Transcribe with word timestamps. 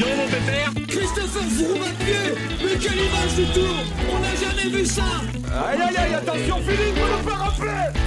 donc 0.00 0.16
mon 0.16 0.26
pépère. 0.26 0.72
Christopher 0.88 1.42
pied 2.00 2.14
Mais 2.64 2.78
quelle 2.78 2.98
image 2.98 3.34
du 3.36 3.44
tour 3.52 3.74
On 4.10 4.18
n'a 4.20 4.34
jamais 4.34 4.76
vu 4.76 4.84
ça. 4.84 5.02
Aïe 5.68 5.80
aïe 5.80 5.96
aïe, 5.96 6.14
attention 6.14 6.56
Philippe, 6.58 6.96
vous 6.96 7.16
nous 7.16 7.28
faire 7.28 7.38
rappeler 7.38 8.00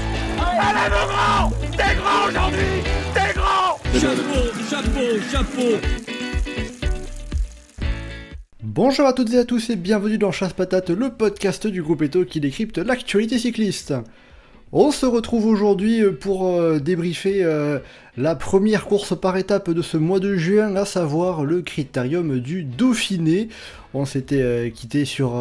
Allez 0.60 0.90
mon 0.90 1.06
grand. 1.08 1.50
T'es 1.78 1.96
grand 1.96 2.28
aujourd'hui. 2.28 2.84
T'es 3.14 3.34
grand. 3.34 3.80
Chapeau, 4.00 4.42
chapeau, 4.70 5.08
chapeau. 5.32 5.88
Bonjour 8.64 9.06
à 9.06 9.14
toutes 9.14 9.32
et 9.34 9.38
à 9.38 9.46
tous 9.46 9.70
et 9.70 9.76
bienvenue 9.76 10.18
dans 10.18 10.32
Chasse 10.32 10.54
Patate, 10.54 10.90
le 10.90 11.12
podcast 11.12 11.68
du 11.68 11.84
groupe 11.84 12.02
Eto 12.02 12.26
qui 12.26 12.40
décrypte 12.40 12.80
l'actualité 12.80 13.38
cycliste. 13.38 13.94
On 14.76 14.90
se 14.90 15.06
retrouve 15.06 15.46
aujourd'hui 15.46 16.02
pour 16.20 16.48
euh, 16.48 16.80
débriefer 16.80 17.44
euh, 17.44 17.78
la 18.18 18.34
première 18.34 18.86
course 18.86 19.16
par 19.16 19.38
étape 19.38 19.70
de 19.70 19.84
ce 19.84 19.98
mois 19.98 20.20
de 20.20 20.36
juin, 20.36 20.76
à 20.76 20.84
savoir 20.84 21.46
le 21.46 21.62
critérium 21.62 22.40
du 22.40 22.64
Dauphiné. 22.64 23.50
On 23.94 24.06
s'était 24.06 24.42
euh, 24.42 24.70
quitté 24.72 25.06
sur 25.06 25.36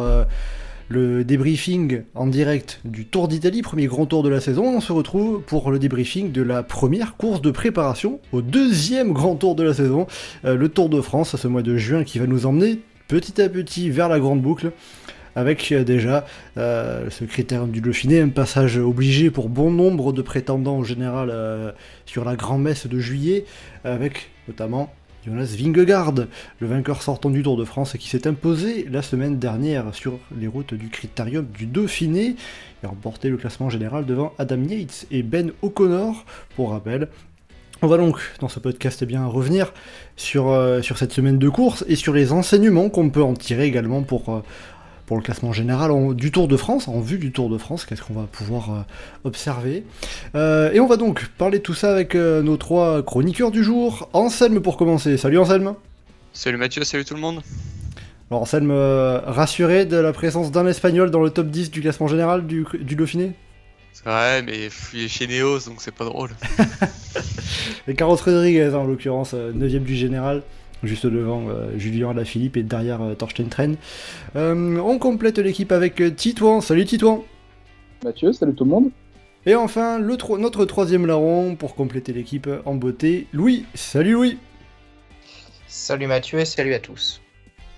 le 0.87 1.23
débriefing 1.23 2.03
en 2.13 2.27
direct 2.27 2.79
du 2.85 3.07
Tour 3.07 3.27
d'Italie, 3.27 3.63
premier 3.63 3.87
grand 3.87 4.05
tour 4.05 4.21
de 4.21 4.29
la 4.29 4.39
saison. 4.39 4.65
On 4.65 4.81
se 4.81 4.93
retrouve 4.93 5.41
pour 5.41 5.71
le 5.71 5.79
débriefing 5.79 6.31
de 6.31 6.43
la 6.43 6.61
première 6.61 7.17
course 7.17 7.41
de 7.41 7.49
préparation 7.49 8.19
au 8.33 8.43
deuxième 8.43 9.13
grand 9.13 9.33
tour 9.33 9.55
de 9.55 9.63
la 9.63 9.73
saison, 9.73 10.05
le 10.43 10.69
Tour 10.69 10.89
de 10.89 11.01
France, 11.01 11.35
ce 11.37 11.47
mois 11.47 11.63
de 11.63 11.75
juin 11.75 12.03
qui 12.03 12.19
va 12.19 12.27
nous 12.27 12.45
emmener 12.45 12.77
petit 13.07 13.41
à 13.41 13.49
petit 13.49 13.89
vers 13.89 14.09
la 14.09 14.19
grande 14.19 14.43
boucle 14.43 14.71
avec 15.35 15.71
euh, 15.71 15.83
déjà 15.83 16.25
euh, 16.57 17.09
ce 17.09 17.25
critérium 17.25 17.71
du 17.71 17.81
Dauphiné, 17.81 18.21
un 18.21 18.29
passage 18.29 18.77
obligé 18.77 19.31
pour 19.31 19.49
bon 19.49 19.71
nombre 19.71 20.13
de 20.13 20.21
prétendants 20.21 20.77
en 20.77 20.83
général 20.83 21.29
euh, 21.31 21.71
sur 22.05 22.25
la 22.25 22.35
grand-messe 22.35 22.87
de 22.87 22.99
juillet, 22.99 23.45
avec 23.83 24.29
notamment 24.47 24.93
Jonas 25.25 25.55
Vingegaard, 25.57 26.13
le 26.59 26.67
vainqueur 26.67 27.01
sortant 27.01 27.29
du 27.29 27.43
Tour 27.43 27.55
de 27.55 27.63
France 27.63 27.93
qui 27.97 28.09
s'est 28.09 28.27
imposé 28.27 28.85
la 28.91 29.01
semaine 29.01 29.39
dernière 29.39 29.95
sur 29.95 30.19
les 30.37 30.47
routes 30.47 30.73
du 30.73 30.89
critérium 30.89 31.45
du 31.45 31.65
Dauphiné 31.65 32.35
et 32.83 32.85
a 32.85 32.89
remporté 32.89 33.29
le 33.29 33.37
classement 33.37 33.69
général 33.69 34.05
devant 34.05 34.33
Adam 34.37 34.61
Yates 34.63 35.05
et 35.11 35.23
Ben 35.23 35.51
O'Connor, 35.61 36.25
pour 36.57 36.71
rappel. 36.71 37.07
On 37.81 37.87
va 37.87 37.97
donc, 37.97 38.17
dans 38.39 38.47
ce 38.47 38.59
podcast, 38.59 39.01
eh 39.01 39.05
bien, 39.05 39.25
revenir 39.25 39.73
sur, 40.15 40.57
sur 40.81 40.97
cette 40.97 41.11
semaine 41.11 41.37
de 41.37 41.49
course 41.49 41.83
et 41.89 41.97
sur 41.97 42.13
les 42.13 42.31
enseignements 42.31 42.89
qu'on 42.89 43.09
peut 43.09 43.23
en 43.23 43.33
tirer 43.33 43.65
également 43.65 44.03
pour, 44.03 44.41
pour 45.05 45.17
le 45.17 45.23
classement 45.23 45.51
général 45.51 45.91
du 46.15 46.31
Tour 46.31 46.47
de 46.47 46.57
France, 46.57 46.87
en 46.87 46.99
vue 46.99 47.17
du 47.17 47.31
Tour 47.31 47.49
de 47.49 47.57
France, 47.57 47.85
qu'est-ce 47.85 48.01
qu'on 48.01 48.13
va 48.13 48.27
pouvoir 48.31 48.71
euh, 48.71 48.81
observer. 49.23 49.83
Euh, 50.35 50.71
et 50.71 50.79
on 50.79 50.87
va 50.87 50.97
donc 50.97 51.27
parler 51.37 51.59
de 51.59 51.63
tout 51.63 51.73
ça 51.73 51.91
avec 51.91 52.15
euh, 52.15 52.41
nos 52.41 52.57
trois 52.57 53.03
chroniqueurs 53.03 53.51
du 53.51 53.63
jour. 53.63 54.09
Anselme 54.13 54.61
pour 54.61 54.77
commencer. 54.77 55.17
Salut 55.17 55.37
Anselme 55.37 55.75
Salut 56.31 56.57
Mathieu, 56.57 56.83
salut 56.83 57.05
tout 57.05 57.13
le 57.13 57.19
monde 57.19 57.41
Alors 58.31 58.43
Anselme, 58.43 58.71
rassuré 58.71 59.85
de 59.85 59.97
la 59.97 60.13
présence 60.13 60.51
d'un 60.51 60.65
Espagnol 60.65 61.11
dans 61.11 61.21
le 61.21 61.29
top 61.29 61.47
10 61.47 61.69
du 61.69 61.81
classement 61.81 62.07
général 62.07 62.47
du, 62.47 62.65
du 62.79 62.95
Dauphiné? 62.95 63.33
Ouais, 64.07 64.41
mais 64.41 64.69
il 64.93 65.03
est 65.03 65.07
chez 65.07 65.27
Neos, 65.27 65.67
donc 65.67 65.75
c'est 65.77 65.93
pas 65.93 66.05
drôle. 66.05 66.31
et 67.87 67.93
Carlos 67.93 68.15
Rodriguez, 68.15 68.73
en 68.73 68.85
l'occurrence, 68.85 69.35
9ème 69.35 69.83
du 69.83 69.95
général 69.95 70.41
juste 70.87 71.05
devant 71.05 71.47
euh, 71.49 71.77
Julien 71.77 72.11
Alaphilippe 72.11 72.57
et 72.57 72.63
derrière 72.63 73.01
euh, 73.01 73.15
Torsten 73.15 73.47
Tren. 73.47 73.75
Euh, 74.35 74.77
on 74.77 74.99
complète 74.99 75.37
l'équipe 75.39 75.71
avec 75.71 76.01
Titouan. 76.15 76.61
Salut 76.61 76.85
Titouan. 76.85 77.23
Mathieu, 78.03 78.33
salut 78.33 78.53
tout 78.53 78.65
le 78.65 78.69
monde. 78.69 78.91
Et 79.45 79.55
enfin, 79.55 79.99
le 79.99 80.17
notre 80.37 80.65
troisième 80.65 81.05
larron 81.05 81.55
pour 81.55 81.75
compléter 81.75 82.13
l'équipe 82.13 82.49
en 82.65 82.75
beauté, 82.75 83.27
Louis. 83.33 83.65
Salut 83.73 84.13
Louis. 84.13 84.37
Salut 85.67 86.07
Mathieu 86.07 86.39
et 86.39 86.45
salut 86.45 86.73
à 86.73 86.79
tous. 86.79 87.21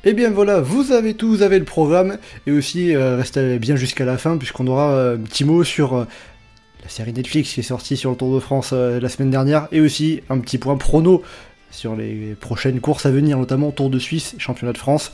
Et 0.04 0.10
eh 0.10 0.14
bien 0.14 0.30
voilà, 0.30 0.62
vous 0.62 0.92
avez 0.92 1.16
tout, 1.16 1.28
vous 1.28 1.42
avez 1.42 1.58
le 1.58 1.66
programme, 1.66 2.20
et 2.46 2.52
aussi 2.52 2.96
restez 2.96 3.58
bien 3.58 3.76
jusqu'à 3.76 4.06
la 4.06 4.20
fin, 4.20 4.38
puisqu'on 4.38 4.68
aura 4.68 5.14
un 5.14 5.18
petit 5.18 5.44
mot 5.44 5.64
sur 5.64 5.96
la 5.96 6.90
série 6.90 7.12
Netflix 7.12 7.54
qui 7.54 7.62
est 7.62 7.64
sortie 7.64 7.98
sur 7.98 8.12
le 8.12 8.16
Tour 8.16 8.36
de 8.36 8.40
France 8.40 8.72
la 8.72 9.10
semaine 9.10 9.32
dernière, 9.32 9.68
et 9.72 9.82
aussi 9.82 10.22
un 10.30 10.38
petit 10.38 10.60
point 10.60 10.78
prono 10.78 11.24
sur 11.72 11.96
les 11.96 12.36
prochaines 12.36 12.80
courses 12.80 13.06
à 13.06 13.12
venir, 13.12 13.38
notamment 13.38 13.72
Tour 13.72 13.90
de 13.90 14.00
Suisse, 14.00 14.36
Championnat 14.38 14.74
de 14.74 14.78
France. 14.78 15.12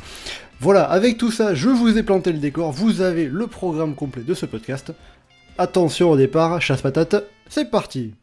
Voilà, 0.59 0.83
avec 0.83 1.17
tout 1.17 1.31
ça, 1.31 1.55
je 1.55 1.69
vous 1.69 1.97
ai 1.97 2.03
planté 2.03 2.31
le 2.31 2.37
décor, 2.37 2.71
vous 2.71 3.01
avez 3.01 3.27
le 3.27 3.47
programme 3.47 3.95
complet 3.95 4.23
de 4.23 4.33
ce 4.33 4.45
podcast. 4.45 4.93
Attention 5.57 6.11
au 6.11 6.17
départ, 6.17 6.61
chasse 6.61 6.81
patate, 6.81 7.15
c'est 7.49 7.69
parti 7.69 8.13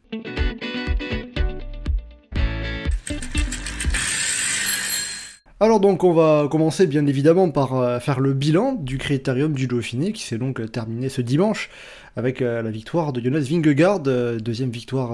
Alors 5.61 5.81
donc 5.81 6.05
on 6.05 6.13
va 6.13 6.47
commencer 6.49 6.87
bien 6.87 7.05
évidemment 7.05 7.49
par 7.49 7.75
euh, 7.75 7.99
faire 7.99 8.21
le 8.21 8.31
bilan 8.31 8.75
du 8.75 8.97
critérium 8.97 9.51
du 9.51 9.67
Dauphiné 9.67 10.13
qui 10.13 10.23
s'est 10.23 10.37
donc 10.37 10.71
terminé 10.71 11.09
ce 11.09 11.19
dimanche 11.19 11.69
avec 12.15 12.41
euh, 12.41 12.61
la 12.61 12.71
victoire 12.71 13.11
de 13.11 13.19
Jonas 13.19 13.41
Vingegaard, 13.41 14.03
euh, 14.07 14.37
deuxième 14.37 14.69
victoire 14.69 15.11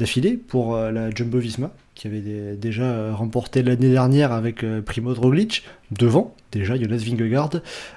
d'affilée 0.00 0.36
pour 0.36 0.76
la 0.76 1.10
Jumbo 1.10 1.38
Visma 1.38 1.70
qui 1.94 2.06
avait 2.06 2.56
déjà 2.56 3.12
remporté 3.12 3.62
l'année 3.62 3.90
dernière 3.90 4.32
avec 4.32 4.64
Primoz 4.84 5.18
Roglic 5.18 5.64
devant 5.90 6.34
déjà 6.50 6.74
Jonas 6.76 7.04
Vingegaard 7.04 7.50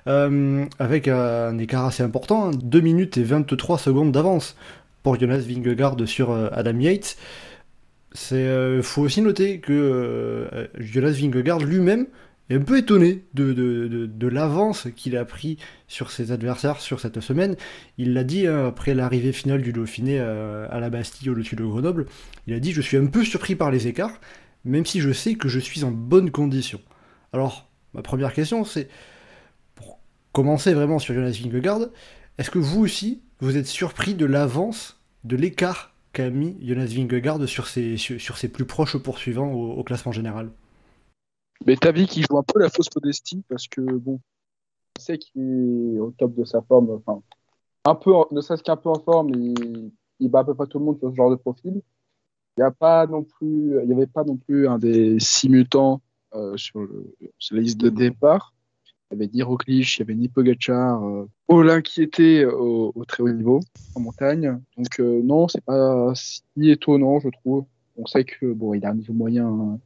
avec 0.05 1.07
un 1.07 1.57
écart 1.57 1.85
assez 1.85 2.03
important, 2.03 2.51
2 2.51 2.77
hein, 2.77 2.81
minutes 2.81 3.17
et 3.17 3.23
23 3.23 3.77
secondes 3.77 4.11
d'avance 4.11 4.55
pour 5.03 5.19
Jonas 5.19 5.43
Vingegaard 5.47 5.95
sur 6.05 6.31
Adam 6.51 6.79
Yates. 6.79 7.17
Euh, 8.31 8.81
faut 8.81 9.01
aussi 9.01 9.21
noter 9.21 9.59
que 9.59 9.73
euh, 9.73 10.67
Jonas 10.77 11.11
Vingegaard 11.11 11.59
lui-même 11.59 12.07
un 12.49 12.59
peu 12.59 12.77
étonné 12.77 13.23
de, 13.33 14.27
l'avance 14.27 14.87
qu'il 14.95 15.17
a 15.17 15.25
pris 15.25 15.57
sur 15.87 16.11
ses 16.11 16.31
adversaires 16.31 16.81
sur 16.81 16.99
cette 16.99 17.19
semaine. 17.19 17.55
Il 17.97 18.13
l'a 18.13 18.23
dit 18.23 18.47
hein, 18.47 18.67
après 18.67 18.93
l'arrivée 18.93 19.31
finale 19.31 19.61
du 19.61 19.73
Dauphiné 19.73 20.19
euh, 20.19 20.67
à 20.69 20.79
la 20.79 20.89
Bastille 20.89 21.29
au-dessus 21.29 21.55
de 21.55 21.63
Grenoble. 21.63 22.05
Il 22.47 22.53
a 22.53 22.59
dit 22.59 22.71
Je 22.71 22.81
suis 22.81 22.97
un 22.97 23.05
peu 23.05 23.23
surpris 23.23 23.55
par 23.55 23.71
les 23.71 23.87
écarts, 23.87 24.19
même 24.65 24.85
si 24.85 24.99
je 24.99 25.11
sais 25.11 25.35
que 25.35 25.47
je 25.47 25.59
suis 25.59 25.83
en 25.83 25.91
bonne 25.91 26.31
condition. 26.31 26.79
Alors, 27.31 27.69
ma 27.93 28.01
première 28.01 28.33
question, 28.33 28.65
c'est 28.65 28.89
pour 29.75 29.99
commencer 30.31 30.73
vraiment 30.73 30.99
sur 30.99 31.13
Jonas 31.13 31.39
Vingegaard, 31.41 31.87
est-ce 32.37 32.49
que 32.49 32.59
vous 32.59 32.81
aussi, 32.81 33.21
vous 33.39 33.57
êtes 33.57 33.67
surpris 33.67 34.15
de 34.15 34.25
l'avance, 34.25 34.99
de 35.23 35.35
l'écart 35.35 35.93
qu'a 36.13 36.29
mis 36.29 36.57
Jonas 36.61 36.87
Vingegaard 36.87 37.47
sur, 37.47 37.67
ses 37.67 38.47
plus 38.51 38.65
proches 38.65 38.97
poursuivants 38.97 39.51
au, 39.51 39.83
classement 39.83 40.11
général? 40.11 40.51
Mais 41.65 41.75
t'as 41.77 41.91
vu 41.91 42.05
qu'il 42.05 42.25
joue 42.25 42.37
un 42.37 42.43
peu 42.43 42.59
la 42.59 42.69
fausse 42.69 42.89
modestie 42.93 43.43
parce 43.47 43.67
que 43.67 43.81
bon, 43.81 44.19
on 44.97 45.01
sait 45.01 45.17
qu'il 45.17 45.95
est 45.95 45.99
au 45.99 46.11
top 46.11 46.35
de 46.35 46.43
sa 46.43 46.61
forme, 46.61 46.91
enfin, 46.91 47.21
un 47.85 47.95
peu, 47.95 48.11
ne 48.31 48.41
serait-ce 48.41 48.63
qu'un 48.63 48.75
peu 48.75 48.89
en 48.89 48.99
forme, 48.99 49.29
il, 49.29 49.91
il 50.19 50.29
bat 50.29 50.39
à 50.39 50.43
peu 50.43 50.53
près 50.53 50.67
tout 50.67 50.79
le 50.79 50.85
monde 50.85 50.99
sur 50.99 51.09
ce 51.11 51.15
genre 51.15 51.31
de 51.31 51.35
profil. 51.35 51.81
Il 52.55 52.59
n'y 52.59 52.63
a 52.63 52.71
pas 52.71 53.07
non 53.07 53.23
plus, 53.23 53.79
il 53.83 53.89
y 53.89 53.93
avait 53.93 54.07
pas 54.07 54.23
non 54.23 54.37
plus 54.37 54.67
un 54.67 54.77
des 54.77 55.19
six 55.19 55.49
mutants 55.49 56.01
euh, 56.35 56.55
sur, 56.57 56.87
sur, 57.39 57.55
la 57.55 57.61
liste 57.61 57.79
de 57.79 57.89
départ. 57.89 58.53
Il 59.11 59.15
y 59.15 59.23
avait 59.23 59.31
ni 59.33 59.41
Roglic, 59.41 59.97
il 59.97 59.99
y 59.99 60.03
avait 60.03 60.15
ni 60.15 60.27
Pogacar, 60.27 61.03
euh, 61.03 61.63
l'inquiéter 61.63 62.45
au, 62.45 62.91
au, 62.93 63.05
très 63.05 63.23
haut 63.23 63.31
niveau 63.31 63.59
en 63.95 64.01
montagne. 64.01 64.59
Donc 64.77 64.99
euh, 64.99 65.21
non, 65.23 65.47
c'est 65.47 65.63
pas 65.63 66.13
si 66.15 66.43
étonnant, 66.69 67.19
je 67.19 67.29
trouve. 67.29 67.65
On 67.97 68.05
sait 68.05 68.23
que 68.23 68.51
bon, 68.53 68.73
il 68.73 68.85
a 68.85 68.89
un 68.89 68.95
niveau 68.95 69.13
moyen 69.13 69.79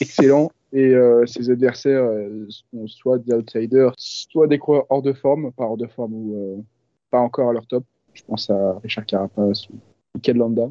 excellent 0.00 0.50
et 0.72 0.94
euh, 0.94 1.26
ses 1.26 1.50
adversaires 1.50 2.04
euh, 2.04 2.46
sont 2.48 2.86
soit 2.86 3.18
des 3.18 3.34
outsiders, 3.34 3.92
soit 3.96 4.46
des 4.46 4.58
coureurs 4.58 4.86
hors 4.88 5.02
de 5.02 5.12
forme, 5.12 5.52
pas 5.52 5.64
hors 5.64 5.76
de 5.76 5.86
forme 5.86 6.14
ou 6.14 6.34
euh, 6.34 6.62
pas 7.10 7.18
encore 7.18 7.50
à 7.50 7.52
leur 7.52 7.66
top. 7.66 7.84
Je 8.14 8.22
pense 8.24 8.50
à 8.50 8.78
Richard 8.82 9.06
Carapace 9.06 9.68
ou 9.68 9.74
Mikel 10.14 10.36
Landa. 10.36 10.68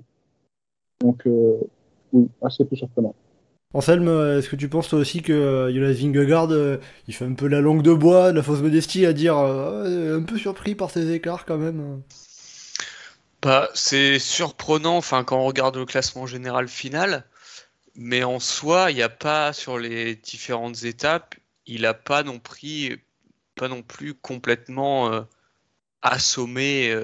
Donc 1.00 1.27
oui, 2.13 2.30
assez 2.42 2.65
peu 2.65 2.75
surprenant. 2.75 3.15
Anselme, 3.74 4.09
est-ce 4.38 4.50
que 4.50 4.57
tu 4.57 4.68
penses 4.68 4.89
toi 4.89 5.00
aussi 5.00 5.21
que 5.21 5.31
euh, 5.31 5.74
Jonas 5.74 5.94
Vingegaard, 5.94 6.51
euh, 6.51 6.77
il 7.07 7.13
fait 7.13 7.24
un 7.24 7.33
peu 7.33 7.48
la 7.48 7.62
langue 7.62 7.81
de 7.81 7.94
bois, 7.94 8.31
de 8.31 8.36
la 8.38 8.44
fausse 8.44 8.59
modestie 8.59 9.06
à 9.06 9.13
dire 9.13 9.38
euh, 9.38 10.19
un 10.19 10.24
peu 10.24 10.38
surpris 10.38 10.75
par 10.75 10.92
ses 10.92 11.13
écarts 11.13 11.45
quand 11.45 11.57
même 11.57 12.01
bah, 13.42 13.69
C'est 13.74 14.19
surprenant 14.19 14.98
enfin, 14.98 15.24
quand 15.24 15.39
on 15.39 15.45
regarde 15.45 15.77
le 15.77 15.86
classement 15.86 16.25
général 16.25 16.68
final, 16.68 17.24
mais 18.01 18.24
en 18.24 18.39
soi, 18.39 18.92
il 18.92 18.95
n'y 18.95 19.01
a 19.03 19.09
pas 19.09 19.53
sur 19.53 19.77
les 19.80 20.15
différentes 20.15 20.83
étapes, 20.83 21.36
il 21.65 21.81
n'a 21.81 21.94
pas 21.94 22.24
non 22.24 22.39
plus 22.39 24.13
complètement 24.21 25.25
assommé 26.01 26.95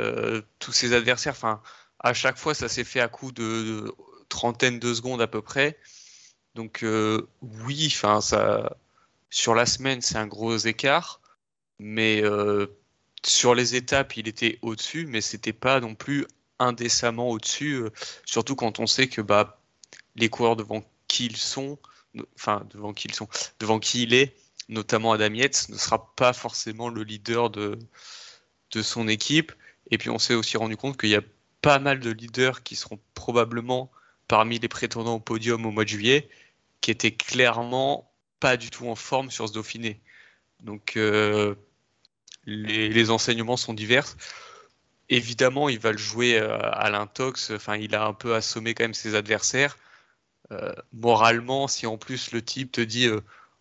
tous 0.60 0.72
ses 0.72 0.94
adversaires. 0.94 1.34
Enfin, 1.34 1.62
à 2.00 2.14
chaque 2.14 2.38
fois, 2.38 2.54
ça 2.54 2.68
s'est 2.70 2.84
fait 2.84 3.00
à 3.00 3.08
coup 3.08 3.32
de, 3.32 3.44
de 3.44 3.96
trentaine 4.30 4.80
de 4.80 4.94
secondes 4.94 5.22
à 5.22 5.28
peu 5.28 5.42
près. 5.42 5.78
Donc 6.58 6.84
euh, 6.84 7.28
oui, 7.42 7.88
enfin 7.92 8.20
sur 9.30 9.54
la 9.54 9.66
semaine 9.68 10.02
c'est 10.02 10.18
un 10.18 10.26
gros 10.26 10.58
écart, 10.58 11.22
mais 11.78 12.24
euh, 12.24 12.66
sur 13.24 13.54
les 13.54 13.76
étapes 13.76 14.18
il 14.18 14.28
était 14.28 14.58
au-dessus, 14.64 15.06
mais 15.06 15.22
c'était 15.22 15.54
pas 15.54 15.80
non 15.80 15.94
plus 15.94 16.26
indécemment 16.58 17.30
au-dessus, 17.30 17.74
euh, 17.74 17.92
surtout 18.26 18.56
quand 18.56 18.80
on 18.80 18.88
sait 18.88 19.08
que 19.08 19.22
bah, 19.22 19.62
les 20.18 20.30
coureurs 20.30 20.56
devant 20.56 20.84
qui 21.08 21.26
ils 21.28 21.38
sont 21.38 21.80
enfin 22.36 22.66
devant 22.70 22.94
qui 22.94 23.08
ils 23.08 23.14
sont, 23.14 23.28
devant 23.60 23.80
qui 23.80 24.04
il 24.04 24.14
est, 24.14 24.36
notamment 24.70 25.12
Adam 25.14 25.34
Yates, 25.34 25.70
ne 25.70 25.78
sera 25.78 26.14
pas 26.16 26.34
forcément 26.34 26.90
le 26.90 27.04
leader 27.04 27.50
de, 27.50 27.78
de 28.72 28.82
son 28.82 29.08
équipe. 29.08 29.54
Et 29.92 29.98
puis 29.98 30.10
on 30.10 30.20
s'est 30.20 30.34
aussi 30.34 30.58
rendu 30.58 30.78
compte 30.78 30.98
qu'il 30.98 31.10
y 31.10 31.16
a 31.16 31.22
pas 31.62 31.80
mal 31.80 32.00
de 32.00 32.12
leaders 32.12 32.64
qui 32.64 32.76
seront 32.76 33.00
probablement 33.14 33.92
parmi 34.28 34.60
les 34.60 34.68
prétendants 34.68 35.16
au 35.16 35.20
podium 35.20 35.66
au 35.66 35.72
mois 35.72 35.84
de 35.84 35.90
juillet, 35.90 36.30
qui 36.82 36.92
étaient 36.92 37.12
clairement 37.12 38.12
pas 38.40 38.58
du 38.58 38.70
tout 38.70 38.88
en 38.88 38.96
forme 38.96 39.32
sur 39.32 39.48
ce 39.48 39.54
Dauphiné. 39.54 40.02
Donc 40.62 40.98
euh, 40.98 41.56
les, 42.46 43.10
enseignements 43.10 43.58
sont 43.58 43.74
divers. 43.74 44.16
Évidemment, 45.10 45.70
il 45.70 45.80
va 45.80 45.94
le 45.94 45.98
jouer 45.98 46.38
euh, 46.38 46.58
à 46.60 46.90
l'intox. 46.90 47.52
Enfin, 47.52 47.78
il 47.78 47.96
a 47.96 48.06
un 48.06 48.14
peu 48.14 48.36
assommé 48.36 48.74
quand 48.74 48.84
même 48.84 48.94
ses 48.94 49.16
adversaires. 49.16 49.78
Euh, 50.52 50.74
moralement, 50.94 51.68
si 51.68 51.86
en 51.88 51.98
plus 51.98 52.32
le 52.32 52.42
type 52.42 52.72
te 52.72 52.82
dit 52.82 53.08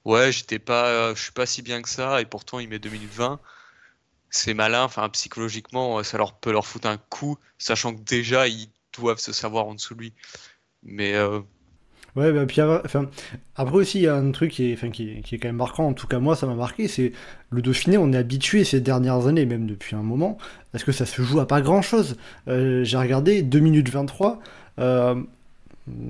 ouais, 0.05 0.33
j'étais 0.33 0.59
pas, 0.59 1.15
je 1.15 1.23
suis 1.23 1.33
pas 1.33 1.47
si 1.47 1.63
bien 1.63 1.83
que 1.83 1.89
ça, 1.89 2.21
et 2.21 2.27
pourtant 2.27 2.59
il 2.61 2.69
met 2.69 2.79
2 2.79 2.91
minutes 2.91 3.13
20, 3.13 3.41
c'est 4.31 4.55
malin. 4.55 4.85
Enfin, 4.85 5.09
psychologiquement, 5.11 6.03
ça 6.05 6.19
leur 6.19 6.35
peut 6.39 6.53
leur 6.53 6.67
foutre 6.67 6.89
un 6.89 6.99
coup, 6.99 7.39
sachant 7.59 7.95
que 7.95 8.03
déjà 8.03 8.49
ils 8.49 8.69
doivent 8.97 9.19
se 9.19 9.33
savoir 9.33 9.67
en 9.67 9.75
dessous 9.75 9.95
de 9.95 10.01
lui. 10.01 10.15
Mais 10.85 11.15
Ouais, 12.17 12.33
bah, 12.33 12.47
puis 12.47 12.63
enfin, 12.63 13.11
après 13.57 13.77
aussi, 13.77 13.99
il 13.99 14.03
y 14.05 14.07
a 14.07 14.17
un 14.17 14.31
truc 14.31 14.51
qui 14.51 14.73
est, 14.73 14.91
qui, 14.91 15.21
qui 15.23 15.35
est 15.35 15.39
quand 15.39 15.49
même 15.49 15.57
marquant, 15.57 15.87
en 15.87 15.93
tout 15.93 16.07
cas 16.07 16.19
moi 16.19 16.35
ça 16.35 16.47
m'a 16.47 16.55
marqué, 16.55 16.89
c'est 16.89 17.13
le 17.51 17.61
Dauphiné, 17.61 17.99
on 17.99 18.11
est 18.11 18.17
habitué 18.17 18.65
ces 18.65 18.81
dernières 18.81 19.27
années, 19.27 19.45
même 19.45 19.67
depuis 19.67 19.95
un 19.97 20.03
moment, 20.03 20.39
parce 20.73 20.83
que 20.83 20.93
ça 20.93 21.05
se 21.05 21.21
joue 21.21 21.41
à 21.41 21.47
pas 21.47 21.61
grand 21.61 21.83
chose. 21.83 22.17
Euh, 22.49 22.85
j'ai 22.85 22.97
regardé 22.97 23.43
2 23.43 23.59
minutes 23.61 23.91
23, 23.91 24.41
euh, 24.79 25.23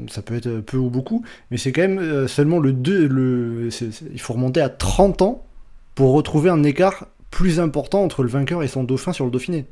ça 0.08 0.22
peut 0.22 0.36
être 0.36 0.60
peu 0.60 0.76
ou 0.76 0.90
beaucoup, 0.90 1.24
mais 1.50 1.58
c'est 1.58 1.72
quand 1.72 1.82
même 1.82 1.98
euh, 1.98 2.28
seulement 2.28 2.58
le 2.58 2.72
2, 2.72 3.06
le, 3.06 3.68
il 4.12 4.20
faut 4.20 4.32
remonter 4.32 4.60
à 4.60 4.68
30 4.68 5.22
ans 5.22 5.46
pour 5.94 6.12
retrouver 6.12 6.50
un 6.50 6.62
écart 6.62 7.06
plus 7.30 7.60
important 7.60 8.02
entre 8.02 8.22
le 8.22 8.28
vainqueur 8.28 8.62
et 8.62 8.68
son 8.68 8.84
dauphin 8.84 9.12
sur 9.12 9.24
le 9.24 9.30
Dauphiné. 9.30 9.66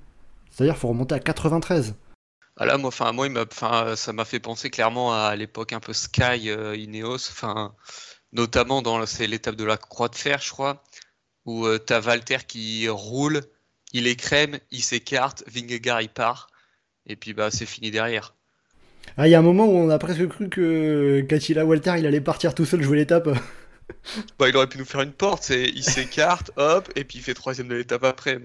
C'est-à-dire 0.50 0.76
faut 0.76 0.88
remonter 0.88 1.14
à 1.14 1.20
93. 1.20 1.94
Ah 2.56 2.78
moi, 2.78 2.88
enfin, 2.88 3.12
moi, 3.12 3.28
ça 3.96 4.12
m'a 4.12 4.24
fait 4.24 4.38
penser 4.38 4.70
clairement 4.70 5.12
à 5.12 5.34
l'époque 5.34 5.72
un 5.72 5.80
peu 5.80 5.92
Sky 5.92 6.50
euh, 6.50 6.76
Ineos, 6.76 7.32
notamment 8.32 8.80
dans 8.80 8.98
l'étape 8.98 9.56
de 9.56 9.64
la 9.64 9.76
Croix 9.76 10.08
de 10.08 10.14
Fer, 10.14 10.40
je 10.40 10.50
crois, 10.50 10.84
où 11.46 11.66
euh, 11.66 11.78
t'as 11.78 12.00
Walter 12.00 12.38
qui 12.46 12.88
roule, 12.88 13.40
il 13.92 14.06
écrème, 14.06 14.58
il 14.70 14.82
s'écarte, 14.82 15.42
Vingegaard 15.48 16.02
il 16.02 16.10
part, 16.10 16.48
et 17.06 17.16
puis 17.16 17.34
bah 17.34 17.50
c'est 17.50 17.66
fini 17.66 17.90
derrière. 17.90 18.34
Ah, 19.16 19.28
il 19.28 19.30
y 19.30 19.34
a 19.34 19.38
un 19.38 19.42
moment 19.42 19.66
où 19.66 19.76
on 19.76 19.90
a 19.90 19.98
presque 19.98 20.26
cru 20.28 20.48
que 20.48 21.20
Catila 21.28 21.64
Walter 21.64 21.94
il 21.98 22.06
allait 22.06 22.20
partir 22.20 22.54
tout 22.54 22.64
seul 22.64 22.82
jouer 22.82 22.96
l'étape. 22.96 23.28
bah, 24.38 24.48
il 24.48 24.56
aurait 24.56 24.68
pu 24.68 24.78
nous 24.78 24.84
faire 24.84 25.02
une 25.02 25.12
porte, 25.12 25.50
il 25.50 25.84
s'écarte, 25.84 26.50
hop, 26.56 26.90
et 26.96 27.04
puis 27.04 27.18
il 27.18 27.22
fait 27.22 27.34
troisième 27.34 27.68
de 27.68 27.74
l'étape 27.74 28.04
après. 28.04 28.38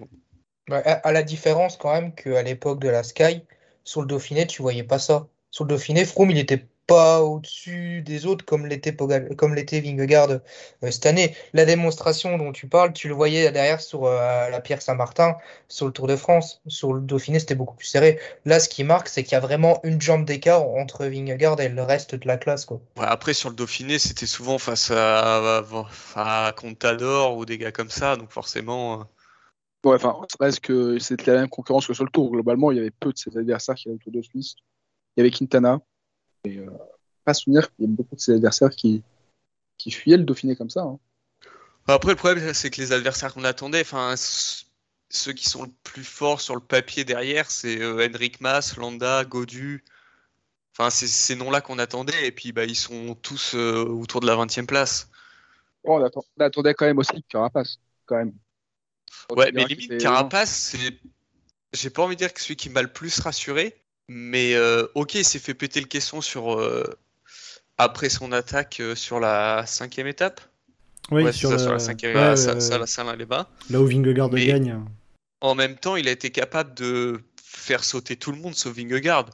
Bah, 0.67 0.77
à, 0.77 1.11
la 1.11 1.23
différence 1.23 1.77
quand 1.77 1.93
même 1.93 2.13
qu'à 2.13 2.43
l'époque 2.43 2.79
de 2.79 2.89
la 2.89 3.03
Sky, 3.03 3.41
sur 3.83 4.01
le 4.01 4.07
Dauphiné, 4.07 4.45
tu 4.45 4.61
voyais 4.61 4.83
pas 4.83 4.99
ça. 4.99 5.27
Sur 5.49 5.63
le 5.63 5.69
Dauphiné, 5.69 6.05
Froome, 6.05 6.31
il 6.31 6.37
était 6.37 6.67
pas 6.89 7.21
au-dessus 7.21 8.01
des 8.01 8.25
autres 8.25 8.43
comme 8.43 8.65
l'était 8.65 8.95
comme 8.95 9.53
l'était 9.53 9.79
Vingegaard 9.79 10.31
euh, 10.31 10.91
cette 10.91 11.05
année. 11.05 11.35
La 11.53 11.65
démonstration 11.65 12.37
dont 12.37 12.51
tu 12.51 12.67
parles, 12.67 12.93
tu 12.93 13.07
le 13.07 13.13
voyais 13.13 13.51
derrière 13.51 13.79
sur 13.79 14.05
euh, 14.05 14.49
la 14.49 14.59
Pierre 14.59 14.81
Saint-Martin, 14.81 15.37
sur 15.67 15.85
le 15.85 15.91
Tour 15.91 16.07
de 16.07 16.15
France. 16.15 16.61
Sur 16.67 16.93
le 16.93 17.01
Dauphiné, 17.01 17.39
c'était 17.39 17.55
beaucoup 17.55 17.75
plus 17.75 17.85
serré. 17.85 18.19
Là, 18.45 18.59
ce 18.59 18.67
qui 18.67 18.83
marque, 18.83 19.07
c'est 19.07 19.23
qu'il 19.23 19.33
y 19.33 19.35
a 19.35 19.39
vraiment 19.39 19.79
une 19.83 20.01
jambe 20.01 20.25
d'écart 20.25 20.63
entre 20.63 21.05
Vingegaard 21.05 21.61
et 21.61 21.69
le 21.69 21.83
reste 21.83 22.15
de 22.15 22.27
la 22.27 22.37
classe. 22.37 22.65
Quoi. 22.65 22.81
après, 22.97 23.33
sur 23.33 23.49
le 23.49 23.55
Dauphiné, 23.55 23.99
c'était 23.99 24.25
souvent 24.25 24.57
face 24.57 24.91
à, 24.91 25.63
à, 26.15 26.51
Contador 26.53 27.37
ou 27.37 27.45
des 27.45 27.59
gars 27.59 27.71
comme 27.71 27.91
ça, 27.91 28.15
donc 28.15 28.31
forcément. 28.31 29.01
Euh, 29.01 29.03
Ouais, 29.85 29.95
enfin, 29.95 30.17
reste 30.41 30.59
que 30.59 30.99
c'était 30.99 31.31
la 31.31 31.39
même 31.39 31.49
concurrence 31.49 31.87
que 31.87 31.93
sur 31.93 32.03
le 32.03 32.09
tour. 32.09 32.29
Globalement, 32.29 32.69
il 32.71 32.75
y 32.75 32.81
avait 32.81 32.91
peu 32.91 33.13
de 33.13 33.17
ses 33.17 33.37
adversaires 33.37 33.75
qui 33.75 33.87
avaient 33.87 33.95
le 33.95 34.03
Tour 34.03 34.11
de 34.11 34.21
Suisse. 34.21 34.55
Il 35.15 35.19
y 35.19 35.21
avait 35.21 35.31
Quintana. 35.31 35.79
Et 36.43 36.57
euh, 36.57 36.69
pas 37.25 37.33
souvenir 37.33 37.69
qu'il 37.69 37.85
y 37.85 37.87
avait 37.87 37.95
beaucoup 37.95 38.15
de 38.15 38.21
ses 38.21 38.33
adversaires 38.33 38.69
qui, 38.69 39.03
qui 39.77 39.91
fuyaient 39.91 40.17
le 40.17 40.23
Dauphiné 40.23 40.55
comme 40.55 40.69
ça. 40.69 40.81
Hein. 40.81 40.99
Après, 41.87 42.11
le 42.11 42.15
problème, 42.15 42.53
c'est 42.53 42.69
que 42.69 42.81
les 42.81 42.91
adversaires 42.91 43.33
qu'on 43.33 43.43
attendait, 43.43 43.81
enfin, 43.81 44.13
ceux 45.09 45.33
qui 45.33 45.49
sont 45.49 45.63
le 45.63 45.71
plus 45.83 46.03
forts 46.03 46.41
sur 46.41 46.55
le 46.55 46.61
papier 46.61 47.03
derrière, 47.03 47.49
c'est 47.49 47.81
euh, 47.81 48.07
Henrik 48.07 48.41
Mas, 48.41 48.77
Landa, 48.77 49.25
Godu. 49.25 49.83
Enfin, 50.73 50.89
c'est 50.89 51.07
ces 51.07 51.35
noms-là 51.35 51.61
qu'on 51.61 51.79
attendait, 51.79 52.27
et 52.27 52.31
puis 52.31 52.51
bah, 52.51 52.65
ils 52.65 52.75
sont 52.75 53.15
tous 53.15 53.55
euh, 53.55 53.83
autour 53.83 54.21
de 54.21 54.27
la 54.27 54.35
20e 54.35 54.65
place. 54.65 55.09
on, 55.83 56.03
attendait 56.39 56.73
quand 56.73 56.85
même 56.85 56.99
aussi 56.99 57.23
Carapace, 57.23 57.79
quand 58.05 58.17
même. 58.17 58.33
Ouais, 59.35 59.51
mais 59.51 59.65
limite, 59.65 59.99
Carapace, 59.99 60.51
c'est. 60.51 60.99
J'ai 61.73 61.89
pas 61.89 62.03
envie 62.03 62.15
de 62.15 62.19
dire 62.19 62.33
que 62.33 62.41
celui 62.41 62.55
qui 62.55 62.69
m'a 62.69 62.81
le 62.81 62.91
plus 62.91 63.19
rassuré, 63.19 63.79
mais 64.09 64.55
euh, 64.55 64.85
ok, 64.95 65.15
il 65.15 65.23
s'est 65.23 65.39
fait 65.39 65.53
péter 65.53 65.79
le 65.79 65.85
caisson 65.85 66.19
sur. 66.19 66.53
Euh, 66.53 66.83
après 67.77 68.09
son 68.09 68.33
attaque 68.33 68.81
euh, 68.81 68.93
sur 68.93 69.21
la 69.21 69.65
cinquième 69.65 70.07
étape. 70.07 70.41
Oui, 71.11 71.31
sur, 71.33 71.49
la 71.51 71.79
cinquième 71.79 72.11
étape, 72.11 72.35
ça, 72.35 72.59
ça, 72.59 72.85
ça, 72.85 73.15
les 73.15 73.25
bas. 73.25 73.49
Là 73.69 73.79
où 73.79 73.87
Vingegaard 73.87 74.29
gagne. 74.29 74.83
En 75.39 75.55
même 75.55 75.77
temps, 75.77 75.95
il 75.95 76.09
a 76.09 76.11
été 76.11 76.29
capable 76.29 76.73
de 76.73 77.21
faire 77.41 77.85
sauter 77.85 78.17
tout 78.17 78.33
le 78.33 78.37
monde 78.37 78.53
sauf 78.53 78.75
Vingegaard. 78.75 79.29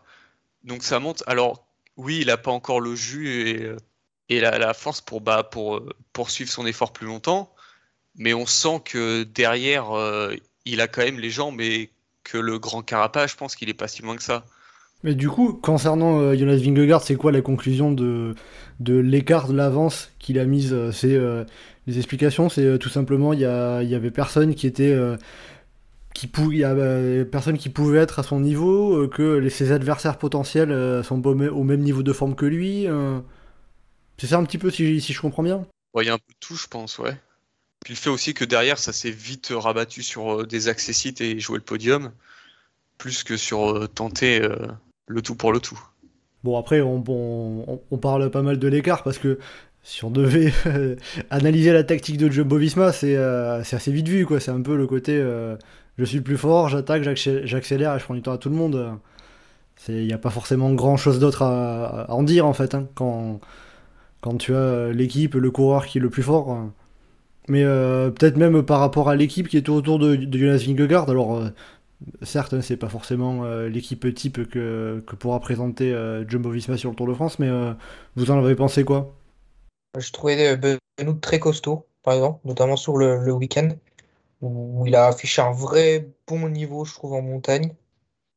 Donc 0.63 0.83
ça 0.83 1.00
monte. 1.00 1.24
Alors, 1.25 1.66
oui, 1.98 2.19
il 2.22 2.30
a 2.30 2.38
pas 2.38 2.51
encore 2.51 2.80
le 2.80 2.95
jus 2.95 3.50
et, 3.50 3.72
et 4.30 4.39
la, 4.39 4.60
la, 4.60 4.75
force 4.75 5.01
pour, 5.01 5.22
bah, 5.22 5.44
pour 5.44 5.81
poursuivre 6.13 6.51
son 6.51 6.68
effort 6.68 6.94
plus 6.94 7.07
longtemps 7.07 7.51
mais 8.18 8.33
on 8.33 8.45
sent 8.45 8.81
que 8.86 9.24
derrière, 9.24 9.92
euh, 9.92 10.33
il 10.66 10.81
a 10.81 10.88
quand 10.88 11.04
même 11.04 11.19
les 11.19 11.30
jambes 11.30 11.62
et 11.62 11.92
que 12.24 12.38
le 12.38 12.57
grand 12.60 12.81
Carapace, 12.81 13.31
je 13.31 13.36
pense 13.36 13.56
qu'il 13.56 13.69
est 13.69 13.74
pas 13.74 13.88
si 13.88 14.01
loin 14.01 14.16
que 14.16 14.24
ça. 14.24 14.45
Mais 15.06 15.16
du 15.16 15.30
coup, 15.30 15.54
concernant 15.54 16.19
euh, 16.19 16.36
Jonas 16.36 16.57
Vingegaard, 16.57 17.02
c'est 17.02 17.16
quoi 17.16 17.31
la 17.31 17.40
conclusion 17.42 17.92
de, 17.92 18.36
de 18.81 18.98
l'écart 18.98 19.48
de 19.48 19.54
l'avance 19.54 20.12
qu'il 20.19 20.38
a 20.38 20.46
mise 20.46 20.74
euh, 20.74 20.92
C'est 20.92 21.18
les 21.88 21.98
explications, 21.98 22.50
c'est 22.50 22.78
tout 22.80 22.90
simplement 22.90 23.31
il 23.31 23.40
y, 23.40 23.44
y 23.44 23.96
avait 23.96 24.12
personne 24.12 24.56
qui 24.56 24.68
était 24.68 24.98
qui 26.13 26.30
y 26.54 26.63
a 26.63 26.75
personne 27.25 27.57
qui 27.57 27.69
pouvait 27.69 28.00
être 28.00 28.19
à 28.19 28.24
son 28.24 28.40
niveau, 28.40 29.07
que 29.07 29.48
ses 29.50 29.72
adversaires 29.72 30.18
potentiels 30.18 31.04
sont 31.04 31.25
au 31.25 31.63
même 31.63 31.82
niveau 31.82 32.01
de 32.03 32.12
forme 32.12 32.36
que 32.36 32.46
lui. 32.48 32.88
c'est 34.18 34.27
ça 34.27 34.38
un 34.38 34.44
petit 34.44 34.58
peu 34.58 34.72
si, 34.72 35.00
si 35.00 35.13
je 35.13 35.22
comprends 35.22 35.44
bien? 35.44 35.68
Il 36.01 36.08
y 36.08 36.10
a 36.10 36.13
un 36.13 36.18
peu 36.18 36.34
de 36.34 36.39
tout, 36.39 36.56
je 36.56 36.68
pense, 36.68 36.98
ouais. 36.98 37.15
Puis 37.86 37.94
le 37.94 38.00
fait 38.00 38.10
aussi 38.10 38.34
que 38.34 38.44
derrière, 38.46 38.79
ça 38.79 38.91
s'est 38.91 39.12
vite 39.12 39.53
rabattu 39.56 40.01
sur 40.01 40.41
euh, 40.41 40.46
des 40.48 40.70
accessites 40.70 41.22
et 41.22 41.39
jouer 41.39 41.60
le 41.60 41.63
podium, 41.63 42.12
plus 42.98 43.24
que 43.24 43.38
sur 43.38 43.77
euh, 43.77 43.88
tenter 43.88 44.41
euh, 44.41 44.58
le 45.07 45.21
tout 45.21 45.35
pour 45.35 45.51
le 45.51 45.59
tout. 45.59 45.79
Bon, 46.43 46.57
après, 46.57 46.81
on, 46.81 47.01
parle 48.01 48.29
pas 48.29 48.41
mal 48.41 48.59
de 48.59 48.67
l'écart 48.67 49.03
parce 49.03 49.17
que 49.17 49.39
si 49.81 50.03
on 50.05 50.12
devait 50.12 50.53
analyser 51.29 51.74
la 51.74 51.83
tactique 51.83 52.17
de 52.17 52.29
Jumbo 52.29 52.57
Visma, 52.57 52.91
c'est 52.91 53.15
assez 53.15 53.91
vite 53.91 54.07
vu. 54.07 54.25
quoi. 54.25 54.39
C'est 54.39 54.51
un 54.51 54.62
peu 54.62 54.75
le 54.75 54.85
côté 54.85 55.19
je 55.97 56.03
suis 56.03 56.17
le 56.17 56.24
plus 56.24 56.38
fort, 56.38 56.69
j'attaque, 56.69 57.03
j'accélère 57.03 57.95
et 57.95 58.00
je 58.00 58.03
prends 58.03 58.15
du 58.15 58.21
temps 58.21 58.33
à 58.33 58.38
tout 58.38 58.50
le 58.50 58.55
monde. 58.55 59.00
Il 59.88 60.05
n'y 60.05 60.13
a 60.13 60.17
pas 60.17 60.29
forcément 60.29 60.74
grand 60.74 60.97
chose 60.97 61.19
d'autre 61.19 61.43
à, 61.43 62.07
en 62.09 62.24
dire 62.24 62.45
en 62.45 62.53
fait. 62.53 62.75
Hein, 62.75 62.88
quand, 62.95 63.39
quand 64.21 64.38
tu 64.38 64.55
as 64.55 64.91
l'équipe, 64.91 65.35
le 65.35 65.51
coureur 65.51 65.85
qui 65.85 66.00
est 66.00 66.01
le 66.01 66.09
plus 66.09 66.24
fort. 66.24 66.69
Mais 67.47 67.63
euh, 67.63 68.09
peut-être 68.09 68.38
même 68.38 68.63
par 68.63 68.79
rapport 68.79 69.09
à 69.09 69.15
l'équipe 69.15 69.47
qui 69.47 69.57
est 69.57 69.69
autour 69.69 70.00
de, 70.00 70.15
Jonas 70.31 70.63
Vingegaard. 70.65 71.09
Alors, 71.09 71.38
euh, 71.38 71.50
certes, 72.21 72.53
hein, 72.53 72.62
c'est 72.62 72.77
pas 72.77 72.89
forcément 72.89 73.45
euh, 73.45 73.67
l'équipe 73.67 74.13
type 74.13 74.50
que, 74.50 75.03
pourra 75.19 75.39
présenter 75.39 75.93
Jumbo 76.27 76.50
Visma 76.50 76.77
sur 76.77 76.89
le 76.89 76.95
Tour 76.95 77.07
de 77.07 77.13
France, 77.13 77.39
mais 77.39 77.50
vous 78.15 78.31
en 78.31 78.43
avez 78.43 78.55
pensé 78.55 78.83
quoi? 78.83 79.15
Je 79.97 80.12
trouvais 80.12 80.57
Benoît 80.57 81.17
très 81.21 81.39
costaud, 81.39 81.88
par 82.03 82.15
exemple, 82.15 82.39
notamment 82.45 82.75
sur 82.75 82.97
le, 82.97 83.31
week-end, 83.31 83.69
où 84.41 84.85
il 84.85 84.95
a 84.95 85.07
affiché 85.07 85.41
un 85.41 85.51
vrai 85.51 86.09
bon 86.27 86.50
niveau, 86.50 86.85
je 86.85 86.93
trouve, 86.93 87.13
en 87.13 87.21
montagne. 87.21 87.74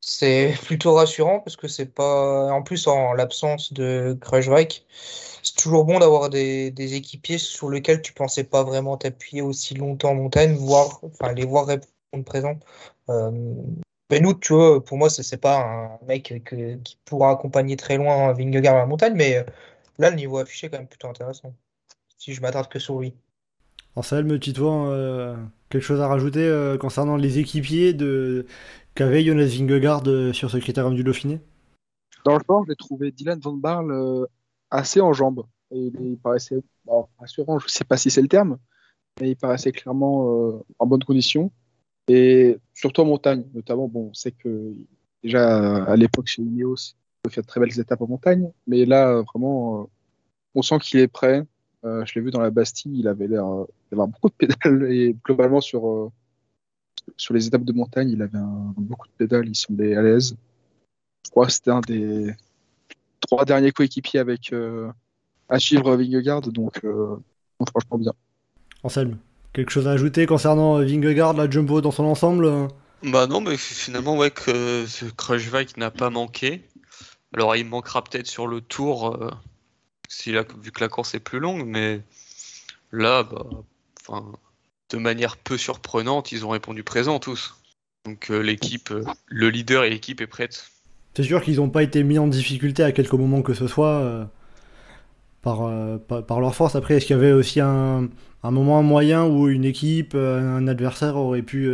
C'est 0.00 0.54
plutôt 0.64 0.94
rassurant 0.94 1.40
parce 1.40 1.56
que 1.56 1.68
c'est 1.68 1.86
pas. 1.86 2.52
En 2.52 2.62
plus, 2.62 2.86
en 2.86 3.12
l'absence 3.14 3.72
de 3.72 4.16
Kruijswijk, 4.20 4.86
c'est 5.42 5.56
toujours 5.56 5.84
bon 5.84 5.98
d'avoir 5.98 6.30
des, 6.30 6.72
équipiers 6.94 7.38
sur 7.38 7.70
lesquels 7.70 8.02
tu 8.02 8.12
pensais 8.12 8.44
pas 8.44 8.64
vraiment 8.64 8.96
t'appuyer 8.96 9.42
aussi 9.42 9.74
longtemps 9.74 10.10
en 10.10 10.14
montagne, 10.14 10.54
voir, 10.54 11.00
enfin, 11.04 11.32
les 11.32 11.44
voir 11.44 11.66
répondre 11.66 11.92
présent. 12.24 12.58
Euh, 13.10 13.30
nous, 14.16 14.34
tu 14.34 14.54
vois, 14.54 14.82
pour 14.82 14.96
moi, 14.96 15.10
c'est 15.10 15.36
pas 15.36 15.60
un 15.60 16.06
mec 16.06 16.42
qui 16.84 16.98
pourra 17.04 17.30
accompagner 17.30 17.76
très 17.76 17.98
loin 17.98 18.32
Vingegaard 18.32 18.76
à 18.76 18.78
la 18.78 18.86
montagne, 18.86 19.14
mais 19.14 19.36
euh, 19.36 19.42
là, 19.98 20.10
le 20.10 20.16
niveau 20.16 20.38
affiché 20.38 20.66
est 20.66 20.70
quand 20.70 20.78
même 20.78 20.88
plutôt 20.88 21.08
intéressant. 21.08 21.54
Si 22.16 22.32
je 22.32 22.40
m'attarde 22.40 22.68
que 22.68 22.78
sur 22.78 22.98
lui. 23.00 23.14
Anselme, 23.96 24.38
Titouan, 24.38 24.88
euh, 24.88 25.36
quelque 25.68 25.82
chose 25.82 26.00
à 26.00 26.08
rajouter 26.08 26.42
euh, 26.42 26.78
concernant 26.78 27.16
les 27.16 27.38
équipiers 27.38 27.92
de 27.92 28.46
qu'avait 28.94 29.24
Jonas 29.24 29.46
Vingegaard 29.46 30.02
sur 30.32 30.50
ce 30.50 30.56
critérium 30.56 30.94
du 30.94 31.04
Dauphiné? 31.04 31.40
Dans 32.24 32.34
le 32.34 32.40
sport, 32.40 32.64
j'ai 32.66 32.76
trouvé 32.76 33.12
Dylan 33.12 33.38
Van 33.40 33.52
Barle 33.52 34.26
assez 34.70 35.00
en 35.00 35.12
jambes. 35.12 35.44
Et 35.70 35.92
il, 36.00 36.18
paraissait 36.18 36.58
rassurant, 37.18 37.58
je 37.58 37.66
ne 37.66 37.70
sais 37.70 37.84
pas 37.84 37.96
si 37.96 38.10
c'est 38.10 38.22
le 38.22 38.28
terme, 38.28 38.58
mais 39.20 39.30
il 39.30 39.36
paraissait 39.36 39.70
clairement 39.70 40.62
en 40.78 40.86
bonne 40.86 41.04
condition. 41.04 41.52
Et 42.08 42.58
surtout 42.74 43.02
en 43.02 43.04
montagne, 43.04 43.44
notamment, 43.54 43.88
bon, 43.88 44.08
on 44.10 44.14
sait 44.14 44.32
que 44.32 44.74
déjà 45.22 45.84
à 45.84 45.96
l'époque 45.96 46.26
chez 46.26 46.42
Ineos, 46.42 46.94
il 47.24 47.30
faire 47.30 47.42
de 47.42 47.48
très 47.48 47.60
belles 47.60 47.78
étapes 47.78 48.00
en 48.00 48.06
montagne, 48.06 48.50
mais 48.66 48.84
là, 48.86 49.20
vraiment, 49.22 49.90
on 50.54 50.62
sent 50.62 50.78
qu'il 50.80 51.00
est 51.00 51.08
prêt. 51.08 51.44
je 51.84 52.14
l'ai 52.14 52.20
vu 52.20 52.30
dans 52.30 52.40
la 52.40 52.50
Bastille, 52.50 52.98
il 52.98 53.08
avait 53.08 53.28
l'air 53.28 53.44
d'avoir 53.90 54.08
beaucoup 54.08 54.28
de 54.28 54.34
pédales 54.34 54.90
et 54.90 55.14
globalement 55.24 55.60
sur, 55.60 56.10
sur 57.16 57.34
les 57.34 57.46
étapes 57.46 57.64
de 57.64 57.72
montagne, 57.72 58.10
il 58.10 58.22
avait 58.22 58.38
beaucoup 58.76 59.08
de 59.08 59.12
pédales, 59.12 59.48
il 59.48 59.54
semblait 59.54 59.94
à 59.94 60.02
l'aise. 60.02 60.36
Je 61.24 61.30
crois 61.30 61.46
que 61.46 61.52
c'était 61.52 61.70
un 61.70 61.80
des 61.80 62.32
trois 63.20 63.44
derniers 63.44 63.72
coéquipiers 63.72 64.20
avec 64.20 64.52
euh, 64.52 64.90
à 65.48 65.58
suivre 65.58 65.96
Vingegaard, 65.96 66.40
donc 66.40 66.84
euh, 66.84 67.16
franchement 67.68 67.98
bien. 67.98 68.12
Anselme, 68.82 69.18
quelque 69.52 69.70
chose 69.70 69.88
à 69.88 69.92
ajouter 69.92 70.26
concernant 70.26 70.78
Vingegaard, 70.78 71.34
la 71.34 71.48
Jumbo 71.50 71.80
dans 71.80 71.90
son 71.90 72.04
ensemble 72.04 72.68
Bah 73.02 73.26
non, 73.26 73.40
mais 73.40 73.56
finalement, 73.56 74.16
ouais, 74.16 74.30
que 74.30 74.86
Kruijswijk 75.16 75.76
n'a 75.76 75.90
pas 75.90 76.10
manqué. 76.10 76.62
Alors 77.34 77.56
il 77.56 77.66
manquera 77.66 78.02
peut-être 78.02 78.26
sur 78.26 78.46
le 78.46 78.60
tour, 78.60 79.14
euh, 79.22 79.30
vu 80.62 80.72
que 80.72 80.80
la 80.80 80.88
course 80.88 81.14
est 81.14 81.20
plus 81.20 81.40
longue, 81.40 81.64
mais 81.66 82.00
là, 82.92 83.22
bah, 83.22 83.44
de 84.90 84.96
manière 84.96 85.36
peu 85.36 85.58
surprenante, 85.58 86.32
ils 86.32 86.46
ont 86.46 86.50
répondu 86.50 86.82
présent 86.82 87.18
tous. 87.18 87.54
Donc 88.06 88.30
euh, 88.30 88.40
l'équipe, 88.40 88.90
euh, 88.90 89.04
le 89.26 89.50
leader 89.50 89.84
et 89.84 89.90
l'équipe 89.90 90.20
est 90.20 90.26
prête. 90.26 90.70
C'est 91.14 91.22
sûr 91.24 91.42
qu'ils 91.42 91.56
n'ont 91.56 91.68
pas 91.68 91.82
été 91.82 92.02
mis 92.04 92.18
en 92.18 92.26
difficulté 92.26 92.82
à 92.82 92.92
quelque 92.92 93.16
moment 93.16 93.42
que 93.42 93.54
ce 93.54 93.66
soit 93.66 94.00
euh, 94.00 94.24
par, 95.42 95.70
par, 96.24 96.40
leur 96.40 96.54
force. 96.54 96.76
Après, 96.76 96.94
est-ce 96.94 97.06
qu'il 97.06 97.16
y 97.16 97.18
avait 97.18 97.32
aussi 97.32 97.60
un, 97.60 98.08
un, 98.42 98.50
moment 98.50 98.82
moyen 98.82 99.26
où 99.26 99.48
une 99.48 99.64
équipe, 99.64 100.14
un 100.14 100.66
adversaire 100.68 101.16
aurait 101.16 101.42
pu 101.42 101.70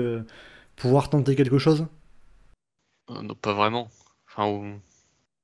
pouvoir 0.76 1.11
tenter 1.11 1.37
quelque 1.37 1.59
chose? 1.59 1.87
Non, 3.09 3.35
pas 3.35 3.52
vraiment. 3.52 3.88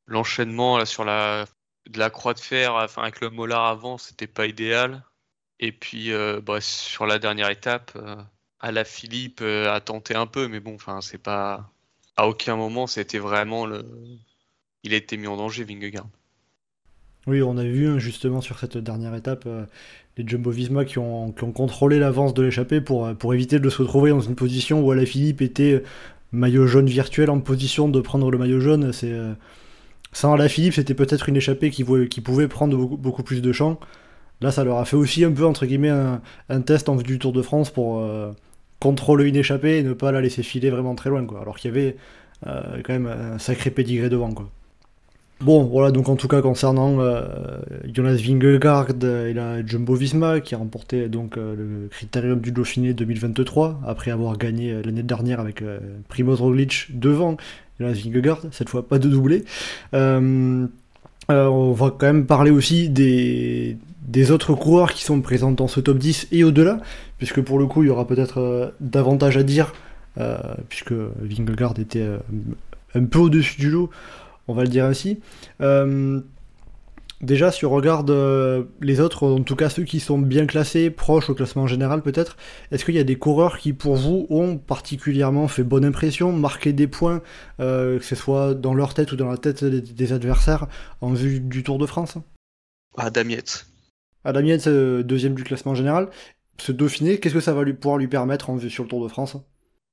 L'enchaînement 0.07 0.85
sur 0.85 1.05
la 1.05 1.47
de 1.89 1.99
la 1.99 2.11
croix 2.11 2.35
de 2.35 2.41
fer, 2.41 2.77
avec 2.77 3.21
le 3.21 3.31
molar 3.31 3.67
avant, 3.67 3.99
c'était 3.99 4.27
pas 4.27 4.47
idéal. 4.47 5.05
Et 5.61 5.73
puis 5.73 6.13
euh, 6.13 6.41
bah, 6.41 6.61
sur 6.61 7.07
la 7.07 7.19
dernière 7.19 7.51
étape, 7.51 7.93
euh, 7.97 8.17
à 8.61 8.73
la 8.73 8.85
Philippe 8.85 9.41
euh, 9.43 9.73
a 9.73 9.81
tenté 9.81 10.15
un 10.15 10.27
peu, 10.27 10.49
mais 10.49 10.61
bon, 10.61 10.79
c'est 11.01 11.19
pas. 11.19 11.71
À 12.17 12.29
aucun 12.29 12.57
moment 12.57 12.87
c'était 12.87 13.19
vraiment 13.19 13.67
le. 13.67 13.85
Il 14.83 14.95
a 14.95 14.97
été 14.97 15.17
mis 15.17 15.27
en 15.27 15.37
danger, 15.37 15.65
Vingegaard. 15.65 16.09
Oui, 17.31 17.43
on 17.43 17.57
a 17.57 17.65
vu 17.65 17.87
hein, 17.89 17.99
justement 17.99 18.41
sur 18.41 18.59
cette 18.59 18.77
dernière 18.77 19.15
étape 19.15 19.49
les 20.19 20.27
Jumbo 20.27 20.51
Visma 20.51 20.85
qui 20.85 20.99
ont, 20.99 21.33
contrôlé 21.33 21.99
l'avance 22.01 22.35
de 22.35 22.43
l'échappée 22.43 22.81
pour, 22.81 23.15
pour 23.15 23.33
éviter 23.33 23.61
de 23.61 23.71
se 23.71 23.81
retrouver 23.83 24.11
dans 24.11 24.21
une 24.21 24.35
position 24.35 24.85
où 24.85 25.07
Philippe 25.07 25.41
était 25.41 25.83
maillot 26.33 26.67
jaune 26.67 26.87
virtuel 26.87 27.31
en 27.31 27.41
position 27.41 27.89
de 27.89 28.01
prendre 28.01 28.31
le 28.31 28.37
maillot 28.37 28.61
jaune. 28.61 28.93
C'est 28.93 29.15
sans 30.13 30.37
Philippe, 30.49 30.75
c'était 30.75 30.95
peut-être 30.95 31.29
une 31.29 31.37
échappée 31.37 31.71
qui, 31.71 31.85
pouvait 31.85 32.49
prendre 32.49 32.77
beaucoup, 32.77 33.23
plus 33.23 33.43
de 33.43 33.53
champs. 33.53 33.79
Là, 34.41 34.51
ça 34.51 34.65
leur 34.65 34.79
a 34.79 34.85
fait 34.85 34.97
aussi 34.97 35.25
un 35.25 35.33
peu, 35.33 35.45
entre 35.45 35.67
guillemets, 35.67 35.93
un, 36.49 36.61
test 36.63 36.89
en 36.89 36.97
vue 36.97 37.05
du 37.05 37.19
Tour 37.19 37.33
de 37.33 37.43
France 37.43 37.71
pour 37.71 38.01
euh, 38.01 38.33
contrôler 38.81 39.29
une 39.29 39.37
échappée 39.37 39.79
et 39.79 39.83
ne 39.83 39.93
pas 39.93 40.11
la 40.13 40.21
laisser 40.21 40.43
filer 40.43 40.71
vraiment 40.71 40.95
très 40.95 41.11
loin. 41.11 41.25
Alors 41.41 41.59
qu'il 41.59 41.71
y 41.71 41.79
avait 41.79 41.97
euh, 42.47 42.81
quand 42.83 42.93
même 42.93 43.07
un 43.07 43.39
sacré 43.39 43.71
pédigré 43.71 44.09
devant. 44.09 44.31
Bon, 45.41 45.65
voilà, 45.65 45.91
donc 45.91 46.11
en 46.11 46.17
tout 46.17 46.29
cas, 46.29 46.43
concernant 46.43 47.01
euh, 47.01 47.23
Jonas 47.93 48.17
Vingegaard 48.17 48.89
et 49.03 49.33
la 49.33 49.65
Jumbo 49.65 49.95
Visma, 49.95 50.41
qui 50.41 50.55
a 50.55 50.59
remporté 50.59 51.09
donc 51.09 51.37
le 51.37 51.89
Critérium 51.91 52.41
du 52.41 52.53
Dauphiné 52.53 52.93
2023, 52.93 53.81
après 53.87 54.11
avoir 54.11 54.37
gagné 54.37 54.83
l'année 54.83 55.03
dernière 55.03 55.41
avec 55.41 55.65
Primoz 56.09 56.41
Roglic 56.41 56.89
devant 56.91 57.39
Jonas 57.79 57.95
Vingegaard, 58.05 58.41
cette 58.53 58.69
fois 58.69 58.87
pas 58.87 58.99
de 58.99 59.09
doublé. 59.09 59.45
on 59.93 61.73
va 61.73 61.91
quand 61.91 62.07
même 62.07 62.27
parler 62.27 62.51
aussi 62.51 62.89
des, 62.91 63.77
autres 64.31 64.55
coureurs 64.55 64.93
qui 64.93 65.05
sont 65.05 65.21
présents 65.21 65.53
dans 65.53 65.69
ce 65.69 65.81
top 65.81 65.99
10 65.99 66.29
et 66.33 66.45
au-delà, 66.45 66.81
puisque 67.19 67.41
pour 67.41 67.59
le 67.59 67.67
coup 67.67 67.83
il 67.83 67.87
y 67.87 67.91
aura 67.91 68.07
peut-être 68.07 68.39
euh, 68.39 68.71
davantage 68.81 69.37
à 69.37 69.43
dire, 69.43 69.73
euh, 70.19 70.39
puisque 70.69 70.93
Vingegaard 70.93 71.75
était 71.79 72.01
euh, 72.01 72.19
un 72.95 73.05
peu 73.05 73.19
au-dessus 73.19 73.59
du 73.59 73.71
lot, 73.71 73.91
on 74.49 74.55
va 74.55 74.63
le 74.63 74.69
dire 74.69 74.85
ainsi. 74.85 75.21
déjà, 77.21 77.53
si 77.53 77.65
on 77.67 77.71
regarde 77.71 78.11
les 78.81 79.01
autres, 79.01 79.27
en 79.27 79.43
tout 79.43 79.57
cas 79.57 79.69
ceux 79.69 79.85
qui 79.85 80.01
sont 80.01 80.19
bien 80.19 80.47
classés, 80.47 80.91
proches 80.91 81.31
au 81.31 81.35
classement 81.35 81.67
général 81.67 82.03
peut-être, 82.03 82.37
est-ce 82.71 82.85
qu'il 82.85 82.95
y 82.95 82.99
a 82.99 83.05
des 83.05 83.17
coureurs 83.17 83.59
qui 83.59 83.73
pour 83.73 83.97
vous 83.97 84.27
ont 84.31 84.57
particulièrement 84.57 85.49
fait 85.49 85.63
bonne 85.63 85.85
impression, 85.85 86.33
marqué 86.33 86.73
des 86.73 86.87
points, 86.87 87.23
que 87.59 88.01
ce 88.01 88.15
soit 88.15 88.55
dans 88.55 88.75
leur 88.75 88.95
tête 88.95 89.13
ou 89.13 89.17
dans 89.17 89.31
la 89.31 89.39
tête 89.39 89.65
des, 89.65 90.13
adversaires 90.13 90.67
en 91.01 91.13
vue 91.13 91.41
du 91.41 91.63
Tour 91.63 91.79
de 91.79 91.87
France? 91.87 92.17
Ah, 92.97 93.11
Damiette. 93.11 93.67
Adam 94.25 94.43
Yates, 94.43 94.67
euh, 94.67 95.03
deuxième 95.03 95.35
du 95.35 95.45
classement 95.45 95.75
général. 95.75 96.11
Ce 96.59 96.73
Dauphiné, 96.73 97.19
qu'est-ce 97.19 97.35
que 97.35 97.41
ça 97.41 97.55
va 97.55 97.63
lui, 97.63 97.73
pouvoir 97.73 97.99
lui 97.99 98.09
permettre 98.09 98.51
en 98.51 98.57
vue 98.57 98.71
sur 98.71 98.85
le 98.85 98.91
Tour 98.91 99.03
de 99.03 99.09
France? 99.09 99.37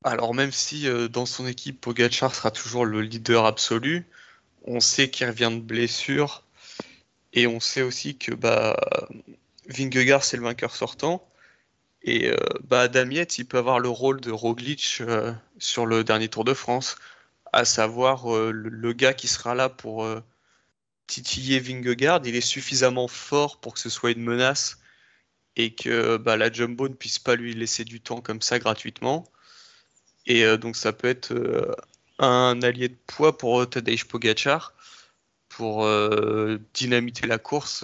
Alors 0.04 0.34
même 0.34 0.52
si 0.52 0.88
euh, 0.88 1.08
dans 1.08 1.26
son 1.26 1.48
équipe, 1.48 1.82
Pogacar 1.82 2.36
sera 2.36 2.52
toujours 2.52 2.86
le 2.86 3.02
leader 3.02 3.46
absolu, 3.46 4.06
on 4.68 4.80
sait 4.80 5.10
qu'il 5.10 5.28
revient 5.28 5.52
de 5.52 5.60
blessure 5.60 6.44
et 7.34 7.48
on 7.48 7.60
sait 7.60 7.82
aussi 7.82 8.18
que 8.18 8.34
bah, 8.34 8.78
Vingegaard 9.68 10.24
c'est 10.24 10.38
le 10.38 10.44
vainqueur 10.44 10.76
sortant. 10.76 11.28
Et 12.04 12.30
euh, 12.30 12.38
bah, 12.64 12.88
Yates, 12.88 13.38
il 13.40 13.46
peut 13.46 13.58
avoir 13.58 13.80
le 13.80 13.90
rôle 13.90 14.22
de 14.22 14.32
Roglic 14.32 15.02
sur 15.60 15.86
le 15.86 16.04
dernier 16.04 16.30
Tour 16.30 16.46
de 16.46 16.54
France, 16.54 16.96
à 17.54 17.66
savoir 17.66 18.28
le, 18.52 18.94
gars 18.94 19.14
qui 19.14 19.28
sera 19.28 19.56
là 19.56 19.70
pour 19.70 20.08
titiller 21.08 21.60
Vingegaard, 21.60 22.22
il 22.26 22.36
est 22.36 22.42
suffisamment 22.42 23.08
fort 23.08 23.60
pour 23.60 23.74
que 23.74 23.80
ce 23.80 23.90
soit 23.90 24.12
une 24.12 24.22
menace 24.22 24.80
et 25.56 25.74
que 25.74 26.18
bah, 26.18 26.38
la 26.38 26.52
Jumbo 26.52 26.88
ne 26.88 26.94
puisse 26.94 27.20
pas 27.20 27.36
lui 27.36 27.54
laisser 27.54 27.84
du 27.84 28.00
temps 28.00 28.22
comme 28.22 28.42
ça 28.42 28.60
gratuitement. 28.60 29.26
Et 30.28 30.44
euh, 30.46 30.58
donc 30.58 30.76
ça 30.76 30.94
peut 30.94 31.08
être 31.08 31.32
euh, 31.32 31.74
un 32.20 32.62
allié 32.62 32.90
de 32.90 32.98
poids 33.06 33.38
pour 33.38 33.62
euh, 33.62 33.66
Tadej 33.66 34.06
Pogacar 34.06 34.74
pour 35.50 35.90
dynamiter 36.76 37.26
la 37.26 37.40
course 37.40 37.84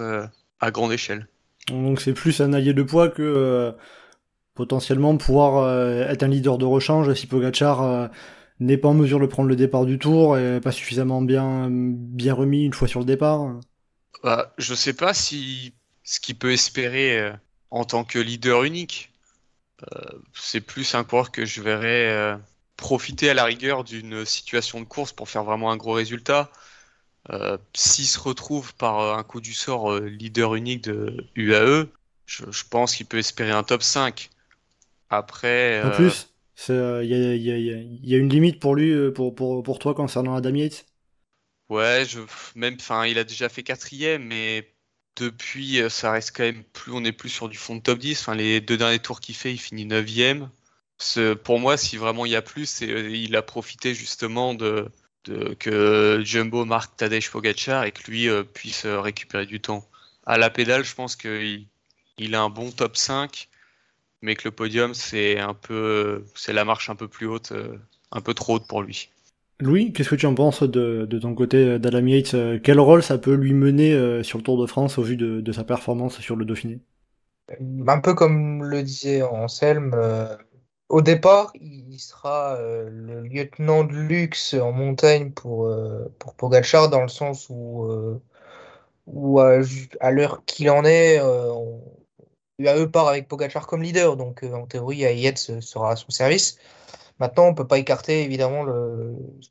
à 0.59 0.69
grande 0.69 0.91
échelle. 0.91 1.27
Donc 1.69 2.01
c'est 2.01 2.13
plus 2.13 2.39
un 2.39 2.53
allié 2.53 2.73
de 2.73 2.83
poids 2.83 3.09
que 3.09 3.73
potentiellement 4.53 5.17
pouvoir 5.17 5.67
être 6.07 6.21
un 6.21 6.27
leader 6.27 6.59
de 6.59 6.65
rechange 6.65 7.11
si 7.15 7.25
Pogacar 7.25 8.11
n'est 8.59 8.77
pas 8.77 8.89
en 8.89 8.93
mesure 8.93 9.19
de 9.19 9.25
prendre 9.25 9.49
le 9.49 9.55
départ 9.55 9.85
du 9.85 9.97
tour 9.97 10.37
et 10.37 10.59
pas 10.61 10.71
suffisamment 10.71 11.23
bien, 11.23 11.69
bien 11.71 12.35
remis 12.35 12.63
une 12.63 12.73
fois 12.73 12.87
sur 12.87 12.99
le 12.99 13.07
départ 13.07 13.55
bah, 14.23 14.53
Je 14.59 14.75
sais 14.75 14.93
pas 14.93 15.15
si 15.15 15.73
ce 16.03 16.19
qu'il 16.19 16.35
peut 16.35 16.51
espérer 16.51 17.19
euh, 17.19 17.33
en 17.71 17.85
tant 17.85 18.03
que 18.03 18.19
leader 18.19 18.63
unique. 18.63 19.11
Euh, 19.91 20.19
c'est 20.33 20.61
plus 20.61 20.95
un 20.95 21.03
coureur 21.03 21.31
que 21.31 21.45
je 21.45 21.61
verrais 21.61 22.09
euh, 22.09 22.37
profiter 22.77 23.29
à 23.29 23.33
la 23.33 23.45
rigueur 23.45 23.83
d'une 23.83 24.25
situation 24.25 24.79
de 24.79 24.85
course 24.85 25.13
pour 25.13 25.29
faire 25.29 25.43
vraiment 25.43 25.71
un 25.71 25.77
gros 25.77 25.93
résultat. 25.93 26.51
S'il 27.73 28.05
se 28.05 28.19
retrouve 28.19 28.73
par 28.75 29.17
un 29.17 29.23
coup 29.23 29.39
du 29.39 29.53
sort 29.53 29.99
leader 29.99 30.55
unique 30.55 30.83
de 30.83 31.25
UAE, 31.35 31.87
je, 32.25 32.43
je 32.51 32.63
pense 32.69 32.95
qu'il 32.95 33.05
peut 33.05 33.17
espérer 33.17 33.51
un 33.51 33.63
top 33.63 33.81
5. 33.81 34.29
Après. 35.09 35.81
En 35.83 35.91
plus 35.91 36.33
il 36.69 36.75
euh, 36.75 37.03
y, 37.03 38.13
a, 38.13 38.17
une 38.17 38.29
limite 38.29 38.59
pour 38.59 38.75
lui, 38.75 38.91
euh, 38.91 39.11
pour, 39.11 39.33
pour, 39.35 39.63
pour 39.63 39.79
toi 39.79 39.93
concernant 39.93 40.35
Adam 40.35 40.53
Yates 40.53 40.85
Ouais, 41.69 42.05
je, 42.07 42.19
même, 42.55 42.75
enfin, 42.79 43.05
il 43.05 43.17
a 43.17 43.23
déjà 43.23 43.49
fait 43.49 43.63
quatrième, 43.63 44.23
mais 44.25 44.71
depuis, 45.15 45.81
euh, 45.81 45.89
ça 45.89 46.11
reste 46.11 46.35
quand 46.35 46.43
même 46.43 46.63
plus, 46.63 46.91
on 46.91 47.03
est 47.03 47.11
plus 47.11 47.29
sur 47.29 47.49
du 47.49 47.57
fond 47.57 47.75
de 47.75 47.81
top 47.81 47.99
10. 47.99 48.21
Enfin, 48.21 48.35
les 48.35 48.61
deux 48.61 48.77
derniers 48.77 48.99
tours 48.99 49.19
qu'il 49.19 49.35
fait, 49.35 49.51
il 49.51 49.57
finit 49.57 49.85
9 49.85 50.05
Pour 51.43 51.59
moi, 51.59 51.77
si 51.77 51.97
vraiment 51.97 52.25
il 52.25 52.31
y 52.31 52.35
a 52.35 52.41
plus, 52.41 52.81
il 52.81 53.35
a 53.35 53.41
profité 53.41 53.93
justement 53.93 54.53
de, 54.53 54.89
de 55.25 55.53
que 55.55 56.21
Jumbo 56.23 56.65
marque 56.65 56.95
Tadej 56.95 57.29
Pogacar 57.29 57.83
et 57.83 57.91
que 57.91 58.09
lui 58.09 58.27
puisse 58.53 58.85
récupérer 58.85 59.45
du 59.45 59.59
temps. 59.59 59.87
À 60.25 60.37
la 60.37 60.49
pédale, 60.49 60.85
je 60.85 60.95
pense 60.95 61.15
qu'il 61.15 61.67
il 62.17 62.35
a 62.35 62.41
un 62.41 62.49
bon 62.49 62.71
top 62.71 62.95
5 62.95 63.49
mais 64.23 64.35
que 64.35 64.45
le 64.45 64.51
podium, 64.51 64.95
c'est 64.95 65.37
un 65.37 65.53
peu, 65.53 66.23
c'est 66.33 66.53
la 66.53 66.65
marche 66.65 66.89
un 66.89 66.95
peu 66.95 67.07
plus 67.07 67.27
haute, 67.27 67.51
euh, 67.51 67.77
un 68.11 68.21
peu 68.21 68.33
trop 68.33 68.55
haute 68.55 68.67
pour 68.67 68.81
lui. 68.81 69.09
Louis, 69.59 69.93
qu'est-ce 69.93 70.09
que 70.09 70.15
tu 70.15 70.25
en 70.25 70.33
penses 70.33 70.63
de, 70.63 71.05
ton 71.21 71.35
côté 71.35 71.77
d'Adam 71.77 72.07
Yates 72.07 72.35
Quel 72.63 72.79
rôle 72.79 73.03
ça 73.03 73.17
peut 73.17 73.35
lui 73.35 73.53
mener 73.53 73.93
euh, 73.93 74.23
sur 74.23 74.39
le 74.39 74.43
Tour 74.43 74.59
de 74.59 74.65
France 74.65 74.97
au 74.97 75.03
vu 75.03 75.15
de, 75.17 75.51
sa 75.51 75.63
performance 75.63 76.19
sur 76.19 76.35
le 76.35 76.45
Dauphiné? 76.45 76.79
Un 77.87 77.99
peu 77.99 78.13
comme 78.13 78.63
le 78.63 78.81
disait 78.81 79.21
Anselme, 79.21 79.91
euh, 79.93 80.35
au 80.93 81.01
départ, 81.01 81.51
il 81.59 81.99
sera 81.99 82.57
le 82.59 83.21
lieutenant 83.21 83.83
de 83.83 83.93
luxe 83.93 84.53
en 84.53 84.71
montagne 84.71 85.31
pour, 85.31 85.69
pour 86.19 86.33
Pogacar, 86.35 86.89
dans 86.89 87.01
le 87.01 87.07
sens 87.07 87.49
où 87.49 88.21
où 89.07 89.39
à, 89.39 90.11
l'heure 90.11 90.43
qu'il 90.45 90.69
en 90.69 90.85
est, 90.85 91.19
UAE 92.59 92.87
part 92.87 93.07
avec 93.07 93.27
Pogachar 93.27 93.67
comme 93.67 93.81
leader, 93.83 94.15
donc 94.17 94.43
en 94.43 94.65
théorie, 94.67 94.97
Yates 94.97 95.59
sera 95.61 95.91
à 95.91 95.95
son 95.95 96.09
service. 96.09 96.57
Maintenant, 97.19 97.45
on 97.47 97.51
ne 97.51 97.55
peut 97.55 97.67
pas 97.67 97.79
écarter 97.79 98.23
évidemment 98.23 98.63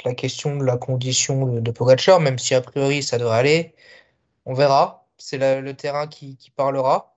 la 0.05 0.15
question 0.15 0.57
de 0.57 0.65
la 0.65 0.77
condition 0.77 1.47
de, 1.47 1.61
de 1.61 1.71
Pogacar, 1.71 2.21
même 2.21 2.39
si 2.39 2.55
a 2.55 2.61
priori 2.61 3.03
ça 3.03 3.19
devrait 3.19 3.39
aller. 3.39 3.75
On 4.47 4.55
verra. 4.55 5.07
C'est 5.19 5.39
le 5.39 5.75
terrain 5.75 6.07
qui, 6.09 6.37
qui, 6.37 6.51
parlera. 6.51 7.17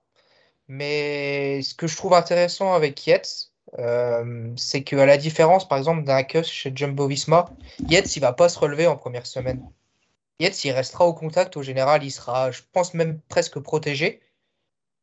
Mais 0.68 1.62
ce 1.62 1.74
que 1.74 1.86
je 1.86 1.96
trouve 1.96 2.14
intéressant 2.14 2.74
avec 2.74 3.06
Yates, 3.06 3.52
euh, 3.78 4.52
c'est 4.56 4.82
qu'à 4.84 5.06
la 5.06 5.16
différence, 5.16 5.68
par 5.68 5.78
exemple, 5.78 6.04
d'un 6.04 6.22
Kus 6.22 6.44
chez 6.44 6.72
Jumbo 6.74 7.06
Visma, 7.06 7.50
Yates, 7.88 8.16
il 8.16 8.20
va 8.20 8.32
pas 8.32 8.48
se 8.48 8.58
relever 8.58 8.86
en 8.86 8.96
première 8.96 9.26
semaine. 9.26 9.62
Yates, 10.40 10.64
il 10.64 10.72
restera 10.72 11.06
au 11.06 11.14
contact. 11.14 11.56
Au 11.56 11.62
général, 11.62 12.04
il 12.04 12.10
sera, 12.10 12.50
je 12.50 12.62
pense, 12.72 12.94
même 12.94 13.20
presque 13.28 13.58
protégé 13.60 14.20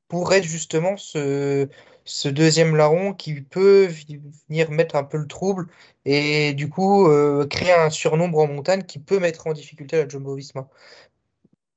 pour 0.07 0.33
être 0.33 0.43
justement 0.43 0.97
ce, 0.97 1.67
deuxième 2.25 2.75
larron 2.75 3.13
qui 3.13 3.41
peut 3.41 3.87
venir 4.47 4.71
mettre 4.71 4.95
un 4.95 5.03
peu 5.03 5.17
le 5.17 5.27
trouble 5.27 5.67
et 6.05 6.53
du 6.53 6.69
coup 6.69 7.07
euh, 7.07 7.47
créer 7.47 7.71
un 7.73 7.89
surnombre 7.89 8.39
en 8.39 8.47
montagne 8.47 8.83
qui 8.83 8.99
peut 8.99 9.19
mettre 9.19 9.47
en 9.47 9.53
difficulté 9.53 9.97
la 9.97 10.07
Jumbo 10.07 10.35
Visma. 10.35 10.69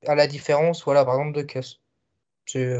À 0.06 0.14
la 0.14 0.26
différence, 0.26 0.84
voilà, 0.84 1.04
par 1.04 1.18
exemple, 1.18 1.36
de 1.36 1.42
Kuss. 1.42 1.80
C'est 2.46 2.76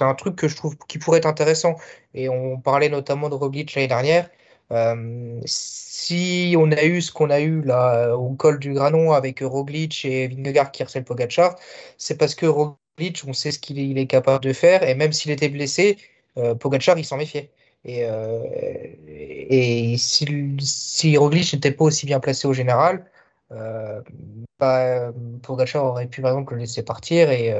un 0.00 0.14
truc 0.14 0.36
que 0.36 0.48
je 0.48 0.56
trouve 0.56 0.76
qui 0.88 0.98
pourrait 0.98 1.18
être 1.18 1.26
intéressant. 1.26 1.76
Et 2.14 2.28
on 2.28 2.58
parlait 2.60 2.88
notamment 2.88 3.28
de 3.28 3.34
Roglic 3.34 3.74
l'année 3.74 3.88
dernière. 3.88 4.30
Euh, 4.72 5.40
si 5.44 6.54
on 6.58 6.70
a 6.72 6.84
eu 6.84 7.02
ce 7.02 7.12
qu'on 7.12 7.30
a 7.30 7.40
eu 7.40 7.62
là 7.62 8.16
au 8.16 8.30
col 8.34 8.58
du 8.58 8.72
Granon 8.74 9.12
avec 9.12 9.40
Roglic 9.40 10.04
et 10.04 10.28
Vingegaard 10.28 10.72
qui 10.72 10.82
harcèlent 10.82 11.04
Pogacar, 11.04 11.56
c'est 11.98 12.16
parce 12.16 12.34
que 12.34 12.46
Roglic, 12.46 13.22
on 13.26 13.32
sait 13.32 13.50
ce 13.52 13.58
qu'il 13.58 13.98
est 13.98 14.06
capable 14.06 14.44
de 14.44 14.52
faire. 14.52 14.82
Et 14.82 14.94
même 14.94 15.12
s'il 15.12 15.30
était 15.30 15.48
blessé, 15.48 15.98
euh, 16.38 16.54
Pogacar, 16.54 16.98
il 16.98 17.04
s'en 17.04 17.16
méfiait. 17.16 17.50
Et, 17.84 18.04
euh, 18.04 18.38
si, 19.96 20.56
si 20.60 21.16
Roglic 21.16 21.52
n'était 21.52 21.72
pas 21.72 21.84
aussi 21.84 22.06
bien 22.06 22.20
placé 22.20 22.46
au 22.48 22.52
général, 22.52 23.04
euh, 23.52 24.00
bah, 24.58 25.12
Pogacar 25.42 25.84
aurait 25.84 26.06
pu 26.06 26.22
par 26.22 26.32
exemple 26.32 26.54
le 26.54 26.60
laisser 26.60 26.82
partir 26.82 27.30
et, 27.30 27.52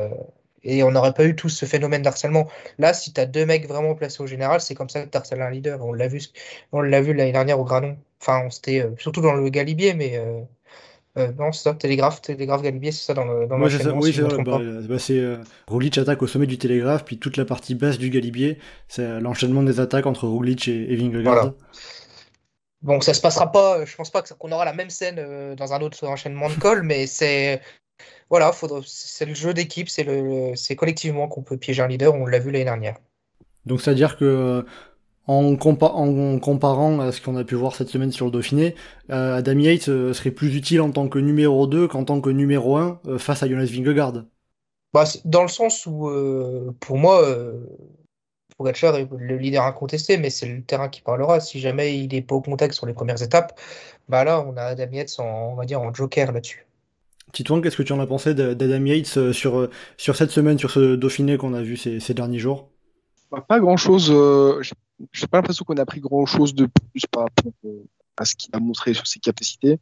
et 0.64 0.82
on 0.82 0.90
n'aurait 0.90 1.14
pas 1.14 1.24
eu 1.24 1.36
tout 1.36 1.48
ce 1.48 1.66
phénomène 1.66 2.02
d'harcèlement. 2.02 2.48
Là, 2.78 2.94
si 2.94 3.12
tu 3.12 3.20
as 3.20 3.26
deux 3.26 3.46
mecs 3.46 3.66
vraiment 3.66 3.94
placés 3.94 4.22
au 4.22 4.26
général, 4.26 4.60
c'est 4.60 4.74
comme 4.74 4.88
ça 4.88 5.02
que 5.02 5.10
tu 5.10 5.16
harcèles 5.16 5.42
un 5.42 5.50
leader. 5.50 5.84
On 5.84 5.92
l'a 5.92 6.08
vu, 6.08 6.22
on 6.72 6.80
l'a 6.80 7.00
vu 7.00 7.14
l'année 7.14 7.32
dernière 7.32 7.58
au 7.60 7.64
Granon. 7.64 7.96
Enfin, 8.20 8.48
c'était 8.50 8.80
euh, 8.82 8.90
surtout 8.98 9.20
dans 9.20 9.34
le 9.34 9.48
Galibier, 9.48 9.94
mais 9.94 10.18
euh, 11.18 11.30
non, 11.38 11.52
c'est 11.52 11.64
ça, 11.64 11.74
Télégraphe, 11.74 12.22
Télégraphe 12.22 12.62
Galibier, 12.62 12.90
c'est 12.90 13.04
ça 13.04 13.12
dans 13.12 13.24
le 13.24 13.46
dans 13.46 13.60
Oui, 13.60 13.70
c'est 13.70 13.84
bah, 14.44 14.58
bah, 14.88 14.98
c'est 14.98 15.18
euh, 15.18 15.36
Roglic 15.66 15.98
attaque 15.98 16.22
au 16.22 16.26
sommet 16.26 16.46
du 16.46 16.56
Télégraphe, 16.56 17.04
puis 17.04 17.18
toute 17.18 17.36
la 17.36 17.44
partie 17.44 17.74
basse 17.74 17.98
du 17.98 18.08
Galibier, 18.08 18.58
c'est 18.88 19.02
euh, 19.02 19.20
l'enchaînement 19.20 19.62
des 19.62 19.78
attaques 19.78 20.06
entre 20.06 20.26
Roglic 20.26 20.68
et, 20.68 20.90
et 20.90 20.96
Vingegaard. 20.96 21.34
Voilà. 21.34 21.54
Bon, 22.80 23.00
ça 23.02 23.12
se 23.12 23.20
passera 23.20 23.52
pas, 23.52 23.84
je 23.84 23.94
pense 23.94 24.10
pas 24.10 24.22
qu'on 24.22 24.50
aura 24.52 24.64
la 24.64 24.72
même 24.72 24.88
scène 24.88 25.16
euh, 25.18 25.54
dans 25.54 25.74
un 25.74 25.82
autre 25.82 26.06
enchaînement 26.06 26.48
de 26.48 26.54
col, 26.54 26.82
mais 26.82 27.06
c'est 27.06 27.60
voilà, 28.32 28.50
c'est 28.86 29.26
le 29.26 29.34
jeu 29.34 29.52
d'équipe, 29.52 29.90
c'est 29.90 30.04
le, 30.04 30.56
c'est 30.56 30.74
collectivement 30.74 31.28
qu'on 31.28 31.42
peut 31.42 31.58
piéger 31.58 31.82
un 31.82 31.86
leader, 31.86 32.14
on 32.14 32.24
l'a 32.24 32.38
vu 32.38 32.50
l'année 32.50 32.64
dernière. 32.64 32.96
Donc 33.66 33.82
c'est-à-dire 33.82 34.16
que 34.16 34.64
en, 35.26 35.54
en, 35.54 36.38
comparant 36.38 37.00
à 37.00 37.12
ce 37.12 37.20
qu'on 37.20 37.36
a 37.36 37.44
pu 37.44 37.56
voir 37.56 37.74
cette 37.74 37.90
semaine 37.90 38.10
sur 38.10 38.24
le 38.24 38.32
Dauphiné, 38.32 38.74
euh, 39.10 39.36
Adam 39.36 39.58
Yates 39.58 39.90
euh, 39.90 40.14
serait 40.14 40.30
plus 40.30 40.56
utile 40.56 40.80
en 40.80 40.90
tant 40.90 41.08
que 41.08 41.18
numéro 41.18 41.66
2 41.66 41.88
qu'en 41.88 42.04
tant 42.04 42.22
que 42.22 42.30
numéro 42.30 42.78
1 42.78 43.00
euh, 43.06 43.18
face 43.18 43.42
à 43.42 43.48
Jonas 43.48 43.66
Vingegaard. 43.66 44.24
Bah, 44.94 45.04
dans 45.26 45.42
le 45.42 45.48
sens 45.48 45.84
où, 45.84 46.08
euh, 46.08 46.74
pour 46.80 46.96
moi, 46.96 47.22
Pogacar 48.56 48.96
est 48.96 49.08
le 49.14 49.36
leader 49.36 49.64
incontesté, 49.64 50.16
mais 50.16 50.30
c'est 50.30 50.46
le 50.46 50.62
terrain 50.62 50.88
qui 50.88 51.02
parlera. 51.02 51.38
Si 51.40 51.60
jamais 51.60 51.98
il 51.98 52.10
n'est 52.10 52.22
pas 52.22 52.36
au 52.36 52.40
contact 52.40 52.72
sur 52.72 52.86
les 52.86 52.94
premières 52.94 53.22
étapes, 53.22 53.60
bah 54.08 54.24
là, 54.24 54.40
on 54.40 54.56
a 54.56 54.62
Adam 54.62 54.90
Yates 54.90 55.16
en, 55.18 55.50
on 55.52 55.54
va 55.54 55.66
dire, 55.66 55.82
en 55.82 55.92
joker 55.92 56.32
là-dessus. 56.32 56.66
Titouan, 57.32 57.60
qu'est-ce 57.60 57.76
que 57.76 57.82
tu 57.82 57.92
en 57.92 58.00
as 58.00 58.06
pensé 58.06 58.34
d'Adam 58.34 58.84
Yates 58.84 59.32
sur, 59.32 59.68
sur 59.96 60.16
cette 60.16 60.30
semaine, 60.30 60.58
sur 60.58 60.70
ce 60.70 60.96
Dauphiné 60.96 61.38
qu'on 61.38 61.54
a 61.54 61.62
vu 61.62 61.76
ces, 61.76 62.14
derniers 62.14 62.38
jours? 62.38 62.68
Bah, 63.30 63.44
Pas 63.46 63.58
grand-chose 63.58 64.12
j'ai 65.12 65.26
pas 65.26 65.38
l'impression 65.38 65.64
qu'on 65.64 65.76
a 65.76 65.86
pris 65.86 66.00
grand 66.00 66.26
chose 66.26 66.54
de 66.54 66.66
plus 66.66 67.06
par 67.10 67.24
rapport 67.24 67.52
euh, 67.64 67.84
à 68.16 68.24
ce 68.24 68.34
qu'il 68.34 68.54
a 68.54 68.60
montré 68.60 68.94
sur 68.94 69.06
ses 69.06 69.18
capacités. 69.18 69.78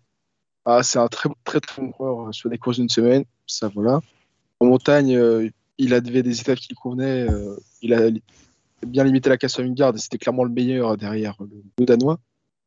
Ah, 0.65 0.83
c'est 0.83 0.99
un 0.99 1.09
très 1.09 1.29
très 1.45 1.61
très 1.61 1.83
bon 1.83 1.91
coureur 1.91 2.29
euh, 2.29 2.33
sur 2.33 2.49
des 2.51 2.59
courses 2.59 2.77
d'une 2.77 2.89
semaine, 2.89 3.25
ça 3.47 3.69
voilà. 3.69 4.01
En 4.61 4.67
montagne, 4.67 5.17
euh, 5.17 5.49
il 5.79 5.95
avait 5.95 6.23
des 6.23 6.41
étapes 6.41 6.59
qui 6.59 6.69
lui 6.69 6.77
convenaient. 6.77 7.27
il 7.81 7.95
a 7.95 8.11
bien 8.87 9.05
limité 9.05 9.31
la 9.31 9.39
casse 9.39 9.59
à 9.59 9.63
une 9.63 9.75
garde, 9.75 9.97
c'était 9.97 10.19
clairement 10.19 10.45
le 10.45 10.51
meilleur 10.51 10.97
derrière 10.97 11.37
le, 11.41 11.87
danois. 11.87 12.19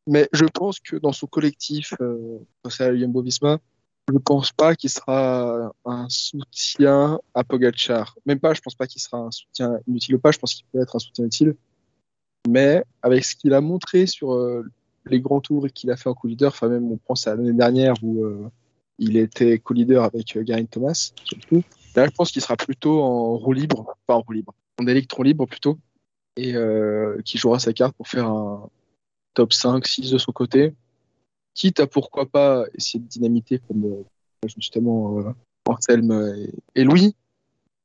Mais 0.06 0.28
je 0.32 0.44
pense 0.44 0.80
que 0.80 0.96
dans 0.96 1.12
son 1.12 1.26
collectif, 1.26 1.94
face 2.62 2.80
à 2.80 2.94
Jumbo 2.94 3.22
Visma, 3.22 3.58
je 4.12 4.18
pense 4.18 4.52
pas 4.52 4.74
qu'il 4.74 4.90
sera 4.90 5.72
un 5.84 6.08
soutien 6.08 7.20
à 7.34 7.44
Pogachar. 7.44 8.16
Même 8.26 8.38
pas, 8.38 8.54
je 8.54 8.60
pense 8.60 8.74
pas 8.74 8.86
qu'il 8.86 9.00
sera 9.00 9.18
un 9.18 9.30
soutien 9.30 9.78
inutile 9.86 10.16
ou 10.16 10.18
pas. 10.18 10.30
Je 10.30 10.38
pense 10.38 10.54
qu'il 10.54 10.66
peut 10.72 10.80
être 10.80 10.96
un 10.96 10.98
soutien 10.98 11.24
utile. 11.24 11.56
Mais 12.48 12.84
avec 13.02 13.24
ce 13.24 13.34
qu'il 13.34 13.54
a 13.54 13.60
montré 13.60 14.06
sur 14.06 14.34
euh, 14.34 14.64
les 15.06 15.20
grands 15.20 15.40
tours 15.40 15.66
qu'il 15.72 15.90
a 15.90 15.96
fait 15.96 16.08
en 16.08 16.14
co-leader, 16.14 16.52
enfin 16.52 16.68
même 16.68 16.90
on 16.90 16.98
pense 16.98 17.26
à 17.26 17.34
l'année 17.34 17.52
dernière 17.52 17.94
où 18.02 18.24
euh, 18.24 18.50
il 18.98 19.16
était 19.16 19.58
co-leader 19.58 20.04
avec 20.04 20.36
euh, 20.36 20.64
Thomas, 20.70 21.12
surtout. 21.24 21.62
Là, 21.96 22.06
je 22.06 22.10
pense 22.10 22.32
qu'il 22.32 22.42
sera 22.42 22.56
plutôt 22.56 23.02
en 23.02 23.36
roue 23.36 23.52
libre, 23.52 23.96
pas 24.06 24.16
en 24.16 24.20
roue 24.20 24.32
libre, 24.32 24.54
en 24.80 24.86
électron 24.86 25.22
libre 25.22 25.46
plutôt, 25.46 25.78
et 26.36 26.54
euh, 26.54 27.20
qui 27.24 27.38
jouera 27.38 27.58
sa 27.58 27.72
carte 27.72 27.96
pour 27.96 28.08
faire 28.08 28.26
un 28.26 28.68
top 29.34 29.52
5, 29.52 29.86
6 29.86 30.10
de 30.10 30.18
son 30.18 30.32
côté, 30.32 30.74
quitte 31.54 31.80
à 31.80 31.86
pourquoi 31.86 32.26
pas 32.26 32.64
essayer 32.74 33.00
de 33.00 33.08
dynamiter 33.08 33.60
comme 33.66 33.84
euh, 33.84 34.48
justement 34.56 35.18
euh, 35.20 35.32
Anselme 35.66 36.34
et, 36.36 36.80
et 36.80 36.84
Louis. 36.84 37.14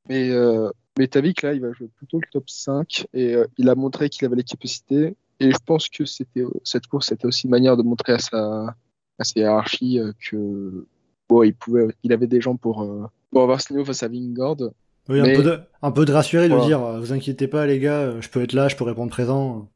Mais 0.08 0.30
euh, 0.30 0.70
mais 0.98 1.08
Tavik, 1.08 1.42
là, 1.42 1.54
il 1.54 1.60
va 1.60 1.72
jouer 1.72 1.88
plutôt 1.96 2.18
le 2.18 2.28
top 2.30 2.50
5 2.50 3.06
et 3.14 3.34
euh, 3.34 3.46
il 3.56 3.68
a 3.68 3.74
montré 3.74 4.08
qu'il 4.08 4.26
avait 4.26 4.36
les 4.36 4.44
capacités. 4.44 5.16
Et 5.38 5.50
je 5.50 5.58
pense 5.64 5.88
que 5.88 6.04
c'était 6.04 6.44
cette 6.64 6.86
course, 6.86 7.06
c'était 7.08 7.26
aussi 7.26 7.46
une 7.46 7.52
manière 7.52 7.76
de 7.76 7.82
montrer 7.82 8.12
à 8.12 8.18
sa, 8.18 8.76
à 9.18 9.24
sa 9.24 9.40
hiérarchie 9.40 9.98
euh, 9.98 10.12
que 10.20 10.86
bon, 11.28 11.42
il 11.42 11.54
pouvait, 11.54 11.86
il 12.02 12.12
avait 12.12 12.26
des 12.26 12.40
gens 12.40 12.56
pour, 12.56 12.82
euh, 12.82 13.06
pour 13.30 13.42
avoir 13.42 13.60
ce 13.60 13.72
niveau 13.72 13.84
face 13.84 14.02
à 14.02 14.08
Vingord. 14.08 14.58
Oui, 15.08 15.22
mais... 15.22 15.32
un, 15.32 15.36
peu 15.36 15.42
de, 15.42 15.60
un 15.80 15.90
peu 15.90 16.04
de 16.04 16.12
rassurer, 16.12 16.48
voilà. 16.48 16.62
de 16.62 16.68
dire, 16.68 16.82
euh, 16.82 17.00
vous 17.00 17.12
inquiétez 17.12 17.48
pas 17.48 17.66
les 17.66 17.78
gars, 17.78 18.20
je 18.20 18.28
peux 18.28 18.42
être 18.42 18.52
là, 18.52 18.68
je 18.68 18.76
peux 18.76 18.84
répondre 18.84 19.10
présent. 19.10 19.68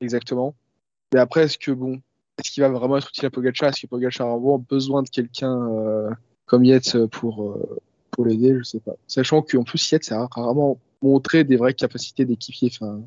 Exactement. 0.00 0.54
Mais 1.12 1.18
après, 1.18 1.44
est-ce 1.44 1.58
que 1.58 1.72
bon, 1.72 2.00
est-ce 2.38 2.50
qu'il 2.50 2.62
va 2.62 2.68
vraiment 2.68 2.96
être 2.98 3.08
utile 3.08 3.26
à 3.26 3.30
Pogacar? 3.30 3.68
Est-ce 3.70 3.82
que 3.82 3.86
Pogacar 3.86 4.26
a 4.26 4.30
vraiment 4.30 4.58
besoin 4.58 5.02
de 5.02 5.08
quelqu'un 5.08 5.68
euh, 5.70 6.10
comme 6.46 6.64
Yates 6.64 7.06
pour 7.06 7.58
pour 8.18 8.26
l'aider, 8.26 8.56
je 8.58 8.64
sais 8.64 8.80
pas. 8.80 8.94
Sachant 9.06 9.42
qu'en 9.42 9.62
plus, 9.62 9.92
Yates 9.92 10.10
a 10.10 10.26
rarement 10.26 10.78
montré 11.02 11.44
des 11.44 11.56
vraies 11.56 11.74
capacités 11.74 12.24
d'équipier. 12.24 12.68
Enfin, 12.74 13.00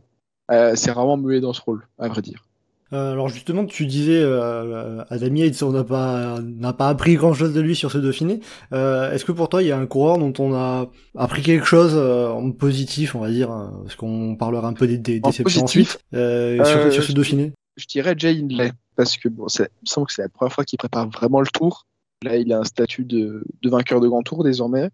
euh, 0.51 0.73
c'est 0.75 0.91
rarement 0.91 1.17
muet 1.17 1.41
dans 1.41 1.51
ce 1.51 1.61
rôle, 1.61 1.85
à 1.99 2.07
vrai 2.07 2.21
dire. 2.21 2.45
Euh, 2.93 3.13
alors 3.13 3.29
justement, 3.29 3.65
tu 3.65 3.85
disais 3.85 4.21
euh, 4.21 5.03
Adam 5.09 5.35
Yates, 5.35 5.63
on 5.63 5.71
n'a 5.71 5.83
pas 5.85 6.39
n'a 6.41 6.73
pas 6.73 6.89
appris 6.89 7.15
grand 7.15 7.33
chose 7.33 7.53
de 7.53 7.61
lui 7.61 7.75
sur 7.75 7.89
ce 7.89 7.97
Dauphiné. 7.97 8.41
Euh, 8.73 9.11
Est-ce 9.11 9.23
que 9.23 9.31
pour 9.31 9.47
toi, 9.47 9.61
il 9.61 9.67
y 9.67 9.71
a 9.71 9.77
un 9.77 9.85
coureur 9.85 10.17
dont 10.17 10.33
on 10.39 10.53
a 10.53 10.89
appris 11.17 11.41
quelque 11.41 11.65
chose 11.65 11.93
euh, 11.95 12.29
en 12.29 12.51
positif, 12.51 13.15
on 13.15 13.19
va 13.19 13.29
dire, 13.29 13.51
euh, 13.51 13.67
parce 13.83 13.95
qu'on 13.95 14.35
parlera 14.35 14.67
un 14.67 14.73
peu 14.73 14.87
des, 14.87 14.97
des 14.97 15.21
déceptions 15.21 15.63
ensuite 15.63 15.99
euh, 16.13 16.63
sur, 16.65 16.93
sur, 16.93 17.03
ce 17.03 17.13
Dauphiné? 17.13 17.53
Je 17.77 17.85
dirais 17.85 18.13
Jay 18.17 18.37
Hindley, 18.37 18.71
parce 18.95 19.17
que 19.17 19.29
bon, 19.29 19.47
il 19.47 19.61
me 19.61 19.67
semble 19.85 20.07
que 20.07 20.13
c'est 20.13 20.23
la 20.23 20.29
première 20.29 20.53
fois 20.53 20.63
qu'il 20.63 20.77
prépare 20.77 21.09
vraiment 21.09 21.39
le 21.39 21.47
Tour. 21.47 21.85
Là, 22.23 22.37
il 22.37 22.53
a 22.53 22.59
un 22.59 22.63
statut 22.63 23.03
de, 23.03 23.43
de 23.61 23.69
vainqueur 23.69 23.99
de 23.99 24.07
grand 24.07 24.21
tour 24.21 24.43
désormais 24.43 24.89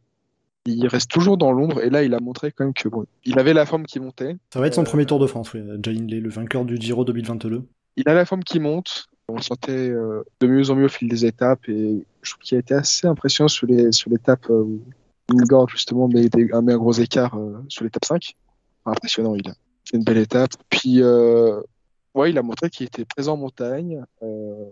il 0.67 0.87
reste 0.87 1.09
toujours 1.09 1.37
dans 1.37 1.51
l'ombre 1.51 1.81
et 1.81 1.89
là 1.89 2.03
il 2.03 2.13
a 2.13 2.19
montré 2.19 2.51
quand 2.51 2.65
même 2.65 2.73
que 2.73 2.89
bon, 2.89 3.05
il 3.23 3.39
avait 3.39 3.53
la 3.53 3.65
forme 3.65 3.85
qui 3.85 3.99
montait. 3.99 4.35
Ça 4.53 4.59
va 4.59 4.67
être 4.67 4.73
son 4.73 4.81
euh... 4.81 4.85
premier 4.85 5.05
Tour 5.05 5.19
de 5.19 5.27
France, 5.27 5.53
oui, 5.53 5.61
Hindley, 5.61 6.19
le 6.19 6.29
vainqueur 6.29 6.65
du 6.65 6.77
Giro 6.77 7.05
2022. 7.05 7.63
Il 7.95 8.07
a 8.07 8.13
la 8.13 8.25
forme 8.25 8.43
qui 8.43 8.59
monte, 8.59 9.07
on 9.27 9.35
le 9.35 9.41
sentait 9.41 9.71
euh, 9.71 10.23
de 10.39 10.47
mieux 10.47 10.69
en 10.69 10.75
mieux 10.75 10.85
au 10.85 10.89
fil 10.89 11.07
des 11.07 11.25
étapes 11.25 11.67
et 11.69 12.05
je 12.21 12.31
trouve 12.31 12.43
qu'il 12.43 12.57
a 12.57 12.59
été 12.59 12.73
assez 12.73 13.07
impressionnant 13.07 13.47
sur 13.47 13.67
les 13.67 13.91
sur 13.91 14.09
l'étape 14.09 14.49
euh, 14.49 14.63
où 14.63 14.81
Ingord 15.31 15.69
justement 15.69 16.07
met, 16.07 16.29
un, 16.53 16.61
met 16.61 16.73
un 16.73 16.77
gros 16.77 16.93
écart 16.93 17.35
euh, 17.37 17.57
sur 17.69 17.83
l'étape 17.83 18.05
5. 18.05 18.35
Enfin, 18.83 18.95
impressionnant, 18.95 19.35
il 19.35 19.47
a 19.49 19.53
fait 19.85 19.97
une 19.97 20.03
belle 20.03 20.17
étape. 20.17 20.51
Puis 20.69 21.01
euh, 21.01 21.61
ouais, 22.17 22.31
il 22.31 22.37
a 22.37 22.41
montré 22.41 22.69
qu'il 22.69 22.85
était 22.85 23.05
présent 23.05 23.33
en 23.33 23.37
montagne. 23.37 24.03
Euh, 24.23 24.65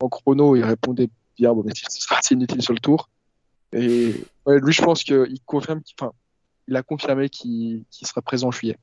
en 0.00 0.08
chrono, 0.08 0.56
il 0.56 0.64
répondait 0.64 1.08
bien, 1.36 1.54
bon, 1.54 1.62
mais 1.64 1.72
ce 1.74 2.00
sera 2.00 2.20
inutile 2.30 2.62
sur 2.62 2.74
le 2.74 2.80
tour. 2.80 3.08
Et 3.72 4.14
ouais, 4.46 4.58
lui, 4.60 4.72
je 4.72 4.82
pense 4.82 5.04
qu'il 5.04 5.40
confirme, 5.46 5.80
qu 5.82 5.94
enfin, 5.98 6.12
il 6.66 6.76
a 6.76 6.82
confirmé 6.82 7.28
qu'il 7.28 7.84
qu 7.90 8.04
sera 8.04 8.22
présent 8.22 8.48
en 8.48 8.52
juillet. 8.52 8.76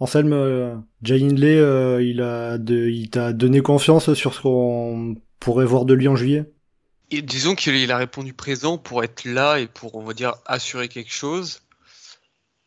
Anselme, 0.00 0.32
euh, 0.32 0.76
Jay 1.02 1.22
Hindley, 1.22 1.56
euh, 1.56 2.02
il 2.02 2.20
a 2.20 2.58
de, 2.58 2.88
il 2.88 3.10
t'a 3.10 3.32
donné 3.32 3.60
confiance 3.60 4.12
sur 4.14 4.34
ce 4.34 4.40
qu'on 4.40 5.16
pourrait 5.38 5.66
voir 5.66 5.84
de 5.84 5.94
lui 5.94 6.08
en 6.08 6.16
juillet? 6.16 6.50
Et 7.10 7.22
disons 7.22 7.54
qu'il 7.54 7.92
a 7.92 7.96
répondu 7.96 8.32
présent 8.32 8.76
pour 8.76 9.04
être 9.04 9.24
là 9.24 9.60
et 9.60 9.68
pour, 9.68 9.94
on 9.94 10.02
va 10.02 10.14
dire, 10.14 10.34
assurer 10.46 10.88
quelque 10.88 11.12
chose. 11.12 11.60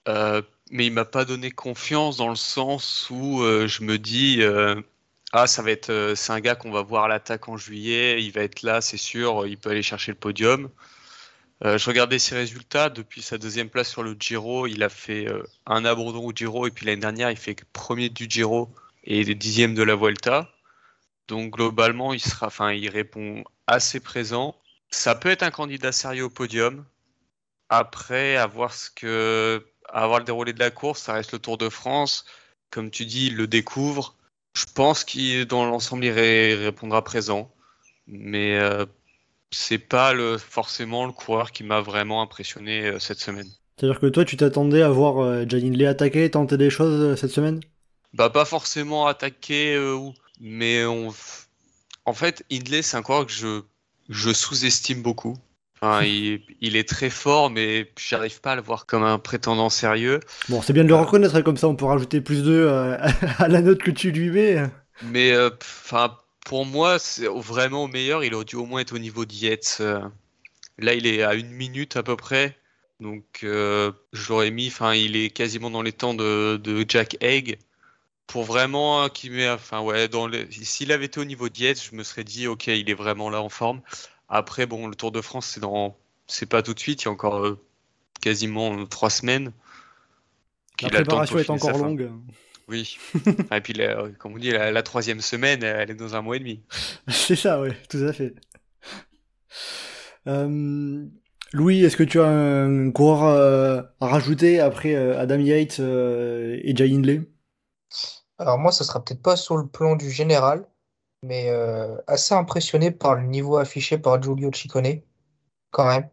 Euh, 0.07 0.41
mais 0.71 0.87
il 0.87 0.93
m'a 0.93 1.05
pas 1.05 1.25
donné 1.25 1.51
confiance 1.51 2.17
dans 2.17 2.29
le 2.29 2.35
sens 2.35 3.07
où 3.09 3.41
euh, 3.41 3.67
je 3.67 3.83
me 3.83 3.97
dis 3.97 4.41
euh, 4.41 4.81
ah 5.33 5.47
ça 5.47 5.61
va 5.61 5.71
être 5.71 6.13
c'est 6.15 6.31
un 6.31 6.39
gars 6.39 6.55
qu'on 6.55 6.71
va 6.71 6.81
voir 6.81 7.05
à 7.05 7.07
l'attaque 7.07 7.49
en 7.49 7.57
juillet, 7.57 8.23
il 8.23 8.31
va 8.31 8.41
être 8.41 8.61
là, 8.63 8.81
c'est 8.81 8.97
sûr, 8.97 9.47
il 9.47 9.57
peut 9.57 9.71
aller 9.71 9.83
chercher 9.83 10.11
le 10.11 10.17
podium. 10.17 10.69
je 11.63 11.85
regardais 11.85 12.19
ses 12.19 12.35
résultats 12.35 12.89
depuis 12.89 13.21
sa 13.21 13.37
deuxième 13.37 13.69
place 13.69 13.89
sur 13.89 14.03
le 14.03 14.15
Giro, 14.19 14.67
il 14.67 14.83
a 14.83 14.89
fait 14.89 15.27
un 15.65 15.85
abandon 15.85 16.23
au 16.25 16.33
Giro 16.33 16.67
et 16.67 16.71
puis 16.71 16.85
l'année 16.85 17.01
dernière 17.01 17.31
il 17.31 17.37
fait 17.37 17.55
premier 17.73 18.09
du 18.09 18.27
Giro 18.29 18.69
et 19.03 19.23
dixième 19.35 19.73
de 19.73 19.83
la 19.83 19.95
Vuelta. 19.95 20.49
Donc 21.27 21.53
globalement 21.55 22.13
il 22.13 22.19
sera, 22.21 22.47
enfin 22.47 22.71
il 22.71 22.89
répond 22.89 23.43
assez 23.67 23.99
présent. 23.99 24.55
Ça 24.89 25.15
peut 25.15 25.29
être 25.29 25.43
un 25.43 25.51
candidat 25.51 25.91
sérieux 25.91 26.25
au 26.25 26.29
podium. 26.29 26.85
Après, 27.69 28.37
à 28.37 28.47
voir 28.47 28.73
ce 28.73 28.89
que 28.89 29.65
avoir 30.03 30.19
le 30.19 30.25
déroulé 30.25 30.53
de 30.53 30.59
la 30.59 30.71
course, 30.71 31.01
ça 31.01 31.13
reste 31.13 31.31
le 31.31 31.39
Tour 31.39 31.57
de 31.57 31.69
France. 31.69 32.25
Comme 32.69 32.91
tu 32.91 33.05
dis, 33.05 33.27
il 33.27 33.35
le 33.35 33.47
découvre. 33.47 34.15
Je 34.53 34.65
pense 34.73 35.03
qu'il, 35.03 35.45
dans 35.45 35.65
l'ensemble, 35.65 36.05
il 36.05 36.11
répondra 36.11 37.03
présent. 37.03 37.51
Mais 38.07 38.57
euh, 38.57 38.85
c'est 39.51 39.77
pas 39.77 40.13
le, 40.13 40.37
forcément 40.37 41.05
le 41.05 41.11
coureur 41.11 41.51
qui 41.51 41.63
m'a 41.63 41.81
vraiment 41.81 42.21
impressionné 42.21 42.85
euh, 42.85 42.99
cette 42.99 43.19
semaine. 43.19 43.47
C'est-à-dire 43.77 43.99
que 43.99 44.07
toi, 44.07 44.25
tu 44.25 44.37
t'attendais 44.37 44.81
à 44.81 44.89
voir 44.89 45.19
euh, 45.19 45.45
Janine 45.47 45.81
attaquer 45.85 46.25
et 46.25 46.31
tenter 46.31 46.57
des 46.57 46.69
choses 46.69 47.01
euh, 47.01 47.15
cette 47.15 47.31
semaine? 47.31 47.59
Bah, 48.13 48.29
pas 48.29 48.45
forcément 48.45 49.07
attaquer, 49.07 49.77
mais 50.39 50.85
on... 50.85 51.13
en 52.05 52.13
fait, 52.13 52.43
Hindley, 52.51 52.81
c'est 52.81 52.97
un 52.97 53.03
coureur 53.03 53.25
que 53.25 53.31
je, 53.31 53.61
je 54.09 54.31
sous-estime 54.31 55.03
beaucoup. 55.03 55.37
Il, 55.81 56.75
est 56.75 56.87
très 56.87 57.09
fort, 57.09 57.49
mais 57.49 57.91
j'arrive 57.97 58.41
pas 58.41 58.53
à 58.53 58.55
le 58.55 58.61
voir 58.61 58.85
comme 58.85 59.03
un 59.03 59.19
prétendant 59.19 59.69
sérieux. 59.69 60.19
Bon, 60.49 60.61
c'est 60.61 60.73
bien 60.73 60.83
de 60.83 60.89
le 60.89 60.95
reconnaître, 60.95 61.35
hein, 61.35 61.41
comme 61.41 61.57
ça 61.57 61.67
on 61.67 61.75
peut 61.75 61.85
rajouter 61.85 62.21
plus 62.21 62.43
de 62.43 62.53
euh, 62.53 62.97
à 63.37 63.47
la 63.47 63.61
note 63.61 63.79
que 63.79 63.91
tu 63.91 64.11
lui 64.11 64.29
mets. 64.29 64.63
Mais 65.03 65.31
euh, 65.31 65.49
enfin, 65.61 66.17
pour 66.45 66.65
moi, 66.65 66.97
c'est 66.99 67.27
vraiment 67.27 67.83
au 67.83 67.87
meilleur, 67.87 68.23
il 68.23 68.33
aurait 68.33 68.45
dû 68.45 68.55
au 68.55 68.65
moins 68.65 68.81
être 68.81 68.93
au 68.93 68.99
niveau. 68.99 69.23
Euh. 69.79 70.01
Là, 70.79 70.93
il 70.93 71.05
est 71.05 71.23
à 71.23 71.35
une 71.35 71.51
minute 71.51 71.95
à 71.95 72.03
peu 72.03 72.15
près. 72.15 72.57
Donc, 72.99 73.45
j'aurais 74.11 74.49
mis, 74.49 74.67
enfin, 74.67 74.95
il 74.95 75.15
est 75.15 75.29
quasiment 75.29 75.69
dans 75.69 75.83
les 75.83 75.91
temps 75.91 76.15
de, 76.15 76.85
Jack 76.87 77.17
Egg. 77.21 77.59
Pour 78.25 78.43
vraiment 78.43 79.07
qu'il 79.07 79.31
met, 79.31 79.47
enfin, 79.47 79.79
ouais, 79.79 80.09
dans 80.09 80.29
s'il 80.49 80.91
avait 80.91 81.05
été 81.05 81.19
au 81.19 81.23
niveau 81.23 81.47
d'Yates, 81.47 81.81
je 81.81 81.95
me 81.95 82.03
serais 82.03 82.25
dit, 82.25 82.47
ok, 82.47 82.67
il 82.67 82.89
est 82.89 82.93
vraiment 82.93 83.29
là 83.29 83.41
en 83.41 83.47
forme. 83.47 83.81
Après, 84.29 84.65
bon, 84.65 84.87
le 84.87 84.95
Tour 84.95 85.11
de 85.11 85.21
France, 85.21 85.47
c'est 85.47 85.59
dans, 85.59 85.97
c'est 86.27 86.45
pas 86.45 86.61
tout 86.61 86.73
de 86.73 86.79
suite. 86.79 87.03
Il 87.03 87.05
y 87.05 87.07
a 87.07 87.11
encore 87.11 87.45
euh, 87.45 87.59
quasiment 88.21 88.85
trois 88.85 89.09
semaines. 89.09 89.51
La 90.81 90.89
préparation 90.89 91.39
est 91.39 91.49
encore 91.49 91.77
longue. 91.77 92.11
Oui. 92.67 92.97
et 93.51 93.61
puis, 93.61 93.73
comme 94.19 94.33
on 94.33 94.37
dit, 94.37 94.51
la, 94.51 94.83
troisième 94.83 95.21
semaine, 95.21 95.63
elle 95.63 95.91
est 95.91 95.95
dans 95.95 96.15
un 96.15 96.21
mois 96.21 96.35
et 96.35 96.39
demi. 96.39 96.61
c'est 97.07 97.35
ça, 97.35 97.61
oui, 97.61 97.69
tout 97.89 97.97
à 97.97 98.13
fait. 98.13 98.35
Euh, 100.27 101.05
Louis, 101.53 101.83
est-ce 101.83 101.95
que 101.95 102.03
tu 102.03 102.19
as 102.19 102.27
un 102.27 102.91
coureur 102.91 103.23
euh, 103.23 103.81
à 104.01 104.07
rajouter 104.07 104.59
après 104.59 104.95
Adam 104.95 105.39
Yates 105.39 105.79
et 105.79 106.75
Jay 106.75 106.93
Hindley? 106.93 107.21
Alors 108.37 108.59
moi, 108.59 108.71
ça 108.71 108.83
sera 108.83 109.03
peut-être 109.03 109.21
pas 109.21 109.35
sur 109.35 109.57
le 109.57 109.65
plan 109.65 109.95
du 109.95 110.11
général, 110.11 110.67
mais 111.23 111.49
euh, 111.49 111.97
assez 112.07 112.33
impressionné 112.35 112.91
par 112.91 113.15
le 113.15 113.23
niveau 113.23 113.57
affiché 113.57 113.97
par 113.97 114.21
Giulio 114.21 114.51
Ciccone, 114.53 115.01
quand 115.71 115.85
même. 115.87 116.09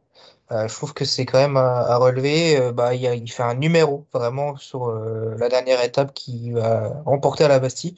Euh, 0.52 0.68
je 0.68 0.74
trouve 0.74 0.94
que 0.94 1.04
c'est 1.04 1.26
quand 1.26 1.38
même 1.38 1.56
à, 1.56 1.96
relever. 1.96 2.58
Euh, 2.58 2.72
bah, 2.72 2.94
il, 2.94 3.02
il, 3.02 3.30
fait 3.30 3.42
un 3.42 3.54
numéro 3.54 4.06
vraiment 4.12 4.56
sur 4.56 4.90
la 4.92 5.48
dernière 5.48 5.82
étape 5.82 6.14
qui 6.14 6.52
va 6.52 7.02
remporter 7.06 7.44
à 7.44 7.48
la 7.48 7.58
Bastille. 7.60 7.96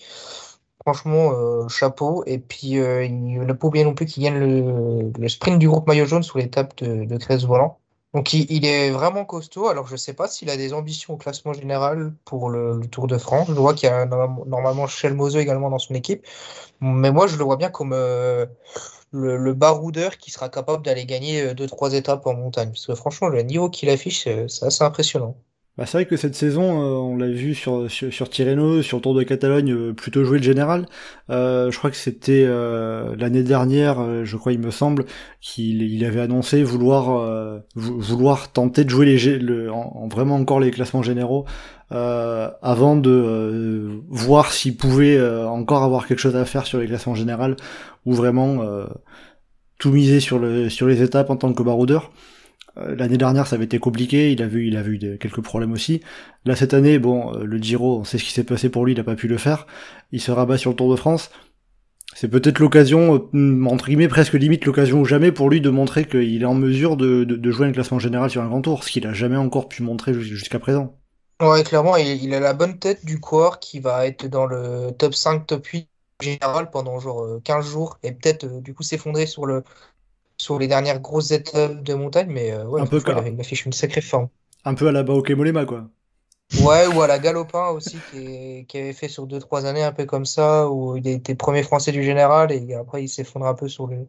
Franchement, 0.82 1.68
chapeau. 1.68 2.22
Et 2.26 2.38
puis, 2.38 2.72
il 2.72 3.40
ne 3.40 3.52
pas 3.52 3.66
oublier 3.66 3.84
non 3.84 3.94
plus 3.94 4.06
qu'il 4.06 4.22
gagne 4.24 4.38
le, 4.38 5.28
sprint 5.28 5.58
du 5.58 5.68
groupe 5.68 5.88
maillot 5.88 6.06
jaune 6.06 6.22
sur 6.22 6.38
l'étape 6.38 6.76
de, 6.78 7.04
de 7.04 7.46
Volant. 7.46 7.80
Donc 8.16 8.32
il, 8.32 8.64
est 8.64 8.90
vraiment 8.90 9.26
costaud. 9.26 9.68
Alors 9.68 9.86
je 9.86 9.92
ne 9.92 9.98
sais 9.98 10.14
pas 10.14 10.26
s'il 10.26 10.48
a 10.48 10.56
des 10.56 10.72
ambitions 10.72 11.12
au 11.12 11.16
classement 11.18 11.52
général 11.52 12.14
pour 12.24 12.48
le, 12.48 12.80
Tour 12.90 13.08
de 13.08 13.18
France. 13.18 13.48
Je 13.48 13.52
vois 13.52 13.74
qu'il 13.74 13.90
y 13.90 13.92
a 13.92 14.06
normalement 14.06 14.86
Moseux 15.14 15.40
également 15.40 15.68
dans 15.68 15.78
son 15.78 15.92
équipe. 15.94 16.26
Mais 16.80 17.10
moi 17.12 17.26
je 17.26 17.36
le 17.36 17.44
vois 17.44 17.56
bien 17.58 17.68
comme 17.68 17.92
euh, 17.92 18.46
le, 19.12 19.52
baroudeur 19.52 20.16
qui 20.16 20.30
sera 20.30 20.48
capable 20.48 20.82
d'aller 20.82 21.04
gagner 21.04 21.52
2-3 21.52 21.92
euh, 21.92 21.98
étapes 21.98 22.26
en 22.26 22.32
montagne. 22.32 22.70
Parce 22.70 22.86
que 22.86 22.94
franchement 22.94 23.28
le 23.28 23.42
niveau 23.42 23.68
qu'il 23.68 23.90
affiche 23.90 24.24
c'est 24.24 24.64
assez 24.64 24.82
impressionnant. 24.82 25.36
Bah, 25.76 25.84
c'est 25.84 25.98
vrai 25.98 26.06
que 26.06 26.16
cette 26.16 26.34
saison, 26.34 26.80
euh, 26.80 26.94
on 26.96 27.16
l'a 27.18 27.28
vu 27.28 27.54
sur, 27.54 27.90
sur, 27.90 28.10
sur, 28.10 28.30
Tirreno, 28.30 28.80
sur 28.80 28.96
le 28.96 29.02
Tour 29.02 29.14
de 29.14 29.22
Catalogne, 29.24 29.72
euh, 29.72 29.92
plutôt 29.92 30.24
jouer 30.24 30.38
le 30.38 30.42
général. 30.44 30.86
Euh, 31.28 31.70
je 31.70 31.76
crois 31.76 31.90
que 31.90 31.96
c'était 31.98 32.46
l'année 33.18 33.42
dernière, 33.42 34.24
je 34.24 34.36
crois 34.36 34.52
il 34.52 34.58
me 34.58 34.70
semble, 34.70 35.04
qu'il 35.40 35.82
il 35.82 36.04
avait 36.04 36.20
annoncé 36.20 36.62
vouloir 36.62 37.60
vouloir 37.74 38.52
tenter 38.52 38.84
de 38.84 38.90
jouer 38.90 39.06
les 39.06 39.38
le, 39.38 39.70
en, 39.70 40.08
vraiment 40.08 40.36
encore 40.36 40.60
les 40.60 40.70
classements 40.70 41.02
généraux 41.02 41.44
avant 41.90 42.96
de 42.96 44.00
voir 44.08 44.52
s'il 44.52 44.76
pouvait 44.76 45.20
encore 45.46 45.82
avoir 45.82 46.06
quelque 46.06 46.20
chose 46.20 46.36
à 46.36 46.44
faire 46.44 46.66
sur 46.66 46.78
les 46.78 46.86
classements 46.86 47.14
généraux 47.14 47.54
ou 48.06 48.14
vraiment 48.14 48.60
tout 49.78 49.90
miser 49.90 50.20
sur 50.20 50.38
le 50.38 50.68
sur 50.70 50.86
les 50.86 51.02
étapes 51.02 51.30
en 51.30 51.36
tant 51.36 51.52
que 51.52 51.62
baroudeur. 51.62 52.10
Euh, 52.78 52.94
l'année 52.94 53.16
dernière, 53.16 53.46
ça 53.46 53.56
avait 53.56 53.64
été 53.64 53.78
compliqué. 53.78 54.32
Il 54.32 54.42
a 54.42 54.46
vu, 54.46 54.66
il 54.66 54.76
a 54.76 54.82
vu 54.82 54.98
quelques 55.18 55.40
problèmes 55.40 55.72
aussi. 55.72 56.02
Là, 56.44 56.56
cette 56.56 56.74
année, 56.74 56.98
bon, 56.98 57.34
euh, 57.34 57.44
le 57.44 57.58
Giro, 57.58 57.98
on 58.00 58.04
sait 58.04 58.18
ce 58.18 58.24
qui 58.24 58.32
s'est 58.32 58.44
passé 58.44 58.68
pour 58.68 58.84
lui. 58.84 58.92
Il 58.92 59.00
a 59.00 59.04
pas 59.04 59.16
pu 59.16 59.28
le 59.28 59.38
faire. 59.38 59.66
Il 60.12 60.20
se 60.20 60.30
rabat 60.30 60.58
sur 60.58 60.70
le 60.70 60.76
Tour 60.76 60.90
de 60.90 60.96
France. 60.96 61.30
C'est 62.14 62.28
peut-être 62.28 62.60
l'occasion, 62.60 63.28
euh, 63.34 63.64
entre 63.66 63.86
guillemets, 63.86 64.08
presque 64.08 64.34
limite 64.34 64.64
l'occasion 64.64 65.00
ou 65.00 65.04
jamais 65.04 65.32
pour 65.32 65.50
lui 65.50 65.60
de 65.60 65.70
montrer 65.70 66.06
qu'il 66.06 66.40
est 66.40 66.46
en 66.46 66.54
mesure 66.54 66.96
de, 66.96 67.24
de, 67.24 67.50
jouer 67.50 67.66
un 67.66 67.72
classement 67.72 67.98
général 67.98 68.30
sur 68.30 68.42
un 68.42 68.48
grand 68.48 68.62
tour, 68.62 68.84
ce 68.84 68.90
qu'il 68.90 69.06
a 69.06 69.12
jamais 69.12 69.36
encore 69.36 69.68
pu 69.68 69.82
montrer 69.82 70.14
jusqu'à 70.14 70.58
présent. 70.58 70.96
Ouais, 71.42 71.62
clairement, 71.62 71.96
il, 71.96 72.32
a 72.32 72.40
la 72.40 72.54
bonne 72.54 72.78
tête 72.78 73.04
du 73.04 73.20
coureur 73.20 73.58
qui 73.60 73.80
va 73.80 74.06
être 74.06 74.26
dans 74.28 74.46
le 74.46 74.92
top 74.96 75.14
5, 75.14 75.46
top 75.46 75.66
8 75.66 75.88
général 76.22 76.70
pendant 76.70 76.98
genre 76.98 77.42
15 77.44 77.66
jours 77.66 77.98
et 78.02 78.12
peut-être 78.12 78.62
du 78.62 78.72
coup 78.72 78.82
s'effondrer 78.82 79.26
sur 79.26 79.44
le 79.44 79.62
sur 80.38 80.58
les 80.58 80.68
dernières 80.68 81.00
grosses 81.00 81.30
étapes 81.30 81.82
de 81.82 81.94
montagne, 81.94 82.28
mais 82.30 82.52
euh, 82.52 82.64
ouais, 82.66 82.80
un 82.80 82.86
peu 82.86 83.00
il, 83.06 83.40
affiche 83.40 83.66
une 83.66 83.72
sacrée 83.72 84.00
forme. 84.00 84.28
Un 84.64 84.74
peu 84.74 84.88
à 84.88 84.92
la 84.92 85.02
Baoke 85.02 85.30
Molema, 85.30 85.64
quoi. 85.64 85.88
Ouais, 86.62 86.86
ou 86.86 87.02
à 87.02 87.08
la 87.08 87.18
Galopin 87.18 87.68
aussi, 87.70 87.96
qui, 88.10 88.66
qui, 88.68 88.78
avait 88.78 88.92
fait 88.92 89.08
sur 89.08 89.26
2-3 89.26 89.64
années 89.64 89.82
un 89.82 89.92
peu 89.92 90.04
comme 90.04 90.24
ça, 90.26 90.68
où 90.68 90.96
il 90.96 91.06
était 91.08 91.34
premier 91.34 91.64
français 91.64 91.90
du 91.90 92.04
général 92.04 92.52
et 92.52 92.74
après 92.74 93.02
il 93.02 93.08
s'effondre 93.08 93.46
un 93.46 93.54
peu 93.54 93.68
sur 93.68 93.88
les, 93.88 94.06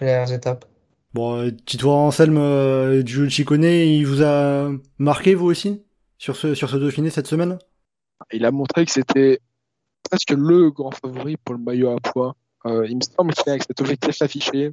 dernières 0.00 0.32
étapes. 0.32 0.64
Bon, 1.12 1.36
euh, 1.36 1.50
Tito 1.66 1.90
Anselme 1.90 2.38
euh, 2.38 3.02
du 3.02 3.28
Chicone, 3.28 3.64
il 3.64 4.04
vous 4.04 4.22
a 4.22 4.70
marqué 4.98 5.34
vous 5.34 5.46
aussi 5.46 5.82
sur 6.16 6.36
ce, 6.36 6.54
sur 6.54 6.70
ce 6.70 6.76
Dauphiné 6.76 7.10
cette 7.10 7.26
semaine? 7.26 7.58
Il 8.32 8.46
a 8.46 8.50
montré 8.50 8.86
que 8.86 8.90
c'était 8.90 9.40
presque 10.08 10.30
le 10.30 10.70
grand 10.70 10.90
favori 10.90 11.36
pour 11.36 11.54
le 11.54 11.60
maillot 11.60 11.90
à 11.90 12.00
poids. 12.00 12.34
il 12.64 12.96
me 12.96 13.02
semble 13.02 13.34
qu'il 13.34 13.50
avec 13.50 13.62
cet 13.64 13.80
objectif 13.82 14.22
affiché, 14.22 14.72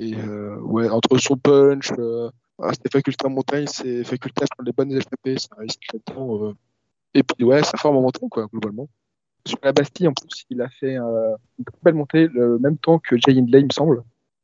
et 0.00 0.14
euh, 0.14 0.58
ouais, 0.60 0.88
entre 0.88 1.16
son 1.18 1.36
punch, 1.36 1.90
euh, 1.98 2.30
ah, 2.58 2.72
ses 2.72 2.90
facultés 2.90 3.26
en 3.26 3.30
montagne, 3.30 3.66
ses 3.66 4.04
facultés 4.04 4.44
à 4.44 4.46
prendre 4.46 4.66
les 4.66 4.72
bonnes 4.72 4.92
échappées, 4.92 5.38
ça 5.38 5.56
risque 5.58 5.88
euh, 6.10 6.52
Et 7.14 7.22
puis 7.22 7.44
ouais, 7.44 7.62
sa 7.62 7.78
forme 7.78 7.96
en 7.96 8.02
montagne, 8.02 8.28
quoi, 8.28 8.46
globalement. 8.46 8.88
Sur 9.46 9.58
la 9.62 9.72
Bastille, 9.72 10.08
en 10.08 10.12
plus, 10.12 10.44
il 10.50 10.60
a 10.60 10.68
fait 10.68 10.98
euh, 10.98 11.34
une 11.58 11.64
très 11.64 11.78
belle 11.82 11.94
montée, 11.94 12.28
le 12.28 12.58
même 12.58 12.76
temps 12.76 12.98
que 12.98 13.16
Jay 13.16 13.38
Hindley, 13.38 13.60
il 13.60 13.66
me 13.66 13.72
semble. 13.72 14.02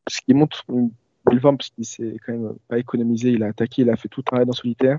Ce 0.09 0.21
qui 0.23 0.33
montre 0.33 0.65
une 0.71 0.91
belle 1.27 1.41
forme, 1.41 1.59
parce 1.59 1.71
qu'il 1.71 1.85
s'est 1.85 2.17
quand 2.25 2.33
même 2.33 2.55
pas 2.69 2.79
économisé, 2.79 3.31
il 3.31 3.43
a 3.43 3.49
attaqué, 3.49 3.83
il 3.83 3.91
a 3.91 3.97
fait 3.97 4.09
tout 4.09 4.21
le 4.21 4.25
travail 4.25 4.47
dans 4.47 4.53
solitaire. 4.53 4.99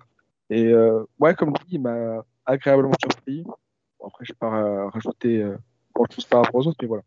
Et 0.49 0.67
euh, 0.67 1.03
ouais, 1.19 1.33
comme 1.33 1.49
lui, 1.49 1.65
il 1.71 1.81
m'a 1.81 2.23
agréablement 2.45 2.93
surpris. 3.01 3.43
Bon, 3.43 4.07
après, 4.07 4.25
je 4.25 4.33
vais 4.33 4.37
pas 4.37 4.89
rajouter 4.89 5.41
euh, 5.41 5.57
grand-chose 5.95 6.25
par 6.25 6.43
rapport 6.43 6.61
aux 6.61 6.67
autres, 6.67 6.77
mais 6.81 6.87
voilà. 6.87 7.03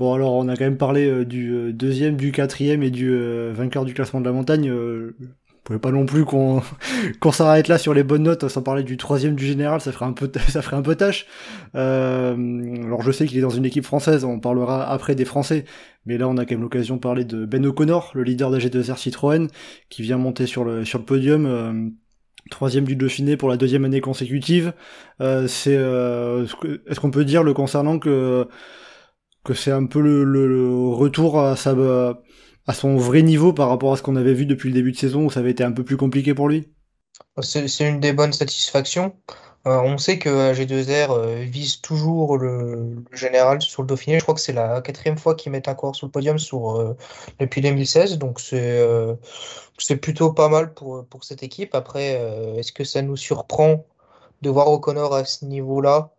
Bon, 0.00 0.14
alors 0.14 0.32
on 0.32 0.48
a 0.48 0.56
quand 0.56 0.64
même 0.64 0.78
parlé 0.78 1.06
euh, 1.06 1.26
du 1.26 1.52
euh, 1.52 1.74
deuxième, 1.74 2.16
du 2.16 2.32
quatrième 2.32 2.82
et 2.82 2.90
du 2.90 3.10
euh, 3.12 3.52
vainqueur 3.54 3.84
du 3.84 3.92
classement 3.92 4.18
de 4.18 4.24
la 4.24 4.32
montagne. 4.32 4.70
Euh, 4.70 5.14
pouvez 5.62 5.78
pas 5.78 5.90
non 5.90 6.06
plus 6.06 6.24
qu'on 6.24 6.62
qu'on 7.20 7.32
s'arrête 7.32 7.68
là 7.68 7.76
sur 7.76 7.92
les 7.92 8.02
bonnes 8.02 8.22
notes 8.22 8.48
sans 8.48 8.62
parler 8.62 8.82
du 8.82 8.96
troisième 8.96 9.34
du 9.34 9.44
général, 9.44 9.82
ça 9.82 9.92
ferait 9.92 10.06
un 10.06 10.14
peu 10.14 10.32
ça 10.48 10.62
ferait 10.62 10.76
un 10.76 10.82
peu 10.82 10.94
tâche. 10.94 11.26
alors 11.74 13.02
je 13.02 13.12
sais 13.12 13.26
qu'il 13.26 13.36
est 13.36 13.42
dans 13.42 13.50
une 13.50 13.66
équipe 13.66 13.84
française, 13.84 14.24
on 14.24 14.40
parlera 14.40 14.90
après 14.90 15.14
des 15.14 15.26
Français, 15.26 15.66
mais 16.06 16.16
là 16.16 16.28
on 16.28 16.38
a 16.38 16.46
quand 16.46 16.54
même 16.54 16.62
l'occasion 16.62 16.94
de 16.96 17.00
parler 17.00 17.26
de 17.26 17.44
Ben 17.44 17.66
O'Connor, 17.66 18.12
le 18.14 18.22
leader 18.22 18.50
d'AG2R 18.50 18.96
Citroën, 18.96 19.48
qui 19.90 20.00
vient 20.00 20.16
monter 20.16 20.46
sur 20.46 20.64
le 20.64 20.86
sur 20.86 20.98
le 20.98 21.04
podium. 21.04 21.92
Troisième 22.50 22.84
du 22.84 22.96
Dauphiné 22.96 23.36
pour 23.36 23.50
la 23.50 23.58
deuxième 23.58 23.84
année 23.84 24.00
consécutive. 24.00 24.72
c'est 25.18 25.74
est-ce 25.74 27.00
qu'on 27.00 27.10
peut 27.10 27.26
dire 27.26 27.42
le 27.42 27.52
concernant 27.52 27.98
que 27.98 28.48
que 29.44 29.54
c'est 29.54 29.72
un 29.72 29.86
peu 29.86 30.00
le, 30.00 30.88
retour 30.90 31.40
à 31.40 31.56
sa 31.56 31.74
à 32.66 32.74
son 32.74 32.96
vrai 32.96 33.22
niveau 33.22 33.52
par 33.52 33.68
rapport 33.68 33.92
à 33.92 33.96
ce 33.96 34.02
qu'on 34.02 34.16
avait 34.16 34.34
vu 34.34 34.46
depuis 34.46 34.68
le 34.68 34.74
début 34.74 34.92
de 34.92 34.96
saison 34.96 35.24
où 35.24 35.30
ça 35.30 35.40
avait 35.40 35.50
été 35.50 35.64
un 35.64 35.72
peu 35.72 35.82
plus 35.82 35.96
compliqué 35.96 36.34
pour 36.34 36.48
lui 36.48 36.68
C'est 37.40 37.88
une 37.88 38.00
des 38.00 38.12
bonnes 38.12 38.32
satisfactions. 38.32 39.14
Euh, 39.66 39.78
on 39.82 39.98
sait 39.98 40.18
que 40.18 40.54
G2R 40.54 41.10
euh, 41.10 41.44
vise 41.44 41.82
toujours 41.82 42.38
le, 42.38 43.04
général 43.12 43.60
sur 43.60 43.82
le 43.82 43.88
Dauphiné. 43.88 44.18
Je 44.18 44.22
crois 44.22 44.34
que 44.34 44.40
c'est 44.40 44.54
la 44.54 44.80
quatrième 44.80 45.18
fois 45.18 45.34
qu'ils 45.34 45.52
mettent 45.52 45.68
un 45.68 45.74
coureur 45.74 45.94
sur 45.94 46.06
le 46.06 46.10
podium 46.12 46.36
euh, 46.54 46.94
depuis 47.38 47.60
2016. 47.60 48.18
Donc 48.18 48.40
c'est 48.40 49.96
plutôt 50.00 50.32
pas 50.32 50.48
mal 50.48 50.72
pour, 50.74 51.06
cette 51.22 51.42
équipe. 51.42 51.74
Après, 51.74 52.12
est-ce 52.58 52.72
que 52.72 52.84
ça 52.84 53.02
nous 53.02 53.16
surprend 53.16 53.84
de 54.42 54.50
voir 54.50 54.68
O'Connor 54.68 55.14
à 55.14 55.24
ce 55.24 55.44
niveau-là? 55.44 56.10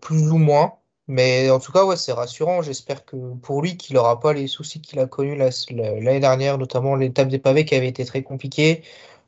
Plus 0.00 0.30
ou 0.30 0.38
moins. 0.38 0.74
Mais 1.08 1.50
en 1.50 1.58
tout 1.58 1.72
cas, 1.72 1.84
ouais, 1.84 1.96
c'est 1.96 2.12
rassurant. 2.12 2.62
J'espère 2.62 3.04
que 3.04 3.16
pour 3.36 3.62
lui, 3.62 3.76
qu'il 3.76 3.96
n'aura 3.96 4.20
pas 4.20 4.32
les 4.32 4.46
soucis 4.46 4.80
qu'il 4.80 4.98
a 5.00 5.06
connus 5.06 5.36
la- 5.36 5.50
la- 5.70 6.00
l'année 6.00 6.20
dernière, 6.20 6.58
notamment 6.58 6.94
l'étape 6.96 7.28
des 7.28 7.38
pavés 7.38 7.64
qui 7.64 7.74
avait 7.74 7.88
été 7.88 8.04
très 8.04 8.22
compliquée. 8.22 8.82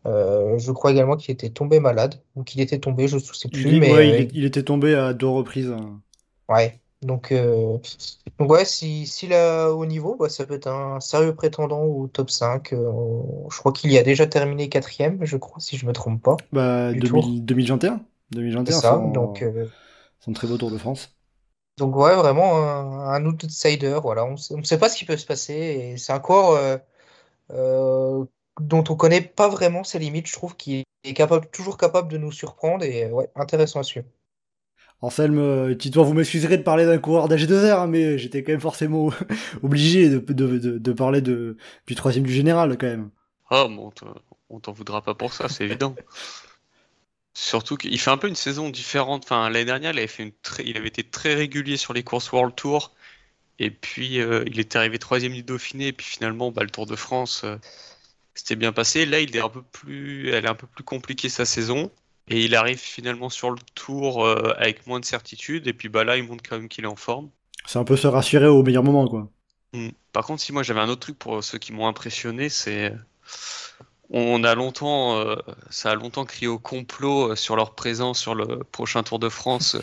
Euh, 0.06 0.58
je 0.58 0.72
crois 0.72 0.92
également 0.92 1.16
qu'il 1.16 1.32
était 1.32 1.50
tombé 1.50 1.80
malade, 1.80 2.22
ou 2.37 2.44
qu'il 2.44 2.60
était 2.60 2.78
tombé, 2.80 3.08
je 3.08 3.16
ne 3.16 3.20
sais 3.20 3.48
plus, 3.50 3.72
il, 3.72 3.76
mais 3.76 3.90
ouais, 3.90 4.10
il 4.10 4.20
euh, 4.20 4.24
il 4.34 4.44
était 4.44 4.62
tombé 4.64 4.94
à 4.94 5.14
deux 5.14 5.26
reprises. 5.28 5.70
hein. 5.70 6.02
ouais. 6.48 6.80
Donc, 7.02 7.32
euh, 7.32 7.78
donc 8.38 8.50
ouais, 8.50 8.64
si, 8.64 9.06
s'il 9.06 9.34
a 9.34 9.70
au 9.72 9.84
niveau, 9.87 10.16
bah, 10.16 10.28
ça 10.30 10.46
peut 10.46 10.54
être 10.54 10.68
un 10.68 11.00
sérieux 11.00 11.34
prétendant 11.34 11.82
au 11.84 12.08
top 12.08 12.30
5. 12.30 12.72
Euh, 12.72 12.92
je 13.50 13.58
crois 13.58 13.72
qu'il 13.72 13.92
y 13.92 13.98
a 13.98 14.02
déjà 14.02 14.26
terminé 14.26 14.68
quatrième, 14.70 15.24
je 15.24 15.37
crois, 15.37 15.60
si 15.60 15.76
je 15.76 15.87
me 15.87 15.92
trompe 15.92 16.22
pas. 16.22 16.46
Bah, 16.52 16.94
Du 16.94 17.02
2000 17.02 17.44
2021 17.44 18.06
C'est 18.64 18.72
2021, 18.72 18.80
ça. 18.80 18.98
son, 19.00 19.04
Donc, 19.04 19.44
son 20.20 20.32
très 20.32 20.46
beau 20.48 20.58
Tour 20.58 20.70
de 20.70 20.78
France. 20.78 21.13
Donc 21.78 21.96
ouais, 21.96 22.14
vraiment 22.14 22.56
un, 22.62 23.08
un 23.14 23.26
outsider. 23.26 23.98
Voilà, 24.02 24.24
on 24.24 24.32
ne 24.56 24.62
sait 24.64 24.78
pas 24.78 24.88
ce 24.88 24.96
qui 24.96 25.04
peut 25.04 25.16
se 25.16 25.26
passer. 25.26 25.54
Et 25.54 25.96
c'est 25.96 26.12
un 26.12 26.20
corps 26.20 26.52
euh, 26.52 26.76
euh, 27.52 28.24
dont 28.60 28.84
on 28.90 28.96
connaît 28.96 29.22
pas 29.22 29.48
vraiment 29.48 29.84
ses 29.84 29.98
limites. 30.00 30.28
Je 30.28 30.34
trouve 30.34 30.56
qu'il 30.56 30.84
est 31.04 31.14
capable, 31.14 31.48
toujours 31.50 31.78
capable 31.78 32.08
de 32.10 32.18
nous 32.18 32.32
surprendre. 32.32 32.84
Et 32.84 33.10
ouais, 33.12 33.30
intéressant 33.37 33.80
à 33.80 33.84
suivre. 33.84 34.06
Anselme, 35.02 35.38
euh, 35.38 35.74
Titouan, 35.74 36.04
vous 36.04 36.14
m'excuserez 36.14 36.56
de 36.56 36.62
parler 36.62 36.87
d'un 36.87 36.98
coureur 36.98 37.28
d'AG2R, 37.28 37.80
hein, 37.80 37.87
mais 37.87 38.18
j'étais 38.18 38.42
quand 38.42 38.52
même 38.52 38.60
forcément 38.60 39.10
obligé 39.62 40.08
de, 40.08 40.18
de, 40.18 40.58
de, 40.58 40.78
de 40.78 40.92
parler 40.92 41.20
de, 41.20 41.56
du 41.87 41.94
troisième 41.94 42.24
du 42.24 42.32
général, 42.32 42.76
quand 42.78 42.87
même. 42.87 43.10
Oh, 43.50 43.68
bon, 43.68 43.92
on 44.50 44.60
t'en 44.60 44.72
voudra 44.72 45.02
pas 45.02 45.14
pour 45.14 45.32
ça, 45.32 45.48
c'est 45.48 45.64
évident. 45.64 45.94
Surtout 47.35 47.77
qu'il 47.77 47.99
fait 48.01 48.11
un 48.11 48.16
peu 48.16 48.29
une 48.29 48.35
saison 48.37 48.70
différente. 48.70 49.25
Enfin, 49.25 49.51
l'année 49.51 49.64
dernière, 49.64 49.92
il 49.92 49.99
avait 49.99 50.07
fait 50.07 50.23
une 50.23 50.33
très- 50.42 50.64
il 50.66 50.77
avait 50.77 50.88
été 50.88 51.03
très 51.05 51.35
régulier 51.35 51.77
sur 51.77 51.92
les 51.92 52.05
courses 52.05 52.31
World 52.33 52.55
Tour. 52.55 52.92
Et 53.59 53.70
puis, 53.70 54.20
euh, 54.20 54.44
il 54.47 54.61
était 54.61 54.79
arrivé 54.79 54.99
troisième 54.99 55.33
du 55.35 55.42
Dauphiné. 55.42 55.88
Et 55.88 55.92
puis 55.92 56.07
finalement, 56.07 56.51
bah, 56.53 56.62
le 56.64 56.70
Tour 56.70 56.87
de 56.87 56.97
France, 56.97 57.42
euh, 57.44 57.57
c'était 58.35 58.57
bien 58.57 58.73
passé. 58.73 59.07
Là, 59.07 59.20
il 59.20 59.37
est 59.37 59.40
un 59.40 59.49
peu 59.49 59.62
plus, 59.62 60.31
elle 60.31 60.44
est 60.47 60.49
un 60.49 60.55
peu 60.55 60.66
plus 60.66 60.85
compliquée 60.85 61.29
sa 61.29 61.44
saison. 61.47 61.90
Et 62.29 62.44
il 62.44 62.55
arrive 62.55 62.79
finalement 62.79 63.31
sur 63.31 63.51
le 63.51 63.59
Tour 63.75 64.25
euh, 64.27 64.55
avec 64.59 64.87
moins 64.87 65.01
de 65.01 65.05
certitude. 65.05 65.66
Et 65.68 65.73
puis 65.75 65.88
bah, 65.88 66.05
là, 66.05 66.16
il 66.16 66.25
montre 66.25 66.44
quand 66.49 66.57
même 66.59 66.68
qu'il 66.68 66.85
est 66.85 66.88
en 66.88 66.97
forme. 66.97 67.31
C'est 67.66 67.79
un 67.79 67.85
peu 67.85 67.97
se 67.97 68.07
rassurer 68.07 68.47
au 68.47 68.62
meilleur 68.62 68.85
moment, 68.85 69.09
quoi. 69.09 69.31
Mm. 69.73 69.90
Par 70.12 70.25
contre, 70.25 70.42
si 70.42 70.53
moi 70.53 70.62
j'avais 70.62 70.81
un 70.81 70.88
autre 70.88 71.01
truc 71.01 71.18
pour 71.18 71.42
ceux 71.42 71.59
qui 71.59 71.73
m'ont 71.73 71.87
impressionné, 71.88 72.49
c'est 72.49 72.92
on 74.10 74.44
a 74.44 74.54
longtemps, 74.54 75.16
euh, 75.18 75.36
ça 75.70 75.90
a 75.92 75.94
longtemps 75.94 76.24
crié 76.24 76.46
au 76.46 76.58
complot 76.58 77.32
euh, 77.32 77.36
sur 77.36 77.56
leur 77.56 77.74
présence 77.74 78.20
sur 78.20 78.34
le 78.34 78.64
prochain 78.64 79.02
Tour 79.02 79.18
de 79.18 79.28
France 79.28 79.76
euh, 79.76 79.82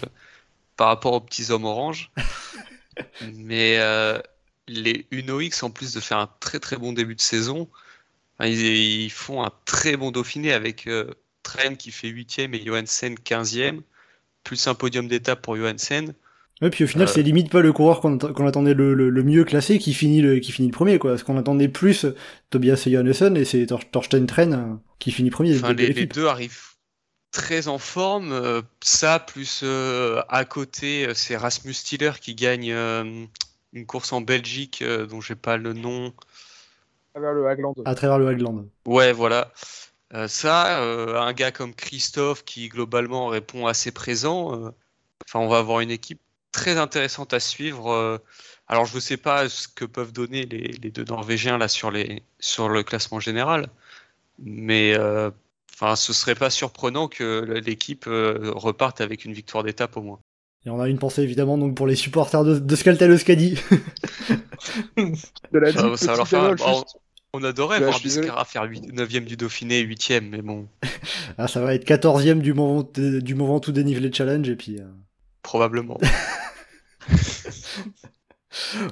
par 0.78 0.88
rapport 0.88 1.14
aux 1.14 1.22
petits 1.22 1.52
hommes 1.52 1.66
oranges. 1.66 2.12
Mais 3.34 3.78
euh, 3.80 4.20
les 4.68 5.08
Uno 5.12 5.42
X, 5.42 5.64
en 5.64 5.72
plus 5.72 5.94
de 5.94 6.00
faire 6.00 6.18
un 6.18 6.30
très 6.40 6.60
très 6.60 6.78
bon 6.78 6.94
début 6.94 7.16
de 7.16 7.22
saison, 7.22 7.70
ils, 8.40 8.60
ils 9.04 9.12
font 9.12 9.44
un 9.44 9.52
très 9.66 9.98
bon 9.98 10.12
Dauphiné 10.12 10.54
avec 10.54 10.88
euh, 10.88 11.14
Tren 11.44 11.78
qui 11.78 11.92
fait 11.92 12.10
8ème 12.10 12.56
et 12.56 12.66
Johansen 12.66 13.16
15ème, 13.16 13.82
plus 14.44 14.68
un 14.68 14.76
podium 14.76 15.08
d'étape 15.08 15.42
pour 15.42 15.58
Johansen. 15.58 16.14
Ouais, 16.62 16.70
puis 16.70 16.84
au 16.84 16.88
final, 16.88 17.08
Euh. 17.08 17.12
c'est 17.12 17.24
limite 17.24 17.50
pas 17.52 17.62
le 17.62 17.74
coureur 17.74 18.02
qu'on 18.02 18.18
attendait 18.48 18.74
le, 18.74 18.94
le, 18.94 19.10
le 19.10 19.24
mieux 19.24 19.44
classé 19.44 19.80
qui 19.80 19.94
finit 19.94 20.22
le, 20.22 20.40
qui 20.40 20.52
finit 20.52 20.68
le 20.68 20.74
premier, 20.74 21.00
quoi. 21.00 21.12
Parce 21.12 21.24
qu'on 21.24 21.38
attendait 21.38 21.68
plus 21.70 22.06
Tobias 22.52 22.84
Johannesson 22.88 23.34
et 23.36 23.46
c'est 23.46 23.66
Tor- 23.66 23.90
Torsten 23.90 24.28
Tren 24.28 24.54
euh, 24.54 24.76
qui 25.00 25.12
finit 25.12 25.30
premier 25.32 25.56
Enfin, 25.56 25.74
les, 25.74 26.06
deux 26.06 26.28
arrivent 26.28 26.60
très 27.32 27.68
en 27.68 27.80
forme. 27.80 28.32
euh, 28.32 28.62
ça, 28.84 29.20
plus 29.20 29.62
euh, 29.64 30.22
à 30.30 30.46
côté, 30.46 31.08
c'est 31.16 31.36
Rasmus 31.38 31.74
Stiller 31.74 32.12
qui 32.22 32.36
gagne 32.36 32.72
euh, 32.72 33.26
une 33.74 33.86
course 33.88 34.14
en 34.14 34.22
Belgique 34.22 34.82
euh, 34.84 35.08
dont 35.08 35.22
j'ai 35.22 35.36
pas 35.36 35.58
le 35.58 35.74
nom. 35.74 36.14
Vers 37.16 37.34
le 37.34 37.48
Hagland. 37.48 37.74
À 37.86 37.96
travers 37.96 38.20
le 38.20 38.28
Hagland. 38.28 38.66
Ouais, 38.86 39.12
voilà. 39.14 39.52
Euh, 40.14 40.28
ça, 40.28 40.82
euh, 40.84 41.20
un 41.20 41.34
gars 41.34 41.52
comme 41.52 41.74
Christophe 41.74 42.44
qui 42.46 42.70
globalement 42.70 43.28
répond 43.28 43.66
assez 43.68 43.92
présent. 43.92 44.54
euh, 44.68 44.70
Enfin, 45.28 45.40
on 45.40 45.48
va 45.48 45.60
avoir 45.60 45.80
une 45.82 45.92
équipe 45.92 46.20
très 46.52 46.78
intéressante 46.78 47.34
à 47.34 47.40
suivre. 47.40 47.92
euh. 47.92 48.18
alors, 48.68 48.86
je 48.86 48.96
ne 48.96 49.00
sais 49.00 49.18
pas 49.18 49.50
ce 49.50 49.68
que 49.68 49.86
peuvent 49.86 50.12
donner 50.14 50.46
les, 50.46 50.60
les 50.74 50.92
deux 50.92 51.04
Norvégiens 51.06 51.58
là 51.58 51.68
sur 51.68 51.92
les 51.92 52.24
sur 52.40 52.70
le 52.70 52.84
classement 52.84 53.20
général, 53.20 53.70
mais 54.40 54.96
euh, 54.98 55.32
enfin, 55.74 55.96
ce 55.98 56.14
serait 56.14 56.36
pas 56.36 56.50
surprenant 56.52 57.08
que 57.10 57.62
l'équipe 57.66 58.08
euh, 58.08 58.52
reparte 58.56 59.02
avec 59.02 59.26
une 59.26 59.34
victoire 59.34 59.64
d'étape 59.64 59.98
au 59.98 60.04
moins. 60.04 60.22
Et 60.66 60.70
on 60.70 60.80
a 60.80 60.88
une 60.90 61.00
pensée 61.00 61.24
évidemment 61.24 61.58
donc 61.58 61.76
pour 61.76 61.88
les 61.88 61.96
supporters 61.96 62.44
de, 62.44 62.60
de 62.60 62.76
Skaltel 62.76 63.12
Euskadi. 63.12 63.58
De 65.52 65.60
la 65.60 65.72
Ça, 65.74 65.96
dite 65.96 65.98
ça 65.98 66.12
va 66.12 66.18
leur 66.18 66.28
petite 66.28 66.28
faire. 66.28 66.40
énole, 66.40 66.56
bon, 66.56 66.64
juste. 66.64 66.98
on 67.34 67.44
adorait 67.44 67.80
Ouais, 67.80 67.82
voir. 67.82 68.00
Biscara 68.00 68.46
faire 68.46 68.68
9ème 68.68 69.26
du 69.26 69.38
Dauphiné, 69.38 69.82
8ème, 69.82 70.30
mais 70.30 70.42
bon, 70.44 70.70
ah, 71.38 71.48
ça 71.48 71.62
va 71.62 71.74
être 71.76 71.86
14ème 71.86 72.40
du 72.42 72.54
moment, 72.54 72.84
du 72.96 73.36
moment 73.36 73.60
tout 73.60 73.72
dénivelé 73.72 74.12
challenge 74.12 74.50
et 74.50 74.56
puis. 74.56 74.80
euh, 74.80 74.86
probablement. 75.44 76.00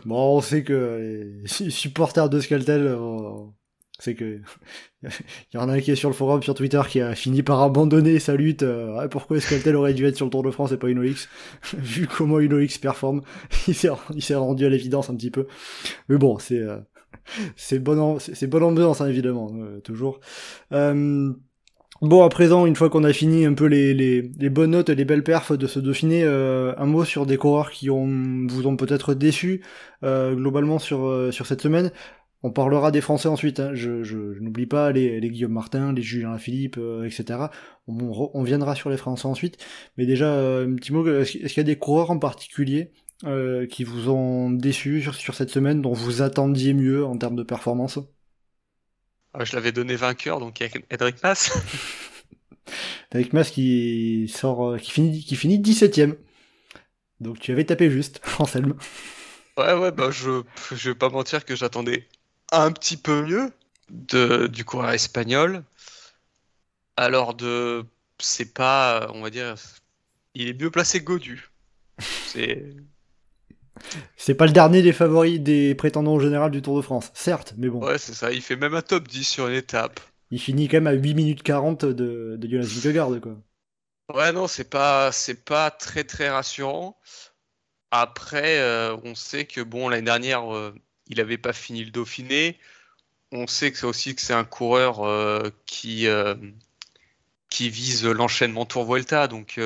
Bon, 0.06 0.38
on 0.38 0.42
sait 0.42 0.64
que 0.64 1.40
les 1.46 1.70
supporters 1.70 2.30
de 2.30 2.40
Skaltel, 2.40 2.88
euh, 2.88 2.98
c'est 4.00 4.16
que 4.16 4.40
il 5.04 5.10
y 5.54 5.58
en 5.58 5.68
a 5.70 5.74
un 5.74 5.80
qui 5.82 5.92
est 5.92 5.96
sur 5.96 6.10
le 6.10 6.16
forum 6.16 6.42
sur 6.42 6.54
Twitter 6.56 6.82
qui 6.90 7.02
a 7.02 7.14
fini 7.14 7.44
par 7.44 7.62
abandonner 7.62 8.20
sa 8.20 8.36
lutte. 8.36 8.64
euh, 8.64 8.98
Ouais, 8.98 9.10
pourquoi 9.10 9.40
Skaltel 9.42 9.76
aurait 9.76 9.94
dû 9.94 10.06
être 10.06 10.16
sur 10.16 10.26
le 10.26 10.32
Tour 10.32 10.44
de 10.44 10.52
France 10.52 10.72
et 10.72 10.78
pas 10.78 10.88
UnoX 10.90 11.28
Vu 11.74 12.08
comment 12.08 12.40
UnoX 12.40 12.78
performe, 12.80 13.22
il 13.68 13.76
s'est 13.76 14.36
rendu 14.36 14.66
à 14.66 14.70
l'évidence 14.70 15.10
un 15.10 15.16
petit 15.16 15.32
peu. 15.32 15.48
Mais 16.08 16.18
bon, 16.18 16.40
c'est 16.40 16.60
euh, 16.60 16.78
c'est 17.58 17.80
bonne 17.80 18.20
c'est 18.20 18.48
bonne 18.48 18.64
ambiance 18.64 19.02
hein, 19.02 19.08
évidemment 19.08 19.52
euh, 19.56 19.80
toujours. 19.82 20.20
Euh, 20.74 21.34
Bon, 22.02 22.24
à 22.24 22.30
présent, 22.30 22.66
une 22.66 22.78
fois 22.78 22.90
qu'on 22.90 23.04
a 23.04 23.12
fini 23.12 23.46
un 23.46 23.54
peu 23.54 23.66
les, 23.66 24.22
bonnes 24.50 24.72
notes 24.72 24.88
et 24.90 24.96
les 24.96 25.04
belles 25.04 25.24
perfs 25.24 25.52
de 25.52 25.68
ce 25.68 25.80
Dauphiné, 25.80 26.24
euh, 26.24 26.74
un 26.78 26.86
mot 26.86 27.04
sur 27.04 27.26
des 27.26 27.36
coureurs 27.36 27.72
qui 27.72 27.90
vous 27.90 28.68
ont 28.68 28.78
peut-être 28.78 29.14
déçu 29.14 29.62
euh, 30.04 30.34
globalement 30.34 30.80
sur, 30.80 31.06
euh, 31.08 31.32
sur 31.32 31.46
cette 31.46 31.62
semaine. 31.62 31.92
On 32.42 32.52
parlera 32.52 32.92
des 32.92 33.02
Français 33.02 33.28
ensuite, 33.28 33.60
hein. 33.60 33.72
je, 33.74 34.40
n'oublie 34.40 34.66
pas 34.66 34.94
les, 34.94 35.20
Guillaume 35.30 35.52
Martin, 35.52 35.92
les 35.92 36.02
Julien 36.02 36.38
Philippe, 36.38 36.80
etc. 37.06 37.48
On, 37.88 38.44
viendra 38.44 38.76
sur 38.76 38.90
les 38.90 38.96
Français 38.96 39.26
ensuite, 39.28 39.58
mais 39.98 40.06
déjà, 40.06 40.32
un 40.62 40.74
petit 40.76 40.94
mot, 40.94 41.06
est-ce 41.06 41.34
qu'il 41.34 41.58
y 41.58 41.60
a 41.60 41.64
des 41.64 41.78
coureurs 41.78 42.12
en 42.12 42.20
particulier 42.20 42.92
qui 43.70 43.84
vous 43.84 44.10
ont 44.10 44.52
déçu 44.52 45.02
sur 45.02 45.36
cette 45.36 45.50
semaine, 45.50 45.82
dont 45.82 45.92
vous 45.92 46.22
attendiez 46.22 46.74
mieux 46.74 47.06
en 47.06 47.18
termes 47.18 47.36
de 47.36 47.44
performance? 47.44 48.00
Ah, 49.34 49.46
je 49.46 49.56
l'avais 49.56 49.72
donné 49.72 49.96
vainqueur, 49.96 50.40
donc 50.40 50.60
il 50.60 50.64
y 50.64 50.70
a 50.70 50.80
Edric 50.90 51.18
Mas. 51.24 51.52
Avec 53.12 53.34
Mas 53.34 53.50
qui 53.52 54.32
sort, 54.34 54.72
euh, 54.72 54.78
qui 54.78 54.92
finit, 54.92 55.24
qui 55.24 55.36
finit 55.36 55.60
17ème. 55.60 56.18
Donc 57.20 57.40
tu 57.40 57.52
avais 57.52 57.66
tapé 57.66 57.92
juste, 57.92 58.22
Anselme. 58.40 58.76
Ouais, 59.58 59.74
ouais, 59.74 59.92
bah 59.92 60.10
je, 60.12 60.44
je 60.72 60.90
vais 60.90 60.96
pas 60.96 61.10
mentir 61.10 61.46
que 61.46 61.56
j'attendais 61.56 62.08
un 62.52 62.72
petit 62.72 62.98
peu 62.98 63.24
mieux 63.24 63.52
de, 63.90 64.48
du 64.48 64.66
coureur 64.66 64.92
espagnol. 64.92 65.64
Alors 66.98 67.34
de, 67.34 67.86
c'est 68.20 68.54
pas, 68.54 69.10
on 69.14 69.22
va 69.22 69.30
dire, 69.30 69.56
il 70.36 70.50
est 70.50 70.60
mieux 70.62 70.72
placé 70.72 71.00
que 71.00 71.06
Godu. 71.06 71.50
C'est, 72.26 72.76
C'est 74.18 74.36
pas 74.36 74.46
le 74.46 74.52
dernier 74.54 74.82
des 74.82 74.94
favoris 74.94 75.40
des 75.40 75.76
prétendants 75.76 76.14
au 76.16 76.20
général 76.20 76.52
du 76.52 76.62
Tour 76.62 76.78
de 76.78 76.82
France, 76.82 77.12
certes, 77.14 77.54
mais 77.58 77.70
bon. 77.70 77.86
ouais, 77.86 77.98
c'est 77.98 78.14
ça. 78.14 78.32
Il 78.32 78.42
fait 78.42 78.56
même 78.56 78.74
un 78.76 78.82
top 78.82 79.08
10 79.08 79.24
sur 79.24 79.48
une 79.48 79.56
étape. 79.56 80.00
Il 80.32 80.40
finit 80.40 80.68
quand 80.68 80.78
même 80.78 80.88
à 80.88 80.94
8 80.94 81.14
minutes 81.16 81.44
40 81.44 81.86
de, 81.86 82.36
de 82.38 82.50
Jonas 82.50 82.68
Vingegaard, 82.68 83.20
quoi. 83.22 83.38
Ouais, 84.14 84.32
non, 84.32 84.48
c'est 84.48 84.70
pas, 84.70 85.12
c'est 85.12 85.46
pas 85.46 85.70
très 85.72 86.04
très 86.04 86.30
rassurant. 86.30 86.98
Après, 87.92 88.60
euh, 88.60 88.96
on 89.04 89.16
sait 89.16 89.46
que 89.46 89.62
bon, 89.62 89.90
l'année 89.90 90.04
dernière, 90.04 90.54
euh, 90.56 90.74
il 91.08 91.20
avait 91.22 91.38
pas 91.38 91.54
fini 91.54 91.84
le 91.84 91.92
Dauphiné. 91.92 92.60
On 93.32 93.48
sait 93.48 93.72
que 93.72 93.78
c'est 93.80 93.86
aussi 93.86 94.16
que 94.16 94.22
c'est 94.22 94.34
un 94.34 94.46
coureur 94.46 95.02
euh, 95.06 95.50
qui 95.66 96.08
qui 97.50 97.70
vise 97.70 98.06
l'enchaînement 98.06 98.66
Tour 98.66 98.86
Vuelta. 98.86 99.28
Donc, 99.28 99.60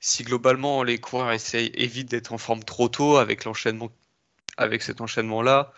si 0.00 0.24
globalement 0.24 0.82
les 0.82 0.98
coureurs 0.98 1.32
essayent 1.32 1.70
évitent 1.74 2.10
d'être 2.10 2.32
en 2.32 2.38
forme 2.38 2.64
trop 2.64 2.88
tôt 2.88 3.16
avec 3.18 3.44
l'enchaînement, 3.44 3.90
avec 4.56 4.82
cet 4.82 5.00
enchaînement-là, 5.00 5.72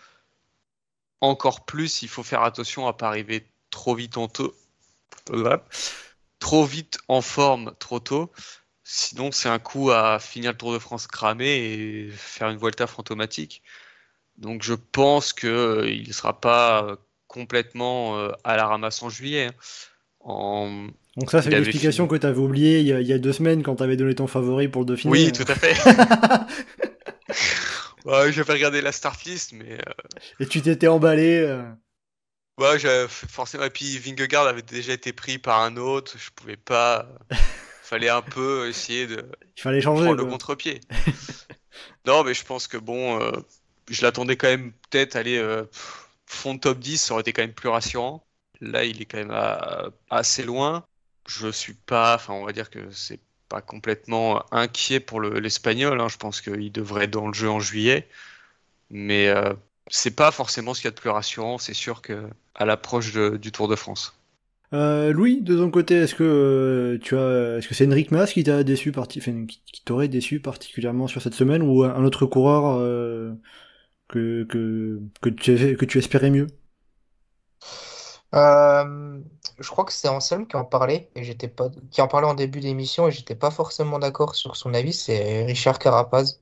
encore 1.21 1.65
plus, 1.65 2.01
il 2.01 2.09
faut 2.09 2.23
faire 2.23 2.43
attention 2.43 2.87
à 2.87 2.93
pas 2.93 3.07
arriver 3.07 3.47
trop 3.69 3.95
vite 3.95 4.17
en 4.17 4.27
tôt. 4.27 4.55
Trop 6.39 6.65
vite 6.65 6.99
en 7.07 7.21
forme 7.21 7.73
trop 7.79 7.99
tôt. 7.99 8.31
Sinon, 8.83 9.31
c'est 9.31 9.49
un 9.49 9.59
coup 9.59 9.91
à 9.91 10.19
finir 10.19 10.51
le 10.51 10.57
Tour 10.57 10.73
de 10.73 10.79
France 10.79 11.07
cramé 11.07 11.47
et 11.47 12.11
faire 12.11 12.49
une 12.49 12.57
Volta 12.57 12.87
fantomatique. 12.87 13.63
Donc, 14.37 14.63
je 14.63 14.73
pense 14.73 15.33
qu'il 15.33 16.07
ne 16.07 16.13
sera 16.13 16.39
pas 16.41 16.97
complètement 17.27 18.17
euh, 18.19 18.31
à 18.43 18.57
la 18.57 18.67
ramasse 18.67 19.01
en 19.03 19.09
juillet. 19.09 19.49
Hein. 20.25 20.89
Donc 21.17 21.29
ça, 21.29 21.41
c'est 21.41 21.49
l'explication 21.51 22.07
que 22.07 22.15
tu 22.15 22.25
avais 22.25 22.39
oublié 22.39 22.79
il 22.79 22.87
y, 22.87 23.13
a, 23.13 23.17
deux 23.19 23.33
semaines 23.33 23.61
quand 23.61 23.75
tu 23.75 23.83
avais 23.83 23.95
donné 23.95 24.15
ton 24.15 24.25
favori 24.25 24.67
pour 24.67 24.81
le 24.81 24.87
Dauphiné. 24.87 25.11
Oui, 25.11 25.31
tout 25.31 25.45
à 25.47 25.53
fait. 25.53 25.75
ouais, 28.05 28.33
j'avais 28.33 28.53
regardé 28.53 28.81
la 28.81 28.91
start 28.91 29.23
list, 29.25 29.53
mais... 29.53 29.73
Euh, 29.73 30.39
et 30.39 30.47
tu 30.47 30.61
t'étais 30.61 30.87
emballé 30.87 31.37
euh. 31.37 31.61
Ouais, 32.59 32.79
forcément. 33.07 33.63
Et 33.63 33.69
puis 33.69 33.99
Vingegaard 33.99 34.47
avait 34.47 34.63
déjà 34.63 34.93
été 34.93 35.13
pris 35.13 35.37
par 35.37 35.61
un 35.61 35.77
autre. 35.77 36.15
Je 36.17 36.31
pouvais 36.31 36.57
pas... 36.57 37.07
fallait 37.83 38.09
un 38.09 38.23
peu 38.23 38.67
essayer 38.67 39.05
de... 39.05 39.23
Il 39.55 39.61
fallait 39.61 39.81
changer. 39.81 40.05
Prendre 40.05 40.17
le 40.17 40.25
contre-pied. 40.25 40.81
non, 42.07 42.23
mais 42.23 42.33
je 42.33 42.43
pense 42.43 42.67
que 42.67 42.77
bon... 42.77 43.19
je 43.87 44.01
l'attendais 44.01 44.35
quand 44.35 44.47
même 44.47 44.73
peut-être 44.89 45.15
aller 45.15 45.39
fond 46.25 46.57
top 46.57 46.79
10, 46.79 46.97
ça 46.97 47.13
aurait 47.13 47.21
été 47.21 47.33
quand 47.33 47.43
même 47.43 47.53
plus 47.53 47.69
rassurant. 47.69 48.25
Là, 48.61 48.83
il 48.83 48.99
est 48.99 49.05
quand 49.05 49.17
même 49.17 49.91
assez 50.09 50.41
loin. 50.41 50.87
Je 51.27 51.47
suis 51.49 51.73
pas, 51.73 52.15
enfin, 52.15 52.33
on 52.33 52.45
va 52.45 52.51
dire 52.51 52.69
que 52.69 52.79
c'est 52.91 53.19
pas 53.49 53.61
complètement 53.61 54.43
inquiet 54.51 54.99
pour 54.99 55.21
l'Espagnol. 55.21 55.99
Hein. 56.01 56.09
Je 56.09 56.17
pense 56.17 56.41
qu'il 56.41 56.71
devrait 56.71 57.05
être 57.05 57.11
dans 57.11 57.27
le 57.27 57.33
jeu 57.33 57.49
en 57.49 57.59
juillet. 57.59 58.07
Mais 58.89 59.27
euh, 59.27 59.53
c'est 59.87 60.15
pas 60.15 60.31
forcément 60.31 60.73
ce 60.73 60.81
qu'il 60.81 60.87
y 60.87 60.89
a 60.89 60.95
de 60.95 60.99
plus 60.99 61.09
rassurant, 61.09 61.57
c'est 61.57 61.73
sûr, 61.73 62.01
que 62.01 62.27
à 62.55 62.65
l'approche 62.65 63.13
du 63.13 63.51
Tour 63.51 63.67
de 63.67 63.75
France. 63.75 64.15
Euh, 64.73 65.11
Louis, 65.11 65.41
de 65.41 65.55
ton 65.55 65.69
côté, 65.69 65.95
est-ce 65.95 66.15
que 66.15 66.23
euh, 66.23 66.99
tu 66.99 67.15
as, 67.15 67.57
est-ce 67.57 67.67
que 67.67 67.75
c'est 67.75 67.87
Enric 67.87 68.11
Mas 68.11 68.33
qui 68.33 68.43
t'a 68.43 68.63
déçu, 68.63 68.91
parti... 68.91 69.19
qui, 69.19 69.83
t'aurait 69.85 70.07
déçu 70.07 70.39
particulièrement 70.39 71.07
sur 71.07 71.21
cette 71.21 71.33
semaine, 71.35 71.61
ou 71.61 71.83
un 71.83 72.03
autre 72.03 72.25
coureur 72.25 72.79
que, 74.09 74.43
que, 74.43 74.99
que, 75.21 75.29
tu, 75.29 75.77
que 75.77 75.85
tu 75.85 75.97
espérais 75.97 76.31
mieux? 76.31 76.47
Euh, 78.33 79.19
je 79.59 79.69
crois 79.69 79.85
que 79.85 79.93
c'est 79.93 80.07
Anselme 80.07 80.47
qui 80.47 80.55
en 80.55 80.65
parlait 80.65 81.09
et 81.15 81.23
j'étais 81.23 81.47
pas 81.47 81.69
qui 81.91 82.01
en 82.01 82.07
parlait 82.07 82.27
en 82.27 82.33
début 82.33 82.59
d'émission 82.59 83.07
et 83.07 83.11
j'étais 83.11 83.35
pas 83.35 83.51
forcément 83.51 83.99
d'accord 83.99 84.35
sur 84.35 84.55
son 84.55 84.73
avis, 84.73 84.93
c'est 84.93 85.45
Richard 85.45 85.79
Carapaz. 85.79 86.39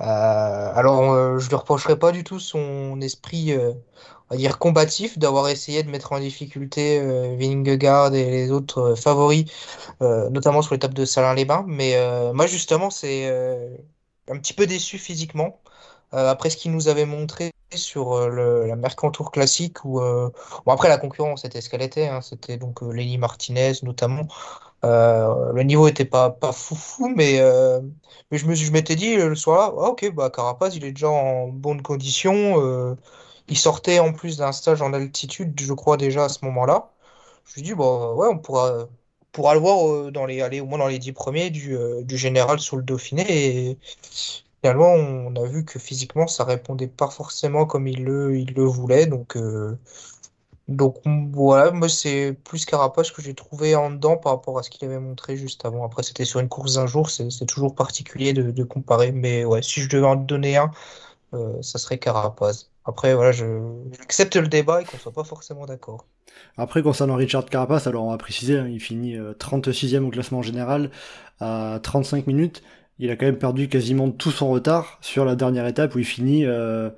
Euh, 0.00 0.04
alors 0.04 1.12
euh, 1.12 1.38
je 1.38 1.48
lui 1.48 1.54
reprocherai 1.56 1.96
pas 1.98 2.10
du 2.10 2.24
tout 2.24 2.40
son 2.40 3.00
esprit 3.00 3.56
on 3.56 4.34
va 4.34 4.36
dire 4.36 4.58
combatif 4.58 5.18
d'avoir 5.18 5.48
essayé 5.48 5.84
de 5.84 5.90
mettre 5.90 6.12
en 6.12 6.18
difficulté 6.18 7.00
Vingegaard 7.36 8.12
et 8.14 8.28
les 8.28 8.50
autres 8.50 8.96
favoris 8.96 9.44
notamment 10.00 10.62
sur 10.62 10.74
l'étape 10.74 10.94
de 10.94 11.04
Salins-les-Bains 11.04 11.64
mais 11.68 11.96
moi 12.32 12.46
justement 12.48 12.90
c'est 12.90 13.28
un 14.28 14.38
petit 14.38 14.54
peu 14.54 14.66
déçu 14.66 14.98
physiquement 14.98 15.60
euh, 16.14 16.30
après 16.30 16.50
ce 16.50 16.56
qu'il 16.56 16.72
nous 16.72 16.88
avait 16.88 17.06
montré 17.06 17.50
sur 17.76 18.14
euh, 18.14 18.66
la 18.66 18.76
Mercantour 18.76 19.30
classique, 19.30 19.84
où 19.84 20.00
euh, 20.00 20.30
bon, 20.66 20.72
après 20.72 20.88
la 20.88 20.98
concurrence 20.98 21.42
c'était 21.42 21.60
ce 21.60 21.68
qu'elle 21.68 21.82
était, 21.82 22.08
hein, 22.08 22.20
c'était 22.20 22.56
donc 22.56 22.82
Lenny 22.82 23.18
Martinez 23.18 23.72
notamment. 23.82 24.26
le 24.82 25.62
niveau 25.62 25.88
était 25.88 26.04
pas, 26.04 26.30
pas 26.30 26.52
fou 26.52 26.74
fou, 26.76 27.08
mais, 27.08 27.40
mais 28.30 28.38
je 28.38 28.46
me 28.46 28.54
je 28.54 28.70
m'étais 28.72 28.96
dit 28.96 29.16
le 29.16 29.34
soir-là, 29.34 29.74
ah, 29.78 29.88
ok, 29.90 30.12
bah 30.14 30.30
Carapaz 30.30 30.76
il 30.76 30.84
est 30.84 30.92
déjà 30.92 31.08
en 31.10 31.48
bonne 31.48 31.82
condition. 31.82 32.96
il 33.48 33.58
sortait 33.58 33.98
en 34.00 34.12
plus 34.12 34.38
d'un 34.38 34.52
stage 34.52 34.82
en 34.82 34.92
altitude, 34.92 35.58
je 35.60 35.72
crois 35.72 35.96
déjà 35.96 36.24
à 36.24 36.28
ce 36.28 36.44
moment-là. 36.44 36.90
Je 37.46 37.60
me 37.60 37.64
dit, 37.66 37.74
bah 37.74 38.12
ouais, 38.14 38.28
on 38.30 38.38
pourra, 38.38 38.88
pourra 39.32 39.54
le 39.54 39.60
voir 39.60 40.12
dans 40.12 40.26
les, 40.26 40.42
aller 40.42 40.60
au 40.60 40.66
moins 40.66 40.78
dans 40.78 40.88
les 40.88 40.98
dix 40.98 41.12
premiers 41.12 41.50
du, 41.50 41.76
du 42.02 42.16
général 42.18 42.60
sur 42.60 42.76
le 42.76 42.82
Dauphiné. 42.82 43.24
Et, 43.28 43.78
finalement, 44.64 44.94
on 44.94 45.36
a 45.36 45.46
vu 45.46 45.66
que 45.66 45.78
physiquement, 45.78 46.26
ça 46.26 46.42
répondait 46.44 46.88
pas 46.88 47.10
forcément 47.10 47.66
comme 47.66 47.86
il 47.86 48.02
le, 48.02 48.38
il 48.38 48.54
le 48.54 48.62
voulait. 48.62 49.04
Donc, 49.04 49.36
euh, 49.36 49.78
donc 50.68 51.02
voilà, 51.32 51.70
moi, 51.70 51.90
c'est 51.90 52.32
plus 52.44 52.64
Carapace 52.64 53.10
que 53.10 53.20
j'ai 53.20 53.34
trouvé 53.34 53.74
en 53.74 53.90
dedans 53.90 54.16
par 54.16 54.32
rapport 54.32 54.58
à 54.58 54.62
ce 54.62 54.70
qu'il 54.70 54.88
avait 54.88 54.98
montré 54.98 55.36
juste 55.36 55.66
avant. 55.66 55.84
Après, 55.84 56.02
c'était 56.02 56.24
sur 56.24 56.40
une 56.40 56.48
course 56.48 56.76
d'un 56.76 56.86
jour, 56.86 57.10
c'est 57.10 57.28
toujours 57.46 57.74
particulier 57.74 58.32
de, 58.32 58.64
comparer. 58.64 59.12
Mais 59.12 59.44
ouais, 59.44 59.60
si 59.60 59.82
je 59.82 59.88
devais 59.90 60.06
en 60.06 60.16
donner 60.16 60.56
un, 60.56 60.70
euh, 61.34 61.60
ça 61.60 61.78
serait 61.78 61.98
Carapace. 61.98 62.70
Après, 62.86 63.14
voilà, 63.14 63.32
j'accepte 63.32 64.36
le 64.36 64.48
débat 64.48 64.80
et 64.80 64.86
qu'on 64.86 64.96
soit 64.96 65.12
pas 65.12 65.24
forcément 65.24 65.66
d'accord. 65.66 66.06
Après, 66.56 66.82
concernant 66.82 67.16
Richard 67.16 67.44
Carapace, 67.44 67.86
alors 67.86 68.04
on 68.04 68.10
va 68.12 68.18
préciser, 68.18 68.58
hein, 68.58 68.66
il 68.66 68.80
finit 68.80 69.18
36e 69.18 69.96
euh, 69.96 70.06
au 70.06 70.10
classement 70.10 70.40
général 70.40 70.90
à 71.38 71.80
35 71.82 72.26
minutes 72.26 72.62
il 72.98 73.10
a 73.10 73.16
quand 73.16 73.26
même 73.26 73.38
perdu 73.38 73.68
quasiment 73.68 74.10
tout 74.10 74.30
son 74.30 74.50
retard 74.50 74.98
sur 75.00 75.24
la 75.24 75.34
dernière 75.34 75.66
étape 75.66 75.94
où 75.94 75.98
il 75.98 76.04
finit 76.04 76.44
euh, 76.44 76.90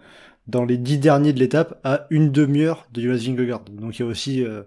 dans 0.46 0.64
les 0.64 0.76
dix 0.76 0.98
derniers 0.98 1.32
de 1.32 1.38
l'étape 1.38 1.80
à 1.84 2.06
une 2.10 2.30
demi-heure 2.30 2.86
de 2.92 3.00
Jonas 3.00 3.24
Vingegaard. 3.24 3.64
Donc 3.70 3.98
il 3.98 4.02
y 4.02 4.04
a 4.04 4.08
aussi, 4.08 4.44
euh, 4.44 4.62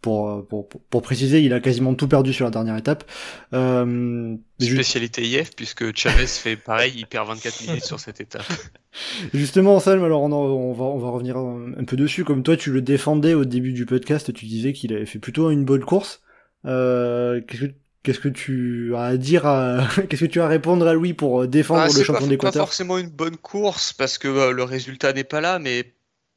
pour, 0.00 0.46
pour, 0.48 0.68
pour, 0.68 1.02
préciser, 1.02 1.42
il 1.42 1.52
a 1.52 1.60
quasiment 1.60 1.94
tout 1.94 2.08
perdu 2.08 2.32
sur 2.32 2.44
la 2.44 2.50
dernière 2.50 2.76
étape. 2.76 3.04
Euh, 3.52 4.34
Spécialité 4.58 5.22
IF, 5.22 5.54
puisque 5.54 5.94
Chavez 5.94 6.26
fait 6.26 6.56
pareil, 6.56 6.94
il 6.96 7.06
perd 7.06 7.28
24 7.28 7.66
minutes 7.66 7.84
sur 7.84 8.00
cette 8.00 8.20
étape. 8.20 8.46
Justement, 9.34 9.78
Salm, 9.78 10.02
alors 10.04 10.22
on, 10.22 10.32
on, 10.32 10.72
va, 10.72 10.84
on 10.84 10.98
va 10.98 11.10
revenir 11.10 11.36
un, 11.36 11.84
peu 11.86 11.96
dessus. 11.96 12.24
Comme 12.24 12.42
toi, 12.42 12.56
tu 12.56 12.72
le 12.72 12.80
défendais 12.80 13.34
au 13.34 13.44
début 13.44 13.72
du 13.72 13.84
podcast, 13.84 14.32
tu 14.32 14.46
disais 14.46 14.72
qu'il 14.72 14.94
avait 14.94 15.06
fait 15.06 15.18
plutôt 15.18 15.50
une 15.50 15.64
bonne 15.64 15.84
course. 15.84 16.22
Euh, 16.64 17.40
Qu'est-ce 17.46 17.66
que 17.66 17.72
Qu'est-ce 18.06 18.20
que 18.20 18.28
tu 18.28 18.94
as 18.94 19.02
à 19.02 19.16
dire 19.16 19.42
Qu'est-ce 20.08 20.24
que 20.24 20.30
tu 20.30 20.40
as 20.40 20.44
à 20.44 20.48
répondre 20.48 20.86
à 20.86 20.94
Louis 20.94 21.12
pour 21.12 21.42
euh, 21.42 21.48
défendre 21.48 21.80
ah, 21.80 21.88
le 21.92 22.04
champion 22.04 22.28
d'Équateur 22.28 22.52
C'est 22.52 22.58
pas 22.60 22.64
forcément 22.64 22.98
une 22.98 23.10
bonne 23.10 23.36
course 23.36 23.92
parce 23.92 24.16
que 24.16 24.28
euh, 24.28 24.52
le 24.52 24.62
résultat 24.62 25.12
n'est 25.12 25.24
pas 25.24 25.40
là, 25.40 25.58
mais 25.58 25.92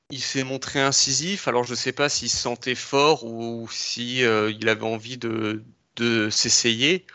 il 0.09 0.19
s'est 0.19 0.43
montré 0.43 0.81
incisif. 0.81 1.47
Alors 1.47 1.65
je 1.65 1.73
ne 1.73 1.75
sais 1.75 1.91
pas 1.91 2.09
s'il 2.09 2.31
se 2.31 2.37
sentait 2.37 2.73
fort 2.73 3.23
ou 3.23 3.69
si 3.71 4.25
euh, 4.25 4.51
il 4.59 4.67
avait 4.67 4.81
envie 4.81 5.19
de, 5.19 5.63
de 5.97 6.31
s'essayer. 6.31 7.05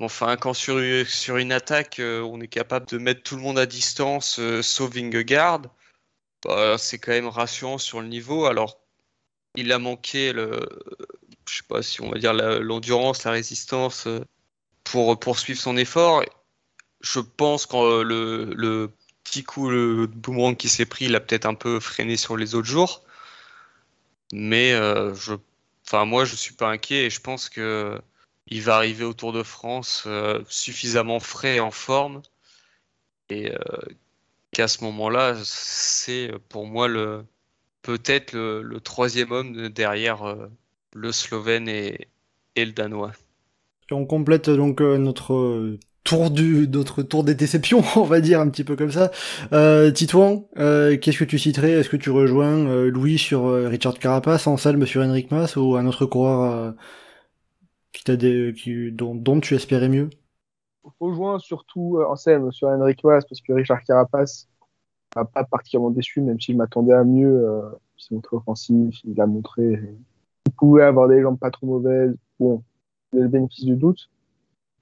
Enfin, 0.00 0.36
quand 0.36 0.54
sur, 0.54 0.80
sur 1.08 1.38
une 1.38 1.50
attaque, 1.50 2.00
on 2.00 2.40
est 2.40 2.46
capable 2.46 2.86
de 2.86 2.96
mettre 2.96 3.24
tout 3.24 3.34
le 3.34 3.42
monde 3.42 3.58
à 3.58 3.66
distance, 3.66 4.40
sauf 4.62 4.94
Vingegaard, 4.94 5.62
bah, 6.44 6.76
c'est 6.78 6.98
quand 6.98 7.10
même 7.10 7.26
rassurant 7.26 7.76
sur 7.76 8.00
le 8.00 8.06
niveau. 8.06 8.46
Alors, 8.46 8.80
il 9.56 9.72
a 9.72 9.80
manqué 9.80 10.32
le, 10.32 10.60
je 11.50 11.56
sais 11.58 11.62
pas 11.68 11.82
si 11.82 12.00
on 12.00 12.10
va 12.10 12.18
dire 12.18 12.32
l'endurance, 12.32 13.24
la, 13.24 13.32
résistance 13.32 14.06
euh, 14.06 14.24
pour 14.84 15.18
poursuivre 15.18 15.60
son 15.60 15.76
effort. 15.76 16.24
Je 17.00 17.20
pense 17.20 17.66
que 17.66 17.76
euh, 17.76 18.54
le, 18.54 18.90
petit 19.24 19.44
coup, 19.44 19.70
le 19.70 20.06
boomerang 20.06 20.56
qui 20.56 20.68
s'est 20.68 20.86
pris, 20.86 21.06
il 21.06 21.16
a 21.16 21.20
peut-être 21.20 21.46
un 21.46 21.54
peu 21.54 21.80
freiné 21.80 22.16
sur 22.16 22.36
les 22.36 22.54
autres 22.54 22.68
jours. 22.68 23.04
Mais 24.32 24.72
euh, 24.72 25.14
je, 25.14 25.34
enfin, 25.86 26.04
moi, 26.04 26.24
je 26.24 26.36
suis 26.36 26.54
pas 26.54 26.70
inquiet 26.70 27.06
et 27.06 27.10
je 27.10 27.20
pense 27.20 27.48
que 27.48 28.00
il 28.46 28.62
va 28.62 28.76
arriver 28.76 29.04
au 29.04 29.12
Tour 29.14 29.32
de 29.32 29.42
France 29.44 30.08
suffisamment 30.48 31.20
frais 31.20 31.56
et 31.56 31.60
en 31.60 31.70
forme. 31.70 32.22
Et 33.30 33.52
qu'à 34.52 34.66
ce 34.66 34.82
moment-là, 34.84 35.36
c'est 35.44 36.32
pour 36.48 36.66
moi 36.66 36.88
peut-être 37.82 38.32
le, 38.32 38.80
troisième 38.80 39.30
homme 39.30 39.68
derrière 39.68 40.24
le 40.94 41.12
Slovène 41.12 41.68
et, 41.68 42.08
le 42.56 42.72
Danois. 42.72 43.12
on 43.90 44.04
complète 44.06 44.50
donc 44.50 44.80
euh, 44.80 44.98
notre 44.98 45.34
euh, 45.34 45.78
tour 46.04 46.30
du 46.30 46.68
notre 46.68 47.02
tour 47.02 47.24
des 47.24 47.34
déceptions, 47.34 47.82
on 47.96 48.04
va 48.04 48.20
dire 48.20 48.40
un 48.40 48.48
petit 48.48 48.64
peu 48.64 48.76
comme 48.76 48.90
ça. 48.90 49.10
Euh, 49.52 49.90
Titouan, 49.90 50.48
euh, 50.58 50.96
qu'est-ce 50.98 51.18
que 51.18 51.24
tu 51.24 51.38
citerais? 51.38 51.72
Est-ce 51.72 51.88
que 51.88 51.96
tu 51.96 52.10
rejoins 52.10 52.86
Louis 52.86 53.18
sur 53.18 53.52
Richard 53.68 53.98
Carapace, 53.98 54.46
Anselme 54.46 54.86
sur 54.86 55.02
Henrik 55.02 55.30
Mas 55.30 55.56
ou 55.56 55.76
un 55.76 55.86
autre 55.86 56.06
coureur 56.06 56.74
qui 57.92 58.04
t'a 58.04 58.16
qui, 58.16 58.92
dont, 58.92 59.40
tu 59.40 59.54
espérais 59.54 59.88
mieux? 59.88 60.10
Je 60.84 60.90
rejoins 60.98 61.38
surtout 61.38 61.98
Anselme 62.08 62.50
sur 62.52 62.68
Henrik 62.68 63.04
Mas 63.04 63.24
parce 63.24 63.40
que 63.40 63.52
Richard 63.52 63.82
Carapace 63.84 64.48
m'a 65.14 65.24
pas 65.24 65.44
particulièrement 65.44 65.90
déçu, 65.90 66.20
même 66.20 66.40
s'il 66.40 66.56
m'attendait 66.56 66.94
à 66.94 67.04
mieux. 67.04 67.44
il 67.98 68.02
s'est 68.02 68.14
montré 68.14 68.36
offensif, 68.36 69.00
il 69.04 69.20
a 69.20 69.26
montré 69.26 69.80
il 70.46 70.52
pouvait 70.52 70.82
avoir 70.82 71.08
des 71.08 71.22
jambes 71.22 71.38
pas 71.38 71.50
trop 71.50 71.66
mauvaises. 71.66 72.14
Bon, 72.38 72.62
le 73.12 73.28
bénéfice 73.28 73.64
du 73.64 73.76
doute. 73.76 74.10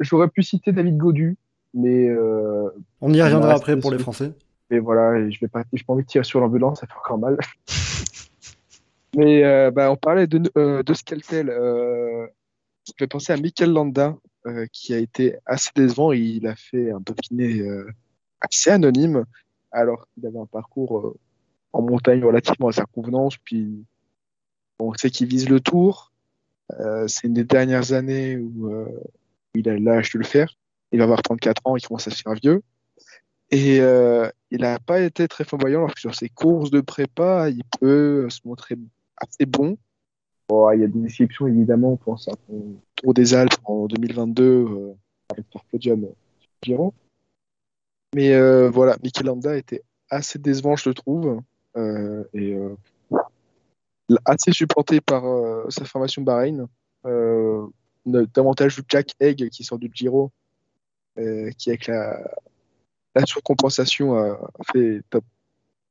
J'aurais 0.01 0.29
pu 0.29 0.43
citer 0.43 0.73
David 0.73 0.97
Godu, 0.97 1.37
mais. 1.75 2.09
Euh, 2.09 2.69
on 3.01 3.13
y 3.13 3.21
reviendra 3.21 3.55
après 3.55 3.79
pour 3.79 3.91
les 3.91 3.99
Français. 3.99 4.33
Mais 4.71 4.79
voilà, 4.79 5.29
je 5.31 5.41
vais 5.41 5.49
pas, 5.49 5.65
j'ai 5.73 5.83
pas 5.83 5.95
envie 5.95 6.03
de 6.03 6.09
tirer 6.09 6.25
sur 6.25 6.41
l'ambulance, 6.41 6.81
ça 6.81 6.87
fait 6.87 6.99
encore 6.99 7.19
mal. 7.19 7.39
mais 9.17 9.45
euh, 9.45 9.71
bah, 9.71 9.91
on 9.91 9.97
parlait 9.97 10.27
de, 10.27 10.51
euh, 10.57 10.83
de 10.83 10.95
Skeltel. 10.95 11.49
Euh, 11.49 12.27
je 12.87 12.93
vais 13.01 13.07
penser 13.07 13.33
à 13.33 13.37
Mikel 13.37 13.73
Landa, 13.73 14.17
qui 14.73 14.95
a 14.95 14.99
été 14.99 15.37
assez 15.45 15.71
décevant. 15.75 16.13
Il 16.13 16.47
a 16.47 16.57
fait 16.57 16.91
un 16.91 17.01
Dauphiné 17.01 17.63
assez 18.41 18.71
anonyme, 18.71 19.27
alors 19.71 20.07
qu'il 20.09 20.27
avait 20.27 20.39
un 20.39 20.47
parcours 20.47 21.15
en 21.75 21.83
montagne 21.83 22.25
relativement 22.25 22.69
à 22.69 22.73
sa 22.73 22.87
convenance. 22.87 23.37
Puis 23.37 23.85
on 24.79 24.95
sait 24.95 25.11
qu'il 25.11 25.29
vise 25.29 25.49
le 25.49 25.61
tour. 25.61 26.13
c'est 27.07 27.27
une 27.27 27.35
des 27.35 27.45
dernières 27.45 27.93
années 27.93 28.37
où 28.37 28.71
il 29.55 29.69
a 29.69 29.79
l'âge 29.79 30.11
de 30.13 30.19
le 30.19 30.25
faire. 30.25 30.55
Il 30.93 30.99
va 30.99 31.05
avoir 31.05 31.23
34 31.23 31.63
ans, 31.65 31.77
il 31.77 31.87
commence 31.87 32.09
à 32.09 32.11
se 32.11 32.23
faire 32.23 32.35
vieux. 32.35 32.63
Et 33.51 33.81
euh, 33.81 34.29
il 34.51 34.61
n'a 34.61 34.79
pas 34.79 35.01
été 35.01 35.27
très 35.27 35.45
flamboyant, 35.45 35.81
alors 35.81 35.95
que 35.95 36.01
sur 36.01 36.15
ses 36.15 36.29
courses 36.29 36.71
de 36.71 36.81
prépa, 36.81 37.49
il 37.49 37.63
peut 37.81 38.29
se 38.29 38.41
montrer 38.45 38.77
assez 39.17 39.47
bon. 39.47 39.79
il 40.51 40.81
y 40.81 40.85
a 40.85 40.87
des 40.87 41.05
exceptions, 41.05 41.47
évidemment, 41.47 41.93
on 41.93 41.97
pense 41.97 42.29
à 42.29 42.33
Tour 42.97 43.15
des 43.15 43.35
Alpes 43.35 43.55
en 43.65 43.87
2022, 43.87 44.45
euh, 44.45 44.95
avec 45.31 45.47
leur 45.55 45.65
podium. 45.65 46.09
Mais 48.15 48.35
euh, 48.35 48.69
voilà, 48.71 48.97
Mikel 49.03 49.27
Landa 49.27 49.57
était 49.57 49.83
assez 50.11 50.39
décevant, 50.39 50.77
je 50.77 50.89
le 50.89 50.95
trouve, 50.95 51.43
euh, 51.77 52.25
et 52.35 52.55
euh, 52.55 52.75
assez 54.25 54.53
supporté 54.53 55.01
par 55.01 55.23
sa 55.71 55.85
formation 55.85 56.23
Bahreïn. 56.23 56.67
davantage 58.07 58.77
du 58.77 58.83
Jack 58.89 59.15
Egg 59.21 59.49
qui 59.51 59.65
sort 59.65 59.79
du 59.79 59.91
Giro, 59.93 60.33
qui 61.17 61.69
avec 61.71 61.87
la, 61.87 62.19
la 63.15 63.27
surcompensation 63.27 64.17
a 64.17 64.39
fait 64.73 65.03
top 65.11 65.25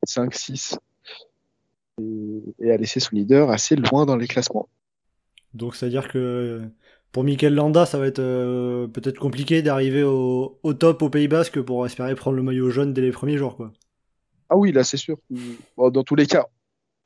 5-6 0.06 0.78
et, 2.02 2.72
a 2.72 2.78
laissé 2.78 3.00
son 3.00 3.16
leader 3.16 3.50
assez 3.50 3.76
loin 3.76 4.06
dans 4.06 4.16
les 4.16 4.28
classements. 4.28 4.70
Donc 5.54 5.76
c'est-à-dire 5.76 6.08
que 6.08 6.62
pour 7.12 7.24
Mikel 7.24 7.56
Landa, 7.56 7.86
ça 7.86 7.98
va 7.98 8.08
être 8.08 8.20
euh, 8.20 8.88
peut-être 8.88 9.18
compliqué 9.18 9.62
d'arriver 9.62 10.04
au, 10.04 10.60
top 10.78 11.02
au 11.02 11.10
Pays 11.10 11.28
Basque 11.28 11.62
pour 11.62 11.86
espérer 11.86 12.14
prendre 12.16 12.38
le 12.38 12.44
maillot 12.44 12.70
jaune 12.70 12.94
dès 12.94 13.02
les 13.02 13.12
premiers 13.12 13.38
jours. 13.38 13.56
Quoi. 13.56 13.72
Ah 14.50 14.58
oui, 14.58 14.72
là 14.72 14.84
c'est 14.84 14.98
sûr. 14.98 15.18
dans 15.78 16.04
tous 16.04 16.16
les 16.16 16.28
cas, 16.28 16.48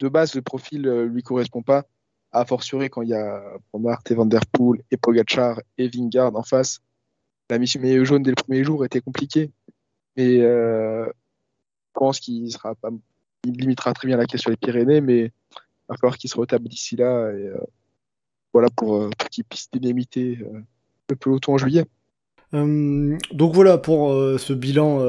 de 0.01 0.09
base, 0.09 0.33
le 0.35 0.41
profil 0.41 0.87
euh, 0.87 1.05
lui 1.05 1.23
correspond 1.23 1.61
pas. 1.61 1.85
A 2.33 2.45
fortiori 2.45 2.89
quand 2.89 3.01
il 3.01 3.09
y 3.09 3.13
a 3.13 3.43
Van 3.73 3.97
et 4.09 4.13
Van 4.13 4.25
Der 4.25 4.45
Poel 4.45 4.81
et 4.89 4.97
Pogacar 4.97 5.61
et 5.77 5.87
Vingard 5.89 6.35
en 6.35 6.43
face. 6.43 6.79
La 7.49 7.59
mission 7.59 7.81
maillot 7.81 8.05
jaune 8.05 8.23
dès 8.23 8.31
le 8.31 8.35
premier 8.35 8.63
jour 8.63 8.85
était 8.85 9.01
compliquée. 9.01 9.51
Et 10.15 10.41
euh, 10.41 11.05
je 11.05 11.11
pense 11.93 12.19
qu'il 12.19 12.49
sera 12.51 12.73
pas, 12.75 12.89
il 13.43 13.53
limitera 13.53 13.93
très 13.93 14.07
bien 14.07 14.17
la 14.17 14.25
question 14.25 14.49
les 14.49 14.57
Pyrénées, 14.57 15.01
mais 15.01 15.19
il 15.25 15.31
va 15.89 15.97
falloir 15.97 16.17
qu'il 16.17 16.29
se 16.29 16.37
retape 16.37 16.63
d'ici 16.63 16.95
là. 16.95 17.31
Et 17.31 17.47
euh, 17.47 17.57
voilà 18.53 18.69
pour, 18.69 19.09
pour 19.09 19.29
qu'il 19.29 19.43
puisse 19.43 19.69
délimiter 19.71 20.39
le 21.09 21.15
peloton 21.15 21.53
en 21.53 21.57
juillet. 21.57 21.85
Donc 22.53 23.53
voilà 23.53 23.77
pour 23.77 24.11
ce 24.11 24.53
bilan 24.53 25.01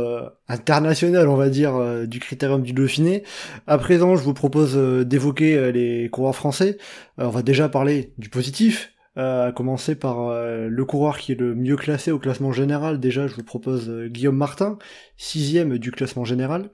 international, 0.49 1.29
on 1.29 1.37
va 1.37 1.49
dire, 1.49 2.07
du 2.07 2.21
critérium 2.21 2.63
du 2.63 2.73
Dauphiné. 2.73 3.25
À 3.67 3.79
présent, 3.79 4.15
je 4.17 4.23
vous 4.23 4.35
propose 4.35 4.77
d'évoquer 4.77 5.73
les 5.73 6.09
coureurs 6.09 6.37
français. 6.37 6.79
on 7.19 7.31
va 7.31 7.43
déjà 7.43 7.69
parler 7.69 8.13
du 8.19 8.29
positif, 8.29 8.92
euh, 9.19 9.49
à 9.49 9.53
commencer 9.53 9.95
par 9.95 10.29
euh, 10.29 10.69
le 10.69 10.85
coureur 10.87 11.19
qui 11.19 11.33
est 11.33 11.35
le 11.35 11.55
mieux 11.55 11.77
classé 11.77 12.11
au 12.13 12.19
classement 12.19 12.51
général. 12.51 12.99
Déjà, 12.99 13.27
je 13.27 13.35
vous 13.35 13.43
propose 13.43 13.91
euh, 13.91 14.09
Guillaume 14.09 14.39
Martin, 14.39 14.79
sixième 15.19 15.77
du 15.77 15.91
classement 15.91 16.25
général. 16.25 16.71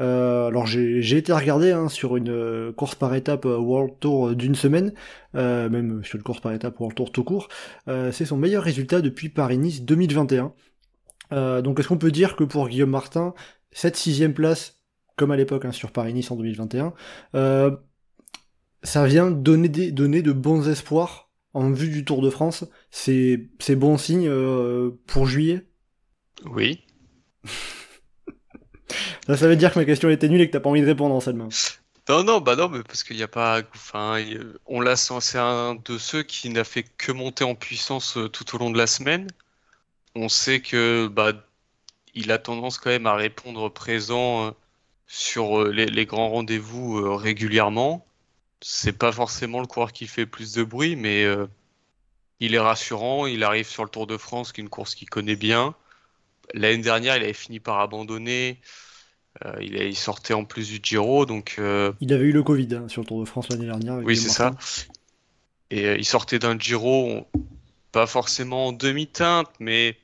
alors 0.00 0.66
j'ai 0.66 1.16
été 1.16 1.32
regardé 1.32 1.70
hein, 1.70 1.88
sur 1.88 2.16
une 2.16 2.72
course 2.72 2.96
par 2.96 3.14
étape 3.14 3.44
World 3.44 3.94
Tour 4.00 4.34
d'une 4.34 4.56
semaine, 4.56 4.92
même 5.34 6.02
sur 6.02 6.16
une 6.16 6.24
course 6.24 6.40
par 6.40 6.52
étape 6.52 6.80
World 6.80 6.96
Tour 6.96 7.12
tout 7.12 7.22
court. 7.24 7.48
C'est 7.86 8.24
son 8.24 8.36
meilleur 8.36 8.64
résultat 8.64 9.00
depuis 9.00 9.28
Paris-Nice 9.28 9.82
2021. 9.82 10.52
donc 11.62 11.78
est-ce 11.78 11.88
qu'on 11.88 11.98
peut 11.98 12.10
dire 12.10 12.34
que 12.36 12.44
pour 12.44 12.68
Guillaume 12.68 12.90
Martin, 12.90 13.34
cette 13.70 13.96
sixième 13.96 14.34
place, 14.34 14.80
comme 15.16 15.30
à 15.30 15.36
l'époque 15.36 15.64
hein, 15.64 15.72
sur 15.72 15.92
Paris-Nice 15.92 16.30
en 16.30 16.36
2021, 16.36 16.92
ça 18.82 19.06
vient 19.06 19.30
donner, 19.30 19.68
des, 19.68 19.92
donner 19.92 20.22
de 20.22 20.32
bons 20.32 20.68
espoirs 20.68 21.27
en 21.54 21.70
vue 21.70 21.88
du 21.88 22.04
Tour 22.04 22.22
de 22.22 22.30
France, 22.30 22.64
c'est 22.90 23.48
bon 23.76 23.98
signe 23.98 24.28
euh, 24.28 24.90
pour 25.06 25.26
juillet? 25.26 25.66
Oui. 26.44 26.84
ça, 29.26 29.36
ça 29.36 29.48
veut 29.48 29.56
dire 29.56 29.72
que 29.72 29.78
ma 29.78 29.84
question 29.84 30.10
était 30.10 30.28
nulle 30.28 30.40
et 30.40 30.46
que 30.46 30.52
t'as 30.52 30.60
pas 30.60 30.70
envie 30.70 30.80
de 30.82 30.86
répondre 30.86 31.14
en 31.14 31.32
main. 31.32 31.48
Non, 32.08 32.24
non, 32.24 32.40
bah 32.40 32.56
non, 32.56 32.68
mais 32.68 32.82
parce 32.82 33.04
qu'il 33.04 33.16
n'y 33.16 33.22
a 33.22 33.28
pas. 33.28 33.62
Enfin, 33.74 34.22
on 34.66 34.80
l'a 34.80 34.96
c'est 34.96 35.38
un 35.38 35.74
de 35.76 35.98
ceux 35.98 36.22
qui 36.22 36.48
n'a 36.48 36.64
fait 36.64 36.84
que 36.84 37.12
monter 37.12 37.44
en 37.44 37.54
puissance 37.54 38.16
euh, 38.16 38.28
tout 38.28 38.54
au 38.54 38.58
long 38.58 38.70
de 38.70 38.78
la 38.78 38.86
semaine. 38.86 39.28
On 40.14 40.28
sait 40.28 40.60
que 40.60 41.08
bah, 41.08 41.32
il 42.14 42.32
a 42.32 42.38
tendance 42.38 42.78
quand 42.78 42.90
même 42.90 43.06
à 43.06 43.14
répondre 43.16 43.68
présent 43.70 44.48
euh, 44.48 44.50
sur 45.06 45.64
les 45.66 46.06
grands 46.06 46.30
rendez-vous 46.30 47.16
régulièrement 47.16 48.07
c'est 48.60 48.92
pas 48.92 49.12
forcément 49.12 49.60
le 49.60 49.66
coureur 49.66 49.92
qui 49.92 50.06
fait 50.06 50.26
plus 50.26 50.52
de 50.52 50.64
bruit, 50.64 50.96
mais 50.96 51.24
euh, 51.24 51.46
il 52.40 52.54
est 52.54 52.58
rassurant. 52.58 53.26
Il 53.26 53.44
arrive 53.44 53.66
sur 53.66 53.84
le 53.84 53.90
Tour 53.90 54.06
de 54.06 54.16
France, 54.16 54.52
qui 54.52 54.60
est 54.60 54.64
une 54.64 54.70
course 54.70 54.94
qu'il 54.94 55.08
connaît 55.08 55.36
bien. 55.36 55.74
L'année 56.54 56.82
dernière, 56.82 57.16
il 57.16 57.22
avait 57.22 57.32
fini 57.32 57.60
par 57.60 57.80
abandonner. 57.80 58.60
Euh, 59.44 59.52
il, 59.60 59.96
sortait 59.96 60.34
en 60.34 60.44
plus 60.44 60.68
du 60.68 60.80
Giro, 60.82 61.26
donc. 61.26 61.56
Euh, 61.58 61.92
il 62.00 62.12
avait 62.12 62.24
eu 62.24 62.32
le 62.32 62.42
Covid 62.42 62.74
hein, 62.74 62.88
sur 62.88 63.02
le 63.02 63.06
Tour 63.06 63.20
de 63.20 63.26
France 63.26 63.48
l'année 63.50 63.66
dernière. 63.66 63.98
Oui, 63.98 64.16
c'est 64.16 64.30
ça. 64.30 64.52
Et 65.70 65.94
il 65.94 66.04
sortait 66.04 66.38
d'un 66.38 66.58
Giro, 66.58 67.28
pas 67.92 68.06
forcément 68.06 68.68
en 68.68 68.72
demi-teinte, 68.72 69.50
mais 69.60 69.96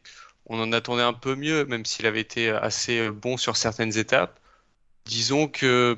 on 0.47 0.61
en 0.61 0.73
attendait 0.73 1.03
un 1.03 1.15
peu 1.15 1.35
mieux, 1.35 1.65
même 1.65 1.87
s'il 1.87 2.07
avait 2.07 2.21
été 2.21 2.51
assez 2.51 3.11
bon 3.11 3.37
sur 3.37 3.57
certaines 3.57 3.97
étapes. 3.97 4.39
Disons 5.07 5.49
que 5.49 5.97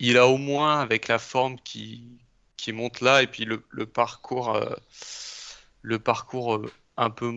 il 0.00 0.16
a 0.18 0.26
au 0.26 0.36
moins, 0.36 0.80
avec 0.80 1.08
la 1.08 1.18
forme 1.18 1.58
qui, 1.60 2.04
qui 2.56 2.72
monte 2.72 3.00
là, 3.00 3.22
et 3.22 3.26
puis 3.26 3.44
le, 3.44 3.86
parcours, 3.86 4.54
euh, 4.54 4.74
le 5.82 5.98
parcours 5.98 6.56
euh, 6.56 6.72
un 6.96 7.10
peu 7.10 7.32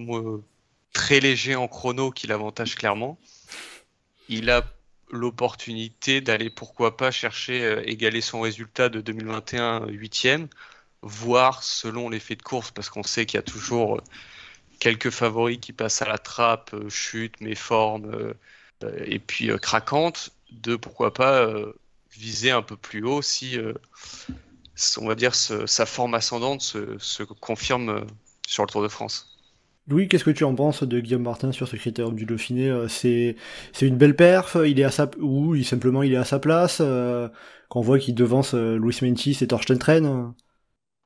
très 0.93 1.19
léger 1.19 1.55
en 1.55 1.67
chrono 1.67 2.11
qui 2.11 2.27
l'avantage 2.27 2.75
clairement, 2.75 3.17
il 4.29 4.49
a 4.49 4.63
l'opportunité 5.11 6.21
d'aller 6.21 6.49
pourquoi 6.49 6.97
pas 6.97 7.11
chercher 7.11 7.63
euh, 7.63 7.83
égaler 7.85 8.21
son 8.21 8.41
résultat 8.41 8.89
de 8.89 9.01
2021 9.01 9.87
huitième, 9.87 10.47
voire 11.01 11.63
selon 11.63 12.09
l'effet 12.09 12.35
de 12.35 12.43
course, 12.43 12.71
parce 12.71 12.89
qu'on 12.89 13.03
sait 13.03 13.25
qu'il 13.25 13.37
y 13.37 13.39
a 13.39 13.43
toujours 13.43 14.01
quelques 14.79 15.09
favoris 15.09 15.59
qui 15.59 15.73
passent 15.73 16.01
à 16.01 16.07
la 16.07 16.17
trappe, 16.17 16.75
chute, 16.89 17.41
méforme, 17.41 18.33
et 19.05 19.19
puis 19.19 19.49
craquante, 19.59 20.31
de 20.51 20.75
pourquoi 20.75 21.13
pas 21.13 21.47
viser 22.11 22.51
un 22.51 22.61
peu 22.61 22.75
plus 22.75 23.03
haut 23.03 23.21
si, 23.21 23.57
euh, 23.57 23.73
on 24.97 25.07
va 25.07 25.15
dire, 25.15 25.33
sa 25.35 25.85
forme 25.85 26.13
ascendante 26.13 26.61
se, 26.61 27.23
confirme 27.23 27.89
euh, 27.89 28.01
sur 28.47 28.63
le 28.63 28.69
Tour 28.69 28.83
de 28.83 28.87
France. 28.87 29.27
Louis, 29.87 30.07
qu'est-ce 30.07 30.23
que 30.23 30.31
tu 30.31 30.43
en 30.43 30.53
penses 30.53 30.83
de 30.83 30.99
Guillaume 30.99 31.23
Martin 31.23 31.51
sur 31.51 31.67
ce 31.67 31.75
critérium 31.75 32.15
du 32.15 32.25
Dauphiné 32.25 32.69
euh, 32.69 32.87
C'est 32.87 33.35
une 33.81 33.97
belle 33.97 34.15
perf, 34.15 34.57
il 34.65 34.79
est 34.79 34.83
à 34.83 34.91
sa 34.91 35.09
ou 35.19 35.55
il, 35.55 35.65
simplement 35.65 36.03
il 36.03 36.13
est 36.13 36.17
à 36.17 36.25
sa 36.25 36.39
place 36.39 36.77
quand 36.77 37.79
on 37.79 37.81
voit 37.81 37.99
qu'il 37.99 38.15
devance 38.15 38.53
Louis 38.53 38.97
Mentis 39.01 39.37
et 39.41 39.47
Torsten 39.47 39.79
Tren 39.79 40.33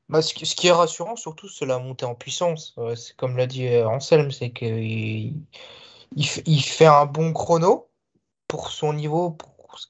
bah, 0.10 0.22
ce, 0.22 0.34
qui 0.34 0.68
est 0.68 0.72
rassurant 0.72 1.16
surtout, 1.16 1.48
c'est 1.48 1.66
la 1.66 1.80
montée 1.80 2.06
en 2.06 2.14
puissance. 2.14 2.76
c'est 2.96 3.16
comme 3.16 3.38
l'a 3.38 3.48
dit 3.48 3.68
Anselme, 3.78 4.32
c'est 4.32 4.52
qu'il 4.52 5.34
il, 6.16 6.62
fait 6.62 6.86
un 6.86 7.06
bon 7.06 7.34
chrono 7.34 7.90
pour 8.48 8.70
son 8.70 8.94
niveau, 8.94 9.38
ce 9.78 9.88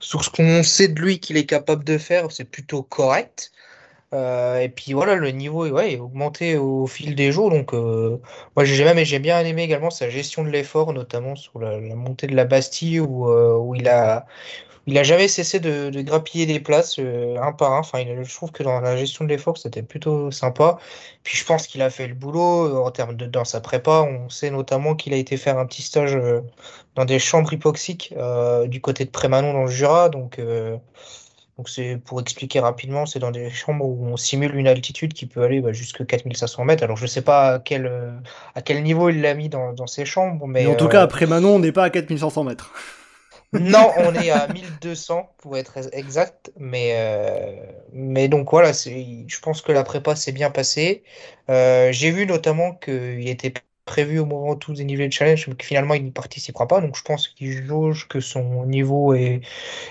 sur 0.00 0.24
ce, 0.24 0.30
qu'on 0.30 0.62
sait 0.62 0.88
de 0.88 1.00
lui 1.00 1.20
qu'il 1.20 1.36
est 1.36 1.46
capable 1.46 1.84
de 1.84 1.98
faire, 1.98 2.30
c'est 2.30 2.44
plutôt 2.44 2.82
correct. 2.82 3.52
Euh, 4.14 4.58
et 4.58 4.68
puis 4.68 4.92
voilà, 4.92 5.14
le 5.14 5.30
niveau 5.30 5.66
ouais, 5.68 5.94
est 5.94 5.98
augmenté 5.98 6.56
au 6.56 6.86
fil 6.86 7.14
des 7.14 7.32
jours. 7.32 7.50
Donc, 7.50 7.72
euh, 7.72 8.20
moi, 8.56 8.64
j'ai 8.64 9.04
j'ai 9.04 9.18
bien 9.18 9.40
aimé 9.40 9.62
également 9.62 9.90
sa 9.90 10.10
gestion 10.10 10.44
de 10.44 10.50
l'effort, 10.50 10.92
notamment 10.92 11.34
sur 11.34 11.58
la, 11.58 11.78
montée 11.80 12.26
de 12.26 12.36
la 12.36 12.44
Bastille, 12.44 13.00
où, 13.00 13.30
euh, 13.30 13.56
où 13.56 13.74
il 13.74 13.88
a, 13.88 14.26
il 14.86 14.98
a 14.98 15.04
jamais 15.04 15.28
cessé 15.28 15.60
de, 15.60 15.90
grappiller 16.02 16.46
des 16.46 16.58
places 16.58 16.96
euh, 16.98 17.36
un 17.40 17.52
par 17.52 17.72
un. 17.72 17.80
Enfin, 17.80 18.04
je 18.22 18.34
trouve 18.34 18.50
que 18.50 18.62
dans 18.62 18.80
la 18.80 18.96
gestion 18.96 19.24
de 19.24 19.28
l'effort, 19.30 19.56
c'était 19.56 19.82
plutôt 19.82 20.30
sympa. 20.30 20.78
Puis 21.22 21.36
je 21.36 21.44
pense 21.44 21.66
qu'il 21.68 21.82
a 21.82 21.90
fait 21.90 22.08
le 22.08 22.14
boulot 22.14 22.66
euh, 22.66 22.84
en 22.84 22.90
termes 22.90 23.14
de 23.14 23.26
dans 23.26 23.44
sa 23.44 23.60
prépa. 23.60 24.02
On 24.02 24.28
sait 24.28 24.50
notamment 24.50 24.96
qu'il 24.96 25.14
a 25.14 25.16
été 25.16 25.36
faire 25.36 25.58
un 25.58 25.66
petit 25.66 25.82
stage 25.82 26.16
euh, 26.16 26.40
dans 26.96 27.04
des 27.04 27.20
chambres 27.20 27.52
hypoxiques 27.52 28.14
du 28.66 28.80
côté 28.80 29.04
de 29.04 29.10
Prémanon 29.10 29.52
dans 29.52 29.62
le 29.62 29.70
Jura. 29.70 30.08
Donc, 30.10 30.38
donc 31.56 31.68
c'est 31.68 31.96
pour 32.04 32.20
expliquer 32.20 32.60
rapidement, 32.60 33.06
c'est 33.06 33.18
dans 33.18 33.30
des 33.30 33.48
chambres 33.48 33.86
où 33.86 34.06
on 34.06 34.16
simule 34.18 34.54
une 34.56 34.68
altitude 34.68 35.14
qui 35.14 35.24
peut 35.24 35.42
aller 35.42 35.62
bah, 35.62 35.72
jusqu'à 35.72 36.04
4500 36.04 36.64
mètres. 36.64 36.82
Alors 36.82 36.98
je 36.98 37.06
sais 37.06 37.22
pas 37.22 37.54
à 37.54 37.58
quel, 37.60 37.90
à 38.54 38.60
quel 38.60 38.82
niveau 38.82 39.08
il 39.08 39.22
l'a 39.22 39.32
mis 39.32 39.48
dans, 39.48 39.72
dans 39.72 39.86
ces 39.86 40.04
chambres, 40.04 40.46
mais, 40.46 40.64
mais 40.64 40.70
en 40.70 40.74
tout 40.74 40.88
cas, 40.88 41.00
à 41.00 41.06
Prémanon, 41.06 41.54
on 41.54 41.58
n'est 41.60 41.72
pas 41.72 41.84
à 41.84 41.90
4500 41.90 42.44
mètres. 42.44 42.72
Non, 43.54 43.92
on 43.98 44.14
est 44.14 44.30
à 44.30 44.48
1200 44.48 45.34
pour 45.38 45.58
être 45.58 45.78
exact, 45.92 46.50
mais, 46.56 46.92
euh, 46.96 47.72
mais 47.92 48.28
donc 48.28 48.50
voilà, 48.50 48.72
je 48.72 49.40
pense 49.40 49.60
que 49.60 49.72
la 49.72 49.84
prépa 49.84 50.16
s'est 50.16 50.32
bien 50.32 50.50
passée. 50.50 51.02
Euh, 51.50 51.92
j'ai 51.92 52.10
vu 52.10 52.24
notamment 52.24 52.74
qu'il 52.74 53.28
était 53.28 53.52
prévu 53.84 54.18
au 54.20 54.24
moment 54.24 54.56
tout 54.56 54.72
dénivelé 54.72 55.08
de 55.08 55.12
challenge, 55.12 55.48
mais 55.48 55.54
que 55.54 55.66
finalement 55.66 55.92
il 55.92 56.02
n'y 56.04 56.10
participera 56.12 56.66
pas. 56.66 56.80
Donc 56.80 56.96
je 56.96 57.02
pense 57.02 57.28
qu'il 57.28 57.66
jauge 57.66 58.08
que 58.08 58.20
son 58.20 58.64
niveau 58.64 59.12
est, 59.12 59.42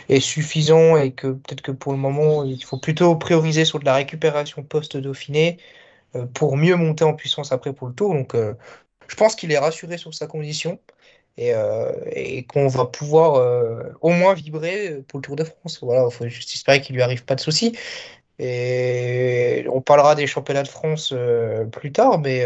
est 0.09 0.19
suffisant 0.21 0.97
et 0.97 1.13
que 1.13 1.27
peut-être 1.27 1.61
que 1.61 1.71
pour 1.71 1.93
le 1.93 1.99
moment 1.99 2.43
il 2.45 2.63
faut 2.63 2.79
plutôt 2.79 3.15
prioriser 3.17 3.65
sur 3.65 3.79
de 3.79 3.85
la 3.85 3.95
récupération 3.95 4.63
post-Dauphiné 4.63 5.57
euh, 6.15 6.25
pour 6.27 6.57
mieux 6.57 6.75
monter 6.75 7.03
en 7.03 7.13
puissance 7.13 7.51
après 7.51 7.73
pour 7.73 7.87
le 7.87 7.93
tour. 7.93 8.13
Donc 8.13 8.35
euh, 8.35 8.55
je 9.07 9.15
pense 9.15 9.35
qu'il 9.35 9.51
est 9.51 9.59
rassuré 9.59 9.97
sur 9.97 10.13
sa 10.13 10.27
condition 10.27 10.79
et, 11.37 11.53
euh, 11.53 11.91
et 12.11 12.43
qu'on 12.45 12.67
va 12.67 12.85
pouvoir 12.85 13.93
au 14.01 14.09
moins 14.09 14.33
vibrer 14.33 15.03
pour 15.07 15.19
le 15.19 15.23
Tour 15.23 15.35
de 15.35 15.43
France. 15.43 15.79
Voilà, 15.81 16.05
il 16.09 16.13
faut 16.13 16.27
juste 16.27 16.53
espérer 16.53 16.81
qu'il 16.81 16.95
lui 16.95 17.01
arrive 17.01 17.25
pas 17.25 17.35
de 17.35 17.41
soucis. 17.41 17.77
Et 18.39 19.65
on 19.71 19.81
parlera 19.81 20.15
des 20.15 20.27
championnats 20.27 20.63
de 20.63 20.67
France 20.67 21.13
plus 21.71 21.91
tard, 21.91 22.19
mais 22.19 22.45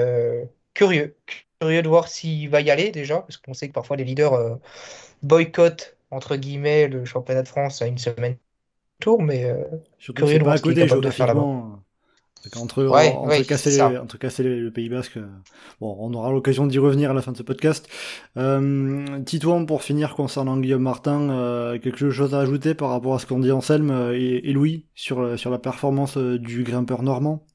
curieux. 0.74 1.16
Curieux 1.62 1.82
de 1.82 1.88
voir 1.88 2.10
s'il 2.10 2.50
va 2.50 2.62
y 2.62 2.70
aller 2.70 2.92
déjà, 2.92 3.22
parce 3.22 3.38
qu'on 3.38 3.54
sait 3.54 3.70
que 3.70 3.74
parfois 3.74 3.96
les 3.96 4.04
leaders 4.04 4.34
euh, 4.34 4.56
boycottent, 5.24 5.98
entre 6.12 6.36
guillemets, 6.36 6.88
le 6.88 7.06
championnat 7.06 7.44
de 7.44 7.48
France 7.48 7.82
à 7.82 7.88
une 7.88 7.98
semaine 7.98 8.38
tour, 9.00 9.22
mais 9.22 9.46
euh, 9.46 9.64
curieux 10.14 10.38
de 10.38 10.44
voir 10.44 10.62
qu'il 10.62 10.72
est 10.72 10.76
capable 10.76 11.02
de 11.02 11.10
faire 11.10 11.28
là-bas. 11.28 11.42
Entre, 12.56 12.86
entre, 12.86 13.48
casser 13.48 13.82
entre, 13.82 14.18
casser 14.18 14.44
le 14.44 14.72
Pays 14.72 14.90
Basque, 14.90 15.18
euh, 15.18 15.28
bon, 15.80 15.96
on 16.00 16.14
aura 16.14 16.32
l'occasion 16.32 16.68
d'y 16.68 16.80
revenir 16.80 17.12
à 17.12 17.14
la 17.14 17.22
fin 17.22 17.32
de 17.32 17.38
ce 17.38 17.44
podcast. 17.44 17.88
Euh, 18.38 19.20
Titouan, 19.24 19.66
pour 19.66 19.84
finir 19.84 20.16
concernant 20.16 20.58
Guillaume 20.58 20.84
Martin, 20.84 21.30
euh, 21.30 21.80
quelque 21.80 22.10
chose 22.12 22.34
à 22.34 22.40
ajouter 22.40 22.74
par 22.74 22.90
rapport 22.90 23.16
à 23.16 23.20
ce 23.20 23.26
qu'ont 23.26 23.40
dit 23.40 23.52
Anselme 23.52 24.12
et, 24.14 24.50
et, 24.50 24.54
Louis 24.54 24.86
sur, 24.96 25.38
sur 25.38 25.50
la 25.50 25.60
performance 25.60 26.18
du 26.18 26.64
grimpeur 26.64 27.04
normand? 27.04 27.46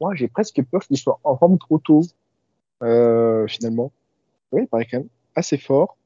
Moi, 0.00 0.14
j'ai 0.14 0.28
presque 0.28 0.62
peur 0.70 0.82
qu'il 0.82 0.98
soit 0.98 1.18
en 1.24 1.36
forme 1.36 1.58
trop 1.58 1.78
tôt. 1.78 2.02
Euh, 2.82 3.46
finalement. 3.46 3.92
Oui, 4.52 4.62
il 4.62 4.68
paraît 4.68 4.86
quand 4.90 4.98
même 4.98 5.08
assez 5.34 5.58
fort. 5.58 5.96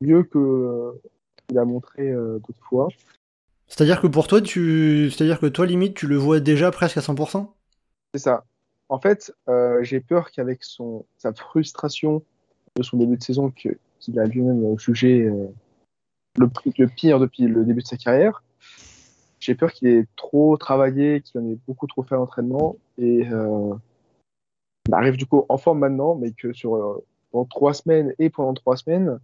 Mieux 0.00 0.24
que 0.24 0.38
euh, 0.38 1.02
il 1.50 1.58
a 1.58 1.64
montré 1.64 2.08
euh, 2.08 2.38
d'autres 2.46 2.64
fois. 2.68 2.88
C'est-à-dire 3.68 4.00
que 4.00 4.06
pour 4.06 4.28
toi, 4.28 4.40
tu, 4.40 5.10
c'est-à-dire 5.10 5.40
que 5.40 5.46
toi, 5.46 5.66
limite, 5.66 5.94
tu 5.94 6.06
le 6.06 6.16
vois 6.16 6.40
déjà 6.40 6.70
presque 6.70 6.96
à 6.96 7.00
100%. 7.00 7.48
C'est 8.14 8.20
ça. 8.20 8.44
En 8.88 9.00
fait, 9.00 9.32
j'ai 9.82 10.00
peur 10.00 10.30
qu'avec 10.30 10.62
son 10.62 11.04
sa 11.18 11.32
frustration 11.32 12.22
de 12.76 12.82
son 12.82 12.96
début 12.96 13.16
de 13.16 13.22
saison, 13.22 13.50
qu'il 13.50 14.20
a 14.20 14.24
lui-même 14.24 14.78
jugé 14.78 15.28
le, 16.36 16.50
le 16.78 16.86
pire 16.86 17.18
depuis 17.18 17.44
le 17.44 17.64
début 17.64 17.82
de 17.82 17.86
sa 17.86 17.96
carrière, 17.96 18.44
j'ai 19.46 19.54
peur 19.54 19.72
qu'il 19.72 19.88
ait 19.88 20.06
trop 20.16 20.56
travaillé, 20.56 21.20
qu'il 21.20 21.40
en 21.40 21.48
ait 21.48 21.58
beaucoup 21.66 21.86
trop 21.86 22.02
fait 22.02 22.14
à 22.14 22.18
l'entraînement 22.18 22.76
et 22.98 23.28
euh, 23.30 23.74
arrive 24.90 25.16
du 25.16 25.26
coup 25.26 25.44
en 25.48 25.58
forme 25.58 25.80
maintenant, 25.80 26.14
mais 26.14 26.32
que 26.32 26.52
sur 26.52 26.74
euh, 26.74 27.04
pendant 27.30 27.44
trois 27.44 27.74
semaines 27.74 28.14
et 28.18 28.30
pendant 28.30 28.54
trois 28.54 28.76
semaines, 28.76 29.18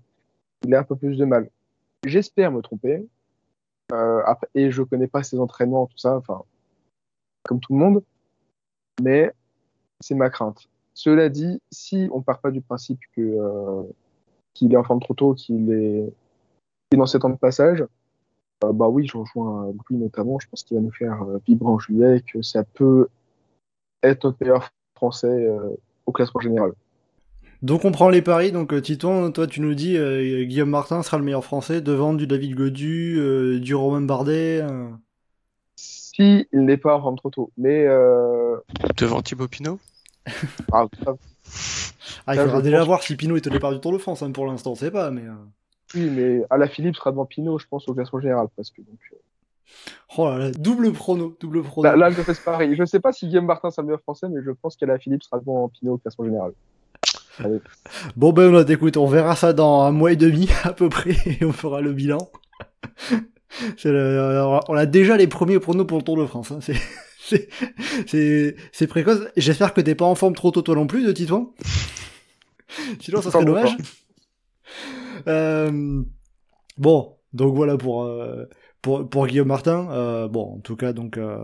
il 0.65 0.75
a 0.75 0.81
un 0.81 0.85
peu 0.85 0.97
plus 0.97 1.17
de 1.17 1.25
mal. 1.25 1.51
J'espère 2.05 2.53
me 2.53 2.61
tromper. 2.61 3.07
Euh, 3.93 4.23
et 4.55 4.71
je 4.71 4.83
connais 4.83 5.07
pas 5.07 5.23
ses 5.23 5.39
entraînements, 5.39 5.87
tout 5.87 5.99
ça, 5.99 6.17
enfin, 6.17 6.43
comme 7.43 7.61
tout 7.61 7.73
le 7.73 7.79
monde, 7.79 8.03
mais 9.03 9.33
c'est 10.01 10.15
ma 10.15 10.31
crainte. 10.31 10.69
Cela 10.95 11.29
dit, 11.29 11.61
si 11.71 12.09
on 12.13 12.23
part 12.23 12.41
pas 12.41 12.51
du 12.51 12.61
principe 12.61 13.01
que 13.17 13.21
euh, 13.21 13.83
qu'il 14.55 14.73
est 14.73 14.77
en 14.77 14.85
forme 14.85 15.01
trop 15.01 15.15
tôt, 15.15 15.35
qu'il 15.35 15.71
est, 15.73 16.13
dans 16.97 17.07
ses 17.07 17.19
temps 17.19 17.31
de 17.31 17.37
passage, 17.37 17.85
euh, 18.65 18.73
bah 18.73 18.89
oui, 18.89 19.07
je 19.07 19.17
rejoins 19.17 19.73
Louis 19.73 19.99
notamment. 19.99 20.39
Je 20.39 20.49
pense 20.49 20.63
qu'il 20.63 20.77
va 20.77 20.83
nous 20.83 20.93
faire 20.93 21.25
vibrer 21.47 21.69
en 21.69 21.79
juillet, 21.79 22.23
que 22.27 22.43
ça 22.43 22.65
peut 22.65 23.09
être 24.03 24.25
notre 24.25 24.39
meilleur 24.41 24.71
français 24.97 25.27
euh, 25.27 25.77
au 26.07 26.13
classement 26.13 26.41
général. 26.41 26.73
Donc 27.63 27.85
on 27.85 27.93
prend 27.93 28.09
les 28.09 28.23
paris, 28.23 28.51
donc 28.51 28.73
euh, 28.73 28.81
Titon, 28.81 29.31
toi 29.31 29.47
tu 29.47 29.61
nous 29.61 29.75
dis 29.75 29.97
euh, 29.97 30.45
Guillaume 30.45 30.71
Martin 30.71 31.03
sera 31.03 31.17
le 31.19 31.25
meilleur 31.25 31.45
français 31.45 31.81
devant 31.81 32.13
du 32.13 32.27
David 32.27 32.57
Godu, 32.57 33.61
du 33.61 33.75
Romain 33.75 34.01
Bardet. 34.01 34.65
Si 35.77 36.47
il 36.53 36.65
n'est 36.65 36.77
pas 36.77 36.97
en 36.97 37.01
forme 37.01 37.17
trop 37.17 37.31
tôt, 37.31 37.53
mais 37.57 37.87
devant 38.97 39.23
Thibaut 39.23 39.49
Pinot. 39.49 39.79
ah, 40.73 40.87
ah, 42.27 42.35
il 42.35 42.41
faudra 42.41 42.63
déjà 42.63 42.85
voir 42.85 43.03
si 43.03 43.17
Pinot 43.17 43.37
est 43.37 43.47
au 43.47 43.51
départ 43.51 43.73
du 43.73 43.81
Tour 43.81 43.93
de 43.93 43.99
France, 43.99 44.23
hein, 44.23 44.31
pour 44.31 44.47
l'instant, 44.47 44.73
on 44.73 44.77
sait 44.77 44.91
pas, 44.91 45.11
mais. 45.11 45.25
Oui, 45.95 46.11
mais 46.11 46.43
à 46.49 46.57
la 46.57 46.69
Philippe 46.69 46.97
sera 46.97 47.11
devant 47.11 47.27
Pinot, 47.27 47.59
je 47.59 47.67
pense, 47.67 47.89
au 47.89 47.95
classement 47.95 48.21
général 48.21 48.49
presque. 48.55 48.79
Donc, 48.79 48.99
Oh 50.17 50.29
là 50.29 50.39
là, 50.39 50.51
double 50.51 50.93
prono, 50.93 51.35
double 51.41 51.63
prono. 51.63 51.89
Là, 51.89 51.97
là 51.97 52.11
je 52.11 52.21
fais 52.23 52.35
pareil. 52.45 52.77
Je 52.77 52.85
sais 52.85 53.01
pas 53.01 53.13
si 53.13 53.27
Guillaume 53.27 53.47
Martin 53.47 53.71
sera 53.71 53.83
le 53.83 53.87
meilleur 53.87 54.01
français, 54.03 54.29
mais 54.29 54.41
je 54.45 54.51
pense 54.51 54.77
qu'Ala 54.77 54.99
Philippe 54.99 55.23
sera 55.23 55.39
bon 55.39 55.65
en 55.65 55.69
Pinot 55.69 55.95
au 55.95 55.99
classement 55.99 56.25
général. 56.25 56.53
Bon 58.17 58.33
ben 58.33 58.55
on 58.55 58.65
écoute, 58.65 58.97
on 58.97 59.07
verra 59.07 59.37
ça 59.37 59.53
dans 59.53 59.83
un 59.83 59.91
mois 59.91 60.13
et 60.13 60.17
demi 60.17 60.49
à 60.65 60.73
peu 60.73 60.89
près 60.89 61.17
et 61.27 61.45
on 61.45 61.53
fera 61.53 61.81
le 61.81 61.93
bilan. 61.93 62.31
on 63.85 64.75
a 64.75 64.87
déjà 64.87 65.17
les 65.17 65.27
premiers 65.27 65.59
pronos 65.59 65.87
pour 65.87 65.99
le 65.99 66.05
Tour 66.05 66.17
de 66.17 66.27
France. 66.27 66.53
Hein. 66.53 66.61
C'est 68.07 68.87
précoce. 68.87 69.21
J'espère 69.37 69.73
que 69.73 69.81
t'es 69.81 69.95
pas 69.95 70.05
en 70.05 70.15
forme 70.15 70.35
trop 70.35 70.51
tôt 70.51 70.63
toi 70.63 70.75
non 70.75 70.87
plus 70.87 71.07
de 71.07 71.13
Titouan. 71.13 71.55
Sinon 73.01 73.23
ça 73.23 73.31
serait 73.31 73.45
dommage. 73.45 73.77
Euh, 75.29 76.03
bon, 76.79 77.17
donc 77.33 77.55
voilà 77.55 77.77
pour 77.77 78.05
euh, 78.05 78.47
pour, 78.83 79.09
pour 79.09 79.29
Guillaume 79.29 79.49
Martin, 79.49 79.89
euh, 79.93 80.27
bon, 80.27 80.57
en 80.57 80.59
tout 80.59 80.75
cas, 80.75 80.93
donc 80.93 81.17
euh, 81.17 81.39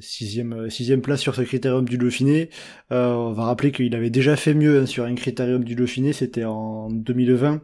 sixième, 0.00 0.68
sixième 0.68 1.00
place 1.00 1.20
sur 1.20 1.34
ce 1.36 1.42
critérium 1.42 1.88
du 1.88 1.96
Dauphiné. 1.96 2.50
Euh, 2.90 3.12
on 3.12 3.32
va 3.32 3.44
rappeler 3.44 3.70
qu'il 3.70 3.94
avait 3.94 4.10
déjà 4.10 4.34
fait 4.34 4.52
mieux 4.52 4.80
hein, 4.80 4.86
sur 4.86 5.04
un 5.04 5.14
critérium 5.14 5.62
du 5.62 5.76
Dauphiné, 5.76 6.12
c'était 6.12 6.44
en 6.44 6.90
2020, 6.90 7.60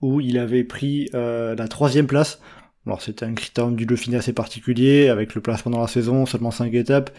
où 0.00 0.20
il 0.20 0.38
avait 0.38 0.62
pris 0.62 1.10
euh, 1.14 1.56
la 1.56 1.66
troisième 1.66 2.06
place. 2.06 2.40
Alors 2.86 3.02
c'était 3.02 3.24
un 3.24 3.34
critérium 3.34 3.74
du 3.74 3.84
Dauphiné 3.84 4.16
assez 4.16 4.32
particulier, 4.32 5.08
avec 5.08 5.34
le 5.34 5.40
placement 5.40 5.72
dans 5.72 5.80
la 5.80 5.88
saison, 5.88 6.24
seulement 6.24 6.52
cinq 6.52 6.72
étapes, 6.74 7.10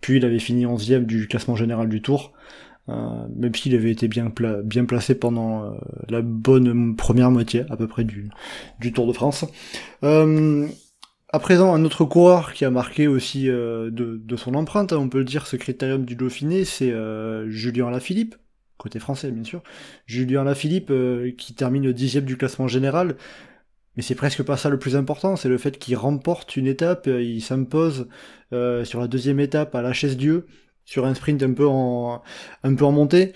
puis 0.00 0.16
il 0.16 0.24
avait 0.24 0.40
fini 0.40 0.66
onzième 0.66 1.04
du 1.06 1.28
classement 1.28 1.54
général 1.54 1.88
du 1.88 2.02
Tour. 2.02 2.32
Euh, 2.90 3.26
même 3.36 3.54
s'il 3.54 3.74
avait 3.74 3.90
été 3.90 4.08
bien, 4.08 4.30
placé 4.30 5.14
pendant 5.14 5.64
euh, 5.64 5.70
la 6.08 6.22
bonne 6.22 6.96
première 6.96 7.30
moitié 7.30 7.64
à 7.70 7.76
peu 7.76 7.86
près 7.86 8.04
du, 8.04 8.30
Tour 8.92 9.06
de 9.06 9.12
France. 9.12 9.44
Euh, 10.02 10.66
à 11.32 11.38
présent, 11.38 11.72
un 11.72 11.84
autre 11.84 12.04
coureur 12.04 12.52
qui 12.52 12.64
a 12.64 12.70
marqué 12.70 13.06
aussi 13.06 13.46
de, 13.46 14.36
son 14.36 14.54
empreinte, 14.54 14.92
on 14.92 15.08
peut 15.08 15.18
le 15.18 15.24
dire, 15.24 15.46
ce 15.46 15.56
critérium 15.56 16.04
du 16.04 16.16
Dauphiné, 16.16 16.64
c'est 16.64 16.92
Julien 17.46 17.90
Lafilippe, 17.90 18.34
côté 18.78 18.98
français 18.98 19.30
bien 19.30 19.44
sûr. 19.44 19.62
Julien 20.06 20.42
Lafilippe 20.42 20.92
qui 21.38 21.54
termine 21.54 21.84
le 21.84 21.92
dixième 21.92 22.24
du 22.24 22.36
classement 22.36 22.66
général, 22.66 23.14
mais 23.96 24.02
c'est 24.02 24.16
presque 24.16 24.42
pas 24.42 24.56
ça 24.56 24.70
le 24.70 24.78
plus 24.80 24.96
important, 24.96 25.36
c'est 25.36 25.48
le 25.48 25.58
fait 25.58 25.78
qu'il 25.78 25.94
remporte 25.94 26.56
une 26.56 26.66
étape, 26.66 27.06
il 27.06 27.40
s'impose 27.40 28.08
sur 28.50 28.98
la 28.98 29.06
deuxième 29.06 29.38
étape 29.38 29.76
à 29.76 29.82
la 29.82 29.92
chaise 29.92 30.16
Dieu, 30.16 30.48
sur 30.90 31.06
un 31.06 31.14
sprint 31.14 31.40
un 31.44 31.52
peu 31.52 31.68
en, 31.68 32.20
un 32.64 32.74
peu 32.74 32.84
en 32.84 32.90
montée. 32.90 33.32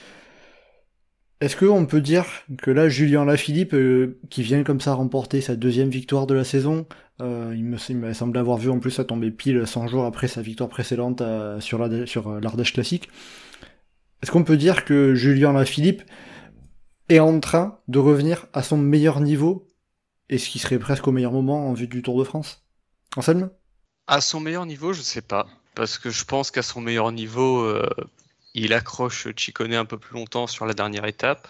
Est-ce 1.40 1.56
qu'on 1.56 1.86
peut 1.86 2.00
dire 2.00 2.26
que 2.60 2.72
là, 2.72 2.88
Julien 2.88 3.24
Lafilippe, 3.24 3.74
euh, 3.74 4.18
qui 4.28 4.42
vient 4.42 4.64
comme 4.64 4.80
ça 4.80 4.94
remporter 4.94 5.40
sa 5.40 5.54
deuxième 5.54 5.88
victoire 5.88 6.26
de 6.26 6.34
la 6.34 6.42
saison, 6.42 6.86
euh, 7.22 7.54
il, 7.54 7.64
me, 7.64 8.12
semble 8.12 8.38
avoir 8.38 8.58
vu 8.58 8.70
en 8.70 8.80
plus 8.80 8.90
ça 8.90 9.04
tomber 9.04 9.30
pile 9.30 9.68
100 9.68 9.86
jours 9.86 10.04
après 10.04 10.26
sa 10.26 10.42
victoire 10.42 10.68
précédente 10.68 11.20
euh, 11.20 11.60
sur 11.60 11.78
l'Ardèche 11.78 12.72
classique. 12.72 13.08
Est-ce 14.20 14.32
qu'on 14.32 14.42
peut 14.42 14.56
dire 14.56 14.84
que 14.84 15.14
Julien 15.14 15.52
Lafilippe 15.52 16.02
est 17.08 17.20
en 17.20 17.38
train 17.38 17.78
de 17.86 18.00
revenir 18.00 18.46
à 18.52 18.64
son 18.64 18.78
meilleur 18.78 19.20
niveau 19.20 19.68
et 20.28 20.38
ce 20.38 20.48
qui 20.48 20.58
serait 20.58 20.80
presque 20.80 21.06
au 21.06 21.12
meilleur 21.12 21.32
moment 21.32 21.68
en 21.68 21.72
vue 21.72 21.86
du 21.86 22.02
Tour 22.02 22.18
de 22.18 22.24
France? 22.24 22.66
Anselme? 23.16 23.50
À 24.08 24.20
son 24.20 24.40
meilleur 24.40 24.66
niveau, 24.66 24.92
je 24.92 25.02
sais 25.02 25.22
pas 25.22 25.46
parce 25.74 25.98
que 25.98 26.10
je 26.10 26.24
pense 26.24 26.50
qu'à 26.50 26.62
son 26.62 26.80
meilleur 26.80 27.12
niveau, 27.12 27.62
euh, 27.62 27.88
il 28.54 28.72
accroche 28.72 29.28
Chicone 29.36 29.74
un 29.74 29.84
peu 29.84 29.98
plus 29.98 30.14
longtemps 30.14 30.46
sur 30.46 30.66
la 30.66 30.74
dernière 30.74 31.04
étape, 31.04 31.48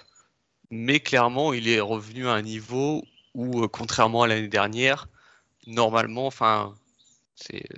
mais 0.70 1.00
clairement, 1.00 1.52
il 1.52 1.68
est 1.68 1.80
revenu 1.80 2.28
à 2.28 2.32
un 2.32 2.42
niveau 2.42 3.04
où, 3.34 3.62
euh, 3.62 3.68
contrairement 3.68 4.22
à 4.22 4.26
l'année 4.28 4.48
dernière, 4.48 5.08
normalement, 5.66 6.26
enfin, 6.26 6.74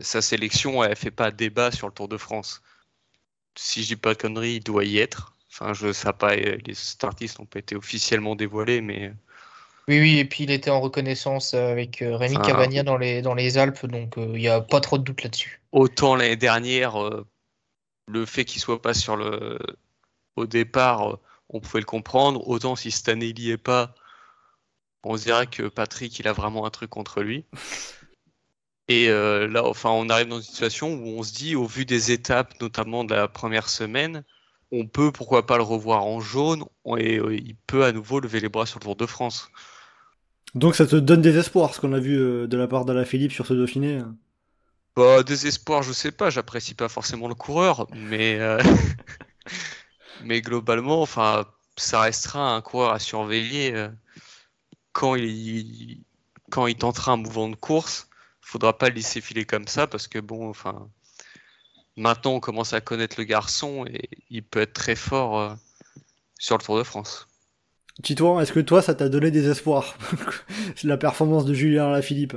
sa 0.01 0.23
sélection, 0.23 0.85
elle 0.85 0.97
fait 0.97 1.11
pas 1.11 1.31
débat 1.31 1.71
sur 1.71 1.89
le 1.89 1.93
Tour 1.95 2.09
de 2.09 2.17
France. 2.17 2.63
Si 3.57 3.83
je 3.83 3.89
dis 3.89 3.97
pas 3.97 4.15
de 4.15 4.19
conneries, 4.19 4.57
il 4.57 4.61
doit 4.61 4.85
y 4.85 4.99
être. 4.99 5.35
Enfin, 5.51 5.73
je 5.73 5.93
sais 5.93 6.13
pas, 6.13 6.37
les 6.37 6.75
startistes 6.75 7.39
n'ont 7.39 7.47
pas 7.47 7.61
été 7.61 7.75
officiellement 7.77 8.37
dévoilés, 8.37 8.83
mais 8.83 9.13
oui, 9.89 10.01
oui, 10.01 10.19
et 10.19 10.25
puis 10.25 10.45
il 10.45 10.51
était 10.51 10.71
en 10.71 10.81
reconnaissance 10.81 11.55
avec 11.55 12.03
euh, 12.03 12.17
Rémi 12.17 12.37
Cavagna 12.39 12.83
dans 12.83 12.97
les, 12.97 13.23
dans 13.23 13.35
les 13.35 13.57
Alpes, 13.57 13.87
donc 13.87 14.19
euh, 14.19 14.33
il 14.35 14.41
n'y 14.41 14.49
a 14.49 14.61
pas 14.61 14.81
trop 14.81 14.99
de 14.99 15.05
doute 15.05 15.23
là-dessus. 15.23 15.61
Autant 15.77 16.17
l'année 16.17 16.37
dernière, 16.37 17.01
euh, 17.03 17.27
le 18.09 18.27
fait 18.27 18.45
qu'il 18.45 18.61
soit 18.61 18.83
pas 18.83 18.95
sur 18.95 19.17
le 19.17 19.59
au 20.37 20.47
départ, 20.47 21.19
on 21.51 21.61
pouvait 21.61 21.81
le 21.81 21.87
comprendre. 21.87 22.49
Autant 22.49 22.77
si 22.77 22.91
cette 22.91 23.09
est 23.09 23.57
pas, 23.57 23.95
on 25.05 25.17
se 25.17 25.25
dirait 25.25 25.47
que 25.47 25.69
Patrick 25.69 26.19
il 26.19 26.29
a 26.29 26.33
vraiment 26.33 26.67
un 26.67 26.71
truc 26.71 26.91
contre 26.91 27.23
lui. 27.23 27.45
Et 28.89 29.09
là, 29.09 29.65
enfin, 29.65 29.91
on 29.91 30.09
arrive 30.11 30.29
dans 30.29 30.37
une 30.37 30.43
situation 30.43 30.95
où 30.95 31.19
on 31.19 31.23
se 31.23 31.33
dit, 31.35 31.57
au 31.57 31.67
vu 31.67 31.85
des 31.85 32.13
étapes, 32.13 32.61
notamment 32.61 33.05
de 33.05 33.15
la 33.15 33.29
première 33.29 33.69
semaine, 33.69 34.25
on 34.73 34.87
peut 34.87 35.13
pourquoi 35.13 35.47
pas 35.47 35.57
le 35.57 35.63
revoir 35.63 36.05
en 36.05 36.21
jaune 36.21 36.65
et 36.99 37.19
euh, 37.19 37.35
il 37.35 37.57
peut 37.67 37.85
à 37.85 37.93
nouveau 37.93 38.21
lever 38.21 38.41
les 38.41 38.49
bras 38.49 38.67
sur 38.67 38.79
le 38.79 38.85
Tour 38.85 38.97
de 38.97 39.07
France. 39.07 39.51
Donc 40.55 40.75
ça 40.75 40.87
te 40.87 40.97
donne 40.97 41.23
des 41.23 41.37
espoirs, 41.37 41.75
ce 41.75 41.81
qu'on 41.81 41.93
a 41.93 42.01
vu 42.01 42.19
euh, 42.19 42.47
de 42.47 42.57
la 42.57 42.67
part 42.67 42.85
d'Ala 42.85 43.05
Philippe 43.05 43.33
sur 43.33 43.47
ce 43.47 43.55
Dauphiné 43.55 44.03
bah, 44.97 45.23
Des 45.23 45.47
espoirs, 45.47 45.83
je 45.83 45.93
sais 45.93 46.13
pas, 46.13 46.31
j'apprécie 46.31 46.75
pas 46.75 46.89
forcément 46.89 47.29
le 47.29 47.35
coureur, 47.35 47.87
mais, 47.95 48.39
euh, 48.41 48.59
mais 50.25 50.41
globalement, 50.41 51.03
enfin, 51.03 51.47
ça 51.77 52.01
restera 52.01 52.55
un 52.55 52.63
coureur 52.63 52.93
à 52.93 52.99
surveiller 52.99 53.89
quand 54.93 55.15
il, 55.15 56.05
quand 56.51 56.67
il 56.67 56.77
tentera 56.77 57.13
un 57.13 57.17
mouvement 57.17 57.49
de 57.49 57.57
course. 57.57 58.09
Faudra 58.41 58.79
pas 58.79 58.89
le 58.89 58.95
laisser 58.97 59.21
filer 59.21 59.45
comme 59.45 59.69
ça 59.69 59.87
parce 59.87 60.09
que 60.09 60.19
bon, 60.21 60.49
enfin, 60.49 60.89
Maintenant, 61.97 62.35
on 62.35 62.41
commence 62.41 62.75
à 62.75 62.83
connaître 62.83 63.17
le 63.19 63.25
garçon 63.25 63.87
et 63.87 64.11
il 64.29 64.43
peut 64.43 64.61
être 64.61 64.75
très 64.75 64.97
fort 64.97 65.41
euh, 65.41 65.55
sur 66.39 66.59
le 66.59 66.63
Tour 66.63 66.77
de 66.77 66.83
France. 66.83 67.27
Titouan, 68.03 68.39
est-ce 68.41 68.53
que 68.53 68.61
toi, 68.61 68.83
ça 68.83 68.95
t'a 68.95 69.09
donné 69.09 69.31
des 69.31 69.49
espoirs 69.49 69.97
La 70.85 70.99
performance 70.99 71.47
de 71.47 71.55
Julien 71.55 71.91
Lafilippe 71.91 72.37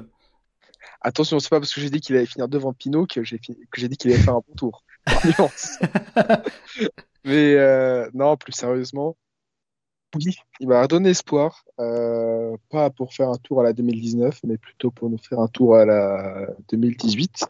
Attention, 1.01 1.39
c'est 1.39 1.49
pas 1.49 1.59
parce 1.59 1.73
que 1.73 1.79
j'ai 1.79 1.89
dit 1.89 2.01
qu'il 2.01 2.17
allait 2.17 2.25
finir 2.25 2.47
devant 2.47 2.73
Pinot 2.73 3.07
que 3.07 3.23
j'ai 3.23 3.37
dit 3.37 3.97
qu'il 3.97 4.11
allait 4.11 4.21
faire 4.21 4.35
un 4.35 4.43
bon 4.47 4.55
tour. 4.55 4.83
Mais 7.25 7.55
euh, 7.55 8.09
non, 8.13 8.37
plus 8.37 8.53
sérieusement, 8.53 9.17
oui, 10.15 10.37
il 10.59 10.67
m'a 10.67 10.87
donné 10.87 11.09
espoir. 11.09 11.65
Euh, 11.79 12.55
pas 12.69 12.89
pour 12.89 13.13
faire 13.13 13.29
un 13.29 13.37
tour 13.37 13.61
à 13.61 13.63
la 13.63 13.73
2019, 13.73 14.39
mais 14.43 14.57
plutôt 14.57 14.91
pour 14.91 15.09
nous 15.09 15.17
faire 15.17 15.39
un 15.39 15.47
tour 15.47 15.75
à 15.75 15.85
la 15.85 16.47
2018. 16.69 17.45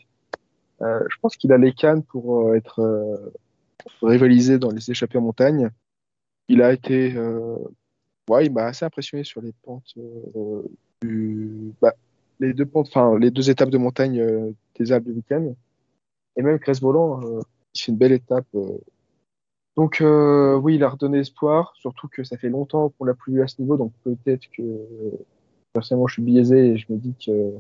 Euh, 0.82 1.04
je 1.10 1.16
pense 1.22 1.36
qu'il 1.36 1.52
a 1.54 1.58
les 1.58 1.74
cannes 1.74 2.04
pour 2.04 2.56
être 2.56 3.32
rivalisé 4.02 4.60
dans 4.60 4.72
les 4.72 4.92
échappées 4.92 5.18
en 5.18 5.22
montagne. 5.22 5.70
Il 6.48 6.62
a 6.62 6.74
été, 6.74 7.16
ouais, 8.28 8.46
il 8.46 8.52
m'a 8.52 8.66
assez 8.66 8.86
impressionné 8.86 9.24
sur 9.24 9.42
les 9.42 9.54
pentes 9.64 9.96
du, 11.02 11.74
bah, 11.82 11.94
les 12.40 12.54
deux 12.54 12.70
enfin 12.74 13.18
les 13.18 13.32
deux 13.32 13.50
étapes 13.50 13.70
de 13.70 13.78
montagne 13.78 14.54
des 14.78 14.92
Alpes 14.92 15.06
du 15.06 15.12
week-end. 15.12 15.54
Et 16.36 16.42
même 16.42 16.60
Crest 16.60 16.82
Volant, 16.82 17.22
il 17.76 17.82
fait 17.82 17.92
une 17.92 17.98
belle 17.98 18.14
étape. 18.14 18.48
Donc 19.76 20.02
oui, 20.02 20.76
il 20.76 20.84
a 20.84 20.90
redonné 20.90 21.20
espoir, 21.20 21.74
surtout 21.76 22.08
que 22.08 22.24
ça 22.24 22.38
fait 22.38 22.50
longtemps 22.50 22.90
qu'on 22.90 23.06
l'a 23.06 23.14
plus 23.14 23.34
vu 23.34 23.42
à 23.42 23.48
ce 23.48 23.62
niveau, 23.62 23.78
donc 23.78 23.92
peut-être 24.04 24.50
que 24.56 24.64
personnellement 25.74 26.08
je 26.08 26.14
suis 26.14 26.22
biaisé 26.22 26.72
et 26.72 26.78
je 26.78 26.86
me 26.90 26.98
dis 26.98 27.14
que 27.26 27.54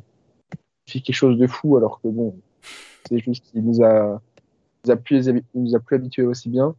fait 0.89 0.99
quelque 0.99 1.15
chose 1.15 1.37
de 1.37 1.47
fou 1.47 1.77
alors 1.77 2.01
que 2.01 2.07
bon, 2.07 2.35
c'est 3.07 3.19
juste 3.19 3.45
qu'il 3.45 3.63
nous 3.63 3.83
a, 3.83 4.21
nous 4.85 4.91
a, 4.91 4.95
plus, 4.95 5.29
nous 5.53 5.75
a 5.75 5.79
plus 5.79 5.95
habitués 5.95 6.23
aussi 6.23 6.49
bien. 6.49 6.75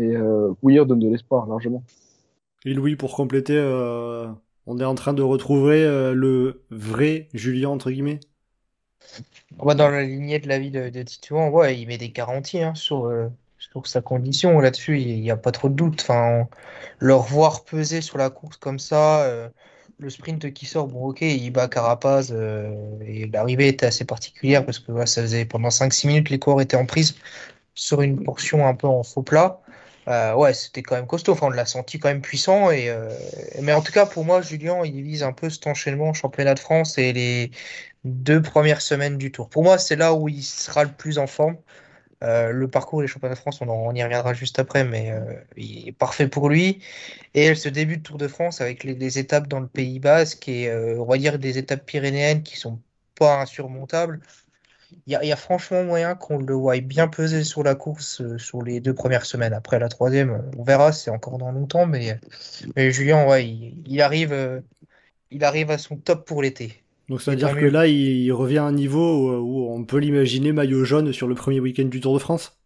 Et 0.00 0.16
euh, 0.16 0.52
Weir 0.62 0.86
donne 0.86 1.00
de 1.00 1.08
l'espoir 1.08 1.46
largement. 1.46 1.82
Et 2.64 2.74
Louis, 2.74 2.96
pour 2.96 3.14
compléter, 3.14 3.56
euh, 3.56 4.28
on 4.68 4.78
est 4.78 4.84
en 4.84 4.94
train 4.94 5.14
de 5.14 5.22
retrouver 5.22 5.82
euh, 5.82 6.12
le 6.14 6.62
vrai 6.70 7.28
Julien, 7.34 7.70
entre 7.70 7.90
guillemets 7.90 8.20
Dans 9.58 9.88
la 9.90 10.02
lignée 10.02 10.38
de 10.38 10.48
la 10.48 10.58
vie 10.58 10.70
de, 10.70 10.88
de 10.88 11.02
Titouan, 11.02 11.50
ouais, 11.50 11.78
il 11.78 11.86
met 11.88 11.98
des 11.98 12.10
garanties 12.10 12.62
hein, 12.62 12.74
sur, 12.74 13.06
euh, 13.06 13.28
sur 13.58 13.86
sa 13.86 14.00
condition. 14.00 14.60
Là-dessus, 14.60 15.00
il 15.00 15.20
n'y 15.20 15.30
a 15.30 15.36
pas 15.36 15.52
trop 15.52 15.68
de 15.68 15.74
doute. 15.74 16.00
Enfin, 16.02 16.48
le 16.98 17.14
revoir 17.14 17.64
peser 17.64 18.00
sur 18.00 18.18
la 18.18 18.30
course 18.30 18.56
comme 18.58 18.78
ça, 18.78 19.50
le 19.98 20.10
sprint 20.10 20.52
qui 20.52 20.66
sort, 20.66 20.86
bon, 20.88 21.08
ok, 21.08 21.22
il 21.22 21.50
bat 21.50 21.68
Carapaz 21.68 22.30
euh, 22.32 22.72
et 23.04 23.26
l'arrivée 23.26 23.68
était 23.68 23.86
assez 23.86 24.04
particulière 24.04 24.64
parce 24.64 24.78
que 24.78 25.06
ça 25.06 25.22
faisait 25.22 25.44
pendant 25.44 25.70
5-6 25.70 26.06
minutes, 26.06 26.30
les 26.30 26.38
coureurs 26.38 26.60
étaient 26.60 26.76
en 26.76 26.86
prise 26.86 27.16
sur 27.74 28.02
une 28.02 28.22
portion 28.22 28.66
un 28.66 28.74
peu 28.74 28.86
en 28.86 29.02
faux 29.02 29.22
plat. 29.22 29.60
Euh, 30.08 30.34
ouais, 30.34 30.54
c'était 30.54 30.82
quand 30.82 30.96
même 30.96 31.06
costaud. 31.06 31.32
Enfin, 31.32 31.48
on 31.48 31.50
l'a 31.50 31.66
senti 31.66 31.98
quand 31.98 32.08
même 32.08 32.22
puissant. 32.22 32.70
Et, 32.70 32.88
euh, 32.88 33.10
mais 33.62 33.72
en 33.72 33.82
tout 33.82 33.92
cas, 33.92 34.06
pour 34.06 34.24
moi, 34.24 34.40
Julien, 34.40 34.82
il 34.84 35.02
vise 35.02 35.22
un 35.22 35.32
peu 35.32 35.50
cet 35.50 35.66
enchaînement 35.66 36.14
championnat 36.14 36.54
de 36.54 36.60
France 36.60 36.96
et 36.98 37.12
les 37.12 37.50
deux 38.04 38.40
premières 38.42 38.80
semaines 38.80 39.18
du 39.18 39.30
tour. 39.32 39.48
Pour 39.50 39.64
moi, 39.64 39.78
c'est 39.78 39.96
là 39.96 40.14
où 40.14 40.28
il 40.28 40.42
sera 40.42 40.84
le 40.84 40.92
plus 40.92 41.18
en 41.18 41.26
forme. 41.26 41.58
Euh, 42.24 42.50
le 42.50 42.68
parcours 42.68 43.02
des 43.02 43.06
championnats 43.08 43.34
de 43.34 43.40
France, 43.40 43.60
on, 43.60 43.94
y 43.94 44.02
reviendra 44.02 44.34
juste 44.34 44.58
après, 44.58 44.84
mais 44.84 45.12
il 45.56 45.88
est 45.88 45.92
parfait 45.92 46.28
pour 46.28 46.48
lui. 46.48 46.82
Et 47.34 47.54
ce 47.54 47.68
début 47.68 47.98
de 47.98 48.02
Tour 48.02 48.18
de 48.18 48.28
France 48.28 48.60
avec 48.60 48.84
les, 48.84 49.18
étapes 49.18 49.48
dans 49.48 49.60
le 49.60 49.68
Pays 49.68 50.00
Basque 50.00 50.48
et 50.48 50.72
on 50.72 51.04
va 51.04 51.18
dire 51.18 51.38
des 51.38 51.58
étapes 51.58 51.86
pyrénéennes 51.86 52.42
qui 52.42 52.56
sont 52.56 52.80
pas 53.14 53.40
insurmontables. 53.42 54.20
Il 55.06 55.12
y, 55.12 55.32
a 55.32 55.36
franchement 55.36 55.84
moyen 55.84 56.14
qu'on 56.14 56.38
le 56.38 56.54
voie 56.54 56.78
bien 56.80 57.08
peser 57.08 57.44
sur 57.44 57.62
la 57.62 57.74
course 57.74 58.22
sur 58.38 58.62
les 58.62 58.80
deux 58.80 58.94
premières 58.94 59.26
semaines. 59.26 59.52
Après 59.52 59.78
la 59.78 59.88
troisième, 59.88 60.50
on 60.56 60.62
verra, 60.62 60.92
c'est 60.92 61.10
encore 61.10 61.38
dans 61.38 61.50
longtemps, 61.50 61.86
mais, 61.86 62.18
mais 62.74 62.90
Julien, 62.90 63.26
ouais, 63.26 63.46
il, 63.46 64.00
arrive, 64.00 64.62
il 65.30 65.44
arrive 65.44 65.70
à 65.70 65.78
son 65.78 65.96
top 65.96 66.26
pour 66.26 66.42
l'été. 66.42 66.82
Donc 67.08 67.22
ça 67.22 67.30
veut 67.30 67.36
dire 67.36 67.54
que 67.54 67.64
là, 67.64 67.86
il, 67.86 68.30
revient 68.32 68.58
à 68.58 68.64
un 68.64 68.72
niveau 68.72 69.40
où, 69.40 69.70
on 69.70 69.84
peut 69.84 69.98
l'imaginer 69.98 70.52
maillot 70.52 70.84
jaune 70.84 71.12
sur 71.12 71.26
le 71.26 71.34
premier 71.34 71.60
week-end 71.60 71.84
du 71.84 72.00
Tour 72.00 72.14
de 72.14 72.18
France? 72.18 72.58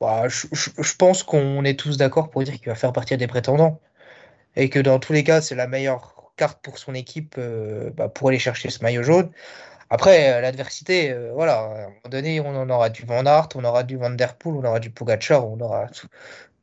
Bah, 0.00 0.28
je, 0.28 0.96
pense 0.98 1.22
qu'on 1.22 1.64
est 1.64 1.78
tous 1.78 1.96
d'accord 1.96 2.28
pour 2.28 2.42
dire 2.42 2.54
qu'il 2.54 2.66
va 2.66 2.74
faire 2.74 2.92
partie 2.92 3.16
des 3.16 3.26
prétendants. 3.26 3.80
Et 4.54 4.68
que 4.68 4.78
dans 4.78 4.98
tous 4.98 5.12
les 5.12 5.24
cas, 5.24 5.40
c'est 5.40 5.54
la 5.54 5.66
meilleure 5.66 6.32
carte 6.36 6.62
pour 6.62 6.78
son 6.78 6.94
équipe 6.94 7.36
euh, 7.38 7.90
bah, 7.90 8.08
pour 8.08 8.28
aller 8.28 8.38
chercher 8.38 8.68
ce 8.68 8.82
maillot 8.82 9.02
jaune. 9.02 9.30
Après, 9.90 10.32
euh, 10.32 10.40
l'adversité, 10.40 11.12
euh, 11.12 11.32
voilà, 11.32 11.58
à 11.60 11.64
un 11.64 11.88
moment 11.88 12.08
donné, 12.10 12.40
on 12.40 12.56
en 12.56 12.68
aura 12.70 12.90
du 12.90 13.04
Van 13.04 13.24
Aert, 13.24 13.48
on 13.54 13.64
aura 13.64 13.82
du 13.82 13.96
Van 13.96 14.10
Der 14.10 14.36
Poel, 14.36 14.56
on 14.56 14.64
aura 14.64 14.80
du 14.80 14.90
Pogacar, 14.90 15.48
on 15.48 15.60
aura 15.60 15.86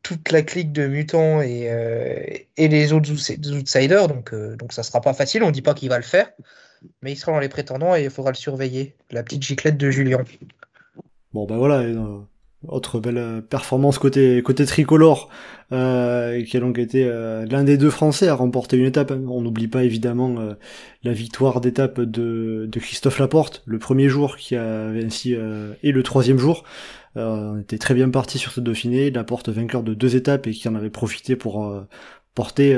toute 0.01 0.31
la 0.31 0.41
clique 0.41 0.73
de 0.73 0.87
mutants 0.87 1.41
et, 1.41 2.47
et 2.57 2.67
les 2.67 2.93
autres 2.93 3.09
outsiders. 3.11 4.07
Donc, 4.07 4.35
donc 4.35 4.73
ça 4.73 4.83
sera 4.83 4.99
pas 4.99 5.13
facile. 5.13 5.43
On 5.43 5.51
dit 5.51 5.61
pas 5.61 5.73
qu'il 5.73 5.89
va 5.89 5.97
le 5.97 6.03
faire 6.03 6.29
mais 7.01 7.13
il 7.13 7.15
sera 7.15 7.31
dans 7.31 7.39
les 7.39 7.49
prétendants 7.49 7.95
et 7.95 8.03
il 8.03 8.09
faudra 8.09 8.31
le 8.31 8.37
surveiller. 8.37 8.95
La 9.11 9.23
petite 9.23 9.43
giclette 9.43 9.77
de 9.77 9.89
Julien. 9.89 10.23
Bon 11.33 11.45
ben 11.45 11.57
voilà, 11.57 11.83
autre 12.67 12.99
belle 12.99 13.17
euh, 13.17 13.41
performance 13.41 13.97
côté 13.97 14.41
côté 14.41 14.65
tricolore, 14.65 15.29
euh, 15.71 16.43
qui 16.43 16.57
a 16.57 16.59
donc 16.59 16.79
été 16.79 17.05
euh, 17.05 17.45
l'un 17.45 17.63
des 17.63 17.77
deux 17.77 17.89
Français 17.89 18.27
à 18.27 18.35
remporter 18.35 18.77
une 18.77 18.85
étape. 18.85 19.11
On 19.11 19.41
n'oublie 19.41 19.67
pas 19.67 19.83
évidemment 19.83 20.35
la 21.03 21.13
victoire 21.13 21.61
d'étape 21.61 21.99
de, 22.01 22.67
de 22.71 22.79
Christophe 22.79 23.19
Laporte, 23.19 23.63
le 23.65 23.79
premier 23.79 24.09
jour 24.09 24.37
qui 24.37 24.55
avait 24.55 25.03
ainsi 25.03 25.33
et 25.33 25.91
le 25.91 26.03
troisième 26.03 26.37
jour. 26.37 26.63
on 27.15 27.59
était 27.59 27.77
très 27.77 27.93
bien 27.93 28.09
parti 28.09 28.37
sur 28.37 28.51
ce 28.51 28.61
Dauphiné, 28.61 29.11
Laporte 29.11 29.49
vainqueur 29.49 29.83
de 29.83 29.93
deux 29.93 30.15
étapes 30.15 30.47
et 30.47 30.51
qui 30.51 30.67
en 30.67 30.75
avait 30.75 30.89
profité 30.89 31.35
pour 31.35 31.85
porter 32.35 32.77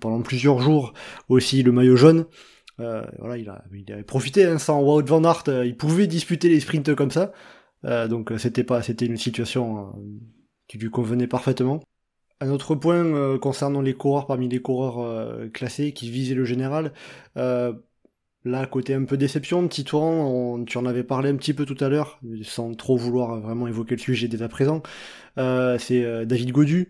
pendant 0.00 0.20
plusieurs 0.22 0.60
jours 0.60 0.92
aussi 1.28 1.62
le 1.62 1.72
maillot 1.72 1.96
jaune. 1.96 2.26
Euh, 2.80 3.02
voilà, 3.18 3.36
il, 3.36 3.48
a, 3.48 3.62
il 3.74 3.92
avait 3.92 4.02
profité, 4.02 4.44
hein, 4.44 4.58
sans 4.58 4.80
Wout 4.80 5.06
van 5.06 5.22
Aert, 5.24 5.44
euh, 5.48 5.66
il 5.66 5.76
pouvait 5.76 6.06
disputer 6.06 6.48
les 6.48 6.60
sprints 6.60 6.94
comme 6.94 7.10
ça. 7.10 7.32
Euh, 7.84 8.08
donc 8.08 8.32
c'était 8.38 8.64
pas, 8.64 8.82
c'était 8.82 9.06
une 9.06 9.16
situation 9.16 9.92
qui 10.68 10.78
lui 10.78 10.90
convenait 10.90 11.26
parfaitement. 11.26 11.80
Un 12.40 12.50
autre 12.50 12.74
point 12.74 13.38
concernant 13.38 13.82
les 13.82 13.92
coureurs 13.92 14.26
parmi 14.26 14.48
les 14.48 14.62
coureurs 14.62 15.50
classés 15.52 15.92
qui 15.92 16.10
visaient 16.10 16.34
le 16.34 16.46
général, 16.46 16.94
là 17.36 18.66
côté 18.70 18.94
un 18.94 19.04
peu 19.04 19.18
déception, 19.18 19.68
petit 19.68 19.84
tour, 19.84 20.64
tu 20.66 20.78
en 20.78 20.86
avais 20.86 21.02
parlé 21.04 21.28
un 21.28 21.36
petit 21.36 21.52
peu 21.52 21.66
tout 21.66 21.76
à 21.84 21.90
l'heure, 21.90 22.18
sans 22.42 22.74
trop 22.74 22.96
vouloir 22.96 23.40
vraiment 23.40 23.66
évoquer 23.66 23.94
le 23.96 24.00
sujet 24.00 24.26
dès 24.26 24.40
à 24.40 24.48
présent. 24.48 24.82
c'est 25.36 26.24
David 26.24 26.52
Godu 26.52 26.88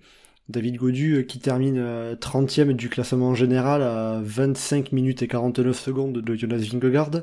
David 0.50 0.76
Godu 0.76 1.14
euh, 1.14 1.22
qui 1.22 1.38
termine 1.38 1.80
30e 2.16 2.70
euh, 2.70 2.74
du 2.74 2.88
classement 2.88 3.34
général 3.34 3.82
à 3.82 4.20
25 4.22 4.92
minutes 4.92 5.22
et 5.22 5.28
49 5.28 5.78
secondes 5.78 6.18
de 6.18 6.34
Jonas 6.34 6.68
Vingegaard. 6.70 7.22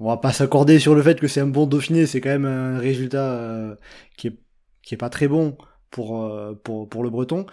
On 0.00 0.08
va 0.08 0.16
pas 0.16 0.32
s'accorder 0.32 0.78
sur 0.78 0.94
le 0.94 1.02
fait 1.02 1.20
que 1.20 1.28
c'est 1.28 1.40
un 1.40 1.46
bon 1.46 1.66
Dauphiné, 1.66 2.06
c'est 2.06 2.20
quand 2.20 2.30
même 2.30 2.44
un 2.44 2.78
résultat 2.78 3.32
euh, 3.32 3.76
qui, 4.16 4.28
est, 4.28 4.38
qui 4.82 4.94
est 4.94 4.98
pas 4.98 5.10
très 5.10 5.28
bon 5.28 5.56
pour, 5.90 6.28
pour, 6.64 6.88
pour 6.88 7.04
le 7.04 7.10
Breton. 7.10 7.46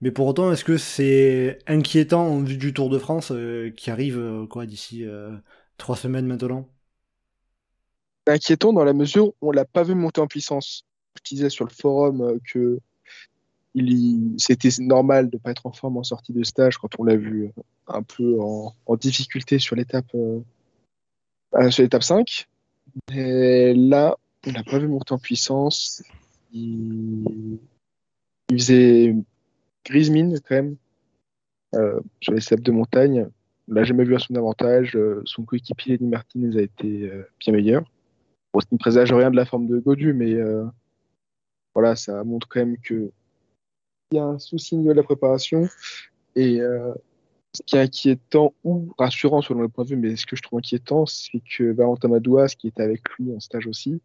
Mais 0.00 0.12
pour 0.12 0.26
autant, 0.28 0.52
est-ce 0.52 0.64
que 0.64 0.76
c'est 0.76 1.58
inquiétant 1.66 2.26
en 2.28 2.40
vue 2.42 2.56
du 2.56 2.72
Tour 2.72 2.88
de 2.88 2.98
France 2.98 3.32
qui 3.76 3.90
arrive 3.90 4.46
quoi 4.48 4.64
d'ici 4.64 5.04
trois 5.76 5.96
semaines 5.96 6.26
maintenant? 6.26 6.68
Inquiétant 8.28 8.72
dans 8.72 8.84
la 8.84 8.92
mesure 8.92 9.28
où 9.28 9.48
on 9.48 9.50
l'a 9.50 9.64
pas 9.64 9.82
vu 9.82 9.96
monter 9.96 10.20
en 10.20 10.28
puissance. 10.28 10.84
Je 11.16 11.34
disais 11.34 11.50
sur 11.50 11.64
le 11.64 11.72
forum 11.72 12.38
que 12.52 12.78
c'était 14.38 14.68
normal 14.80 15.30
de 15.30 15.36
ne 15.36 15.40
pas 15.40 15.50
être 15.50 15.66
en 15.66 15.72
forme 15.72 15.98
en 15.98 16.02
sortie 16.02 16.32
de 16.32 16.42
stage 16.42 16.78
quand 16.78 16.98
on 16.98 17.04
l'a 17.04 17.16
vu 17.16 17.50
un 17.86 18.02
peu 18.02 18.38
en, 18.40 18.74
difficulté 18.96 19.58
sur 19.58 19.76
l'étape 19.76 20.06
euh, 20.14 20.38
euh, 20.38 20.40
sur 21.70 21.82
l'étape 21.82 22.02
5. 22.02 22.46
Et 23.12 23.74
là, 23.74 24.16
on 24.46 24.52
n'a 24.52 24.64
pas 24.64 24.78
vu 24.78 24.88
monter 24.88 25.12
en 25.12 25.18
puissance. 25.18 26.02
Il, 26.52 27.58
faisait 28.50 29.14
grise 29.84 30.10
mine 30.10 30.40
quand 30.46 30.54
même 30.54 30.76
euh, 31.74 32.00
sur 32.20 32.32
les 32.32 32.42
étapes 32.42 32.60
de 32.60 32.72
montagne. 32.72 33.28
On 33.68 33.74
l'a 33.74 33.84
jamais 33.84 34.04
vu 34.04 34.14
à 34.14 34.18
son 34.18 34.34
avantage. 34.34 34.98
son 35.24 35.44
coéquipier 35.44 35.94
Eddie 35.94 36.06
Martinez 36.06 36.58
a 36.58 36.62
été 36.62 37.10
bien 37.40 37.52
meilleur. 37.52 37.82
Bon, 38.52 38.60
ça 38.60 38.68
ne 38.72 38.78
présage 38.78 39.12
rien 39.12 39.30
de 39.30 39.36
la 39.36 39.44
forme 39.44 39.66
de 39.66 39.78
Godu, 39.78 40.14
mais 40.14 40.34
voilà, 41.74 41.94
ça 41.94 42.24
montre 42.24 42.48
quand 42.48 42.60
même 42.60 42.78
que 42.78 43.12
il 44.10 44.16
y 44.16 44.18
a 44.18 44.24
un 44.24 44.38
souci 44.38 44.76
de 44.76 44.90
la 44.90 45.02
préparation. 45.02 45.68
Et 46.34 46.60
euh, 46.60 46.94
ce 47.54 47.62
qui 47.62 47.76
est 47.76 47.80
inquiétant 47.80 48.54
ou 48.64 48.94
rassurant 48.98 49.42
selon 49.42 49.62
le 49.62 49.68
point 49.68 49.84
de 49.84 49.90
vue, 49.90 49.96
mais 49.96 50.16
ce 50.16 50.26
que 50.26 50.36
je 50.36 50.42
trouve 50.42 50.58
inquiétant, 50.58 51.06
c'est 51.06 51.40
que 51.40 51.72
Valentin 51.72 52.08
Madouas, 52.08 52.54
qui 52.58 52.68
était 52.68 52.82
avec 52.82 53.08
lui 53.18 53.34
en 53.34 53.40
stage 53.40 53.66
aussi, 53.66 54.00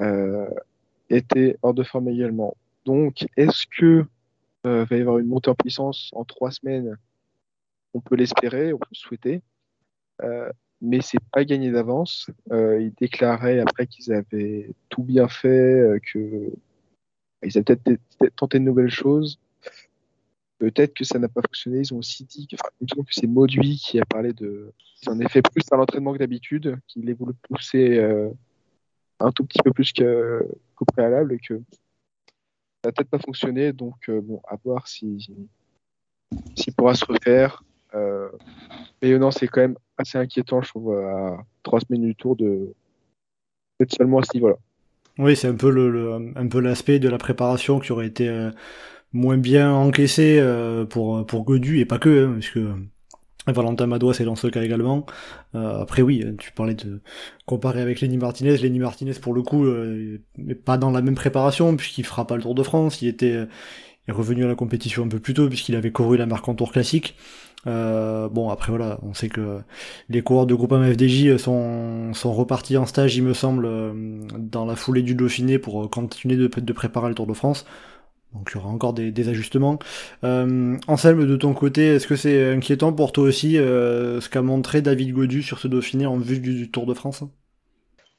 euh, 0.00 0.48
était 1.08 1.58
hors 1.62 1.74
de 1.74 1.82
forme 1.82 2.08
également. 2.08 2.56
Donc, 2.84 3.26
est-ce 3.36 3.66
que 3.66 4.04
euh, 4.66 4.84
va 4.84 4.96
y 4.96 5.00
avoir 5.00 5.18
une 5.18 5.26
montée 5.26 5.50
en 5.50 5.54
puissance 5.54 6.10
en 6.14 6.24
trois 6.24 6.50
semaines? 6.50 6.96
On 7.94 8.00
peut 8.00 8.16
l'espérer, 8.16 8.72
on 8.72 8.78
peut 8.78 8.86
le 8.90 8.96
souhaiter, 8.96 9.42
euh, 10.22 10.50
mais 10.80 11.00
c'est 11.00 11.20
pas 11.32 11.44
gagné 11.44 11.70
d'avance. 11.70 12.30
Euh, 12.50 12.80
ils 12.80 12.94
déclaraient 12.94 13.60
après 13.60 13.86
qu'ils 13.86 14.12
avaient 14.12 14.70
tout 14.88 15.02
bien 15.02 15.28
fait, 15.28 15.48
euh, 15.48 15.98
que 16.00 16.50
ils 17.44 17.58
avaient 17.58 17.76
peut-être 17.76 18.36
tenté 18.36 18.58
de 18.58 18.64
nouvelles 18.64 18.90
choses. 18.90 19.38
Peut-être 20.62 20.94
que 20.94 21.02
ça 21.02 21.18
n'a 21.18 21.26
pas 21.26 21.40
fonctionné. 21.42 21.80
Ils 21.80 21.92
ont 21.92 21.98
aussi 21.98 22.24
dit 22.24 22.46
que, 22.46 22.54
enfin, 22.54 23.02
c'est 23.10 23.26
Mauduit 23.26 23.78
qui 23.84 23.98
a 23.98 24.04
parlé 24.04 24.32
de. 24.32 24.72
Ils 25.02 25.10
en 25.10 25.28
fait 25.28 25.42
plus 25.42 25.64
à 25.72 25.76
l'entraînement 25.76 26.12
que 26.12 26.18
d'habitude, 26.18 26.78
qu'il 26.86 27.10
ait 27.10 27.14
voulu 27.14 27.32
pousser 27.48 27.98
euh, 27.98 28.30
un 29.18 29.32
tout 29.32 29.44
petit 29.44 29.58
peu 29.64 29.72
plus 29.72 29.92
qu'au 29.92 30.84
préalable 30.84 31.32
et 31.32 31.40
que 31.40 31.56
ça 31.56 32.84
n'a 32.84 32.92
peut-être 32.92 33.10
pas 33.10 33.18
fonctionné. 33.18 33.72
Donc, 33.72 34.08
euh, 34.08 34.20
bon, 34.20 34.40
à 34.46 34.54
voir 34.64 34.86
si 34.86 35.28
s'il 36.54 36.74
pourra 36.74 36.94
se 36.94 37.06
refaire. 37.06 37.64
Euh, 37.96 38.28
mais 39.02 39.18
non, 39.18 39.32
c'est 39.32 39.48
quand 39.48 39.62
même 39.62 39.76
assez 39.98 40.16
inquiétant, 40.16 40.62
je 40.62 40.68
trouve, 40.68 40.94
à 40.94 41.44
trois 41.64 41.80
semaines 41.80 42.02
du 42.02 42.14
tour 42.14 42.36
de 42.36 42.72
d'être 43.80 43.92
seulement 43.96 44.20
à 44.20 44.22
ce 44.22 44.36
niveau-là. 44.36 44.58
Oui, 45.18 45.34
c'est 45.34 45.48
un 45.48 45.56
peu 45.56 45.70
le, 45.70 46.60
l'aspect 46.60 47.00
de 47.00 47.08
la 47.08 47.18
préparation 47.18 47.80
qui 47.80 47.90
aurait 47.90 48.06
été 48.06 48.28
euh, 48.28 48.50
moins 49.12 49.38
bien 49.38 49.72
encaissé 49.72 50.38
euh, 50.40 50.84
pour 50.84 51.26
pour 51.26 51.44
Godu 51.44 51.80
et 51.80 51.84
pas 51.84 51.98
que, 51.98 52.26
hein, 52.26 52.32
puisque 52.34 52.60
Valentin 53.46 53.86
Madois 53.86 54.14
c'est 54.14 54.24
dans 54.24 54.36
ce 54.36 54.46
cas 54.46 54.62
également. 54.62 55.04
Euh, 55.54 55.80
après 55.82 56.02
oui, 56.02 56.24
tu 56.38 56.52
parlais 56.52 56.74
de 56.74 57.00
comparer 57.46 57.82
avec 57.82 58.00
Lenny 58.00 58.16
Martinez. 58.18 58.56
Lenny 58.58 58.78
Martinez 58.78 59.14
pour 59.14 59.34
le 59.34 59.42
coup 59.42 59.64
euh, 59.64 60.18
n'est 60.38 60.54
pas 60.54 60.78
dans 60.78 60.90
la 60.90 61.02
même 61.02 61.16
préparation 61.16 61.76
puisqu'il 61.76 62.04
fera 62.04 62.26
pas 62.26 62.36
le 62.36 62.42
Tour 62.42 62.54
de 62.54 62.62
France. 62.62 63.02
Il 63.02 63.08
était 63.08 63.32
euh, 63.32 63.46
est 64.08 64.12
revenu 64.12 64.44
à 64.44 64.48
la 64.48 64.54
compétition 64.54 65.04
un 65.04 65.08
peu 65.08 65.18
plus 65.18 65.34
tôt 65.34 65.48
puisqu'il 65.48 65.76
avait 65.76 65.92
couru 65.92 66.16
la 66.16 66.26
marque 66.26 66.48
en 66.48 66.54
Tour 66.54 66.72
classique. 66.72 67.16
Euh, 67.68 68.28
bon 68.28 68.50
après 68.50 68.70
voilà, 68.70 68.98
on 69.02 69.14
sait 69.14 69.28
que 69.28 69.60
les 70.08 70.22
coureurs 70.22 70.46
de 70.46 70.54
groupe 70.54 70.74
FDJ 70.74 71.36
sont, 71.36 72.12
sont 72.12 72.32
repartis 72.32 72.76
en 72.76 72.86
stage, 72.86 73.16
il 73.16 73.22
me 73.22 73.34
semble, 73.34 73.66
euh, 73.66 73.92
dans 74.36 74.66
la 74.66 74.74
foulée 74.74 75.02
du 75.02 75.14
Dauphiné 75.14 75.58
pour 75.58 75.84
euh, 75.84 75.88
continuer 75.88 76.36
de 76.36 76.72
préparer 76.72 77.08
le 77.08 77.14
Tour 77.14 77.26
de 77.26 77.34
France. 77.34 77.64
Donc 78.34 78.50
il 78.50 78.54
y 78.56 78.60
aura 78.60 78.70
encore 78.70 78.94
des, 78.94 79.28
ajustements. 79.28 79.78
Euh, 80.24 80.76
Anselme, 80.86 81.26
de 81.26 81.36
ton 81.36 81.52
côté, 81.54 81.94
est-ce 81.94 82.06
que 82.06 82.16
c'est 82.16 82.52
inquiétant 82.52 82.92
pour 82.92 83.12
toi 83.12 83.24
aussi 83.24 83.58
euh, 83.58 84.20
ce 84.20 84.28
qu'a 84.28 84.42
montré 84.42 84.80
David 84.80 85.12
Godu 85.12 85.42
sur 85.42 85.58
ce 85.58 85.68
Dauphiné 85.68 86.06
en 86.06 86.18
vue 86.18 86.38
du, 86.38 86.70
Tour 86.70 86.86
de 86.86 86.94
France? 86.94 87.24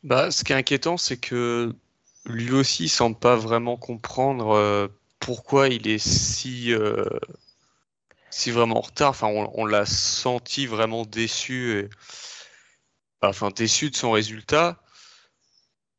Bah, 0.03 0.30
ce 0.32 0.43
qui 0.43 0.53
est 0.53 0.55
inquiétant, 0.55 0.97
c'est 0.97 1.18
que 1.18 1.74
lui 2.26 2.51
aussi 2.51 2.86
il 2.86 2.89
semble 2.89 3.18
pas 3.18 3.36
vraiment 3.36 3.78
comprendre 3.78 4.51
euh, 4.51 4.88
pourquoi 5.20 5.70
il 5.70 5.88
est 5.88 5.97
si, 5.97 6.74
euh, 6.74 7.05
si 8.30 8.51
vraiment 8.51 8.78
en 8.78 8.82
retard. 8.82 9.09
Enfin, 9.09 9.28
on, 9.28 9.49
on 9.55 9.66
l'a 9.66 9.86
senti 9.86 10.68
vraiment 10.68 11.05
déçu, 11.05 11.80
et... 11.80 11.89
enfin 13.22 13.49
déçu 13.49 13.89
de 13.89 13.95
son 13.95 14.11
résultat. 14.11 14.80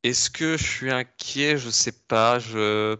Est-ce 0.04 0.30
que 0.30 0.56
je 0.56 0.64
suis 0.64 0.90
inquiet? 0.92 1.56
Je 1.56 1.70
sais 1.70 1.94
pas. 2.06 2.38
Je, 2.38 2.96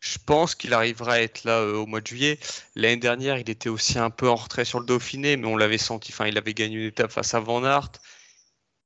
je 0.00 0.18
pense 0.24 0.54
qu'il 0.54 0.72
arrivera 0.74 1.14
à 1.14 1.20
être 1.20 1.44
là 1.44 1.60
euh, 1.60 1.76
au 1.76 1.86
mois 1.86 2.00
de 2.00 2.06
juillet. 2.06 2.38
L'année 2.74 2.96
dernière, 2.96 3.38
il 3.38 3.48
était 3.50 3.68
aussi 3.68 3.98
un 3.98 4.10
peu 4.10 4.28
en 4.28 4.34
retrait 4.34 4.64
sur 4.64 4.80
le 4.80 4.86
Dauphiné, 4.86 5.36
mais 5.36 5.46
on 5.46 5.56
l'avait 5.56 5.78
senti. 5.78 6.12
Enfin, 6.12 6.26
il 6.26 6.38
avait 6.38 6.54
gagné 6.54 6.76
une 6.76 6.86
étape 6.86 7.12
face 7.12 7.34
à 7.34 7.40
Van 7.40 7.64
Aert. 7.64 7.92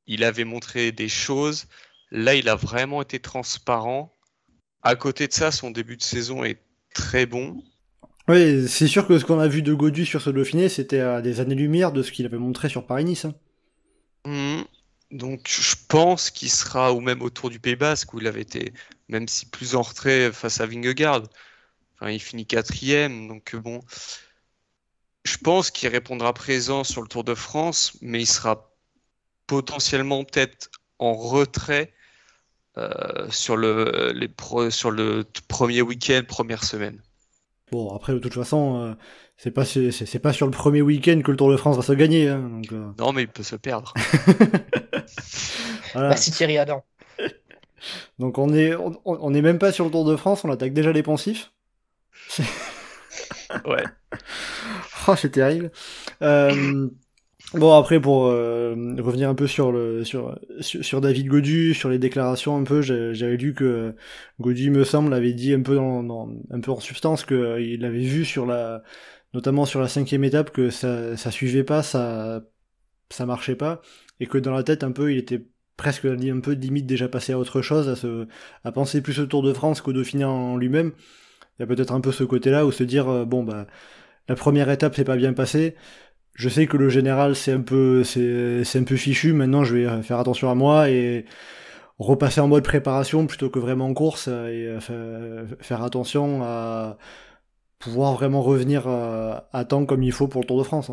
Il 0.06 0.24
avait 0.24 0.44
montré 0.44 0.92
des 0.92 1.08
choses. 1.08 1.66
Là, 2.10 2.34
il 2.34 2.48
a 2.48 2.56
vraiment 2.56 3.00
été 3.00 3.20
transparent. 3.20 4.12
À 4.82 4.96
côté 4.96 5.28
de 5.28 5.32
ça, 5.32 5.50
son 5.50 5.70
début 5.70 5.96
de 5.96 6.02
saison 6.02 6.44
est 6.44 6.60
très 6.94 7.26
bon. 7.26 7.62
Oui, 8.28 8.66
c'est 8.68 8.88
sûr 8.88 9.06
que 9.06 9.18
ce 9.18 9.24
qu'on 9.24 9.38
a 9.38 9.48
vu 9.48 9.62
de 9.62 9.72
Godu 9.74 10.04
sur 10.06 10.20
ce 10.20 10.30
Dauphiné, 10.30 10.68
c'était 10.68 11.00
à 11.00 11.20
des 11.22 11.40
années-lumière 11.40 11.92
de 11.92 12.02
ce 12.02 12.10
qu'il 12.10 12.26
avait 12.26 12.38
montré 12.38 12.68
sur 12.68 12.86
Paris-Nice. 12.86 13.26
hein. 13.26 13.34
Mhm. 14.26 14.64
Donc, 15.10 15.48
je 15.48 15.76
pense 15.88 16.30
qu'il 16.30 16.50
sera, 16.50 16.92
ou 16.92 17.00
même 17.00 17.22
autour 17.22 17.50
du 17.50 17.60
Pays 17.60 17.76
Basque, 17.76 18.14
où 18.14 18.20
il 18.20 18.26
avait 18.26 18.40
été, 18.42 18.72
même 19.08 19.28
si 19.28 19.46
plus 19.46 19.74
en 19.74 19.82
retrait 19.82 20.32
face 20.32 20.60
à 20.60 20.66
Vingegaard. 20.66 21.22
Enfin, 21.94 22.10
il 22.10 22.20
finit 22.20 22.46
quatrième, 22.46 23.28
donc 23.28 23.54
euh, 23.54 23.60
bon. 23.60 23.80
Je 25.24 25.36
pense 25.38 25.70
qu'il 25.70 25.88
répondra 25.88 26.32
présent 26.34 26.84
sur 26.84 27.00
le 27.02 27.08
Tour 27.08 27.24
de 27.24 27.34
France, 27.34 27.96
mais 28.02 28.20
il 28.20 28.26
sera 28.26 28.70
potentiellement 29.46 30.24
peut-être 30.24 30.70
en 30.98 31.14
retrait 31.14 31.94
euh, 32.76 33.28
sur 33.30 33.56
le, 33.56 34.12
les 34.14 34.28
pro- 34.28 34.70
sur 34.70 34.90
le 34.90 35.24
t- 35.24 35.40
premier 35.48 35.80
week-end, 35.82 36.22
première 36.26 36.64
semaine. 36.64 37.00
Bon, 37.72 37.94
après, 37.94 38.12
de 38.12 38.18
toute 38.18 38.34
façon, 38.34 38.80
euh, 38.82 38.94
c'est 39.36 39.50
pas, 39.50 39.64
c'est, 39.64 39.90
c'est- 39.92 40.06
c'est 40.06 40.18
pas 40.18 40.32
sur 40.32 40.46
le 40.46 40.52
premier 40.52 40.82
week-end 40.82 41.20
que 41.24 41.30
le 41.30 41.36
Tour 41.36 41.50
de 41.50 41.56
France 41.56 41.76
va 41.76 41.82
se 41.82 41.92
gagner. 41.92 42.28
Hein, 42.28 42.40
donc, 42.48 42.72
euh, 42.72 42.90
Non, 42.98 43.12
mais 43.12 43.22
il 43.22 43.28
peut 43.28 43.42
se 43.42 43.56
perdre. 43.56 43.94
voilà. 45.94 46.08
Merci 46.10 46.30
Thierry 46.32 46.58
Adam. 46.58 46.84
Donc 48.18 48.38
on 48.38 48.52
est, 48.54 48.74
on, 48.76 48.92
on 49.04 49.34
est 49.34 49.42
même 49.42 49.58
pas 49.58 49.72
sur 49.72 49.84
le 49.86 49.90
Tour 49.90 50.04
de 50.04 50.16
France, 50.16 50.44
on 50.44 50.50
attaque 50.50 50.72
déjà 50.74 50.92
les 50.92 51.02
poncifs. 51.02 51.52
Ouais. 53.66 53.84
Oh, 55.06 55.14
c'est 55.16 55.30
terrible. 55.30 55.70
Euh, 56.22 56.88
bon, 57.54 57.74
après, 57.78 58.00
pour 58.00 58.26
euh, 58.26 58.74
revenir 59.00 59.28
un 59.30 59.34
peu 59.34 59.46
sur, 59.46 59.72
le, 59.72 60.04
sur, 60.04 60.38
sur, 60.60 61.00
David 61.02 61.28
Godu, 61.28 61.74
sur 61.74 61.90
les 61.90 61.98
déclarations 61.98 62.56
un 62.56 62.64
peu, 62.64 62.82
j'avais 62.82 63.36
lu 63.36 63.54
que 63.54 63.94
Godu, 64.40 64.70
me 64.70 64.84
semble, 64.84 65.14
avait 65.14 65.34
dit 65.34 65.54
un 65.54 65.62
peu, 65.62 65.76
dans, 65.76 66.02
dans- 66.04 66.30
un 66.50 66.60
peu 66.60 66.70
en 66.72 66.80
substance 66.80 67.24
qu'il 67.24 67.84
avait 67.84 68.00
vu 68.04 68.24
sur 68.24 68.46
la, 68.46 68.82
notamment 69.34 69.66
sur 69.66 69.80
la 69.80 69.88
cinquième 69.88 70.24
étape 70.24 70.50
que 70.52 70.70
ça, 70.70 71.16
ça 71.16 71.30
suivait 71.30 71.64
pas, 71.64 71.82
ça, 71.82 72.42
ça 73.10 73.26
marchait 73.26 73.56
pas, 73.56 73.82
et 74.20 74.26
que 74.26 74.38
dans 74.38 74.52
la 74.54 74.62
tête 74.64 74.84
un 74.84 74.92
peu, 74.92 75.12
il 75.12 75.18
était 75.18 75.46
presque 75.76 76.04
un 76.06 76.40
peu 76.40 76.52
limite 76.52 76.86
déjà 76.86 77.08
passé 77.08 77.32
à 77.32 77.38
autre 77.38 77.62
chose, 77.62 77.88
à, 77.88 77.96
se, 77.96 78.26
à 78.64 78.72
penser 78.72 79.00
plus 79.00 79.18
au 79.20 79.26
Tour 79.26 79.42
de 79.42 79.52
France 79.52 79.80
qu'au 79.80 79.92
Dauphiné 79.92 80.24
en 80.24 80.56
lui-même. 80.56 80.92
Il 81.58 81.62
y 81.62 81.64
a 81.64 81.66
peut-être 81.66 81.92
un 81.92 82.00
peu 82.00 82.12
ce 82.12 82.24
côté-là 82.24 82.66
où 82.66 82.72
se 82.72 82.84
dire, 82.84 83.08
euh, 83.08 83.24
bon, 83.24 83.44
bah, 83.44 83.66
la 84.28 84.34
première 84.34 84.70
étape 84.70 84.94
s'est 84.96 85.04
pas 85.04 85.16
bien 85.16 85.32
passée. 85.32 85.76
Je 86.34 86.48
sais 86.48 86.66
que 86.66 86.76
le 86.76 86.88
général 86.88 87.36
c'est 87.36 87.52
un 87.52 87.60
peu 87.60 88.02
c'est 88.04 88.78
un 88.78 88.84
peu 88.84 88.96
fichu. 88.96 89.32
Maintenant, 89.32 89.64
je 89.64 89.76
vais 89.76 89.86
euh, 89.86 90.02
faire 90.02 90.18
attention 90.18 90.50
à 90.50 90.54
moi 90.54 90.90
et 90.90 91.26
repasser 91.98 92.40
en 92.40 92.48
mode 92.48 92.64
préparation 92.64 93.26
plutôt 93.26 93.50
que 93.50 93.60
vraiment 93.60 93.86
en 93.86 93.94
course 93.94 94.26
et 94.28 94.30
euh, 94.66 94.80
fa- 94.80 95.56
faire 95.60 95.82
attention 95.84 96.42
à 96.42 96.98
pouvoir 97.78 98.14
vraiment 98.14 98.42
revenir 98.42 98.88
à 98.88 99.64
temps 99.66 99.84
comme 99.86 100.02
il 100.02 100.12
faut 100.12 100.26
pour 100.26 100.40
le 100.40 100.46
Tour 100.46 100.58
de 100.58 100.64
France. 100.64 100.90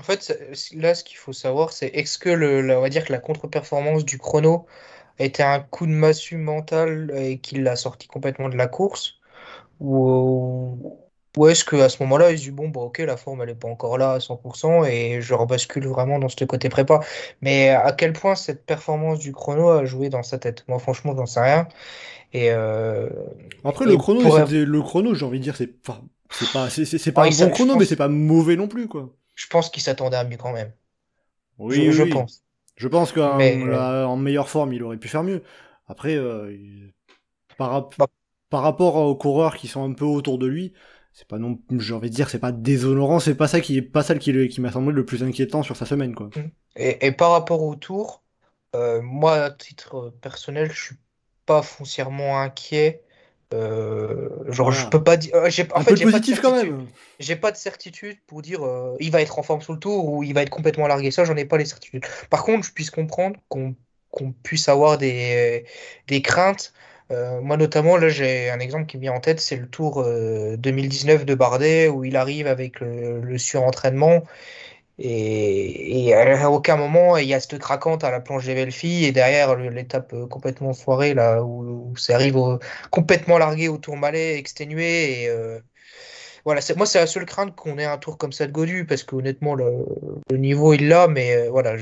En 0.00 0.04
fait, 0.04 0.32
là, 0.74 0.94
ce 0.94 1.02
qu'il 1.04 1.16
faut 1.18 1.32
savoir, 1.32 1.72
c'est 1.72 1.88
est-ce 1.88 2.18
que 2.18 2.28
le, 2.28 2.60
la- 2.62 2.78
on 2.78 2.82
va 2.82 2.88
dire 2.88 3.04
que 3.04 3.12
la 3.12 3.18
contre-performance 3.18 4.04
du 4.04 4.18
chrono 4.18 4.66
a 5.18 5.24
été 5.24 5.42
un 5.42 5.60
coup 5.60 5.86
de 5.86 5.90
massue 5.92 6.36
mental 6.36 7.12
et 7.16 7.38
qu'il 7.40 7.62
l'a 7.64 7.74
sorti 7.76 8.06
complètement 8.08 8.48
de 8.48 8.56
la 8.56 8.68
course? 8.68 9.14
Ou, 9.80 10.98
ou 11.38 11.48
est-ce 11.48 11.64
qu'à 11.64 11.88
ce 11.90 12.02
moment-là, 12.04 12.32
il 12.32 12.38
se 12.38 12.44
dit, 12.44 12.50
bon, 12.52 12.68
bah, 12.70 12.80
ok, 12.82 12.98
la 13.00 13.16
forme, 13.18 13.42
elle 13.42 13.48
n'est 13.50 13.56
pas 13.56 13.68
encore 13.68 13.98
là 13.98 14.12
à 14.14 14.20
100% 14.20 14.84
et 14.84 15.20
je 15.22 15.34
rebascule 15.34 15.86
vraiment 15.88 16.18
dans 16.20 16.28
ce 16.30 16.44
côté 16.44 16.68
prépa. 16.70 17.00
Mais 17.42 17.70
à 17.70 17.92
quel 17.92 18.12
point 18.14 18.34
cette 18.36 18.66
performance 18.66 19.18
du 19.20 19.32
chrono 19.32 19.70
a 19.70 19.84
joué 19.86 20.10
dans 20.10 20.22
sa 20.24 20.38
tête? 20.38 20.64
Moi, 20.68 20.78
franchement, 20.80 21.14
j'en 21.16 21.26
sais 21.26 21.40
rien. 21.40 21.68
Et, 22.34 22.50
euh, 22.52 23.10
Après 23.64 23.86
et 23.86 23.86
le 23.86 23.96
chrono, 23.96 24.30
pour- 24.30 24.32
c'était- 24.32 24.64
le 24.64 24.82
chrono, 24.82 25.14
j'ai 25.14 25.24
envie 25.26 25.38
de 25.38 25.44
dire, 25.44 25.56
c'est 25.56 25.66
pas 25.68 26.02
c'est 26.30 26.46
pas 26.48 26.70
c'est 26.70 26.84
c'est- 26.84 26.98
c'est 26.98 27.12
pas 27.12 27.22
Ah, 27.22 27.26
un 27.26 27.30
il 27.30 27.36
bon 27.36 27.50
je 27.50 27.50
chrono, 27.50 27.76
pense- 27.76 27.76
mais 27.76 27.84
c'est 27.86 27.96
pas 27.96 28.08
mauvais 28.08 28.56
non 28.56 28.68
plus 28.68 28.88
quoi. 28.88 29.14
Je 29.38 29.46
pense 29.48 29.70
qu'il 29.70 29.82
s'attendait 29.82 30.18
à 30.18 30.24
mieux 30.24 30.36
quand 30.38 30.52
même. 30.52 30.74
Oui, 31.58 31.88
je, 31.88 31.92
je 31.92 32.02
oui. 32.02 32.04
pense. 32.04 32.44
Je 32.76 32.88
pense 32.88 33.12
qu'en 33.12 33.66
euh, 33.68 34.04
en 34.04 34.16
meilleure 34.16 34.48
forme, 34.48 34.72
il 34.72 34.82
aurait 34.82 34.98
pu 34.98 35.08
faire 35.08 35.24
mieux. 35.24 35.42
Après, 35.86 36.14
euh, 36.16 36.52
il- 36.54 36.94
par, 37.56 37.70
rap- 37.72 37.96
Bah. 37.98 38.08
par 38.50 38.62
rapport 38.62 38.96
aux 38.96 39.16
coureurs 39.16 39.56
qui 39.56 39.68
sont 39.68 39.84
un 39.88 39.94
peu 39.94 40.04
autour 40.06 40.38
de 40.38 40.46
lui, 40.46 40.74
c'est 41.12 41.28
pas 41.28 41.38
non, 41.38 41.60
j'ai 41.78 41.94
envie 41.94 42.10
de 42.10 42.14
dire, 42.16 42.30
c'est 42.30 42.38
pas 42.40 42.52
déshonorant, 42.52 43.20
c'est 43.20 43.36
pas 43.36 43.48
ça 43.48 43.60
qui 43.60 43.78
est 43.78 43.82
pas 43.82 44.02
ça 44.04 44.16
qui, 44.18 44.48
qui 44.48 44.60
m'a 44.62 44.72
semblé 44.72 44.94
le 44.94 45.06
plus 45.06 45.22
inquiétant 45.24 45.62
sur 45.64 45.76
sa 45.76 45.86
semaine, 45.86 46.14
quoi. 46.14 46.32
Et, 46.76 47.06
et 47.06 47.12
par 47.12 47.32
rapport 47.32 47.62
au 47.62 47.74
tour, 47.76 48.24
euh, 48.74 49.02
moi, 49.02 49.34
à 49.44 49.50
titre 49.50 49.96
euh, 50.08 50.10
personnel, 50.20 50.70
je 50.72 50.82
suis 50.84 50.96
pas 51.46 51.62
foncièrement 51.62 52.40
inquiet. 52.40 53.02
Euh, 53.54 54.28
genre, 54.52 54.68
Voilà. 54.68 54.80
je 54.84 54.88
peux 54.90 55.02
pas 55.02 55.16
dire. 55.16 55.34
euh, 55.34 55.48
j'ai- 55.50 55.66
en 55.72 55.80
un 55.80 55.82
fait, 55.82 55.90
peu 55.90 55.96
j'ai 55.96 56.04
pas 56.04 56.10
de 56.10 56.12
positif 56.12 56.40
quand 56.40 56.50
certitude. 56.50 56.76
même. 56.76 56.86
J'ai 57.18 57.36
pas 57.36 57.50
de 57.50 57.56
certitude 57.56 58.18
pour 58.26 58.42
dire 58.42 58.62
euh, 58.64 58.96
il 59.00 59.10
va 59.10 59.22
être 59.22 59.38
en 59.38 59.42
forme 59.42 59.62
sur 59.62 59.72
le 59.72 59.78
tour 59.78 60.08
ou 60.08 60.22
il 60.22 60.34
va 60.34 60.42
être 60.42 60.50
complètement 60.50 60.86
largué. 60.86 61.10
Ça, 61.10 61.24
j'en 61.24 61.36
ai 61.36 61.44
pas 61.46 61.56
les 61.58 61.64
certitudes. 61.64 62.04
Par 62.30 62.44
contre, 62.44 62.66
je 62.66 62.72
puisse 62.72 62.90
comprendre 62.90 63.36
qu'on 63.48 63.74
qu'on 64.10 64.32
puisse 64.32 64.68
avoir 64.68 64.96
des, 64.98 65.64
des 66.06 66.22
craintes 66.22 66.72
moi, 67.10 67.56
notamment, 67.56 67.96
là, 67.96 68.08
j'ai 68.10 68.50
un 68.50 68.58
exemple 68.60 68.84
qui 68.86 68.96
me 68.98 69.02
vient 69.02 69.14
en 69.14 69.20
tête, 69.20 69.40
c'est 69.40 69.56
le 69.56 69.66
Tour 69.68 70.04
2019 70.58 71.24
de 71.24 71.34
Bardet, 71.34 71.88
où 71.88 72.04
il 72.04 72.16
arrive 72.16 72.46
avec 72.46 72.80
le, 72.80 73.38
surentraînement. 73.38 74.24
Et, 74.98 76.12
à 76.14 76.50
aucun 76.50 76.76
moment, 76.76 77.16
il 77.16 77.28
y 77.28 77.34
a 77.34 77.40
cette 77.40 77.58
craquante 77.58 78.04
à 78.04 78.10
la 78.10 78.20
planche 78.20 78.46
des 78.46 78.54
belles. 78.54 78.72
Et 78.82 79.12
derrière, 79.12 79.56
l'étape 79.56 80.14
complètement 80.28 80.72
foirée, 80.74 81.14
là, 81.14 81.42
où, 81.42 81.94
ça 81.96 82.14
arrive 82.14 82.58
complètement 82.90 83.38
largué 83.38 83.68
au 83.68 83.78
Tour 83.78 83.96
Malais, 83.96 84.38
exténué. 84.38 85.24
Et, 85.24 85.30
voilà, 86.48 86.62
moi, 86.76 86.86
c'est 86.86 86.98
la 86.98 87.06
seule 87.06 87.26
crainte 87.26 87.54
qu'on 87.54 87.78
ait 87.78 87.84
un 87.84 87.98
tour 87.98 88.16
comme 88.16 88.32
ça 88.32 88.46
de 88.46 88.52
Godu, 88.52 88.86
parce 88.86 89.02
que 89.02 89.16
honnêtement, 89.16 89.54
le, 89.54 89.84
niveau, 90.30 90.72
il 90.72 90.88
l'a, 90.88 91.06
mais 91.06 91.36
euh, 91.36 91.50
voilà, 91.50 91.76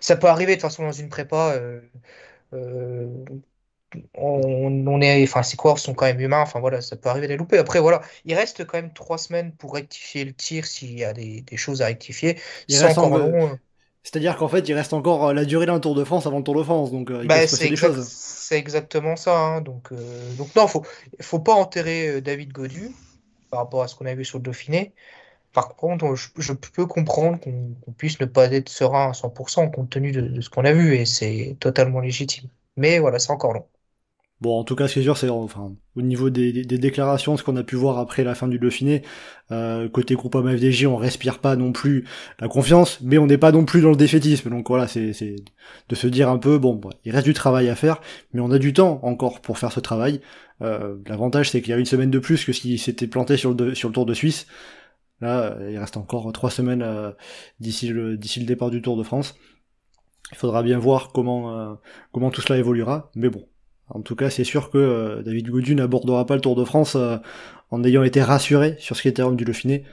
ça 0.00 0.16
peut 0.16 0.26
arriver 0.26 0.56
de 0.56 0.60
toute 0.60 0.62
façon 0.62 0.82
dans 0.82 0.90
une 0.90 1.08
prépa. 1.08 1.54
Euh, 2.52 3.08
euh, 3.94 4.00
on, 4.14 5.00
est, 5.00 5.22
enfin, 5.22 5.42
ces 5.42 5.56
coureurs 5.56 5.78
sont 5.78 5.94
quand 5.94 6.06
même 6.06 6.20
humains, 6.20 6.40
enfin 6.40 6.60
voilà, 6.60 6.80
ça 6.80 6.96
peut 6.96 7.08
arriver 7.08 7.28
des 7.28 7.36
loupés. 7.36 7.58
Après, 7.58 7.80
voilà, 7.80 8.02
il 8.24 8.34
reste 8.34 8.66
quand 8.66 8.78
même 8.78 8.92
trois 8.92 9.18
semaines 9.18 9.52
pour 9.52 9.74
rectifier 9.74 10.24
le 10.24 10.32
tir 10.32 10.66
s'il 10.66 10.98
y 10.98 11.04
a 11.04 11.12
des, 11.12 11.44
choses 11.56 11.82
à 11.82 11.86
rectifier. 11.86 12.38
C'est-à-dire 12.68 14.36
qu'en 14.36 14.48
fait, 14.48 14.68
il 14.68 14.74
reste 14.74 14.92
encore 14.92 15.32
la 15.32 15.44
durée 15.44 15.66
d'un 15.66 15.80
Tour 15.80 15.94
de 15.94 16.04
France 16.04 16.26
avant 16.26 16.38
le 16.38 16.44
Tour 16.44 16.56
de 16.56 16.62
France, 16.62 16.92
donc 16.92 17.10
il 17.10 17.26
bah, 17.26 17.46
C'est 17.46 18.56
exactement 18.56 19.16
ça. 19.16 19.38
Hein, 19.38 19.60
donc, 19.60 19.92
donc 20.38 20.54
non, 20.54 20.66
faut, 20.68 20.84
faut 21.20 21.40
pas 21.40 21.54
enterrer 21.54 22.20
David 22.20 22.52
Godu 22.52 22.92
par 23.50 23.60
rapport 23.60 23.82
à 23.82 23.88
ce 23.88 23.94
qu'on 23.94 24.06
a 24.06 24.14
vu 24.14 24.24
sur 24.24 24.38
le 24.38 24.44
Dauphiné. 24.44 24.92
Par 25.52 25.74
contre, 25.74 26.14
je, 26.14 26.52
peux 26.52 26.84
comprendre 26.84 27.40
qu'on 27.40 27.92
puisse 27.96 28.20
ne 28.20 28.26
pas 28.26 28.52
être 28.52 28.68
serein 28.68 29.08
à 29.08 29.12
100% 29.12 29.70
compte 29.70 29.88
tenu 29.88 30.12
de, 30.12 30.40
ce 30.42 30.50
qu'on 30.50 30.66
a 30.66 30.72
vu 30.72 30.94
et 30.96 31.06
c'est 31.06 31.56
totalement 31.60 32.00
légitime. 32.00 32.50
Mais 32.76 32.98
voilà, 32.98 33.18
c'est 33.18 33.30
encore 33.30 33.54
long. 33.54 33.66
Bon, 34.42 34.58
en 34.58 34.64
tout 34.64 34.76
cas, 34.76 34.86
ce 34.86 34.94
qui 34.94 34.98
est 35.00 35.02
sûr, 35.02 35.16
c'est 35.16 35.30
enfin, 35.30 35.72
au 35.96 36.02
niveau 36.02 36.28
des, 36.28 36.52
déclarations, 36.64 37.38
ce 37.38 37.42
qu'on 37.42 37.56
a 37.56 37.62
pu 37.62 37.74
voir 37.74 37.98
après 37.98 38.22
la 38.22 38.34
fin 38.34 38.48
du 38.48 38.58
Dauphiné, 38.58 39.02
euh, 39.50 39.88
côté 39.88 40.14
groupe 40.14 40.36
FDJ, 40.36 40.84
on 40.86 40.96
respire 40.96 41.38
pas 41.38 41.56
non 41.56 41.72
plus 41.72 42.04
la 42.38 42.48
confiance, 42.48 42.98
mais 43.00 43.16
on 43.16 43.26
n'est 43.26 43.38
pas 43.38 43.50
non 43.50 43.64
plus 43.64 43.80
dans 43.80 43.90
le 43.90 43.96
défaitisme. 43.96 44.50
Donc 44.50 44.68
voilà, 44.68 44.88
c'est 44.88 45.12
de 45.88 45.94
se 45.94 46.06
dire 46.06 46.28
un 46.28 46.36
peu, 46.38 46.58
bon, 46.58 46.78
il 47.06 47.12
reste 47.12 47.26
du 47.26 47.32
travail 47.32 47.70
à 47.70 47.74
faire, 47.74 48.02
mais 48.34 48.40
on 48.40 48.50
a 48.50 48.58
du 48.58 48.74
temps 48.74 49.00
encore 49.02 49.40
pour 49.40 49.58
faire 49.58 49.72
ce 49.72 49.80
travail. 49.80 50.20
Euh, 50.62 50.96
l'avantage, 51.06 51.50
c'est 51.50 51.62
qu'il 51.62 51.70
y 51.70 51.74
a 51.74 51.78
une 51.78 51.86
semaine 51.86 52.10
de 52.10 52.18
plus 52.18 52.44
que 52.44 52.52
s'il 52.52 52.78
s'était 52.78 53.06
planté 53.06 53.38
sur 53.38 53.54
le, 53.54 53.74
sur 53.74 53.88
le 53.88 53.94
Tour 53.94 54.04
de 54.04 54.14
Suisse. 54.14 54.46
Là, 55.22 55.56
il 55.70 55.78
reste 55.78 55.96
encore 55.96 56.30
trois 56.32 56.50
semaines 56.50 56.82
euh, 56.82 57.10
d'ici 57.58 57.88
le, 57.88 58.12
le 58.12 58.44
départ 58.44 58.70
du 58.70 58.82
Tour 58.82 58.98
de 58.98 59.02
France. 59.02 59.34
Il 60.32 60.36
faudra 60.38 60.62
bien 60.62 60.78
voir 60.78 61.12
comment, 61.12 61.58
euh, 61.58 61.74
comment 62.12 62.30
tout 62.30 62.40
cela 62.40 62.58
évoluera. 62.58 63.10
Mais 63.14 63.28
bon, 63.28 63.46
en 63.88 64.00
tout 64.00 64.16
cas, 64.16 64.30
c'est 64.30 64.44
sûr 64.44 64.70
que 64.70 65.22
David 65.24 65.48
Gaudu 65.48 65.74
n'abordera 65.74 66.26
pas 66.26 66.34
le 66.34 66.40
Tour 66.40 66.56
de 66.56 66.64
France 66.64 66.96
en 67.70 67.84
ayant 67.84 68.02
été 68.02 68.22
rassuré 68.22 68.76
sur 68.78 68.96
ce 68.96 69.02
qui 69.02 69.08
était 69.08 69.22
homme 69.22 69.36
du 69.36 69.44
Dauphiné. 69.44 69.84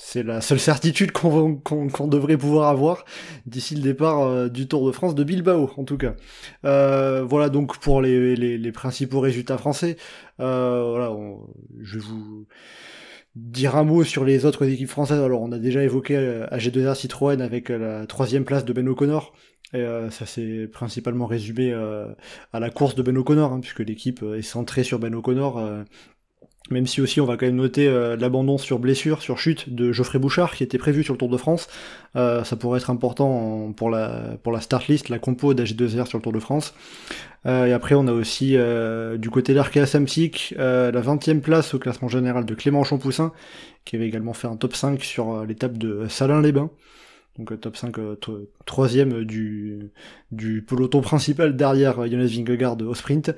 C'est 0.00 0.22
la 0.22 0.40
seule 0.40 0.60
certitude 0.60 1.10
qu'on 1.10 2.06
devrait 2.06 2.36
pouvoir 2.36 2.68
avoir 2.68 3.04
d'ici 3.46 3.74
le 3.74 3.82
départ 3.82 4.20
euh, 4.20 4.48
du 4.48 4.68
Tour 4.68 4.86
de 4.86 4.92
France 4.92 5.16
de 5.16 5.24
Bilbao, 5.24 5.72
en 5.76 5.82
tout 5.82 5.98
cas. 5.98 6.14
Euh, 6.64 7.24
voilà 7.24 7.48
donc 7.48 7.78
pour 7.78 8.00
les, 8.00 8.72
principaux 8.72 9.18
résultats 9.18 9.58
français. 9.58 9.96
Euh, 10.38 10.84
voilà, 10.90 11.12
je 11.80 11.98
vais 11.98 12.04
vous 12.04 12.46
dire 13.34 13.74
un 13.74 13.82
mot 13.82 14.04
sur 14.04 14.24
les 14.24 14.46
autres 14.46 14.68
équipes 14.68 14.88
françaises. 14.88 15.20
Alors 15.20 15.42
on 15.42 15.50
a 15.50 15.58
déjà 15.58 15.82
évoqué 15.82 16.14
AG2R 16.52 16.94
Citroën 16.94 17.40
avec 17.40 17.68
la 17.68 18.06
troisième 18.06 18.44
place 18.44 18.64
de 18.64 18.72
Ben 18.72 18.88
O'Connor. 18.88 19.34
Et 19.74 19.84
ça 20.10 20.24
s'est 20.24 20.66
principalement 20.72 21.26
résumé 21.26 21.74
à 22.52 22.60
la 22.60 22.70
course 22.70 22.94
de 22.94 23.02
Ben 23.02 23.16
O'Connor, 23.18 23.52
hein, 23.52 23.60
puisque 23.60 23.80
l'équipe 23.80 24.22
est 24.22 24.42
centrée 24.42 24.82
sur 24.82 24.98
Ben 24.98 25.14
O'Connor. 25.14 25.84
Même 26.70 26.86
si 26.86 27.00
aussi 27.00 27.20
on 27.20 27.24
va 27.24 27.36
quand 27.36 27.46
même 27.46 27.56
noter 27.56 27.88
euh, 27.88 28.16
l'abandon 28.16 28.58
sur 28.58 28.78
blessure, 28.78 29.22
sur 29.22 29.38
chute 29.38 29.74
de 29.74 29.90
Geoffrey 29.92 30.18
Bouchard 30.18 30.54
qui 30.54 30.62
était 30.62 30.76
prévu 30.76 31.02
sur 31.02 31.14
le 31.14 31.18
Tour 31.18 31.30
de 31.30 31.36
France. 31.36 31.68
Euh, 32.16 32.44
ça 32.44 32.56
pourrait 32.56 32.78
être 32.78 32.90
important 32.90 33.72
pour 33.74 33.88
la, 33.88 34.36
pour 34.42 34.52
la 34.52 34.60
start 34.60 34.86
list, 34.88 35.08
la 35.08 35.18
compo 35.18 35.54
d'AG2R 35.54 36.06
sur 36.06 36.18
le 36.18 36.22
Tour 36.22 36.32
de 36.32 36.40
France. 36.40 36.74
Euh, 37.46 37.66
et 37.66 37.72
après 37.72 37.94
on 37.94 38.06
a 38.06 38.12
aussi 38.12 38.56
du 39.16 39.30
côté 39.30 39.54
d'Arkea 39.54 39.86
Samsic 39.86 40.54
la 40.58 40.90
20e 40.90 41.40
place 41.40 41.74
au 41.74 41.78
classement 41.78 42.08
général 42.08 42.44
de 42.44 42.54
Clément 42.54 42.84
Champoussin 42.84 43.32
qui 43.84 43.96
avait 43.96 44.06
également 44.06 44.34
fait 44.34 44.48
un 44.48 44.56
top 44.56 44.76
5 44.76 45.02
sur 45.02 45.46
l'étape 45.46 45.78
de 45.78 46.06
Salins-les-Bains 46.08 46.70
donc 47.38 47.52
euh, 47.52 47.56
top 47.56 47.76
5, 47.76 47.98
euh, 47.98 48.16
troisième 48.66 49.24
du, 49.24 49.90
du 50.32 50.62
peloton 50.62 51.00
principal 51.00 51.56
derrière 51.56 52.06
Jonas 52.06 52.26
Vingegaard 52.26 52.76
au 52.82 52.94
sprint. 52.94 53.34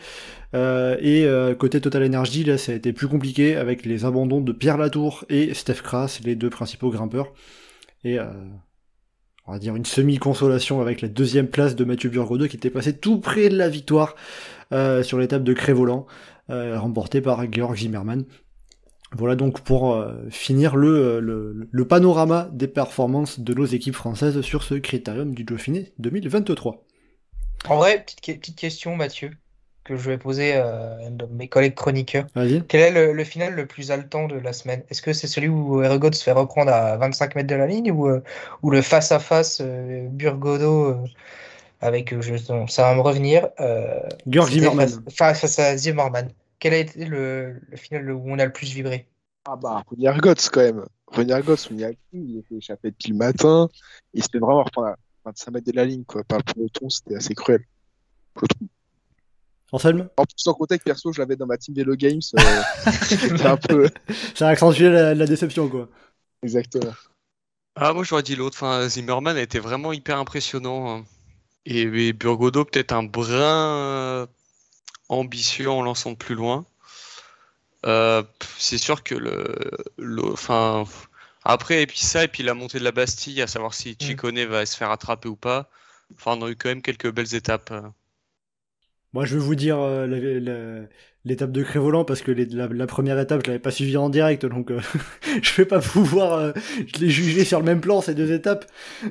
Euh, 0.54 0.96
et 1.00 1.26
côté 1.56 1.80
Total 1.80 2.04
Energy, 2.04 2.44
là 2.44 2.58
ça 2.58 2.72
a 2.72 2.74
été 2.74 2.92
plus 2.92 3.08
compliqué 3.08 3.56
avec 3.56 3.84
les 3.84 4.04
abandons 4.04 4.40
de 4.40 4.52
Pierre 4.52 4.78
Latour 4.78 5.24
et 5.28 5.54
Steph 5.54 5.82
Kras, 5.82 6.20
les 6.24 6.34
deux 6.34 6.50
principaux 6.50 6.90
grimpeurs. 6.90 7.32
Et 8.02 8.18
on 9.46 9.52
va 9.52 9.58
dire 9.58 9.76
une 9.76 9.84
semi-consolation 9.84 10.80
avec 10.80 11.02
la 11.02 11.08
deuxième 11.08 11.48
place 11.48 11.76
de 11.76 11.84
Mathieu 11.84 12.08
Burgodeau 12.08 12.48
qui 12.48 12.56
était 12.56 12.70
passé 12.70 12.96
tout 12.96 13.20
près 13.20 13.48
de 13.48 13.56
la 13.56 13.68
victoire 13.68 14.16
sur 14.70 15.18
l'étape 15.18 15.44
de 15.44 15.52
Crévolant, 15.52 16.06
remportée 16.48 17.20
par 17.20 17.52
Georg 17.52 17.76
Zimmermann. 17.76 18.24
Voilà 19.16 19.34
donc 19.34 19.60
pour 19.60 19.92
euh, 19.92 20.14
finir 20.30 20.76
euh, 20.76 21.20
le, 21.20 21.68
le, 21.70 21.84
panorama 21.84 22.48
des 22.52 22.68
performances 22.68 23.40
de 23.40 23.54
nos 23.54 23.64
équipes 23.64 23.96
françaises 23.96 24.40
sur 24.40 24.62
ce 24.62 24.74
critérium 24.74 25.34
du 25.34 25.42
Dauphiné 25.42 25.92
2023. 25.98 26.84
En 27.68 27.76
vrai, 27.76 28.04
petite, 28.04 28.40
petite 28.40 28.56
question 28.56 28.94
Mathieu, 28.94 29.32
que 29.82 29.96
je 29.96 30.08
vais 30.08 30.16
poser 30.16 30.54
à 30.54 30.96
un 31.04 31.10
de 31.10 31.26
mes 31.26 31.48
collègues 31.48 31.74
chroniqueurs. 31.74 32.26
Quel 32.68 32.96
est 32.96 33.12
le, 33.12 33.24
final 33.24 33.54
le 33.54 33.66
plus 33.66 33.90
haletant 33.90 34.28
de 34.28 34.36
la 34.36 34.52
semaine? 34.52 34.84
Est-ce 34.90 35.02
que 35.02 35.12
c'est 35.12 35.26
celui 35.26 35.48
où 35.48 35.82
Ergot 35.82 36.12
se 36.12 36.22
fait 36.22 36.32
reprendre 36.32 36.72
à 36.72 36.96
25 36.96 37.34
mètres 37.34 37.48
de 37.48 37.56
la 37.56 37.66
ligne 37.66 37.90
ou, 37.90 38.08
euh, 38.08 38.22
ou 38.62 38.70
le 38.70 38.80
face-à-face 38.80 39.60
Burgodo 39.60 41.04
avec, 41.80 42.14
ça 42.68 42.82
va 42.82 42.94
me 42.94 43.00
revenir. 43.00 43.48
Georg 44.28 44.50
Zimmermann. 44.50 44.88
Face, 45.08 45.40
face 45.40 45.58
à 45.58 45.76
Zimmermann. 45.76 46.28
Quel 46.60 46.74
a 46.74 46.78
été 46.78 47.06
le, 47.06 47.58
final 47.74 48.12
où 48.12 48.22
on 48.26 48.38
a 48.38 48.44
le 48.44 48.52
plus 48.52 48.72
vibré? 48.72 49.08
Ah 49.46 49.56
bah, 49.56 49.82
René 49.86 50.18
Gots 50.20 50.34
quand 50.52 50.60
même. 50.60 50.84
René 51.06 51.40
Gots, 51.40 51.56
il 52.12 52.38
était 52.38 52.54
échappé 52.54 52.90
depuis 52.90 53.12
le 53.12 53.16
matin. 53.16 53.68
Il 54.12 54.22
se 54.22 54.28
fait 54.30 54.38
vraiment 54.38 54.62
reprendre 54.62 54.88
à 54.88 54.96
25 55.24 55.50
mètres 55.52 55.70
de 55.70 55.76
la 55.76 55.86
ligne, 55.86 56.04
quoi. 56.04 56.22
Par 56.22 56.38
le 56.38 56.52
peloton, 56.52 56.90
c'était 56.90 57.16
assez 57.16 57.34
cruel. 57.34 57.64
Je 58.36 58.46
trouve. 58.46 58.68
Anselme? 59.72 60.08
En 60.18 60.24
plus, 60.24 60.34
sans 60.36 60.52
compter 60.52 60.78
que 60.78 60.84
perso, 60.84 61.12
je 61.12 61.20
l'avais 61.20 61.36
dans 61.36 61.46
ma 61.46 61.56
team 61.56 61.74
Velo 61.74 61.94
Games. 61.94 62.20
Euh, 62.38 62.62
un 63.44 63.56
peu. 63.56 63.88
Ça 64.34 64.48
a 64.48 64.50
accentué 64.50 64.90
la, 64.90 65.26
déception, 65.26 65.68
quoi. 65.68 65.88
Exactement. 66.42 66.92
Ah, 67.76 67.94
moi 67.94 68.04
j'aurais 68.04 68.22
dit 68.22 68.36
l'autre. 68.36 68.56
Enfin, 68.58 68.86
Zimmerman 68.88 69.36
a 69.36 69.40
été 69.40 69.60
vraiment 69.60 69.92
hyper 69.92 70.18
impressionnant. 70.18 70.90
Hein. 70.90 71.04
Et, 71.64 71.82
et 71.82 72.12
Burgodo, 72.12 72.64
peut-être 72.64 72.92
un 72.92 73.04
brin 73.04 74.26
ambitieux 75.10 75.70
en 75.70 75.82
lançant 75.82 76.12
de 76.12 76.16
plus 76.16 76.34
loin. 76.34 76.64
Euh, 77.86 78.22
c'est 78.58 78.78
sûr 78.78 79.02
que 79.02 79.14
le, 79.14 80.32
enfin, 80.32 80.84
après 81.44 81.82
et 81.82 81.86
puis 81.86 81.98
ça 81.98 82.24
et 82.24 82.28
puis 82.28 82.42
la 82.42 82.54
montée 82.54 82.78
de 82.78 82.84
la 82.84 82.92
Bastille, 82.92 83.42
à 83.42 83.46
savoir 83.46 83.74
si 83.74 83.92
mm. 83.92 84.04
Chicone 84.04 84.44
va 84.44 84.64
se 84.64 84.76
faire 84.76 84.90
attraper 84.90 85.28
ou 85.28 85.36
pas. 85.36 85.68
Enfin, 86.14 86.36
on 86.38 86.46
a 86.46 86.50
eu 86.50 86.56
quand 86.56 86.68
même 86.68 86.82
quelques 86.82 87.10
belles 87.10 87.34
étapes. 87.34 87.72
Moi, 89.12 89.24
je 89.24 89.36
vais 89.36 89.42
vous 89.42 89.56
dire 89.56 89.78
euh, 89.80 90.86
l'étape 91.24 91.50
de 91.50 91.62
Crévolant 91.64 92.04
parce 92.04 92.22
que 92.22 92.30
la, 92.30 92.86
première 92.86 93.18
étape, 93.18 93.40
je 93.44 93.48
l'avais 93.50 93.58
pas 93.58 93.72
suivie 93.72 93.96
en 93.96 94.08
direct, 94.08 94.46
donc 94.46 94.70
euh, 94.70 94.80
je 95.42 95.52
vais 95.56 95.64
pas 95.64 95.80
pouvoir 95.80 96.34
euh, 96.34 96.52
les 97.00 97.10
juger 97.10 97.44
sur 97.44 97.58
le 97.58 97.64
même 97.64 97.80
plan 97.80 98.00
ces 98.00 98.14
deux 98.14 98.30
étapes. 98.30 98.66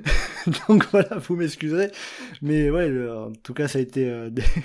donc 0.70 0.86
voilà, 0.92 1.18
vous 1.18 1.36
m'excuserez. 1.36 1.92
Mais 2.42 2.70
ouais, 2.70 2.90
en 3.10 3.34
tout 3.44 3.54
cas, 3.54 3.68
ça 3.68 3.80
a 3.80 3.82
été 3.82 4.10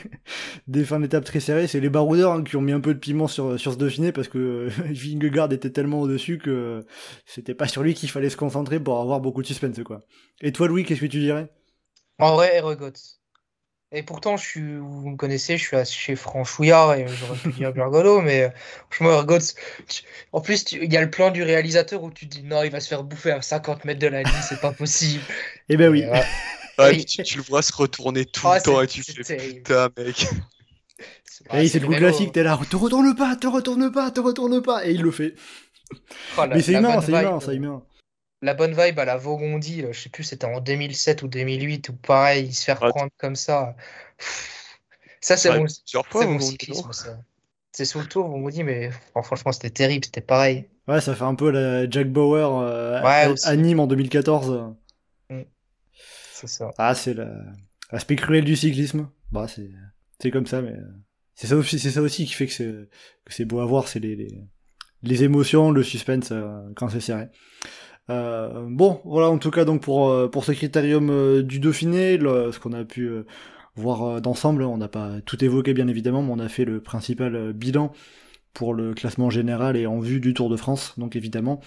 des, 0.68 0.85
fins 0.85 1.01
d'étape 1.01 1.24
très 1.24 1.41
serrées. 1.41 1.66
C'est 1.66 1.80
les 1.80 1.91
baroudeurs 1.91 2.32
hein, 2.32 2.45
qui 2.45 2.55
ont 2.55 2.62
mis 2.62 2.72
un 2.72 2.80
peu 2.80 2.95
de 2.95 3.01
piment 3.01 3.26
sur, 3.26 3.59
sur 3.59 3.72
ce 3.72 3.78
Dauphiné 3.78 4.12
parce 4.12 4.28
que 4.28 4.68
Vingegaard 4.91 5.53
était 5.53 5.70
tellement 5.70 6.01
au-dessus 6.01 6.39
que 6.39 6.85
c'était 7.26 7.55
pas 7.55 7.66
sur 7.66 7.82
lui 7.82 7.95
qu'il 7.95 8.09
fallait 8.09 8.30
se 8.30 8.37
concentrer 8.37 8.78
pour 8.78 9.01
avoir 9.01 9.18
beaucoup 9.20 9.43
de 9.43 9.49
suspense, 9.49 9.82
quoi. 9.82 10.07
Et 10.43 10.53
toi, 10.53 10.68
Louis, 10.68 10.85
qu'est-ce 10.85 11.01
que 11.01 11.07
tu 11.07 11.18
dirais? 11.18 11.49
En 12.20 12.35
vrai, 12.35 12.55
Eregots. 12.57 13.24
Et 13.93 14.03
pourtant, 14.03 14.37
je 14.37 14.45
suis, 14.45 14.76
vous 14.78 15.11
me 15.11 15.16
connaissez, 15.16 15.57
je 15.57 15.85
suis 15.85 15.99
chez 15.99 16.16
Franchouillard 16.16 16.95
et 16.95 17.07
j'aurais 17.07 17.39
pu 17.39 17.53
dire 17.53 17.72
Burgodo, 17.72 18.20
mais 18.22 18.53
franchement, 18.91 19.12
Ergots, 19.12 19.55
en 20.32 20.41
plus, 20.41 20.72
il 20.72 20.93
y 20.93 20.97
a 20.97 21.01
le 21.01 21.11
plan 21.11 21.30
du 21.30 21.43
réalisateur 21.43 22.03
où 22.03 22.11
tu 22.11 22.26
dis 22.26 22.43
non, 22.43 22.64
il 22.64 22.70
va 22.70 22.80
se 22.80 22.89
faire 22.89 23.05
bouffer 23.05 23.30
à 23.30 23.41
50 23.41 23.85
mètres 23.85 24.01
de 24.01 24.09
la 24.09 24.22
ligne, 24.22 24.43
c'est 24.43 24.61
pas 24.61 24.72
possible. 24.72 25.22
Eh 25.70 25.78
ben 25.78 25.91
oui. 25.91 26.05
tu, 27.24 27.39
le 27.39 27.43
vois 27.43 27.62
se 27.62 27.72
retourner 27.72 28.26
tout 28.26 28.47
le 28.47 28.53
ah, 28.53 28.61
temps 28.61 28.82
et 28.82 28.87
tu 28.87 29.03
fais 29.03 29.37
putain, 29.37 29.89
mec. 29.97 30.26
C'est 31.24 31.68
c'est 31.68 31.78
le 31.78 31.87
coup 31.87 31.95
classique, 31.95 32.32
t'es 32.32 32.43
là, 32.43 32.61
te 32.68 32.76
retourne 32.76 33.14
pas, 33.14 33.35
te 33.37 33.47
retourne 33.47 33.91
pas, 33.91 34.11
te 34.11 34.20
retourne 34.20 34.61
pas, 34.61 34.87
et 34.87 34.93
il 34.93 35.01
le 35.01 35.11
fait. 35.11 35.35
Oh, 36.37 36.43
mais 36.49 36.61
c'est 36.61 36.74
humain, 36.74 37.01
c'est 37.01 37.12
humain, 37.12 37.39
c'est 37.41 37.55
humain 37.55 37.82
la 38.45 38.55
bonne 38.55 38.74
vibe 38.78 38.99
à 38.99 39.05
la 39.05 39.16
Vaugondi, 39.16 39.84
je 39.90 39.99
sais 39.99 40.11
plus, 40.11 40.24
c'était 40.24 40.47
en 40.47 40.61
2007 40.61 41.22
ou 41.22 41.28
2008, 41.28 41.88
ou 41.88 41.92
pareil, 41.95 42.47
il 42.47 42.55
se 42.55 42.64
fait 42.64 42.74
reprendre 42.74 43.11
comme 43.18 43.36
ça. 43.36 43.74
Ça, 45.20 45.36
c'est 45.36 45.51
Ouais, 45.51 45.59
mon, 45.59 45.66
mon 46.28 46.38
cyclisme. 46.38 46.90
C'est 47.72 47.86
sous 47.86 48.01
le 48.01 48.07
tour, 48.07 48.28
vous 48.28 48.36
me 48.36 48.51
dites, 48.51 48.62
mais 48.62 48.90
franchement, 49.24 49.51
c'était 49.51 49.70
terrible, 49.70 50.05
c'était 50.05 50.20
pareil. 50.20 50.68
Ouais, 50.86 51.01
ça 51.01 51.14
fait 51.14 51.24
un 51.24 51.34
peu 51.34 51.51
la 51.51 51.88
Jack 51.88 52.12
Bauer 52.12 52.61
euh, 52.61 53.03
Ouais, 53.03 53.34
à, 53.42 53.57
Nîmes 53.57 53.80
en 53.80 53.86
2014. 53.86 54.74
C'est 56.32 56.47
ça. 56.47 56.70
Ah, 56.76 56.95
c'est 56.95 57.14
la- 57.14 57.42
l'aspect 57.90 58.16
cruel 58.16 58.45
du 58.45 58.55
cyclisme. 58.55 59.09
Bah, 59.32 59.47
c'est 59.49 59.70
c'est 60.20 60.30
comme 60.30 60.47
ça, 60.47 60.62
mais 60.62 60.72
euh, 60.72 60.92
c'est 61.34 61.47
ça 61.47 61.57
aussi, 61.57 61.78
c'est 61.78 61.90
ça 61.90 62.03
aussi 62.03 62.26
qui 62.26 62.34
fait 62.34 62.47
que 62.47 62.53
c'est 62.53 62.88
que 63.24 63.32
c'est 63.32 63.45
beau 63.45 63.61
à 63.61 63.66
voir, 63.66 63.88
c'est 63.88 63.99
les, 64.01 64.14
les 64.14 64.45
les 65.03 65.22
émotions, 65.22 65.70
le 65.70 65.82
suspense 65.82 66.30
euh, 66.32 66.61
quand 66.76 66.88
c'est 66.88 67.01
serré. 67.01 67.26
Euh, 68.11 68.66
bon, 68.68 69.00
voilà 69.05 69.30
en 69.30 69.38
tout 69.38 69.50
cas 69.50 69.64
donc 69.64 69.80
pour 69.80 70.11
euh, 70.11 70.28
pour 70.28 70.44
ce 70.44 70.52
critérium 70.52 71.09
euh, 71.11 71.42
du 71.42 71.59
Dauphiné, 71.59 72.18
ce 72.18 72.59
qu'on 72.59 72.72
a 72.74 72.84
pu 72.84 73.11
voir 73.76 74.20
d'ensemble, 74.20 74.62
on 74.62 74.76
n'a 74.76 74.88
pas 74.88 75.20
tout 75.22 75.42
évoqué 75.44 75.74
bien 75.74 75.88
évidemment, 75.88 76.22
mais 76.22 76.32
on 76.32 76.38
a 76.38 76.48
fait 76.48 76.64
le 76.64 76.80
principal 76.80 77.52
bilan 77.52 77.92
pour 78.52 78.74
le 78.74 78.94
classement 78.94 79.30
général 79.30 79.76
et 79.76 79.86
en 79.86 80.00
vue 80.00 80.20
du 80.20 80.34
Tour 80.34 80.48
de 80.50 80.57
France, 80.57 80.94
donc 80.98 81.16
évidemment. 81.16 81.61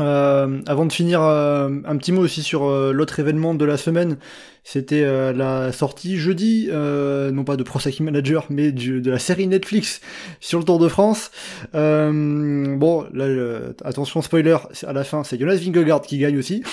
Euh, 0.00 0.60
avant 0.66 0.84
de 0.84 0.92
finir, 0.92 1.22
euh, 1.22 1.70
un 1.86 1.96
petit 1.96 2.12
mot 2.12 2.20
aussi 2.22 2.42
sur 2.42 2.64
euh, 2.64 2.92
l'autre 2.92 3.18
événement 3.18 3.54
de 3.54 3.64
la 3.64 3.76
semaine. 3.78 4.18
C'était 4.62 5.02
euh, 5.04 5.32
la 5.32 5.72
sortie 5.72 6.16
jeudi, 6.18 6.68
euh, 6.70 7.30
non 7.30 7.44
pas 7.44 7.56
de 7.56 7.62
Pro 7.62 7.78
Cycling 7.78 8.04
Manager, 8.04 8.46
mais 8.50 8.72
du- 8.72 9.00
de 9.00 9.10
la 9.10 9.18
série 9.18 9.46
Netflix 9.46 10.00
sur 10.40 10.58
le 10.58 10.64
Tour 10.64 10.78
de 10.78 10.88
France. 10.88 11.30
Euh, 11.74 12.76
bon, 12.76 13.06
là, 13.14 13.72
attention 13.84 14.20
spoiler, 14.20 14.58
à 14.86 14.92
la 14.92 15.04
fin, 15.04 15.24
c'est 15.24 15.38
Jonas 15.38 15.56
Vingegaard 15.56 16.02
qui 16.02 16.18
gagne 16.18 16.38
aussi. 16.38 16.62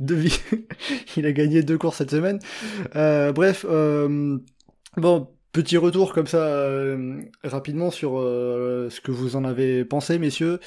Il 1.16 1.24
a 1.26 1.32
gagné 1.32 1.62
deux 1.62 1.78
courses 1.78 1.98
cette 1.98 2.10
semaine. 2.10 2.40
Bref, 2.94 3.64
bon, 4.96 5.28
petit 5.52 5.76
retour 5.76 6.12
comme 6.12 6.26
ça 6.26 6.44
euh, 6.44 7.20
rapidement 7.44 7.90
sur 7.90 8.18
euh, 8.18 8.88
ce 8.90 9.00
que 9.00 9.12
vous 9.12 9.36
en 9.36 9.44
avez 9.44 9.84
pensé, 9.84 10.18
messieurs 10.18 10.58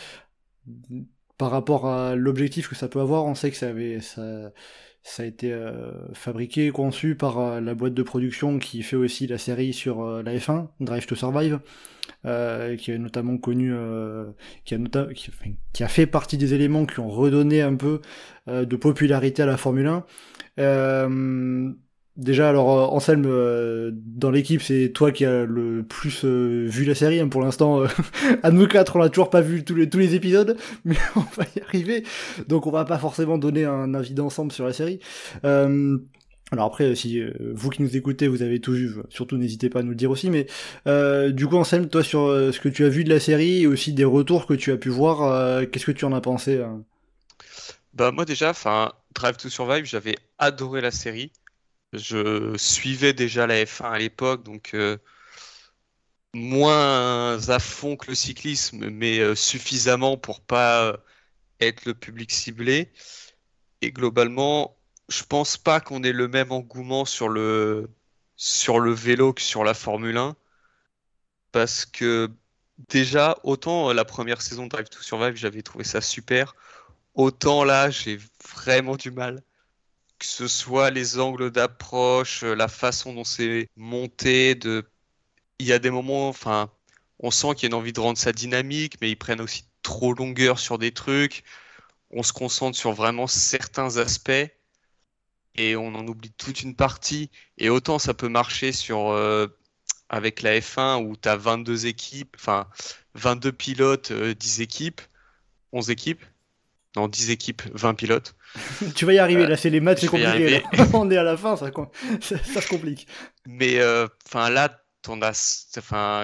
par 1.37 1.51
rapport 1.51 1.87
à 1.87 2.15
l'objectif 2.15 2.69
que 2.69 2.75
ça 2.75 2.87
peut 2.87 2.99
avoir, 2.99 3.25
on 3.25 3.35
sait 3.35 3.51
que 3.51 3.57
ça 3.57 3.69
avait 3.69 3.99
ça, 3.99 5.23
a 5.23 5.25
été 5.25 5.51
euh, 5.53 5.91
fabriqué, 6.13 6.71
conçu 6.71 7.15
par 7.15 7.39
euh, 7.39 7.61
la 7.61 7.75
boîte 7.75 7.93
de 7.93 8.03
production 8.03 8.57
qui 8.57 8.81
fait 8.81 8.95
aussi 8.95 9.27
la 9.27 9.37
série 9.37 9.73
sur 9.73 10.01
euh, 10.01 10.23
la 10.23 10.35
F1, 10.35 10.67
Drive 10.79 11.05
to 11.05 11.15
Survive, 11.15 11.59
qui 12.23 12.91
est 12.91 12.97
notamment 12.97 13.37
connu, 13.37 13.73
qui, 14.63 14.75
a 14.75 14.77
qui, 15.73 15.83
a 15.83 15.87
fait 15.87 16.07
partie 16.07 16.37
des 16.37 16.53
éléments 16.53 16.85
qui 16.85 16.99
ont 16.99 17.09
redonné 17.09 17.61
un 17.61 17.75
peu 17.75 18.01
de 18.47 18.75
popularité 18.75 19.43
à 19.43 19.45
la 19.45 19.57
Formule 19.57 20.01
1. 20.57 21.75
Déjà, 22.17 22.47
alors 22.47 22.71
euh, 22.71 22.95
Anselme, 22.95 23.25
euh, 23.25 23.91
dans 23.93 24.31
l'équipe, 24.31 24.61
c'est 24.61 24.91
toi 24.93 25.11
qui 25.11 25.25
as 25.25 25.43
le 25.43 25.83
plus 25.83 26.23
euh, 26.23 26.65
vu 26.65 26.85
la 26.85 26.95
série. 26.95 27.19
hein, 27.19 27.27
pour 27.27 27.41
l'instant, 27.41 27.83
à 28.43 28.51
nous 28.51 28.67
quatre, 28.67 28.95
on 28.95 28.99
n'a 28.99 29.09
toujours 29.09 29.29
pas 29.29 29.41
vu 29.41 29.65
tous 29.65 29.75
les, 29.75 30.15
épisodes, 30.15 30.55
mais 30.85 30.95
on 31.17 31.25
va 31.35 31.43
y 31.57 31.61
arriver. 31.61 32.03
Donc 32.47 32.67
on 32.67 32.71
va 32.71 32.85
pas 32.85 32.97
forcément 32.99 33.37
donner 33.37 33.65
un 33.65 33.93
avis 33.93 34.13
d'ensemble 34.13 34.53
sur 34.53 34.65
la 34.65 34.71
série. 34.71 34.99
Alors 36.51 36.67
après, 36.67 36.95
si 36.95 37.21
vous 37.53 37.69
qui 37.69 37.81
nous 37.81 37.97
écoutez, 37.97 38.27
vous 38.27 38.43
avez 38.43 38.59
tout 38.61 38.73
vu, 38.73 38.93
surtout 39.09 39.35
n'hésitez 39.35 39.69
pas 39.69 39.79
à 39.79 39.83
nous 39.83 39.89
le 39.89 39.95
dire 39.95 40.11
aussi. 40.11 40.29
Mais 40.29 40.47
du 41.31 41.47
coup, 41.47 41.57
Anselme, 41.57 41.89
toi 41.89 42.03
sur 42.03 42.27
ce 42.29 42.59
que 42.61 42.69
tu 42.69 42.85
as 42.85 42.89
vu 42.89 43.03
de 43.03 43.09
la 43.09 43.19
série 43.19 43.63
et 43.63 43.67
aussi 43.67 43.91
des 43.91 44.05
retours 44.05 44.45
que 44.45 44.53
tu 44.53 44.71
as 44.71 44.77
pu 44.77 44.87
voir, 44.87 45.67
qu'est-ce 45.69 45.85
que 45.85 45.91
tu 45.91 46.05
en 46.05 46.13
as 46.13 46.21
pensé 46.21 46.61
hein? 46.61 46.81
Bah 47.93 48.11
moi 48.11 48.25
déjà, 48.25 48.49
enfin 48.49 48.91
Drive 49.13 49.37
to 49.37 49.49
Survive, 49.49 49.85
j'avais 49.85 50.15
adoré 50.37 50.81
la 50.81 50.91
série. 50.91 51.31
Je 51.93 52.55
suivais 52.57 53.13
déjà 53.13 53.47
la 53.47 53.63
F1 53.65 53.91
à 53.91 53.97
l'époque, 53.99 54.43
donc 54.43 54.73
euh, 54.73 54.97
moins 56.33 57.49
à 57.49 57.59
fond 57.59 57.95
que 57.97 58.07
le 58.09 58.15
cyclisme, 58.15 58.89
mais 58.89 59.19
euh, 59.19 59.35
suffisamment 59.35 60.17
pour 60.17 60.41
pas 60.41 60.83
euh, 60.85 60.97
être 61.61 61.85
le 61.85 61.93
public 61.95 62.31
ciblé. 62.31 62.91
Et 63.81 63.91
globalement, 63.91 64.77
je 65.09 65.23
pense 65.23 65.57
pas 65.57 65.79
qu'on 65.81 66.03
ait 66.03 66.11
le 66.13 66.27
même 66.27 66.51
engouement 66.51 67.05
sur 67.05 67.29
le 67.29 67.89
sur 68.37 68.79
le 68.79 68.91
vélo 68.93 69.33
que 69.33 69.41
sur 69.41 69.63
la 69.63 69.73
Formule 69.73 70.17
1, 70.17 70.35
parce 71.51 71.85
que 71.85 72.29
déjà 72.89 73.37
autant 73.43 73.93
la 73.93 74.05
première 74.05 74.41
saison 74.41 74.65
de 74.65 74.69
Drive 74.69 74.89
to 74.89 75.01
Survive, 75.01 75.35
j'avais 75.35 75.61
trouvé 75.63 75.83
ça 75.83 76.01
super. 76.01 76.55
Autant 77.15 77.63
là, 77.63 77.89
j'ai 77.89 78.19
vraiment 78.43 78.97
du 78.97 79.11
mal. 79.11 79.43
Que 80.19 80.25
ce 80.25 80.47
soit 80.47 80.91
les 80.91 81.19
angles 81.19 81.51
d'approche, 81.51 82.43
euh, 82.43 82.55
la 82.55 82.67
façon 82.67 83.13
dont 83.13 83.23
c'est 83.23 83.69
monté, 83.75 84.55
de... 84.55 84.85
il 85.59 85.67
y 85.67 85.73
a 85.73 85.79
des 85.79 85.91
moments, 85.91 86.29
enfin, 86.29 86.71
on 87.19 87.31
sent 87.31 87.55
qu'il 87.55 87.63
y 87.63 87.65
a 87.65 87.69
une 87.69 87.81
envie 87.81 87.93
de 87.93 87.99
rendre 87.99 88.17
ça 88.17 88.31
dynamique, 88.31 88.95
mais 89.01 89.09
ils 89.11 89.17
prennent 89.17 89.41
aussi 89.41 89.65
trop 89.81 90.13
longueur 90.13 90.59
sur 90.59 90.77
des 90.77 90.91
trucs. 90.91 91.43
On 92.11 92.23
se 92.23 92.33
concentre 92.33 92.77
sur 92.77 92.93
vraiment 92.93 93.27
certains 93.27 93.97
aspects 93.97 94.31
et 95.55 95.75
on 95.75 95.95
en 95.95 96.07
oublie 96.07 96.31
toute 96.31 96.61
une 96.61 96.75
partie. 96.75 97.29
Et 97.57 97.69
autant 97.69 97.99
ça 97.99 98.13
peut 98.13 98.29
marcher 98.29 98.71
sur 98.71 99.09
euh, 99.09 99.47
avec 100.09 100.41
la 100.41 100.59
F1 100.59 101.03
où 101.05 101.15
tu 101.15 101.29
as 101.29 101.37
22 101.37 101.87
équipes, 101.87 102.35
enfin 102.39 102.67
22 103.15 103.51
pilotes, 103.51 104.11
euh, 104.11 104.33
10 104.33 104.61
équipes, 104.61 105.01
11 105.71 105.89
équipes. 105.89 106.23
Non, 106.95 107.07
10 107.07 107.29
équipes, 107.31 107.61
20 107.73 107.93
pilotes. 107.93 108.35
Tu 108.95 109.05
vas 109.05 109.13
y 109.13 109.19
arriver, 109.19 109.43
Euh, 109.43 109.47
là 109.49 109.57
c'est 109.57 109.69
les 109.69 109.81
maths, 109.81 109.99
c'est 109.99 110.07
compliqué. 110.07 110.63
on 110.93 111.09
est 111.11 111.17
à 111.17 111.23
la 111.23 111.35
fin, 111.37 111.57
ça, 111.57 111.71
com- 111.71 111.89
ça, 112.21 112.37
ça 112.37 112.61
se 112.61 112.67
complique. 112.67 113.07
Mais 113.47 113.79
euh, 113.79 114.07
enfin 114.27 114.49
là, 114.49 114.81
t'en 115.01 115.21
as, 115.21 115.67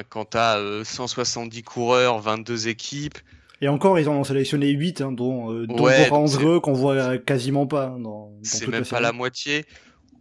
quand 0.10 0.26
tu 0.32 0.38
as 0.38 0.82
170 0.84 1.64
coureurs, 1.64 2.20
22 2.20 2.68
équipes, 2.68 3.18
Et 3.62 3.68
encore, 3.68 4.00
ils 4.00 4.08
en 4.10 4.14
ont 4.16 4.24
sélectionné 4.24 4.70
8, 4.70 5.02
hein, 5.02 5.12
dont, 5.12 5.52
euh, 5.52 5.68
dont 5.68 5.84
Ouais, 5.84 6.10
qu'on 6.10 6.74
voit 6.74 7.18
quasiment 7.18 7.68
pas 7.68 7.88
hein, 7.88 8.00
dans, 8.00 8.30
dans 8.30 8.40
c'est 8.44 8.68
même 8.68 8.86
pas 8.86 9.00
la 9.02 9.12
moitié. 9.12 9.66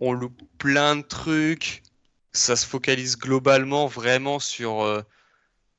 On 0.00 0.12
loupe 0.12 0.42
plein 0.58 0.96
de 0.96 1.02
trucs. 1.02 1.82
Ça 2.32 2.54
se 2.56 2.66
focalise 2.66 3.16
globalement 3.16 3.86
vraiment 3.86 4.38
sur, 4.38 4.82
euh, 4.82 5.02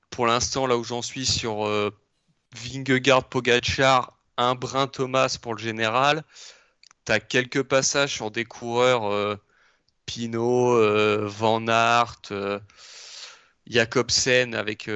pour 0.09 0.25
l'instant, 0.27 0.65
là 0.67 0.77
où 0.77 0.83
j'en 0.83 1.01
suis, 1.01 1.25
sur 1.25 1.65
euh, 1.65 1.91
Vingegaard, 2.55 3.29
Pogacar, 3.29 4.17
un 4.41 4.55
brin 4.55 4.87
Thomas 4.87 5.37
pour 5.41 5.55
le 5.55 5.59
général. 5.59 6.23
T'as 7.05 7.19
quelques 7.19 7.63
passages 7.63 8.13
sur 8.13 8.31
des 8.31 8.45
coureurs 8.45 9.11
euh, 9.11 9.35
Pinot, 10.05 10.75
euh, 10.75 11.25
Van 11.27 11.67
Aert, 11.67 12.21
euh, 12.31 12.59
Jacobsen 13.67 14.55
avec 14.55 14.87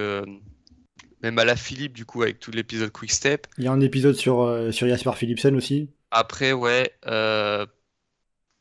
même 1.26 1.40
à 1.40 1.46
la 1.46 1.56
Philippe 1.56 1.94
du 1.94 2.06
coup 2.06 2.22
avec 2.22 2.40
tout 2.40 2.52
l'épisode 2.52 2.92
Quick 2.92 3.12
Step. 3.12 3.48
Il 3.58 3.64
y 3.64 3.68
a 3.68 3.72
un 3.72 3.82
épisode 3.82 4.16
sur, 4.16 4.42
euh, 4.42 4.72
sur 4.72 4.88
Jasper 4.88 5.14
Philipsen 5.16 5.56
aussi. 5.56 5.90
Après, 6.12 6.54
ouais, 6.54 6.92
euh, 7.08 7.66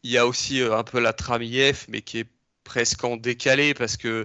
il 0.02 0.10
y 0.10 0.18
a 0.18 0.26
aussi 0.26 0.62
euh, 0.62 0.76
un 0.76 0.82
peu 0.82 0.98
la 0.98 1.12
trame 1.12 1.42
IF, 1.42 1.86
mais 1.88 2.00
qui 2.00 2.20
est 2.20 2.28
presque 2.64 3.04
en 3.04 3.16
décalé 3.16 3.74
parce 3.74 3.98
que 3.98 4.24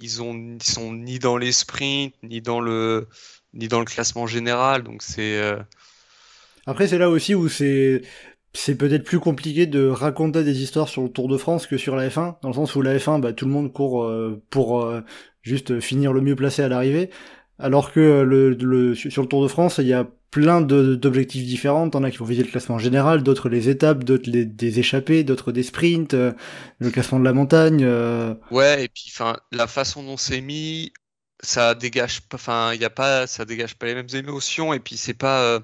ils 0.00 0.22
ont, 0.22 0.34
ils 0.34 0.62
sont 0.62 0.94
ni 0.94 1.18
dans 1.18 1.36
les 1.36 1.52
sprints, 1.52 2.14
ni 2.22 2.40
dans 2.40 2.60
le, 2.60 3.06
ni 3.54 3.68
dans 3.68 3.78
le 3.80 3.84
classement 3.86 4.26
général. 4.26 4.82
Donc 4.82 5.02
c'est, 5.02 5.38
euh, 5.38 5.56
Après, 6.66 6.86
c'est 6.88 6.98
là 6.98 7.10
aussi 7.10 7.34
où 7.34 7.48
c'est 7.48 8.02
c'est 8.54 8.74
peut-être 8.76 9.04
plus 9.04 9.18
compliqué 9.18 9.66
de 9.66 9.86
raconter 9.88 10.44
des 10.44 10.62
histoires 10.62 10.88
sur 10.88 11.02
le 11.02 11.08
Tour 11.08 11.26
de 11.28 11.38
France 11.38 11.66
que 11.66 11.78
sur 11.78 11.96
la 11.96 12.08
F1, 12.10 12.36
dans 12.42 12.48
le 12.50 12.54
sens 12.54 12.74
où 12.76 12.82
la 12.82 12.98
F1, 12.98 13.18
bah, 13.18 13.32
tout 13.32 13.46
le 13.46 13.50
monde 13.50 13.72
court 13.72 14.04
euh, 14.04 14.42
pour 14.50 14.82
euh, 14.84 15.00
juste 15.42 15.80
finir 15.80 16.12
le 16.12 16.20
mieux 16.20 16.36
placé 16.36 16.62
à 16.62 16.68
l'arrivée, 16.68 17.08
alors 17.58 17.92
que 17.92 18.00
le, 18.22 18.50
le- 18.50 18.94
sur 18.94 19.22
le 19.22 19.28
Tour 19.28 19.42
de 19.42 19.48
France, 19.48 19.78
il 19.78 19.86
y 19.86 19.94
a 19.94 20.06
plein 20.30 20.60
d'objectifs 20.60 21.44
différents. 21.46 21.88
T'en 21.90 22.02
as 22.04 22.10
qui 22.10 22.18
vont 22.18 22.24
viser 22.26 22.42
le 22.42 22.50
classement 22.50 22.78
général, 22.78 23.22
d'autres 23.22 23.48
les 23.48 23.68
étapes, 23.70 24.04
d'autres 24.04 24.28
les- 24.30 24.44
des 24.46 24.78
échappées, 24.80 25.24
d'autres 25.24 25.50
des 25.52 25.62
sprints, 25.62 26.12
euh, 26.14 26.32
le 26.78 26.90
classement 26.90 27.18
de 27.20 27.24
la 27.24 27.32
montagne. 27.32 27.82
euh, 27.84 28.34
ouais. 28.50 28.84
Et 28.84 28.88
puis, 28.88 29.04
enfin, 29.08 29.36
la 29.50 29.66
façon 29.66 30.02
dont 30.02 30.16
c'est 30.18 30.40
mis, 30.42 30.92
ça 31.42 31.74
dégage 31.74 32.22
pas, 32.22 32.36
enfin, 32.36 32.72
il 32.74 32.80
y 32.80 32.84
a 32.84 32.90
pas, 32.90 33.26
ça 33.26 33.44
dégage 33.44 33.74
pas 33.76 33.86
les 33.86 33.94
mêmes 33.94 34.14
émotions. 34.14 34.72
Et 34.74 34.80
puis, 34.80 34.96
c'est 34.96 35.14
pas, 35.14 35.42
euh, 35.42 35.60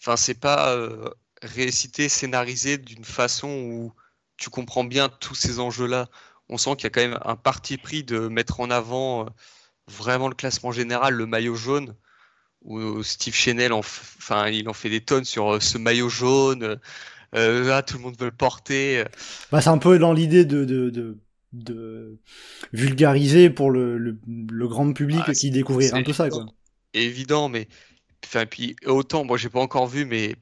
enfin, 0.00 0.16
c'est 0.16 0.34
pas 0.40 0.74
euh, 0.74 1.08
récité, 1.42 2.08
scénarisé 2.08 2.78
d'une 2.78 3.04
façon 3.04 3.48
où 3.48 3.92
tu 4.36 4.50
comprends 4.50 4.84
bien 4.84 5.08
tous 5.08 5.34
ces 5.34 5.60
enjeux-là. 5.60 6.08
On 6.48 6.58
sent 6.58 6.76
qu'il 6.76 6.84
y 6.84 6.86
a 6.88 6.90
quand 6.90 7.00
même 7.00 7.18
un 7.24 7.36
parti 7.36 7.78
pris 7.78 8.04
de 8.04 8.28
mettre 8.28 8.60
en 8.60 8.70
avant 8.70 9.26
euh, 9.26 9.30
vraiment 9.88 10.28
le 10.28 10.34
classement 10.34 10.72
général, 10.72 11.14
le 11.14 11.26
maillot 11.26 11.54
jaune, 11.54 11.94
où 12.62 13.02
Steve 13.02 13.34
Chenel, 13.34 13.72
enfin, 13.72 14.48
il 14.48 14.68
en 14.68 14.72
fait 14.74 14.90
des 14.90 15.00
tonnes 15.02 15.24
sur 15.24 15.54
euh, 15.54 15.60
ce 15.60 15.78
maillot 15.78 16.08
jaune. 16.08 16.80
euh, 17.34 17.64
là, 17.64 17.82
tout 17.82 17.96
le 17.98 18.02
monde 18.04 18.16
veut 18.18 18.26
le 18.26 18.32
porter. 18.32 19.04
Bah, 19.50 19.60
c'est 19.60 19.70
un 19.70 19.78
peu 19.78 19.98
dans 19.98 20.12
l'idée 20.12 20.44
de, 20.44 20.64
de, 20.64 20.90
de, 20.90 21.18
de 21.54 22.18
vulgariser 22.72 23.50
pour 23.50 23.70
le, 23.70 23.98
le, 23.98 24.18
le 24.26 24.68
grand 24.68 24.92
public 24.92 25.20
Ah, 25.26 25.32
qui 25.32 25.50
découvrirait 25.50 25.90
c'est 25.90 25.96
un 25.96 26.02
peu 26.02 26.12
ça, 26.12 26.30
quoi. 26.30 26.46
évident, 26.92 27.48
mais 27.48 27.68
enfin, 28.24 28.46
puis 28.46 28.76
autant, 28.86 29.24
moi 29.24 29.36
j'ai 29.38 29.50
pas 29.50 29.60
encore 29.60 29.86
vu, 29.88 30.04
mais 30.06 30.36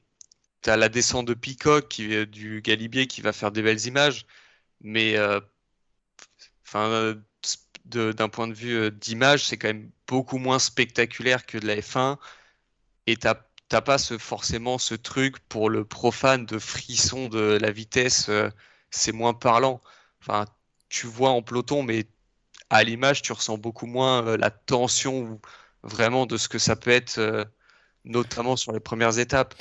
t'as 0.62 0.76
la 0.76 0.88
descente 0.88 1.26
de 1.28 1.34
Peacock 1.34 1.88
qui, 1.88 2.26
du 2.28 2.62
Galibier 2.62 3.06
qui 3.08 3.22
va 3.22 3.32
faire 3.34 3.52
des 3.52 3.62
belles 3.62 3.86
images, 3.86 4.26
mais 4.82 5.16
euh, 5.18 5.40
enfin, 6.66 7.14
d'un 7.84 8.28
point 8.28 8.48
de 8.48 8.54
vue 8.54 8.90
d'image, 8.92 9.44
c'est 9.46 9.56
quand 9.58 9.68
même 9.68 9.90
beaucoup 10.06 10.38
moins 10.38 10.58
spectaculaire 10.58 11.46
que 11.46 11.58
de 11.58 11.66
la 11.66 11.76
F1. 11.76 12.18
Et 13.06 13.16
t'as 13.16 13.34
pas 13.82 13.98
ce, 13.98 14.18
forcément 14.18 14.78
ce 14.78 14.94
truc 14.94 15.38
pour 15.48 15.70
le 15.70 15.84
profane 15.84 16.46
de 16.46 16.58
frisson 16.58 17.28
de 17.28 17.58
la 17.60 17.70
vitesse, 17.72 18.30
c'est 18.90 19.12
moins 19.12 19.34
parlant. 19.34 19.80
Enfin, 20.22 20.46
tu 20.92 21.06
vois 21.06 21.30
en 21.30 21.40
peloton, 21.42 21.82
mais 21.82 22.04
à 22.70 22.84
l'image, 22.84 23.22
tu 23.22 23.32
ressens 23.32 23.56
beaucoup 23.56 23.86
moins 23.86 24.36
la 24.36 24.50
tension 24.50 25.40
vraiment 25.82 26.26
de 26.26 26.36
ce 26.36 26.48
que 26.48 26.58
ça 26.58 26.76
peut 26.76 26.90
être, 26.90 27.48
notamment 28.04 28.56
sur 28.56 28.72
les 28.72 28.80
premières 28.80 29.18
étapes. 29.18 29.54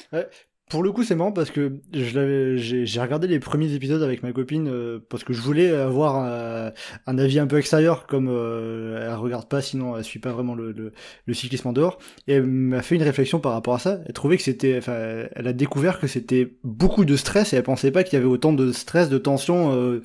Pour 0.72 0.84
le 0.84 0.94
coup, 0.94 1.04
c'est 1.04 1.16
marrant 1.16 1.34
parce 1.34 1.52
que 1.52 1.82
j'ai 1.92 3.02
regardé 3.02 3.28
les 3.28 3.40
premiers 3.42 3.74
épisodes 3.74 4.02
avec 4.02 4.24
ma 4.24 4.32
copine 4.32 4.70
euh, 4.70 5.00
parce 5.10 5.26
que 5.26 5.34
je 5.34 5.42
voulais 5.42 5.70
avoir 5.70 6.24
euh, 6.26 6.70
un, 7.08 7.18
avis 7.18 7.40
un 7.40 7.48
peu 7.48 7.58
extérieur, 7.58 8.08
comme 8.08 8.30
euh, 8.30 9.10
elle 9.10 9.16
regarde 9.16 9.50
pas, 9.50 9.62
sinon 9.62 9.98
elle 9.98 10.06
suit 10.06 10.20
pas 10.20 10.32
vraiment 10.32 10.56
le, 10.56 10.94
cyclisme 11.34 11.68
en 11.68 11.74
dehors. 11.74 11.98
Et 12.28 12.36
elle 12.36 12.48
m'a 12.48 12.82
fait 12.82 12.96
une 12.96 13.04
réflexion 13.04 13.42
par 13.42 13.52
rapport 13.52 13.74
à 13.74 13.80
ça. 13.80 14.00
Elle 14.06 14.14
trouvait 14.14 14.38
que 14.38 14.44
c'était, 14.44 14.78
enfin, 14.78 15.26
elle 15.36 15.48
a 15.48 15.52
découvert 15.52 16.00
que 16.00 16.08
c'était 16.08 16.56
beaucoup 16.64 17.04
de 17.04 17.18
stress 17.18 17.52
et 17.52 17.58
elle 17.58 17.64
pensait 17.64 17.92
pas 17.92 18.06
qu'il 18.06 18.14
y 18.14 18.22
avait 18.22 18.32
autant 18.32 18.54
de 18.54 18.72
stress, 18.72 19.10
de 19.10 19.18
tension 19.18 20.02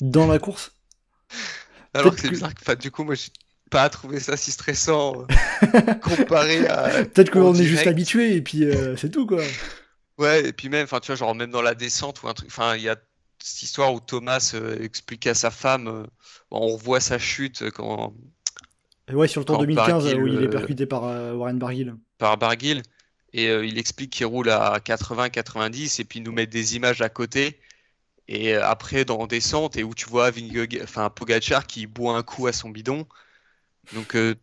dans 0.00 0.26
la 0.26 0.38
course. 0.38 0.72
Alors 1.94 2.14
c'est 2.18 2.28
bizarre. 2.28 2.52
Enfin, 2.60 2.74
du 2.74 2.90
coup, 2.90 3.04
moi, 3.04 3.14
j'ai 3.14 3.30
pas 3.70 3.88
trouvé 3.88 4.20
ça 4.20 4.36
si 4.36 4.50
stressant 4.50 5.26
comparé 6.02 6.66
à. 6.66 7.04
Peut-être 7.04 7.30
qu'on 7.30 7.54
est 7.54 7.64
juste 7.64 7.86
habitué 7.86 8.36
et 8.36 8.42
puis 8.42 8.64
c'est 8.96 9.10
tout 9.10 9.26
quoi. 9.26 9.42
Ouais, 10.18 10.48
et 10.48 10.52
puis 10.52 10.68
même, 10.68 10.84
enfin, 10.84 11.00
tu 11.00 11.08
vois, 11.08 11.16
genre 11.16 11.34
même 11.34 11.50
dans 11.50 11.62
la 11.62 11.74
descente 11.74 12.22
ou 12.22 12.28
un 12.28 12.34
truc, 12.34 12.48
enfin, 12.48 12.76
il 12.76 12.82
y 12.82 12.88
a 12.88 12.96
cette 13.44 13.62
histoire 13.62 13.92
où 13.92 14.00
Thomas 14.00 14.52
euh, 14.54 14.78
explique 14.80 15.26
à 15.26 15.34
sa 15.34 15.50
femme, 15.50 15.88
euh, 15.88 16.06
on 16.50 16.76
voit 16.76 17.00
sa 17.00 17.18
chute 17.18 17.70
quand. 17.70 18.14
Ouais, 19.12 19.28
sur 19.28 19.40
le 19.40 19.44
Tour 19.44 19.58
2015 19.58 20.14
où 20.14 20.26
il 20.26 20.34
est 20.36 20.46
euh, 20.46 20.48
percuté 20.48 20.86
par 20.86 21.02
Warren 21.02 21.58
Barguil. 21.58 21.94
Par 22.16 22.38
Barguil, 22.38 22.80
et 23.34 23.52
il 23.52 23.78
explique 23.78 24.12
qu'il 24.12 24.26
roule 24.26 24.48
à 24.48 24.78
80-90 24.78 26.00
et 26.00 26.04
puis 26.04 26.20
il 26.20 26.22
nous 26.22 26.32
met 26.32 26.46
des 26.46 26.76
images 26.76 27.02
à 27.02 27.08
côté. 27.08 27.60
Et 28.28 28.54
après, 28.54 29.04
dans 29.04 29.26
descente, 29.26 29.76
et 29.76 29.84
où 29.84 29.94
tu 29.94 30.06
vois 30.06 30.30
enfin, 30.82 31.10
Pogachar 31.10 31.66
qui 31.66 31.86
boit 31.86 32.16
un 32.16 32.22
coup 32.22 32.46
à 32.46 32.52
son 32.52 32.70
bidon. 32.70 33.06
Donc, 33.92 34.14
il 34.14 34.36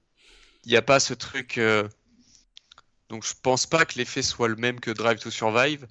n'y 0.68 0.78
a 0.78 0.82
pas 0.82 1.00
ce 1.00 1.14
truc. 1.14 1.60
Donc 3.12 3.26
je 3.26 3.34
pense 3.42 3.66
pas 3.66 3.86
que 3.86 3.98
l'effet 3.98 4.22
soit 4.22 4.48
le 4.48 4.56
même 4.56 4.80
que 4.80 4.90
Drive 4.90 5.20
to 5.20 5.30
Survive. 5.30 5.86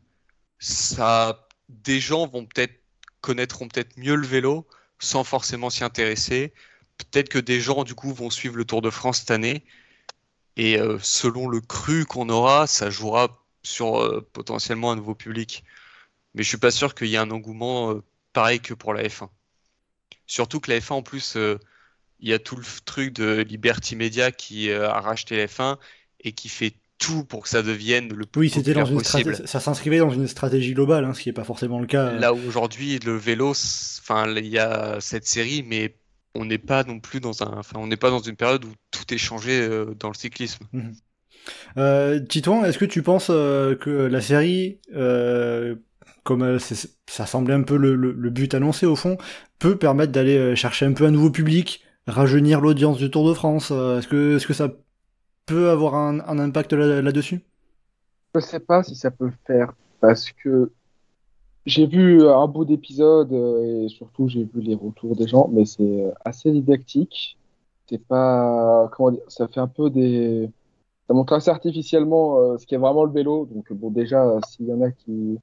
Ça, 0.58 1.48
des 1.68 2.00
gens 2.00 2.26
vont 2.26 2.46
peut-être 2.46 2.80
connaîtront 3.20 3.68
peut-être 3.68 3.98
mieux 3.98 4.16
le 4.16 4.26
vélo 4.26 4.66
sans 4.98 5.22
forcément 5.24 5.68
s'y 5.68 5.84
intéresser. 5.84 6.54
Peut-être 6.96 7.28
que 7.28 7.38
des 7.38 7.60
gens 7.60 7.84
du 7.84 7.94
coup 7.94 8.14
vont 8.14 8.30
suivre 8.30 8.56
le 8.56 8.64
Tour 8.64 8.80
de 8.82 8.90
France 8.90 9.18
cette 9.20 9.30
année 9.32 9.64
et 10.56 10.78
euh, 10.78 10.98
selon 11.02 11.48
le 11.48 11.60
cru 11.60 12.06
qu'on 12.06 12.28
aura, 12.30 12.66
ça 12.66 12.90
jouera 12.90 13.44
sur 13.62 14.00
euh, 14.00 14.26
potentiellement 14.32 14.92
un 14.92 14.96
nouveau 14.96 15.14
public. 15.14 15.64
Mais 16.34 16.42
je 16.42 16.48
suis 16.48 16.58
pas 16.58 16.70
sûr 16.70 16.94
qu'il 16.94 17.08
y 17.08 17.14
ait 17.14 17.18
un 17.18 17.30
engouement 17.30 17.92
euh, 17.92 18.02
pareil 18.32 18.60
que 18.60 18.74
pour 18.74 18.94
la 18.94 19.02
F1. 19.02 19.28
Surtout 20.26 20.60
que 20.60 20.70
la 20.70 20.78
F1 20.78 20.92
en 20.94 21.02
plus, 21.02 21.36
il 21.36 22.28
y 22.28 22.32
a 22.32 22.38
tout 22.38 22.54
le 22.54 22.62
truc 22.84 23.12
de 23.14 23.40
Liberty 23.42 23.96
Media 23.96 24.30
qui 24.30 24.70
a 24.70 25.00
racheté 25.00 25.36
la 25.36 25.46
F1 25.46 25.76
et 26.20 26.30
qui 26.30 26.48
fait 26.48 26.74
tout 27.00 27.24
pour 27.24 27.42
que 27.42 27.48
ça 27.48 27.62
devienne 27.62 28.12
le 28.12 28.26
plus 28.26 28.40
oui, 28.42 28.50
c'était 28.50 28.74
dans 28.74 28.84
une 28.84 28.98
possible. 28.98 29.36
Ça 29.48 29.58
s'inscrivait 29.58 29.98
dans 29.98 30.10
une 30.10 30.28
stratégie 30.28 30.74
globale, 30.74 31.04
hein, 31.04 31.14
ce 31.14 31.22
qui 31.22 31.30
n'est 31.30 31.34
pas 31.34 31.44
forcément 31.44 31.80
le 31.80 31.86
cas. 31.86 32.12
Là 32.12 32.32
aujourd'hui, 32.32 32.98
le 33.00 33.16
vélo, 33.16 33.50
enfin, 33.50 34.30
il 34.36 34.46
y 34.46 34.58
a 34.58 34.98
cette 35.00 35.26
série, 35.26 35.64
mais 35.66 35.96
on 36.34 36.44
n'est 36.44 36.58
pas 36.58 36.84
non 36.84 37.00
plus 37.00 37.20
dans 37.20 37.42
un, 37.42 37.58
enfin, 37.58 37.78
on 37.80 37.86
n'est 37.86 37.96
pas 37.96 38.10
dans 38.10 38.20
une 38.20 38.36
période 38.36 38.64
où 38.64 38.72
tout 38.90 39.12
est 39.12 39.18
changé 39.18 39.60
euh, 39.60 39.94
dans 39.98 40.08
le 40.08 40.14
cyclisme. 40.14 40.64
Mhm. 40.72 40.92
Euh, 41.78 42.20
Titouan, 42.20 42.64
est-ce 42.64 42.78
que 42.78 42.84
tu 42.84 43.02
penses 43.02 43.28
euh, 43.30 43.74
que 43.74 43.90
la 43.90 44.20
série, 44.20 44.78
comme 46.24 46.58
ça 46.58 47.26
semblait 47.26 47.54
un 47.54 47.62
peu 47.62 47.76
le, 47.76 48.30
but 48.30 48.54
annoncé 48.54 48.86
au 48.86 48.96
fond, 48.96 49.18
peut 49.58 49.76
permettre 49.76 50.12
d'aller 50.12 50.54
chercher 50.56 50.86
un 50.86 50.92
peu 50.92 51.04
un 51.04 51.10
nouveau 51.10 51.30
public, 51.30 51.82
rajeunir 52.06 52.60
l'audience 52.60 52.98
du 52.98 53.10
Tour 53.10 53.28
de 53.28 53.34
France 53.34 53.70
Est-ce 53.70 54.08
que, 54.08 54.36
est-ce 54.36 54.46
que 54.46 54.54
ça 54.54 54.68
peut 55.46 55.70
avoir 55.70 55.94
un, 55.94 56.38
impact 56.38 56.72
là-dessus? 56.72 57.40
Je 58.34 58.40
sais 58.40 58.60
pas 58.60 58.82
si 58.82 58.94
ça 58.94 59.10
peut 59.10 59.26
le 59.26 59.32
faire 59.46 59.72
parce 60.00 60.30
que 60.30 60.70
j'ai 61.66 61.86
vu 61.86 62.26
un 62.28 62.46
bout 62.46 62.64
d'épisode 62.64 63.32
euh, 63.32 63.84
et 63.84 63.88
surtout 63.88 64.28
j'ai 64.28 64.44
vu 64.44 64.60
les 64.60 64.74
retours 64.74 65.16
des 65.16 65.28
gens, 65.28 65.48
mais 65.52 65.64
c'est 65.64 65.82
euh, 65.82 66.10
assez 66.24 66.50
didactique. 66.50 67.38
C'est 67.88 68.04
pas 68.06 68.88
comment 68.92 69.16
ça 69.28 69.48
fait 69.48 69.60
un 69.60 69.66
peu 69.66 69.90
des, 69.90 70.48
ça 71.08 71.14
montre 71.14 71.32
assez 71.32 71.50
artificiellement 71.50 72.38
euh, 72.38 72.58
ce 72.58 72.66
qui 72.66 72.74
est 72.74 72.78
vraiment 72.78 73.04
le 73.04 73.12
vélo. 73.12 73.46
Donc 73.46 73.72
bon 73.72 73.90
déjà 73.90 74.38
s'il 74.48 74.66
y 74.66 74.72
en 74.72 74.80
a 74.82 74.90
qui 74.90 75.38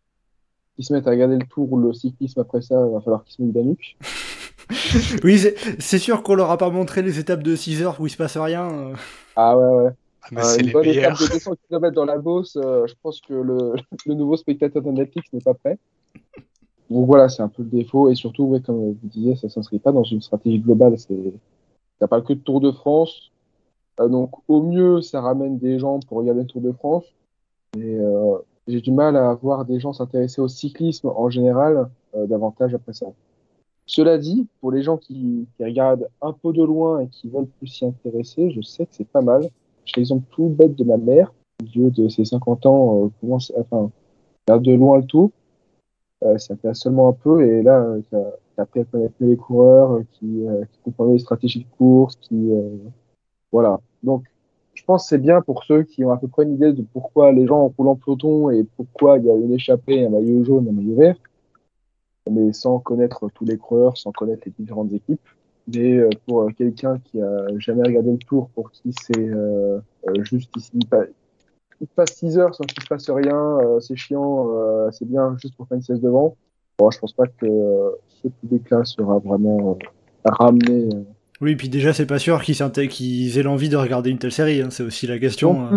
qui 0.77 0.83
se 0.83 0.93
mettent 0.93 1.07
à 1.07 1.11
regarder 1.11 1.37
le 1.37 1.45
tour 1.47 1.71
ou 1.73 1.79
le 1.79 1.91
cyclisme 1.91 2.39
après 2.39 2.61
ça, 2.61 2.75
il 2.87 2.93
va 2.93 3.01
falloir 3.01 3.23
qu'ils 3.25 3.33
se 3.33 3.41
mettent 3.41 3.55
la 3.55 3.63
oui, 5.23 5.41
c'est 5.79 5.97
sûr 5.97 6.23
qu'on 6.23 6.35
leur 6.35 6.51
a 6.51 6.57
pas 6.57 6.69
montré 6.69 7.01
les 7.01 7.19
étapes 7.19 7.41
de 7.41 7.55
6 7.55 7.83
heures 7.83 8.01
où 8.01 8.07
il 8.07 8.09
se 8.09 8.17
passe 8.17 8.37
rien. 8.37 8.69
Euh. 8.69 8.93
Ah 9.35 9.57
ouais, 9.57 9.83
ouais. 9.83 9.91
Ah, 10.35 10.45
euh, 10.45 10.57
une 10.59 10.71
bonne 10.71 10.85
étape 10.85 11.17
de 11.19 11.27
200 11.27 11.51
km 11.67 11.95
dans 11.95 12.03
la 12.03 12.17
Beauce, 12.17 12.57
euh, 12.57 12.85
je 12.85 12.93
pense 13.01 13.21
que 13.21 13.33
le, 13.33 13.75
le, 14.05 14.13
nouveau 14.13 14.35
spectateur 14.35 14.81
de 14.81 14.91
Netflix 14.91 15.31
n'est 15.31 15.39
pas 15.39 15.53
prêt. 15.53 15.77
Donc 16.89 17.05
voilà, 17.05 17.29
c'est 17.29 17.41
un 17.41 17.47
peu 17.47 17.63
le 17.63 17.69
défaut. 17.69 18.11
Et 18.11 18.15
surtout, 18.15 18.43
ouais, 18.43 18.59
comme 18.59 18.75
vous 18.75 18.97
disiez, 19.03 19.37
ça 19.37 19.47
s'inscrit 19.47 19.79
pas 19.79 19.93
dans 19.93 20.03
une 20.03 20.21
stratégie 20.21 20.59
globale. 20.59 20.99
C'est, 20.99 21.15
a 22.01 22.07
pas 22.07 22.21
que 22.21 22.33
le 22.33 22.39
Tour 22.39 22.59
de 22.59 22.71
France. 22.71 23.31
donc 23.97 24.31
au 24.49 24.61
mieux, 24.61 25.01
ça 25.01 25.21
ramène 25.21 25.57
des 25.57 25.79
gens 25.79 26.01
pour 26.01 26.17
regarder 26.17 26.41
le 26.41 26.47
Tour 26.47 26.61
de 26.61 26.73
France. 26.73 27.05
Mais 27.77 27.97
j'ai 28.67 28.81
du 28.81 28.91
mal 28.91 29.15
à 29.15 29.33
voir 29.33 29.65
des 29.65 29.79
gens 29.79 29.93
s'intéresser 29.93 30.41
au 30.41 30.47
cyclisme 30.47 31.09
en 31.15 31.29
général 31.29 31.89
davantage 32.13 32.73
après 32.73 32.93
ça. 32.93 33.07
Cela 33.85 34.17
dit, 34.17 34.47
pour 34.59 34.71
les 34.71 34.83
gens 34.83 34.97
qui, 34.97 35.47
regardent 35.59 36.09
un 36.21 36.33
peu 36.33 36.51
de 36.51 36.61
loin 36.61 36.99
et 36.99 37.07
qui 37.07 37.29
veulent 37.29 37.47
plus 37.47 37.67
s'y 37.67 37.85
intéresser, 37.85 38.51
je 38.51 38.61
sais 38.61 38.85
que 38.85 38.93
c'est 38.93 39.07
pas 39.07 39.21
mal. 39.21 39.49
J'ai 39.85 39.93
l'exemple 39.97 40.25
tout 40.31 40.49
bête 40.49 40.75
de 40.75 40.83
ma 40.83 40.97
mère, 40.97 41.33
vieux 41.63 41.89
de 41.89 42.09
ses 42.09 42.25
50 42.25 42.65
ans, 42.65 43.05
euh, 43.05 43.09
commence, 43.21 43.53
enfin, 43.57 43.89
regarde 44.45 44.63
de 44.63 44.73
loin 44.73 44.97
le 44.97 45.05
tout. 45.05 45.31
Euh, 46.23 46.37
ça 46.37 46.55
fait 46.57 46.73
seulement 46.73 47.09
un 47.09 47.13
peu 47.13 47.45
et 47.47 47.61
là, 47.61 47.79
euh, 47.79 48.01
t'as 48.55 48.63
appris 48.63 48.81
à 48.81 48.85
connaître 48.85 49.13
les 49.19 49.37
coureurs, 49.37 49.93
euh, 49.93 50.03
qui, 50.13 50.47
euh, 50.47 50.65
qui 50.65 50.79
comprennent 50.83 51.13
les 51.13 51.19
stratégies 51.19 51.59
de 51.59 51.77
course, 51.77 52.15
qui, 52.17 52.51
voilà. 53.51 53.79
Donc, 54.03 54.25
je 54.77 54.83
pense 54.85 55.03
que 55.03 55.09
c'est 55.09 55.17
bien 55.17 55.41
pour 55.41 55.63
ceux 55.63 55.83
qui 55.83 56.05
ont 56.05 56.11
à 56.11 56.17
peu 56.17 56.27
près 56.27 56.43
une 56.43 56.53
idée 56.53 56.71
de 56.71 56.83
pourquoi 56.93 57.31
les 57.31 57.47
gens 57.47 57.73
roulent 57.77 57.87
en 57.87 57.95
peloton 57.95 58.51
et 58.51 58.63
pourquoi 58.75 59.17
il 59.17 59.25
y 59.25 59.31
a 59.31 59.35
une 59.35 59.53
échappée, 59.53 60.05
un 60.05 60.09
maillot 60.09 60.43
jaune, 60.43 60.67
un 60.69 60.71
maillot 60.71 60.95
vert 60.95 61.17
mais 62.29 62.53
sans 62.53 62.79
connaître 62.79 63.29
tous 63.33 63.45
les 63.45 63.57
coureurs, 63.57 63.97
sans 63.97 64.11
connaître 64.11 64.43
les 64.45 64.53
différentes 64.57 64.91
équipes. 64.93 65.21
Mais 65.67 65.97
euh, 65.97 66.09
pour 66.25 66.43
euh, 66.43 66.49
quelqu'un 66.57 66.99
qui 66.99 67.21
a 67.21 67.47
jamais 67.57 67.83
regardé 67.83 68.11
le 68.11 68.17
tour, 68.17 68.49
pour 68.49 68.71
qui 68.71 68.93
c'est 69.01 69.17
euh, 69.17 69.79
juste 70.21 70.55
ici, 70.55 70.71
il 71.79 71.87
passe 71.87 72.15
6 72.15 72.37
heures 72.37 72.55
sans 72.55 72.63
qu'il 72.63 72.81
se 72.81 72.87
passe 72.87 73.09
rien, 73.09 73.59
c'est 73.79 73.95
chiant, 73.95 74.47
c'est 74.91 75.07
bien 75.07 75.35
juste 75.37 75.55
pour 75.55 75.67
faire 75.67 75.77
une 75.77 75.83
sieste 75.83 76.01
devant. 76.01 76.35
Bon, 76.79 76.89
je 76.89 76.99
pense 76.99 77.13
pas 77.13 77.27
que 77.27 77.47
ce 78.07 78.27
public-là 78.27 78.83
sera 78.83 79.19
vraiment 79.19 79.77
ramené. 80.25 80.89
Oui, 81.39 81.55
puis 81.55 81.69
déjà, 81.69 81.93
c'est 81.93 82.05
pas 82.05 82.19
sûr 82.19 82.41
qu'ils 82.41 83.37
aient 83.37 83.43
l'envie 83.43 83.69
de 83.69 83.77
regarder 83.77 84.09
une 84.09 84.17
telle 84.17 84.31
série. 84.31 84.61
Hein. 84.61 84.69
C'est 84.69 84.83
aussi 84.83 85.07
la 85.07 85.19
question. 85.19 85.69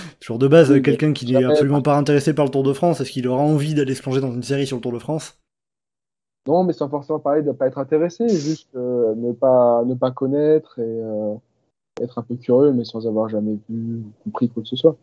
toujours 0.20 0.38
de 0.38 0.48
base, 0.48 0.80
quelqu'un 0.82 1.12
qui 1.12 1.32
n'est 1.32 1.44
absolument 1.44 1.82
pas 1.82 1.96
intéressé 1.96 2.34
par 2.34 2.46
le 2.46 2.50
Tour 2.50 2.62
de 2.62 2.72
France, 2.72 3.00
est-ce 3.00 3.10
qu'il 3.10 3.28
aura 3.28 3.42
envie 3.42 3.74
d'aller 3.74 3.94
se 3.94 4.02
plonger 4.02 4.20
dans 4.20 4.32
une 4.32 4.42
série 4.42 4.66
sur 4.66 4.76
le 4.76 4.82
Tour 4.82 4.92
de 4.92 4.98
France? 4.98 5.38
Non, 6.46 6.64
mais 6.64 6.72
sans 6.72 6.88
forcément 6.88 7.20
parler 7.20 7.42
de 7.42 7.48
ne 7.48 7.52
pas 7.52 7.68
être 7.68 7.78
intéressé, 7.78 8.28
juste 8.28 8.74
euh, 8.74 9.14
ne, 9.14 9.32
pas, 9.32 9.84
ne 9.84 9.94
pas 9.94 10.10
connaître 10.10 10.78
et 10.80 10.82
euh, 10.82 11.34
être 12.00 12.18
un 12.18 12.22
peu 12.22 12.34
curieux, 12.34 12.72
mais 12.72 12.84
sans 12.84 13.06
avoir 13.06 13.28
jamais 13.28 13.58
vu 13.68 13.98
ou 13.98 14.12
compris 14.24 14.48
quoi 14.48 14.62
que 14.62 14.68
ce 14.68 14.76
soit. 14.76 14.96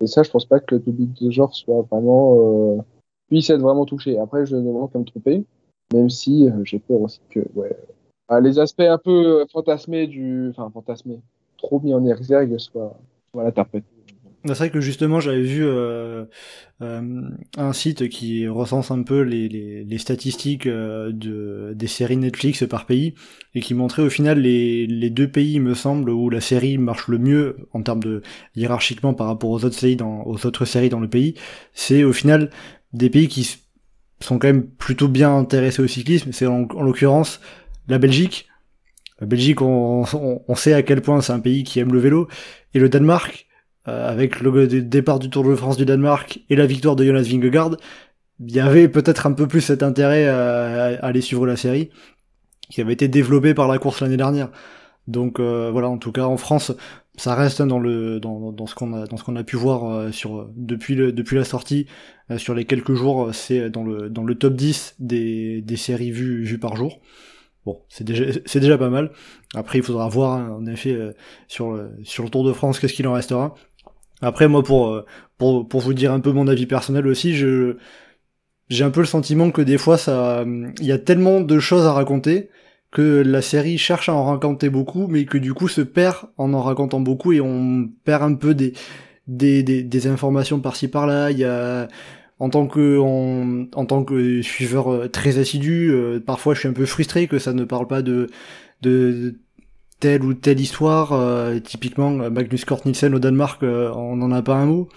Et 0.00 0.06
ça, 0.06 0.22
je 0.22 0.30
pense 0.30 0.44
pas 0.44 0.60
que 0.60 0.74
le 0.74 0.80
public 0.80 1.10
de 1.20 1.30
genre 1.30 1.54
soit 1.54 1.86
vraiment. 1.90 2.36
Euh, 2.38 2.82
puisse 3.28 3.48
être 3.50 3.60
vraiment 3.60 3.86
touché. 3.86 4.18
Après, 4.18 4.44
je 4.44 4.56
ne 4.56 4.60
demande 4.60 4.92
qu'à 4.92 4.98
me 4.98 5.04
tromper, 5.04 5.44
même 5.92 6.10
si 6.10 6.46
euh, 6.46 6.64
j'ai 6.64 6.78
peur 6.78 7.00
aussi 7.00 7.20
que. 7.30 7.40
Ouais, 7.54 7.74
les 8.40 8.58
aspects 8.58 8.80
un 8.80 8.98
peu 8.98 9.46
fantasmés 9.52 10.06
du. 10.06 10.48
Enfin, 10.50 10.70
fantasmés, 10.72 11.20
trop 11.58 11.80
mis 11.80 11.94
en 11.94 12.04
exergue 12.06 12.58
soient, 12.58 12.98
soient 13.32 13.46
interprétés. 13.46 13.86
C'est 14.44 14.54
vrai 14.54 14.70
que 14.70 14.80
justement 14.80 15.20
j'avais 15.20 15.42
vu 15.42 15.64
euh, 15.64 16.24
euh, 16.80 17.30
un 17.56 17.72
site 17.72 18.08
qui 18.08 18.48
recense 18.48 18.90
un 18.90 19.02
peu 19.04 19.20
les, 19.20 19.48
les, 19.48 19.84
les 19.84 19.98
statistiques 19.98 20.66
euh, 20.66 21.12
de, 21.12 21.72
des 21.76 21.86
séries 21.86 22.16
Netflix 22.16 22.64
par 22.68 22.86
pays 22.86 23.14
et 23.54 23.60
qui 23.60 23.74
montrait 23.74 24.02
au 24.02 24.10
final 24.10 24.40
les, 24.40 24.88
les 24.88 25.10
deux 25.10 25.28
pays 25.28 25.60
me 25.60 25.74
semble 25.74 26.10
où 26.10 26.28
la 26.28 26.40
série 26.40 26.76
marche 26.76 27.06
le 27.06 27.18
mieux 27.18 27.56
en 27.72 27.82
termes 27.82 28.02
de 28.02 28.22
hiérarchiquement 28.56 29.14
par 29.14 29.28
rapport 29.28 29.50
aux 29.50 29.64
autres 29.64 29.76
séries 29.76 29.94
dans, 29.94 30.24
aux 30.24 30.44
autres 30.44 30.64
séries 30.64 30.88
dans 30.88 31.00
le 31.00 31.08
pays, 31.08 31.34
c'est 31.72 32.02
au 32.02 32.12
final 32.12 32.50
des 32.92 33.10
pays 33.10 33.28
qui 33.28 33.48
sont 34.18 34.40
quand 34.40 34.48
même 34.48 34.66
plutôt 34.66 35.08
bien 35.08 35.36
intéressés 35.36 35.82
au 35.82 35.86
cyclisme. 35.86 36.32
C'est 36.32 36.46
en 36.46 36.66
l'occurrence 36.80 37.40
la 37.88 37.98
Belgique, 37.98 38.48
La 39.20 39.26
Belgique, 39.26 39.60
on, 39.62 40.04
sait 40.54 40.74
à 40.74 40.82
quel 40.82 41.00
point 41.00 41.20
c'est 41.20 41.32
un 41.32 41.40
pays 41.40 41.64
qui 41.64 41.80
aime 41.80 41.92
le 41.92 41.98
vélo. 41.98 42.28
Et 42.74 42.78
le 42.78 42.88
Danemark, 42.88 43.46
euh, 43.88 44.08
avec 44.08 44.40
le 44.40 44.66
départ 44.66 45.18
du 45.18 45.30
Tour 45.30 45.44
de 45.44 45.54
France 45.54 45.76
du 45.76 45.84
Danemark 45.84 46.40
et 46.50 46.56
la 46.56 46.66
victoire 46.66 46.96
de 46.96 47.04
Jonas 47.04 47.22
Vingegaard, 47.22 47.76
il 48.40 48.54
y 48.54 48.60
avait 48.60 48.88
peut-être 48.88 49.26
un 49.26 49.32
peu 49.32 49.46
plus 49.46 49.60
cet 49.60 49.82
intérêt 49.82 50.26
à, 50.26 50.98
aller 51.04 51.20
suivre 51.20 51.46
la 51.46 51.56
série, 51.56 51.90
qui 52.70 52.80
avait 52.80 52.92
été 52.92 53.08
développé 53.08 53.54
par 53.54 53.68
la 53.68 53.78
course 53.78 54.00
l'année 54.00 54.16
dernière. 54.16 54.50
Donc 55.08 55.40
euh, 55.40 55.70
voilà, 55.72 55.88
en 55.88 55.98
tout 55.98 56.12
cas 56.12 56.24
en 56.24 56.36
France, 56.36 56.72
ça 57.16 57.34
reste 57.34 57.60
dans 57.60 57.80
ce 57.82 58.74
qu'on 58.74 59.36
a 59.36 59.44
pu 59.44 59.56
voir 59.56 59.84
euh, 59.84 60.10
depuis 60.56 60.96
la 60.96 61.44
sortie 61.44 61.86
sur 62.36 62.54
les 62.54 62.64
quelques 62.64 62.94
jours, 62.94 63.30
c'est 63.32 63.68
dans 63.70 63.84
le 63.84 64.34
top 64.34 64.54
10 64.54 64.96
des, 65.00 65.76
séries 65.76 66.12
vues 66.12 66.58
par 66.58 66.76
jour. 66.76 67.00
Bon, 67.66 67.80
c'est 67.88 68.04
déjà 68.04 68.24
c'est 68.46 68.60
déjà 68.60 68.78
pas 68.78 68.90
mal. 68.90 69.10
Après, 69.54 69.78
il 69.78 69.84
faudra 69.84 70.08
voir 70.08 70.38
hein, 70.38 70.56
en 70.58 70.66
effet 70.66 70.96
sur 71.48 71.72
le, 71.72 71.92
sur 72.04 72.24
le 72.24 72.30
Tour 72.30 72.44
de 72.44 72.52
France 72.52 72.78
qu'est-ce 72.78 72.94
qu'il 72.94 73.08
en 73.08 73.12
restera. 73.12 73.54
Après, 74.20 74.48
moi 74.48 74.62
pour 74.62 75.02
pour 75.38 75.68
pour 75.68 75.80
vous 75.80 75.94
dire 75.94 76.12
un 76.12 76.20
peu 76.20 76.32
mon 76.32 76.48
avis 76.48 76.66
personnel 76.66 77.06
aussi, 77.06 77.34
je 77.34 77.76
j'ai 78.68 78.84
un 78.84 78.90
peu 78.90 79.00
le 79.00 79.06
sentiment 79.06 79.50
que 79.50 79.62
des 79.62 79.78
fois 79.78 79.98
ça 79.98 80.44
il 80.46 80.86
y 80.86 80.92
a 80.92 80.98
tellement 80.98 81.40
de 81.40 81.58
choses 81.58 81.84
à 81.86 81.92
raconter 81.92 82.50
que 82.92 83.22
la 83.22 83.42
série 83.42 83.78
cherche 83.78 84.08
à 84.08 84.14
en 84.14 84.24
raconter 84.24 84.68
beaucoup, 84.68 85.08
mais 85.08 85.24
que 85.24 85.38
du 85.38 85.54
coup 85.54 85.66
se 85.66 85.80
perd 85.80 86.16
en 86.36 86.52
en 86.54 86.62
racontant 86.62 87.00
beaucoup 87.00 87.32
et 87.32 87.40
on 87.40 87.88
perd 88.04 88.22
un 88.22 88.34
peu 88.34 88.54
des, 88.54 88.74
des, 89.26 89.62
des, 89.62 90.06
informations 90.06 90.60
par-ci 90.60 90.88
par-là. 90.88 91.30
Il 91.30 91.38
y 91.38 91.44
a, 91.44 91.88
en 92.42 92.50
tant 92.50 92.66
que, 92.66 92.98
en, 92.98 93.66
en 93.72 93.86
tant 93.86 94.02
que 94.02 94.42
suiveur 94.42 94.92
euh, 94.92 95.08
très 95.08 95.38
assidu, 95.38 95.90
euh, 95.92 96.18
parfois 96.18 96.54
je 96.54 96.60
suis 96.60 96.68
un 96.68 96.72
peu 96.72 96.86
frustré 96.86 97.28
que 97.28 97.38
ça 97.38 97.52
ne 97.52 97.64
parle 97.64 97.86
pas 97.86 98.02
de, 98.02 98.26
de 98.82 99.36
telle 100.00 100.24
ou 100.24 100.34
telle 100.34 100.58
histoire. 100.58 101.12
Euh, 101.12 101.60
typiquement, 101.60 102.10
Magnus 102.10 102.64
Kort 102.64 102.82
Nielsen 102.84 103.14
au 103.14 103.20
Danemark, 103.20 103.62
on 103.62 104.16
n'en 104.16 104.32
a 104.32 104.42
pas 104.42 104.56
un 104.56 104.66
mot. 104.66 104.88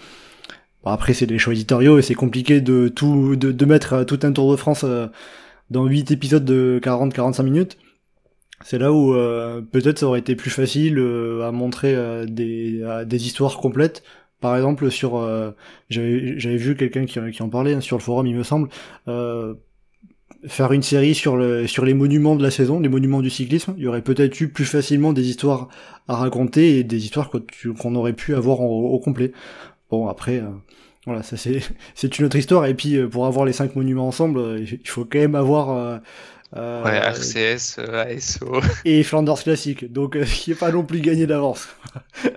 Bon, 0.82 0.90
après, 0.90 1.14
c'est 1.14 1.26
des 1.26 1.38
choix 1.38 1.52
éditoriaux 1.52 1.98
et 2.00 2.02
c'est 2.02 2.14
compliqué 2.14 2.60
de 2.60 2.88
tout, 2.88 3.36
de, 3.36 3.52
de 3.52 3.64
mettre 3.64 4.02
tout 4.02 4.18
un 4.24 4.32
Tour 4.32 4.50
de 4.50 4.56
France 4.56 4.84
dans 5.70 5.86
8 5.86 6.10
épisodes 6.10 6.44
de 6.44 6.80
40-45 6.82 7.42
minutes. 7.44 7.78
C'est 8.64 8.78
là 8.78 8.92
où 8.92 9.14
euh, 9.14 9.60
peut-être 9.60 9.98
ça 9.98 10.06
aurait 10.06 10.20
été 10.20 10.34
plus 10.34 10.50
facile 10.50 10.98
euh, 10.98 11.46
à 11.46 11.52
montrer 11.52 11.94
euh, 11.94 12.24
des, 12.26 12.82
des 13.06 13.26
histoires 13.26 13.58
complètes. 13.58 14.02
Par 14.40 14.56
exemple, 14.56 14.90
sur 14.90 15.22
j'avais 15.88 16.56
vu 16.56 16.76
quelqu'un 16.76 17.06
qui, 17.06 17.42
en 17.42 17.48
parlait 17.48 17.74
hein, 17.74 17.80
sur 17.80 17.96
le 17.96 18.02
forum, 18.02 18.26
il 18.26 18.36
me 18.36 18.42
semble, 18.42 18.68
faire 20.46 20.72
une 20.72 20.82
série 20.82 21.14
sur, 21.14 21.36
le, 21.36 21.66
sur 21.66 21.84
les 21.84 21.94
monuments 21.94 22.36
de 22.36 22.42
la 22.42 22.50
saison, 22.50 22.80
les 22.80 22.88
monuments 22.88 23.22
du 23.22 23.30
cyclisme. 23.30 23.74
Il 23.76 23.84
y 23.84 23.86
aurait 23.86 24.02
peut-être 24.02 24.40
eu 24.40 24.48
plus 24.48 24.64
facilement 24.64 25.12
des 25.12 25.28
histoires 25.28 25.68
à 26.08 26.16
raconter 26.16 26.78
et 26.78 26.84
des 26.84 27.04
histoires 27.04 27.30
qu'on 27.30 27.94
aurait 27.94 28.12
pu 28.12 28.34
avoir 28.34 28.60
au 28.60 28.98
complet. 28.98 29.32
Bon, 29.90 30.08
après, 30.08 30.42
voilà, 31.06 31.22
ça 31.22 31.36
c'est 31.36 31.60
c'est 31.94 32.18
une 32.18 32.26
autre 32.26 32.36
histoire. 32.36 32.66
Et 32.66 32.74
puis 32.74 32.98
pour 33.06 33.26
avoir 33.26 33.46
les 33.46 33.52
cinq 33.52 33.76
monuments 33.76 34.08
ensemble, 34.08 34.60
il 34.60 34.88
faut 34.88 35.04
quand 35.04 35.18
même 35.18 35.34
avoir 35.34 36.00
euh, 36.54 36.84
ouais, 36.84 36.96
RCS, 36.96 37.78
euh, 37.78 38.04
ASO. 38.04 38.60
Et 38.84 39.02
Flanders 39.02 39.42
Classique, 39.42 39.90
donc 39.90 40.16
euh, 40.16 40.24
qui 40.26 40.50
n'est 40.50 40.56
pas 40.56 40.70
non 40.70 40.84
plus 40.84 41.00
gagné 41.00 41.26
d'avance. 41.26 41.68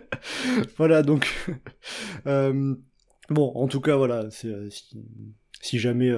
voilà, 0.78 1.04
donc. 1.04 1.34
bon, 2.26 3.52
en 3.56 3.68
tout 3.68 3.82
cas, 3.82 3.96
voilà, 3.96 4.30
si, 4.32 4.52
si, 5.62 5.80
jamais 5.80 6.12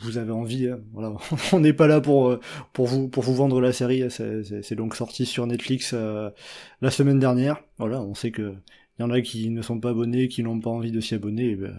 vous 0.00 0.18
avez 0.18 0.32
envie, 0.32 0.68
hein, 0.68 0.80
voilà, 0.92 1.14
on 1.52 1.60
n'est 1.60 1.72
pas 1.72 1.86
là 1.86 2.00
pour, 2.00 2.38
pour, 2.72 2.86
vous, 2.86 3.08
pour 3.08 3.22
vous 3.22 3.34
vendre 3.34 3.60
la 3.60 3.72
série, 3.72 4.04
c'est 4.10 4.74
donc 4.74 4.96
sorti 4.96 5.24
sur 5.24 5.46
Netflix 5.46 5.94
la 5.94 6.90
semaine 6.90 7.20
dernière. 7.20 7.62
Voilà, 7.78 8.00
on 8.02 8.14
sait 8.14 8.32
que 8.32 8.54
il 8.98 9.02
y 9.02 9.04
en 9.04 9.10
a 9.12 9.20
qui 9.20 9.48
ne 9.50 9.62
sont 9.62 9.78
pas 9.78 9.90
abonnés, 9.90 10.26
qui 10.26 10.42
n'ont 10.42 10.58
pas 10.58 10.70
envie 10.70 10.90
de 10.90 11.00
s'y 11.00 11.14
abonner, 11.14 11.54
ben, 11.54 11.72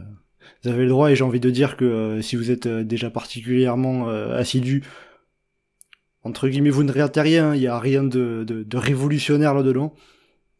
vous 0.64 0.69
avez 0.69 0.84
le 0.84 0.90
droit 0.90 1.11
et 1.11 1.18
j'ai 1.18 1.26
envie 1.26 1.41
de 1.41 1.49
dire 1.49 1.76
que 1.76 2.22
si 2.22 2.38
vous 2.38 2.49
êtes 2.49 2.65
déjà 2.65 3.10
particulièrement 3.10 4.07
assidu, 4.07 4.84
entre 6.24 6.50
guillemets, 6.50 6.70
vous 6.70 6.84
ne 6.84 6.91
regardez 6.91 7.22
rien, 7.22 7.56
il 7.56 7.62
n'y 7.62 7.68
a 7.68 7.80
rien 7.80 8.04
de, 8.04 8.44
de, 8.44 8.78
révolutionnaire 8.78 9.54
là-dedans. 9.54 9.94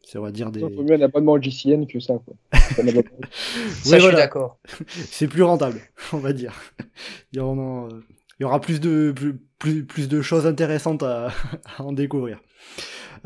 C'est, 0.02 0.18
on 0.18 0.22
va 0.22 0.32
dire 0.32 0.50
des. 0.50 0.60
Il 0.60 0.74
faut 0.74 0.82
mieux 0.82 0.94
un 0.94 1.02
abonnement 1.02 1.40
JCN 1.40 1.86
que 1.86 2.00
ça, 2.00 2.14
quoi. 2.14 2.34
ça, 2.58 2.82
oui, 2.82 3.02
je 3.84 3.98
suis 3.98 4.16
d'accord. 4.16 4.58
C'est 4.88 5.28
plus 5.28 5.42
rentable, 5.42 5.80
on 6.12 6.18
va 6.18 6.32
dire. 6.32 6.54
Il 7.32 7.38
y, 7.38 7.42
il 7.42 8.42
y 8.42 8.44
aura 8.44 8.60
plus 8.60 8.80
de, 8.80 9.12
plus, 9.58 9.84
plus, 9.84 10.08
de 10.08 10.22
choses 10.22 10.46
intéressantes 10.46 11.02
à, 11.02 11.32
en 11.78 11.92
découvrir. 11.92 12.40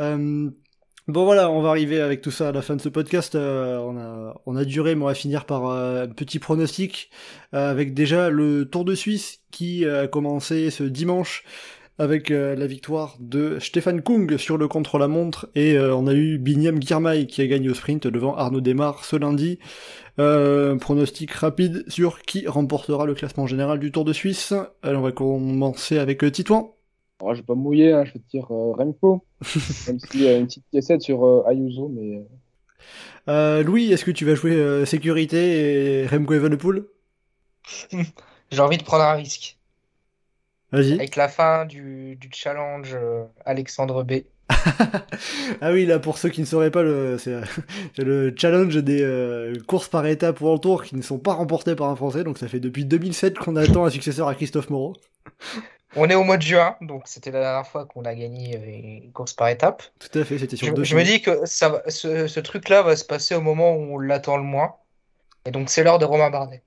Euh, 0.00 0.50
bon 1.06 1.24
voilà, 1.24 1.50
on 1.50 1.62
va 1.62 1.70
arriver 1.70 2.00
avec 2.00 2.20
tout 2.20 2.32
ça 2.32 2.48
à 2.48 2.52
la 2.52 2.62
fin 2.62 2.74
de 2.74 2.82
ce 2.82 2.88
podcast. 2.88 3.36
Euh, 3.36 3.78
on, 3.78 3.96
a, 3.96 4.42
on 4.44 4.56
a 4.56 4.64
duré, 4.64 4.96
mais 4.96 5.04
on 5.04 5.06
va 5.06 5.14
finir 5.14 5.46
par 5.46 5.68
euh, 5.68 6.04
un 6.04 6.08
petit 6.08 6.40
pronostic 6.40 7.10
avec 7.52 7.94
déjà 7.94 8.28
le 8.28 8.68
Tour 8.68 8.84
de 8.84 8.96
Suisse 8.96 9.40
qui 9.52 9.86
a 9.86 10.08
commencé 10.08 10.70
ce 10.70 10.82
dimanche 10.82 11.44
avec 11.98 12.30
euh, 12.30 12.56
la 12.56 12.66
victoire 12.66 13.16
de 13.20 13.58
Stéphane 13.60 14.02
Kung 14.02 14.36
sur 14.36 14.58
le 14.58 14.66
contre-la-montre, 14.66 15.48
et 15.54 15.74
euh, 15.74 15.94
on 15.94 16.06
a 16.06 16.14
eu 16.14 16.38
Binyam 16.38 16.82
Girmay 16.82 17.26
qui 17.26 17.40
a 17.42 17.46
gagné 17.46 17.68
au 17.68 17.74
sprint 17.74 18.06
devant 18.06 18.34
Arnaud 18.36 18.60
Desmar 18.60 19.04
ce 19.04 19.16
lundi. 19.16 19.58
Euh, 20.20 20.76
pronostic 20.76 21.32
rapide 21.32 21.84
sur 21.88 22.20
qui 22.22 22.46
remportera 22.46 23.04
le 23.04 23.14
classement 23.14 23.46
général 23.46 23.78
du 23.80 23.90
Tour 23.90 24.04
de 24.04 24.12
Suisse. 24.12 24.54
Alors 24.82 25.02
on 25.02 25.04
va 25.04 25.12
commencer 25.12 25.98
avec 25.98 26.30
Titouan. 26.32 26.74
Alors, 27.20 27.34
je 27.34 27.40
vais 27.40 27.46
pas 27.46 27.54
mouiller, 27.54 27.92
hein, 27.92 28.04
je 28.04 28.12
vais 28.12 28.18
te 28.18 28.28
dire 28.28 28.46
Remco, 28.48 29.24
même 29.86 29.98
s'il 30.00 30.22
y 30.22 30.28
a 30.28 30.36
une 30.36 30.46
petite 30.46 30.64
pièce 30.70 30.90
sur 31.00 31.46
Ayuso, 31.46 31.88
mais... 31.88 33.62
Louis, 33.62 33.92
est-ce 33.92 34.04
que 34.04 34.10
tu 34.10 34.24
vas 34.24 34.34
jouer 34.34 34.84
sécurité 34.84 36.02
et 36.02 36.06
Remco 36.06 36.34
Evenepoel? 36.34 36.84
J'ai 38.50 38.60
envie 38.60 38.78
de 38.78 38.82
prendre 38.82 39.04
un 39.04 39.14
risque. 39.14 39.58
Vas-y. 40.74 40.94
Avec 40.94 41.16
la 41.16 41.28
fin 41.28 41.66
du, 41.66 42.16
du 42.16 42.28
challenge 42.32 42.94
euh, 42.94 43.24
Alexandre 43.44 44.02
B. 44.02 44.24
ah 45.60 45.72
oui, 45.72 45.86
là, 45.86 45.98
pour 45.98 46.18
ceux 46.18 46.28
qui 46.28 46.40
ne 46.40 46.46
sauraient 46.46 46.70
pas, 46.70 46.82
c'est 47.18 47.34
le 47.98 48.34
challenge 48.36 48.76
des 48.76 49.02
euh, 49.02 49.54
courses 49.66 49.88
par 49.88 50.04
étapes 50.06 50.40
ou 50.40 50.48
en 50.48 50.58
tour 50.58 50.82
qui 50.84 50.96
ne 50.96 51.02
sont 51.02 51.18
pas 51.18 51.32
remportées 51.32 51.76
par 51.76 51.88
un 51.88 51.96
Français. 51.96 52.24
Donc 52.24 52.38
ça 52.38 52.48
fait 52.48 52.60
depuis 52.60 52.84
2007 52.84 53.38
qu'on 53.38 53.56
attend 53.56 53.84
un 53.84 53.90
successeur 53.90 54.26
à 54.26 54.34
Christophe 54.34 54.70
Moreau. 54.70 54.94
On 55.96 56.10
est 56.10 56.16
au 56.16 56.24
mois 56.24 56.38
de 56.38 56.42
juin, 56.42 56.74
donc 56.80 57.02
c'était 57.04 57.30
la 57.30 57.38
dernière 57.38 57.68
fois 57.68 57.86
qu'on 57.86 58.04
a 58.04 58.16
gagné 58.16 58.56
euh, 58.56 59.04
une 59.04 59.12
course 59.12 59.32
par 59.32 59.46
étapes. 59.46 59.84
Tout 60.00 60.18
à 60.18 60.24
fait, 60.24 60.38
c'était 60.38 60.56
sur 60.56 60.66
je, 60.66 60.72
deux 60.72 60.82
Je 60.82 60.96
me 60.96 61.04
dis 61.04 61.22
que 61.22 61.46
ça, 61.46 61.84
ce, 61.86 62.26
ce 62.26 62.40
truc-là 62.40 62.82
va 62.82 62.96
se 62.96 63.04
passer 63.04 63.36
au 63.36 63.40
moment 63.40 63.76
où 63.76 63.94
on 63.94 63.98
l'attend 64.00 64.36
le 64.36 64.42
moins. 64.42 64.74
Et 65.46 65.52
donc 65.52 65.70
c'est 65.70 65.84
l'heure 65.84 66.00
de 66.00 66.04
Romain 66.04 66.30
Bardet. 66.30 66.64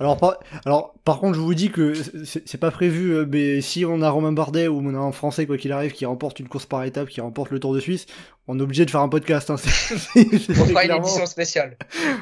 Alors 0.00 0.16
par, 0.16 0.38
alors, 0.64 0.94
par 1.04 1.20
contre, 1.20 1.34
je 1.34 1.40
vous 1.40 1.54
dis 1.54 1.70
que 1.70 1.94
c'est 2.24 2.58
pas 2.58 2.70
prévu, 2.70 3.14
euh, 3.14 3.26
mais 3.28 3.60
si 3.60 3.84
on 3.84 4.02
a 4.02 4.10
Romain 4.10 4.32
Bardet 4.32 4.66
ou 4.66 4.78
on 4.78 4.94
a 4.94 4.98
un 4.98 5.12
Français, 5.12 5.46
quoi 5.46 5.56
qu'il 5.56 5.72
arrive, 5.72 5.92
qui 5.92 6.04
remporte 6.04 6.40
une 6.40 6.48
course 6.48 6.66
par 6.66 6.82
étape, 6.84 7.08
qui 7.08 7.20
remporte 7.20 7.50
le 7.50 7.60
Tour 7.60 7.74
de 7.74 7.80
Suisse, 7.80 8.06
on 8.48 8.58
est 8.58 8.62
obligé 8.62 8.84
de 8.84 8.90
faire 8.90 9.00
un 9.00 9.08
podcast. 9.08 9.50
Hein, 9.50 9.54
on 10.16 10.18
fera 10.18 10.84
une 10.84 10.92
édition 10.92 11.26
spéciale. 11.26 11.76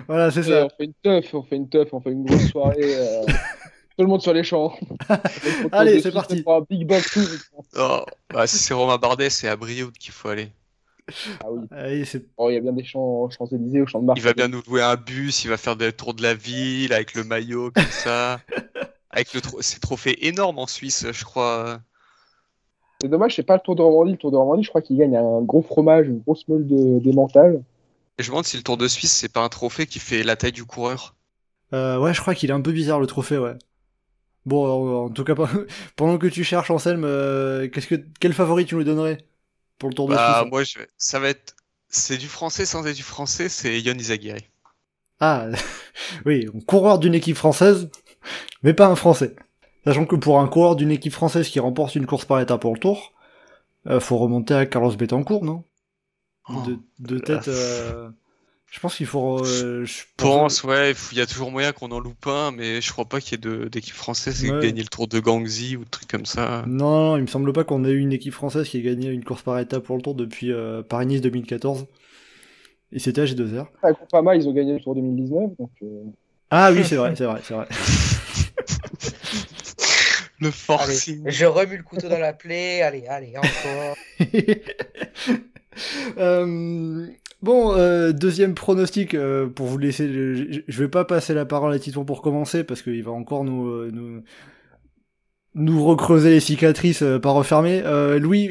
voilà, 0.07 0.31
c'est 0.31 0.43
ça. 0.43 0.67
On 0.67 0.69
fait 0.69 0.85
une 0.85 0.95
teuf, 1.03 1.35
on 1.35 1.43
fait 1.43 1.57
une 1.57 1.69
teuf, 1.69 1.89
on 1.93 2.01
fait 2.01 2.11
une 2.11 2.25
grosse 2.25 2.49
soirée. 2.49 2.77
Euh, 2.81 3.25
tout 3.97 4.05
le 4.05 4.07
monde 4.07 4.23
sur 4.23 4.35
les 4.35 4.45
champs. 4.45 4.75
Allez, 5.73 6.01
c'est 6.01 6.13
parti. 6.13 6.45
Un 6.47 6.61
big 6.69 6.91
oh, 7.79 8.05
bah, 8.33 8.47
si 8.47 8.59
c'est 8.59 8.75
Romain 8.75 8.99
Bardet, 8.99 9.31
c'est 9.31 9.49
à 9.49 9.57
Brioude 9.57 9.97
qu'il 9.99 10.13
faut 10.13 10.29
aller. 10.29 10.53
Ah 11.41 11.51
oui. 11.51 11.67
Ah 11.71 11.85
oh, 12.37 12.51
il 12.51 12.55
y 12.55 12.57
a 12.57 12.61
bien 12.61 12.73
des 12.73 12.85
champs, 12.85 13.29
Champs-Élysées 13.31 13.83
au 13.83 13.87
champ 13.87 14.01
de 14.01 14.07
Mars. 14.07 14.19
Il 14.21 14.25
va 14.25 14.33
bien 14.33 14.49
nous 14.49 14.63
louer 14.67 14.83
un 14.83 14.97
bus, 14.97 15.45
il 15.45 15.49
va 15.49 15.57
faire 15.57 15.77
des 15.77 15.93
tours 15.93 16.15
de 16.15 16.23
la 16.23 16.35
ville 16.35 16.93
avec 16.93 17.15
le 17.15 17.25
maillot, 17.25 17.71
comme 17.71 17.85
ça. 17.91 18.41
avec 19.11 19.35
le 19.35 19.41
ces 19.61 19.81
trophées 19.81 20.27
énormes 20.27 20.59
en 20.59 20.67
Suisse, 20.67 21.07
je 21.13 21.25
crois. 21.25 21.81
C'est 23.01 23.09
dommage, 23.09 23.35
c'est 23.35 23.43
pas 23.43 23.55
le 23.55 23.61
Tour 23.61 23.75
de 23.75 23.83
Romandie. 23.83 24.13
Le 24.13 24.19
Tour 24.19 24.31
de 24.31 24.37
Romandie, 24.37 24.63
je 24.63 24.69
crois 24.69 24.81
qu'il 24.81 24.97
gagne 24.97 25.17
un 25.17 25.43
gros 25.43 25.63
fromage, 25.63 26.07
une 26.07 26.21
grosse 26.21 26.47
meule 26.47 26.67
de 26.67 27.01
démentage. 27.01 27.57
Et 28.19 28.23
je 28.23 28.29
me 28.29 28.35
demande 28.35 28.45
si 28.45 28.57
le 28.57 28.63
Tour 28.63 28.77
de 28.77 28.87
Suisse, 28.87 29.13
c'est 29.13 29.33
pas 29.33 29.41
un 29.41 29.49
trophée 29.49 29.87
qui 29.87 29.99
fait 29.99 30.23
la 30.23 30.37
taille 30.37 30.53
du 30.53 30.65
coureur. 30.65 31.17
Euh, 31.73 31.99
ouais, 31.99 32.15
je 32.15 32.21
crois 32.21 32.35
qu'il 32.35 32.51
est 32.51 32.55
un 32.55 32.61
peu 32.61 32.73
bizarre 32.73 33.01
le 33.01 33.07
trophée, 33.07 33.39
ouais. 33.39 33.57
Bon, 34.45 35.07
en 35.07 35.11
tout 35.11 35.25
cas, 35.25 35.35
pendant 35.97 36.19
que 36.19 36.27
tu 36.27 36.45
cherches, 36.45 36.71
Anselme, 36.71 37.05
euh, 37.05 37.69
qu'est-ce 37.69 37.87
que 37.87 37.97
quel 38.21 38.33
favori 38.33 38.67
tu 38.67 38.75
nous 38.75 38.85
donnerais? 38.85 39.19
Pour 39.83 39.89
le 39.89 39.97
Tour 39.97 40.09
de 40.09 40.15
bah, 40.15 40.39
Suisse 40.39 40.51
Moi, 40.51 40.63
je... 40.63 40.79
ça 40.97 41.19
va 41.19 41.29
être. 41.29 41.57
C'est 41.89 42.17
du 42.17 42.29
français 42.29 42.65
sans 42.67 42.87
être 42.87 42.95
du 42.95 43.03
français, 43.03 43.49
c'est 43.49 43.81
Yon 43.81 43.95
Izagiri. 43.95 44.47
Ah, 45.19 45.49
oui, 46.25 46.49
un 46.55 46.61
coureur 46.61 47.01
d'une 47.01 47.15
équipe 47.15 47.37
française, 47.37 47.91
mais 48.63 48.75
pas 48.75 48.87
un 48.87 48.95
français. 48.95 49.35
Sachant 49.85 50.07
que 50.07 50.15
pour 50.15 50.39
un 50.39 50.47
coureur 50.47 50.77
d'une 50.77 50.93
équipe 50.93 51.13
française 51.13 51.49
qui 51.49 51.59
remporte 51.59 51.97
une 51.97 52.07
course 52.07 52.25
par 52.25 52.39
étape 52.39 52.61
pour 52.61 52.73
le 52.73 52.79
Tour, 52.79 53.13
euh, 53.89 53.99
faut 53.99 54.19
remonter 54.19 54.55
à 54.55 54.67
Carlos 54.67 54.95
Betancourt, 54.95 55.45
non? 55.45 55.65
Oh, 56.49 56.63
De, 57.01 57.19
tête. 57.19 57.49
Euh, 57.49 58.09
Je 58.75 58.81
pense 58.81 58.97
qu'il 58.97 59.05
faut. 59.07 59.45
euh, 59.45 59.85
je 59.85 60.03
pense, 60.17 60.65
ouais, 60.65 60.95
il 61.13 61.19
y 61.19 61.21
a 61.21 61.27
toujours 61.27 61.51
moyen 61.51 61.73
qu'on 61.73 61.91
en 61.93 62.01
loupe 62.01 62.27
un, 62.27 62.53
mais 62.53 62.81
je 62.81 62.91
crois 62.91 63.05
pas 63.05 63.21
qu'il 63.21 63.33
y 63.39 63.47
ait 63.49 63.69
d'équipe 63.69 63.93
française 63.95 64.41
qui 64.41 64.47
ait 64.47 64.51
Ouais. 64.51 64.63
gagné 64.63 64.81
le 64.81 64.89
Tour 64.89 65.09
de 65.09 65.21
Gangxi 65.21 65.77
ou 65.77 65.85
de 65.85 65.91
trucs 65.91 66.09
comme 66.09 66.25
ça. 66.25 66.65
Non, 66.67 67.11
non, 67.11 67.17
il 67.19 67.23
me 67.23 67.27
semble 67.27 67.53
pas 67.53 67.65
qu'on 67.65 67.85
ait 67.85 67.91
eu 67.91 67.99
une 67.99 68.15
équipe 68.15 68.33
française 68.33 68.67
qui 68.67 68.79
ait 68.79 68.83
gagné 68.83 69.11
une 69.11 69.25
course 69.25 69.43
par 69.43 69.59
étape 69.59 69.83
pour 69.85 69.97
le 69.97 70.03
Tour 70.03 70.15
depuis 70.15 70.51
euh, 70.53 70.83
Paris-Nice 70.83 71.21
2014. 71.21 71.85
Et 72.93 72.99
c'était 72.99 73.21
à 73.21 73.25
G2R. 73.27 73.67
À 73.83 73.93
Groupama, 73.93 74.37
ils 74.37 74.49
ont 74.49 74.53
gagné 74.55 74.73
le 74.73 74.81
Tour 74.81 74.95
2019. 74.95 75.51
Donc, 75.59 75.71
euh, 75.83 76.05
Ah 76.51 76.73
oui, 76.73 76.83
c'est 76.85 76.97
vrai, 76.97 77.15
c'est 77.15 77.25
vrai, 77.27 77.41
c'est 77.45 77.53
vrai. 77.55 77.69
Le 80.41 80.49
Allez, 80.49 80.57
forcing. 80.57 81.23
je 81.31 81.45
remue 81.45 81.77
le 81.77 81.85
couteau 81.85 82.09
dans 82.09 82.19
la 82.19 82.33
plaie. 82.33 82.83
Allez, 82.83 83.07
allez, 83.07 83.35
encore. 83.37 83.97
Euh, 86.19 87.07
bon, 87.43 87.75
euh, 87.77 88.13
deuxième 88.13 88.55
pronostic 88.55 89.15
euh, 89.15 89.49
pour 89.49 89.67
vous 89.67 89.79
laisser. 89.79 90.09
je, 90.67 90.83
vais 90.83 90.89
pas 90.89 91.05
passer 91.05 91.35
la 91.35 91.45
parole 91.45 91.73
à 91.73 91.79
Titon 91.79 92.05
pour 92.05 92.23
commencer 92.23 92.65
parce 92.65 92.83
qu'il 92.83 93.03
va 93.03 93.13
encore 93.13 93.45
nous 93.45 93.69
euh, 93.69 93.91
nous, 93.93 94.23
nous 95.55 95.85
recreuser 95.85 96.31
les 96.31 96.41
cicatrices 96.41 97.03
euh, 97.03 97.19
pas 97.19 97.31
refermées. 97.31 97.83
Euh, 97.85 98.19
Louis, 98.19 98.49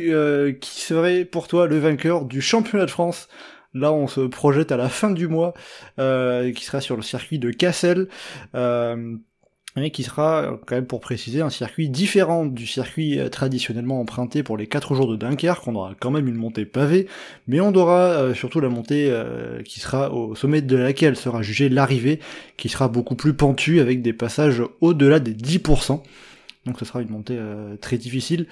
qui 0.60 0.82
serait 0.82 1.26
pour 1.26 1.48
toi 1.48 1.68
le 1.68 1.80
vainqueur 1.80 2.26
du 2.26 2.42
championnat 2.42 2.86
de 2.86 2.92
France? 2.92 3.28
Là, 3.74 3.94
on 3.94 4.08
se 4.08 4.22
projette 4.22 4.74
à 4.74 4.78
la 4.78 4.90
fin 4.90 5.12
du 5.12 5.30
mois, 5.30 5.54
qui 5.96 6.66
sera 6.66 6.82
sur 6.82 6.98
le 6.98 7.02
circuit 7.02 7.40
de 7.40 7.52
Cassel. 7.52 8.10
Euh, 9.78 9.82
et 9.84 9.92
qui 9.92 10.04
sera, 10.04 10.60
quand 10.66 10.76
même 10.76 10.86
pour 10.86 11.00
préciser, 11.00 11.42
un 11.42 11.50
circuit 11.50 11.90
différent 11.90 12.46
du 12.46 12.68
circuit 12.68 13.20
euh, 13.20 13.30
traditionnellement 13.30 14.00
emprunté 14.02 14.44
pour 14.44 14.58
les 14.58 14.68
4 14.68 14.96
jours 14.96 15.08
de 15.08 15.16
Dunkerque. 15.16 15.68
On 15.68 15.76
aura 15.76 15.96
quand 16.00 16.12
même 16.12 16.28
une 16.28 16.36
montée 16.36 16.66
pavée, 16.66 17.08
mais 17.48 17.60
on 17.62 17.74
aura 17.74 18.00
euh, 18.10 18.34
surtout 18.34 18.60
la 18.60 18.70
montée 18.70 19.08
euh, 19.10 19.62
qui 19.64 19.80
sera 19.80 20.12
au 20.14 20.36
sommet 20.36 20.62
de 20.62 20.76
laquelle 20.76 21.16
sera 21.16 21.42
jugée 21.42 21.70
l'arrivée, 21.70 22.20
qui 22.58 22.68
sera 22.70 22.88
beaucoup 22.90 23.16
plus 23.16 23.34
pentue 23.34 23.80
avec 23.80 24.02
des 24.02 24.14
passages 24.14 24.62
au-delà 24.82 25.20
des 25.20 25.34
10%. 25.34 26.02
Donc 26.66 26.78
ce 26.80 26.86
sera 26.86 27.02
une 27.02 27.10
montée 27.10 27.38
euh, 27.40 27.76
très 27.78 27.98
difficile. 27.98 28.48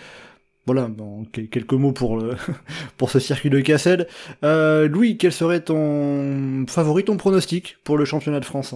Voilà, 0.66 0.88
bon, 0.88 1.26
quel- 1.32 1.50
quelques 1.50 1.74
mots 1.74 1.92
pour 1.94 2.18
le 2.18 2.36
pour 2.98 3.10
ce 3.10 3.20
circuit 3.20 3.50
de 3.50 3.60
Cassel. 3.60 4.08
Euh, 4.44 4.88
Louis, 4.88 5.18
quel 5.18 5.32
serait 5.32 5.62
ton 5.62 6.66
favori, 6.68 7.04
ton 7.04 7.18
pronostic 7.18 7.78
pour 7.84 7.98
le 7.98 8.06
championnat 8.06 8.40
de 8.40 8.46
France? 8.46 8.76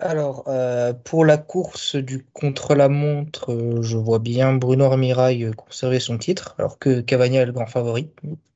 Alors, 0.00 0.44
euh, 0.48 0.92
pour 0.92 1.24
la 1.24 1.38
course 1.38 1.94
du 1.96 2.24
contre-la-montre, 2.32 3.52
euh, 3.52 3.82
je 3.82 3.96
vois 3.96 4.18
bien 4.20 4.52
Bruno 4.54 4.84
Armirail 4.86 5.44
euh, 5.44 5.52
conserver 5.52 5.98
son 6.00 6.18
titre, 6.18 6.54
alors 6.58 6.78
que 6.80 7.00
Cavagna 7.00 7.42
est 7.42 7.46
le 7.46 7.52
grand 7.52 7.66
favori, 7.66 8.10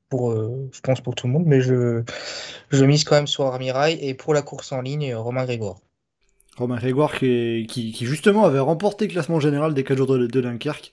pour, 0.09 0.31
euh, 0.31 0.69
je 0.73 0.79
pense 0.81 1.01
pour 1.01 1.15
tout 1.15 1.27
le 1.27 1.33
monde, 1.33 1.45
mais 1.45 1.59
je, 1.61 2.03
je 2.71 2.85
mise 2.85 3.03
quand 3.05 3.15
même 3.15 3.27
sur 3.27 3.45
Armirail. 3.45 3.97
Et 4.01 4.13
pour 4.13 4.33
la 4.33 4.41
course 4.41 4.71
en 4.73 4.81
ligne, 4.81 5.13
Romain 5.15 5.45
Grégoire. 5.45 5.79
Romain 6.57 6.77
Grégoire 6.77 7.17
qui, 7.17 7.65
qui, 7.69 7.91
qui 7.91 8.05
justement 8.05 8.45
avait 8.45 8.59
remporté 8.59 9.07
le 9.07 9.11
classement 9.11 9.39
général 9.39 9.73
des 9.73 9.83
4 9.83 9.97
jours 9.97 10.07
de, 10.07 10.27
de 10.27 10.41
Dunkerque 10.41 10.91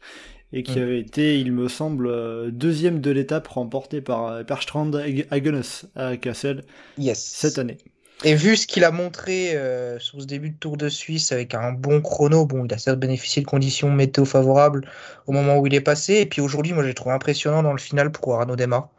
et 0.52 0.62
qui 0.64 0.78
Mm. 0.78 0.82
avait 0.82 1.00
été, 1.00 1.40
il 1.40 1.52
me 1.52 1.68
semble, 1.68 2.52
deuxième 2.52 3.00
de 3.00 3.10
l'étape 3.10 3.48
remporté 3.48 4.02
par 4.02 4.44
Perstrand 4.46 4.90
Hagenes 5.30 5.62
à 5.96 6.16
Cassel 6.18 6.64
Yes. 6.96 7.18
cette 7.32 7.58
année. 7.58 7.78
Et 8.24 8.34
vu 8.34 8.56
ce 8.56 8.66
qu'il 8.66 8.84
a 8.84 8.90
montré 8.90 9.56
euh, 9.56 9.98
sur 9.98 10.20
ce 10.20 10.26
début 10.26 10.50
de 10.50 10.56
Tour 10.58 10.76
de 10.76 10.88
Suisse 10.90 11.32
avec 11.32 11.54
un 11.54 11.72
bon 11.72 12.02
chrono, 12.02 12.44
bon, 12.44 12.66
il 12.66 12.74
a 12.74 12.78
certes 12.78 12.98
bénéficié 12.98 13.40
de 13.42 13.46
conditions 13.46 13.90
météo 13.90 14.24
favorables 14.26 14.86
au 15.26 15.32
moment 15.32 15.56
où 15.58 15.66
il 15.66 15.74
est 15.74 15.80
passé. 15.80 16.14
Et 16.16 16.26
puis 16.26 16.42
aujourd'hui, 16.42 16.72
moi 16.74 16.84
j'ai 16.84 16.92
trouvé 16.94 17.14
impressionnant 17.14 17.62
dans 17.62 17.72
le 17.72 17.78
final 17.78 18.12
pour 18.12 18.34
Arnaud 18.34 18.56
Dema, 18.56 18.90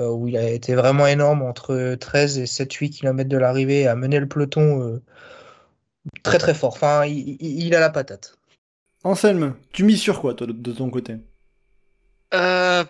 euh, 0.00 0.08
où 0.10 0.28
il 0.28 0.36
a 0.36 0.48
été 0.48 0.76
vraiment 0.76 1.08
énorme 1.08 1.42
entre 1.42 1.96
13 1.96 2.38
et 2.38 2.46
7-8 2.46 2.90
km 2.90 3.28
de 3.28 3.36
l'arrivée 3.36 3.88
à 3.88 3.96
mener 3.96 4.20
le 4.20 4.28
peloton 4.28 4.80
euh, 4.82 5.02
très 6.22 6.38
très 6.38 6.54
fort. 6.54 6.74
Enfin, 6.74 7.04
il, 7.04 7.36
il- 7.40 7.66
il 7.66 7.74
a 7.74 7.80
la 7.80 7.90
patate. 7.90 8.36
Anselme, 9.02 9.54
tu 9.72 9.82
mises 9.84 10.00
sur 10.00 10.20
quoi, 10.20 10.34
toi, 10.34 10.46
de, 10.46 10.52
de 10.52 10.72
ton 10.72 10.88
côté? 10.90 11.16
Euh... 12.34 12.84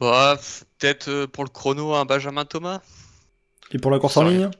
Bah, 0.00 0.38
peut-être 0.78 1.08
euh, 1.08 1.26
pour 1.26 1.44
le 1.44 1.50
chrono 1.50 1.94
un 1.94 2.04
Benjamin 2.04 2.44
Thomas. 2.44 2.80
Et 3.72 3.78
pour 3.78 3.90
la 3.90 3.98
course 3.98 4.16
en 4.16 4.24
ligne 4.28 4.50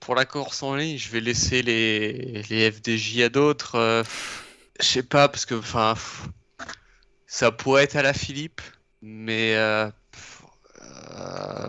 Pour 0.00 0.14
la 0.14 0.24
course 0.24 0.62
en 0.62 0.74
ligne, 0.74 0.98
je 0.98 1.08
vais 1.10 1.20
laisser 1.20 1.62
les, 1.62 2.42
les 2.50 2.70
FDJ 2.70 3.20
à 3.22 3.28
d'autres. 3.28 3.76
euh, 3.76 4.02
Je 4.80 4.86
sais 4.86 5.02
pas, 5.02 5.28
parce 5.28 5.46
que 5.46 5.54
enfin, 5.54 5.94
ça 7.26 7.50
pourrait 7.52 7.84
être 7.84 7.96
à 7.96 8.02
la 8.02 8.12
Philippe, 8.12 8.60
mais 9.00 9.54
euh, 9.56 9.90
euh, 10.88 11.68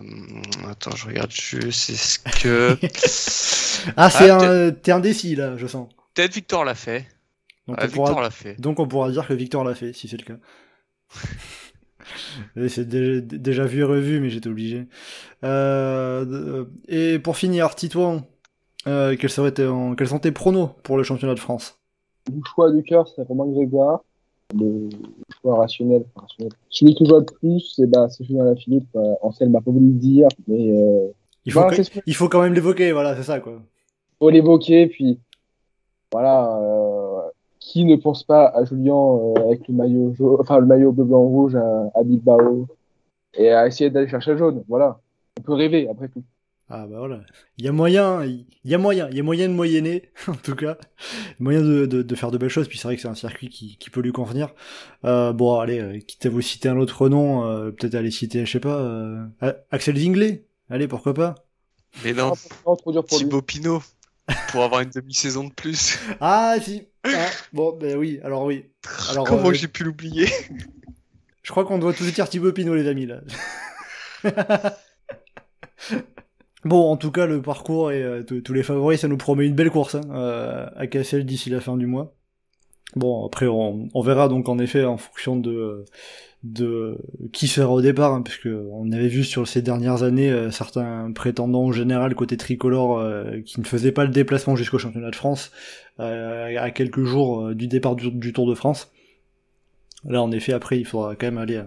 attends, 0.70 0.95
je 0.95 1.06
regarde 1.08 1.32
juste. 1.32 1.90
Est-ce 1.90 2.20
que 2.41 2.78
Ah, 3.98 4.10
c'est 4.10 4.30
Ah, 4.30 4.30
un, 4.30 4.72
t'es 4.72 4.91
indécis 4.91 5.36
là, 5.36 5.58
je 5.58 5.68
sens. 5.68 5.90
peut-être 6.14 6.34
Victor 6.34 6.66
l'a 6.66 6.76
fait. 6.76 7.08
Donc, 7.68 7.78
Ah, 7.80 7.86
on 7.86 7.90
pourra, 7.90 8.10
Victor 8.10 8.22
l'a 8.22 8.32
fait. 8.32 8.60
donc 8.60 8.80
on 8.80 8.88
pourra 8.88 9.12
dire 9.12 9.28
que 9.28 9.34
Victor 9.34 9.64
l'a 9.64 9.76
fait, 9.76 9.94
si 9.94 10.08
c'est 10.08 10.18
le 10.18 10.24
cas. 10.26 10.38
C'est 12.68 12.88
déjà, 12.88 13.22
déjà 13.22 13.66
vu 13.66 13.80
et 13.82 13.84
revu, 13.84 14.20
mais 14.20 14.30
j'étais 14.30 14.50
obligé. 14.50 14.88
Euh, 15.44 16.26
de- 16.26 16.70
et 16.88 17.20
pour 17.20 17.38
finir, 17.38 17.76
Titouan, 17.76 18.24
euh, 18.88 19.16
quels, 19.20 19.30
seraient 19.30 19.52
tes- 19.54 19.70
quels 19.98 20.08
sont 20.08 20.20
tes 20.20 20.32
pronos 20.32 20.70
pour 20.84 20.98
le 20.98 21.04
championnat 21.04 21.34
de 21.36 21.40
France? 21.40 21.80
Le 22.34 22.42
choix 22.46 22.72
du 22.72 22.84
cœur, 22.84 23.08
c'est 23.08 23.24
Romain 23.24 23.48
Grégoire. 23.52 24.04
Le 24.56 24.90
choix 25.42 25.58
rationnel, 25.58 26.04
rationnel. 26.16 26.52
Celui 26.70 26.94
que 26.96 27.04
je 27.06 27.10
vois 27.10 27.20
le 27.20 27.26
plus, 27.26 27.74
c'est 27.76 27.88
bah, 27.88 28.08
Julien 28.20 28.46
Lafilippe. 28.46 28.88
Euh, 28.96 29.16
Ansel 29.22 29.50
m'a 29.50 29.62
pas 29.62 29.72
voulu 29.72 29.88
le 29.88 29.94
dire, 30.00 30.28
mais 30.48 30.72
euh, 30.72 31.08
il 31.46 31.52
faut, 31.52 31.62
bah, 31.62 31.72
que- 31.76 31.82
il 32.06 32.16
faut 32.16 32.30
quand 32.30 32.42
même 32.42 32.54
l'évoquer, 32.54 32.92
voilà, 32.92 33.16
c'est 33.16 33.24
ça 33.24 33.40
quoi. 33.40 33.62
faut 34.20 34.30
l'évoquer. 34.30 34.88
Puis 34.88 35.20
voilà, 36.12 36.56
euh, 36.62 36.93
qui 37.64 37.85
ne 37.85 37.95
pense 37.95 38.23
pas 38.23 38.48
à 38.48 38.65
Julien 38.65 38.94
euh, 38.95 39.48
avec 39.48 39.68
le 39.68 39.73
maillot, 39.73 40.14
jaune- 40.14 40.38
enfin 40.40 40.60
le 40.60 40.65
maillot 40.65 40.91
bleu 40.91 41.06
blanc 41.06 41.23
rouge 41.23 41.56
à, 41.56 41.91
à 41.95 42.03
Bilbao 42.03 42.68
et 43.35 43.52
à 43.52 43.68
essayer 43.68 43.90
d'aller 43.91 44.07
chercher 44.10 44.31
le 44.34 44.38
jaune. 44.38 44.64
Voilà, 44.69 44.99
on 45.40 45.44
peut 45.44 45.53
rêver 45.53 45.90
après 45.90 46.10
tout. 46.10 46.23
Ah 46.69 46.88
bah 46.88 46.98
voilà, 46.98 47.22
il 47.57 47.65
y 47.65 47.68
a 47.68 47.72
moyen, 47.73 48.23
il 48.23 48.48
y 48.65 48.73
a 48.73 48.77
moyen, 48.77 49.07
il 49.11 49.18
y 49.18 49.19
a 49.19 49.23
moyen 49.23 49.49
de 49.49 49.53
moyenner, 49.53 50.11
en 50.27 50.34
tout 50.35 50.56
cas, 50.56 50.77
moyen 51.40 51.61
de, 51.61 51.85
de, 51.85 52.02
de 52.02 52.15
faire 52.15 52.31
de 52.31 52.38
belles 52.38 52.49
choses, 52.49 52.68
puis 52.69 52.77
c'est 52.77 52.88
vrai 52.88 52.95
que 52.95 53.02
c'est 53.02 53.10
un 53.10 53.15
circuit 53.15 53.49
qui, 53.49 53.77
qui 53.77 53.90
peut 53.90 54.02
lui 54.02 54.14
convenir. 54.14 54.49
Euh, 55.06 55.34
bon 55.34 55.60
allez, 55.60 55.80
euh, 55.80 55.99
quitte 55.99 56.26
à 56.26 56.30
vous 56.30 56.41
citer 56.41 56.69
un 56.69 56.77
autre 56.77 57.10
nom, 57.10 57.45
euh, 57.45 57.72
peut-être 57.72 57.95
aller 57.95 58.11
citer, 58.11 58.45
je 58.45 58.52
sais 58.52 58.60
pas, 58.61 58.80
euh, 58.80 59.26
Axel 59.72 59.98
Zinglet, 59.98 60.48
allez 60.69 60.88
pourquoi 60.88 61.14
pas? 61.14 61.35
Mais 62.03 62.14
non, 62.14 62.34
lui. 62.34 62.40
Thibaut 63.06 63.41
Pinot, 63.41 63.81
pour 64.48 64.64
avoir 64.64 64.81
une 64.81 64.90
demi-saison 64.91 65.45
de 65.45 65.53
plus. 65.53 65.99
Ah 66.22 66.56
si, 66.61 66.88
ah, 67.04 67.30
bon 67.52 67.78
ben 67.78 67.98
oui, 67.98 68.20
alors 68.24 68.44
oui. 68.44 68.66
Alors, 69.12 69.26
Comment 69.26 69.50
euh, 69.50 69.54
j'ai 69.54 69.68
pu 69.68 69.84
l'oublier? 69.84 70.28
Je 71.44 71.52
crois 71.52 71.66
qu'on 71.66 71.78
doit 71.78 71.94
tous 71.94 72.12
dire 72.12 72.30
Thibaut 72.30 72.54
Pinot 72.54 72.76
les 72.76 72.88
amis 72.88 73.06
là. 73.06 73.22
Bon, 76.66 76.90
en 76.90 76.96
tout 76.96 77.12
cas, 77.12 77.26
le 77.26 77.42
parcours 77.42 77.92
et 77.92 78.02
euh, 78.02 78.24
tous 78.24 78.40
tous 78.40 78.54
les 78.54 78.64
favoris, 78.64 79.02
ça 79.02 79.10
nous 79.10 79.18
promet 79.18 79.46
une 79.46 79.54
belle 79.54 79.70
course 79.70 79.96
hein, 79.96 80.02
euh, 80.12 80.66
à 80.76 80.88
Cassel 80.88 81.26
d'ici 81.26 81.50
la 81.50 81.60
fin 81.60 81.76
du 81.76 81.88
mois. 81.88 82.16
Bon, 82.95 83.26
après, 83.26 83.48
on, 83.48 83.90
verra 84.02 84.28
donc 84.28 84.49
en 84.49 84.60
effet 84.60 84.86
en 84.86 84.98
fonction 84.98 85.36
de, 85.36 85.86
qui 87.32 87.48
sera 87.48 87.72
au 87.72 87.82
départ, 87.82 88.14
hein, 88.14 88.22
puisque 88.22 88.49
on 88.72 88.91
avait 88.91 89.07
vu 89.07 89.24
sur 89.24 89.48
ces 89.48 89.61
dernières 89.61 90.03
années 90.03 90.30
euh, 90.30 90.52
certains 90.52 91.11
prétendants 91.14 91.64
au 91.64 91.72
général 91.72 92.14
côté 92.15 92.36
tricolore 92.38 92.99
euh, 92.99 93.40
qui 93.45 93.61
ne 93.61 93.65
faisaient 93.65 93.94
pas 93.94 94.03
le 94.03 94.11
déplacement 94.11 94.56
jusqu'au 94.56 94.78
championnat 94.78 95.10
de 95.10 95.15
France 95.15 95.52
euh, 95.99 96.56
à 96.60 96.72
quelques 96.72 97.03
jours 97.03 97.56
du 97.56 97.68
départ 97.68 97.95
du, 97.95 98.34
Tour 98.34 98.48
de 98.48 98.56
France. 98.56 98.91
Là, 100.06 100.22
en 100.22 100.32
effet, 100.32 100.53
après, 100.53 100.78
il 100.80 100.86
faudra 100.86 101.15
quand 101.15 101.28
même 101.28 101.38
aller 101.38 101.61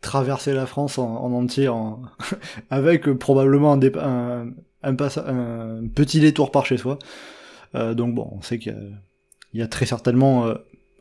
traverser 0.00 0.54
la 0.54 0.66
France 0.66 0.98
en, 0.98 1.16
en 1.16 1.32
entier 1.32 1.68
en... 1.68 2.02
avec 2.70 3.10
probablement 3.12 3.74
un, 3.74 4.48
un, 4.82 5.86
petit 5.94 6.20
détour 6.20 6.50
par 6.50 6.64
chez 6.66 6.78
soi. 6.78 6.98
Donc 7.74 8.14
bon, 8.14 8.30
on 8.32 8.40
sait 8.40 8.58
qu'il 8.58 8.72
y 8.72 8.76
il 9.52 9.60
y 9.60 9.62
a 9.62 9.66
très 9.66 9.86
certainement 9.86 10.46
euh, 10.46 10.54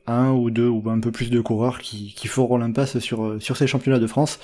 un 0.08 0.32
ou 0.32 0.52
deux 0.52 0.68
ou 0.68 0.84
un 0.90 1.00
peu 1.00 1.12
plus 1.12 1.30
de 1.30 1.42
coureurs 1.42 1.80
qui, 1.80 2.14
feront 2.28 2.58
l'impasse 2.58 3.00
sur, 3.00 3.24
euh, 3.24 3.40
sur 3.40 3.58
ces 3.58 3.68
championnats 3.68 4.00
de 4.00 4.08
France. 4.08 4.40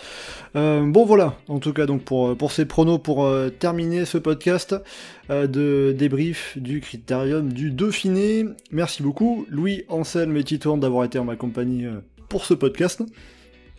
Euh, 0.56 0.84
bon 0.86 1.06
voilà, 1.06 1.38
en 1.48 1.60
tout 1.60 1.73
cas 1.73 1.86
donc 1.86 2.03
pour, 2.03 2.52
ces 2.52 2.65
pronos, 2.65 2.98
pour 2.98 3.30
terminer 3.60 4.06
ce 4.06 4.18
podcast 4.18 4.76
de 5.30 5.95
débrief 5.98 6.57
du 6.57 6.82
critérium 6.82 7.53
du 7.53 7.72
Dauphiné. 7.72 8.45
Merci 8.72 9.03
beaucoup 9.03 9.45
Louis, 9.49 9.84
Anselme 9.88 10.36
et 10.38 10.44
Titouan 10.44 10.78
d'avoir 10.78 11.06
été 11.06 11.19
en 11.19 11.26
ma 11.26 11.36
compagnie 11.36 11.86
pour 12.28 12.45
ce 12.45 12.53
podcast. 12.53 13.03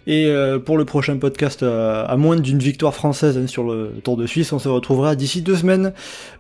Et 0.07 0.27
euh, 0.27 0.59
pour 0.59 0.79
le 0.79 0.85
prochain 0.85 1.17
podcast, 1.19 1.63
euh, 1.63 2.05
à 2.07 2.17
moins 2.17 2.37
d'une 2.37 2.59
victoire 2.59 2.95
française 2.95 3.39
hein, 3.39 3.47
sur 3.47 3.65
le 3.65 3.93
Tour 4.03 4.17
de 4.17 4.27
Suisse, 4.27 4.53
on 4.53 4.59
se 4.59 4.69
retrouvera 4.69 5.15
d'ici 5.15 5.43
deux 5.43 5.57
semaines 5.57 5.93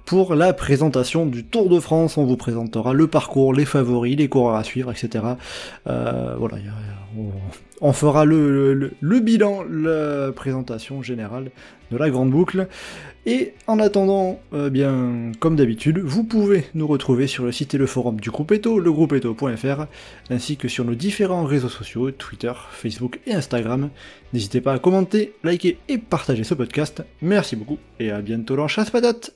pour 0.04 0.34
la 0.34 0.52
présentation 0.52 1.26
du 1.26 1.44
Tour 1.44 1.68
de 1.68 1.78
France. 1.78 2.18
On 2.18 2.24
vous 2.24 2.36
présentera 2.36 2.92
le 2.92 3.06
parcours, 3.06 3.54
les 3.54 3.64
favoris, 3.64 4.16
les 4.16 4.28
coureurs 4.28 4.56
à 4.56 4.64
suivre, 4.64 4.90
etc. 4.90 5.24
Euh, 5.86 6.34
voilà, 6.38 6.56
on 7.82 7.92
fera 7.92 8.24
le, 8.24 8.92
bilan, 9.02 9.64
la 9.68 10.32
présentation 10.32 11.02
générale 11.02 11.50
de 11.90 11.96
la 11.98 12.08
grande 12.08 12.30
boucle. 12.30 12.68
Et 13.26 13.54
en 13.66 13.78
attendant, 13.78 14.40
euh, 14.54 15.32
comme 15.38 15.56
d'habitude, 15.56 15.98
vous 15.98 16.24
pouvez 16.24 16.64
nous 16.74 16.86
retrouver 16.86 17.26
sur 17.26 17.44
le 17.44 17.52
site 17.52 17.74
et 17.74 17.78
le 17.78 17.86
forum 17.86 18.18
du 18.18 18.30
groupe 18.30 18.52
Eto, 18.52 18.78
legroupeeto.fr, 18.78 19.86
ainsi 20.30 20.56
que 20.56 20.68
sur 20.68 20.84
nos 20.84 20.94
différents 20.94 21.44
réseaux 21.44 21.68
sociaux, 21.68 22.10
Twitter, 22.12 22.52
Facebook 22.70 23.20
et 23.26 23.34
Instagram. 23.34 23.90
N'hésitez 24.32 24.60
pas 24.60 24.74
à 24.74 24.78
commenter, 24.78 25.34
liker 25.44 25.78
et 25.88 25.98
partager 25.98 26.44
ce 26.44 26.54
podcast. 26.54 27.04
Merci 27.20 27.56
beaucoup 27.56 27.78
et 28.00 28.10
à 28.10 28.22
bientôt 28.22 28.56
dans 28.56 28.68
Chasse 28.68 28.90
Patate 28.90 29.34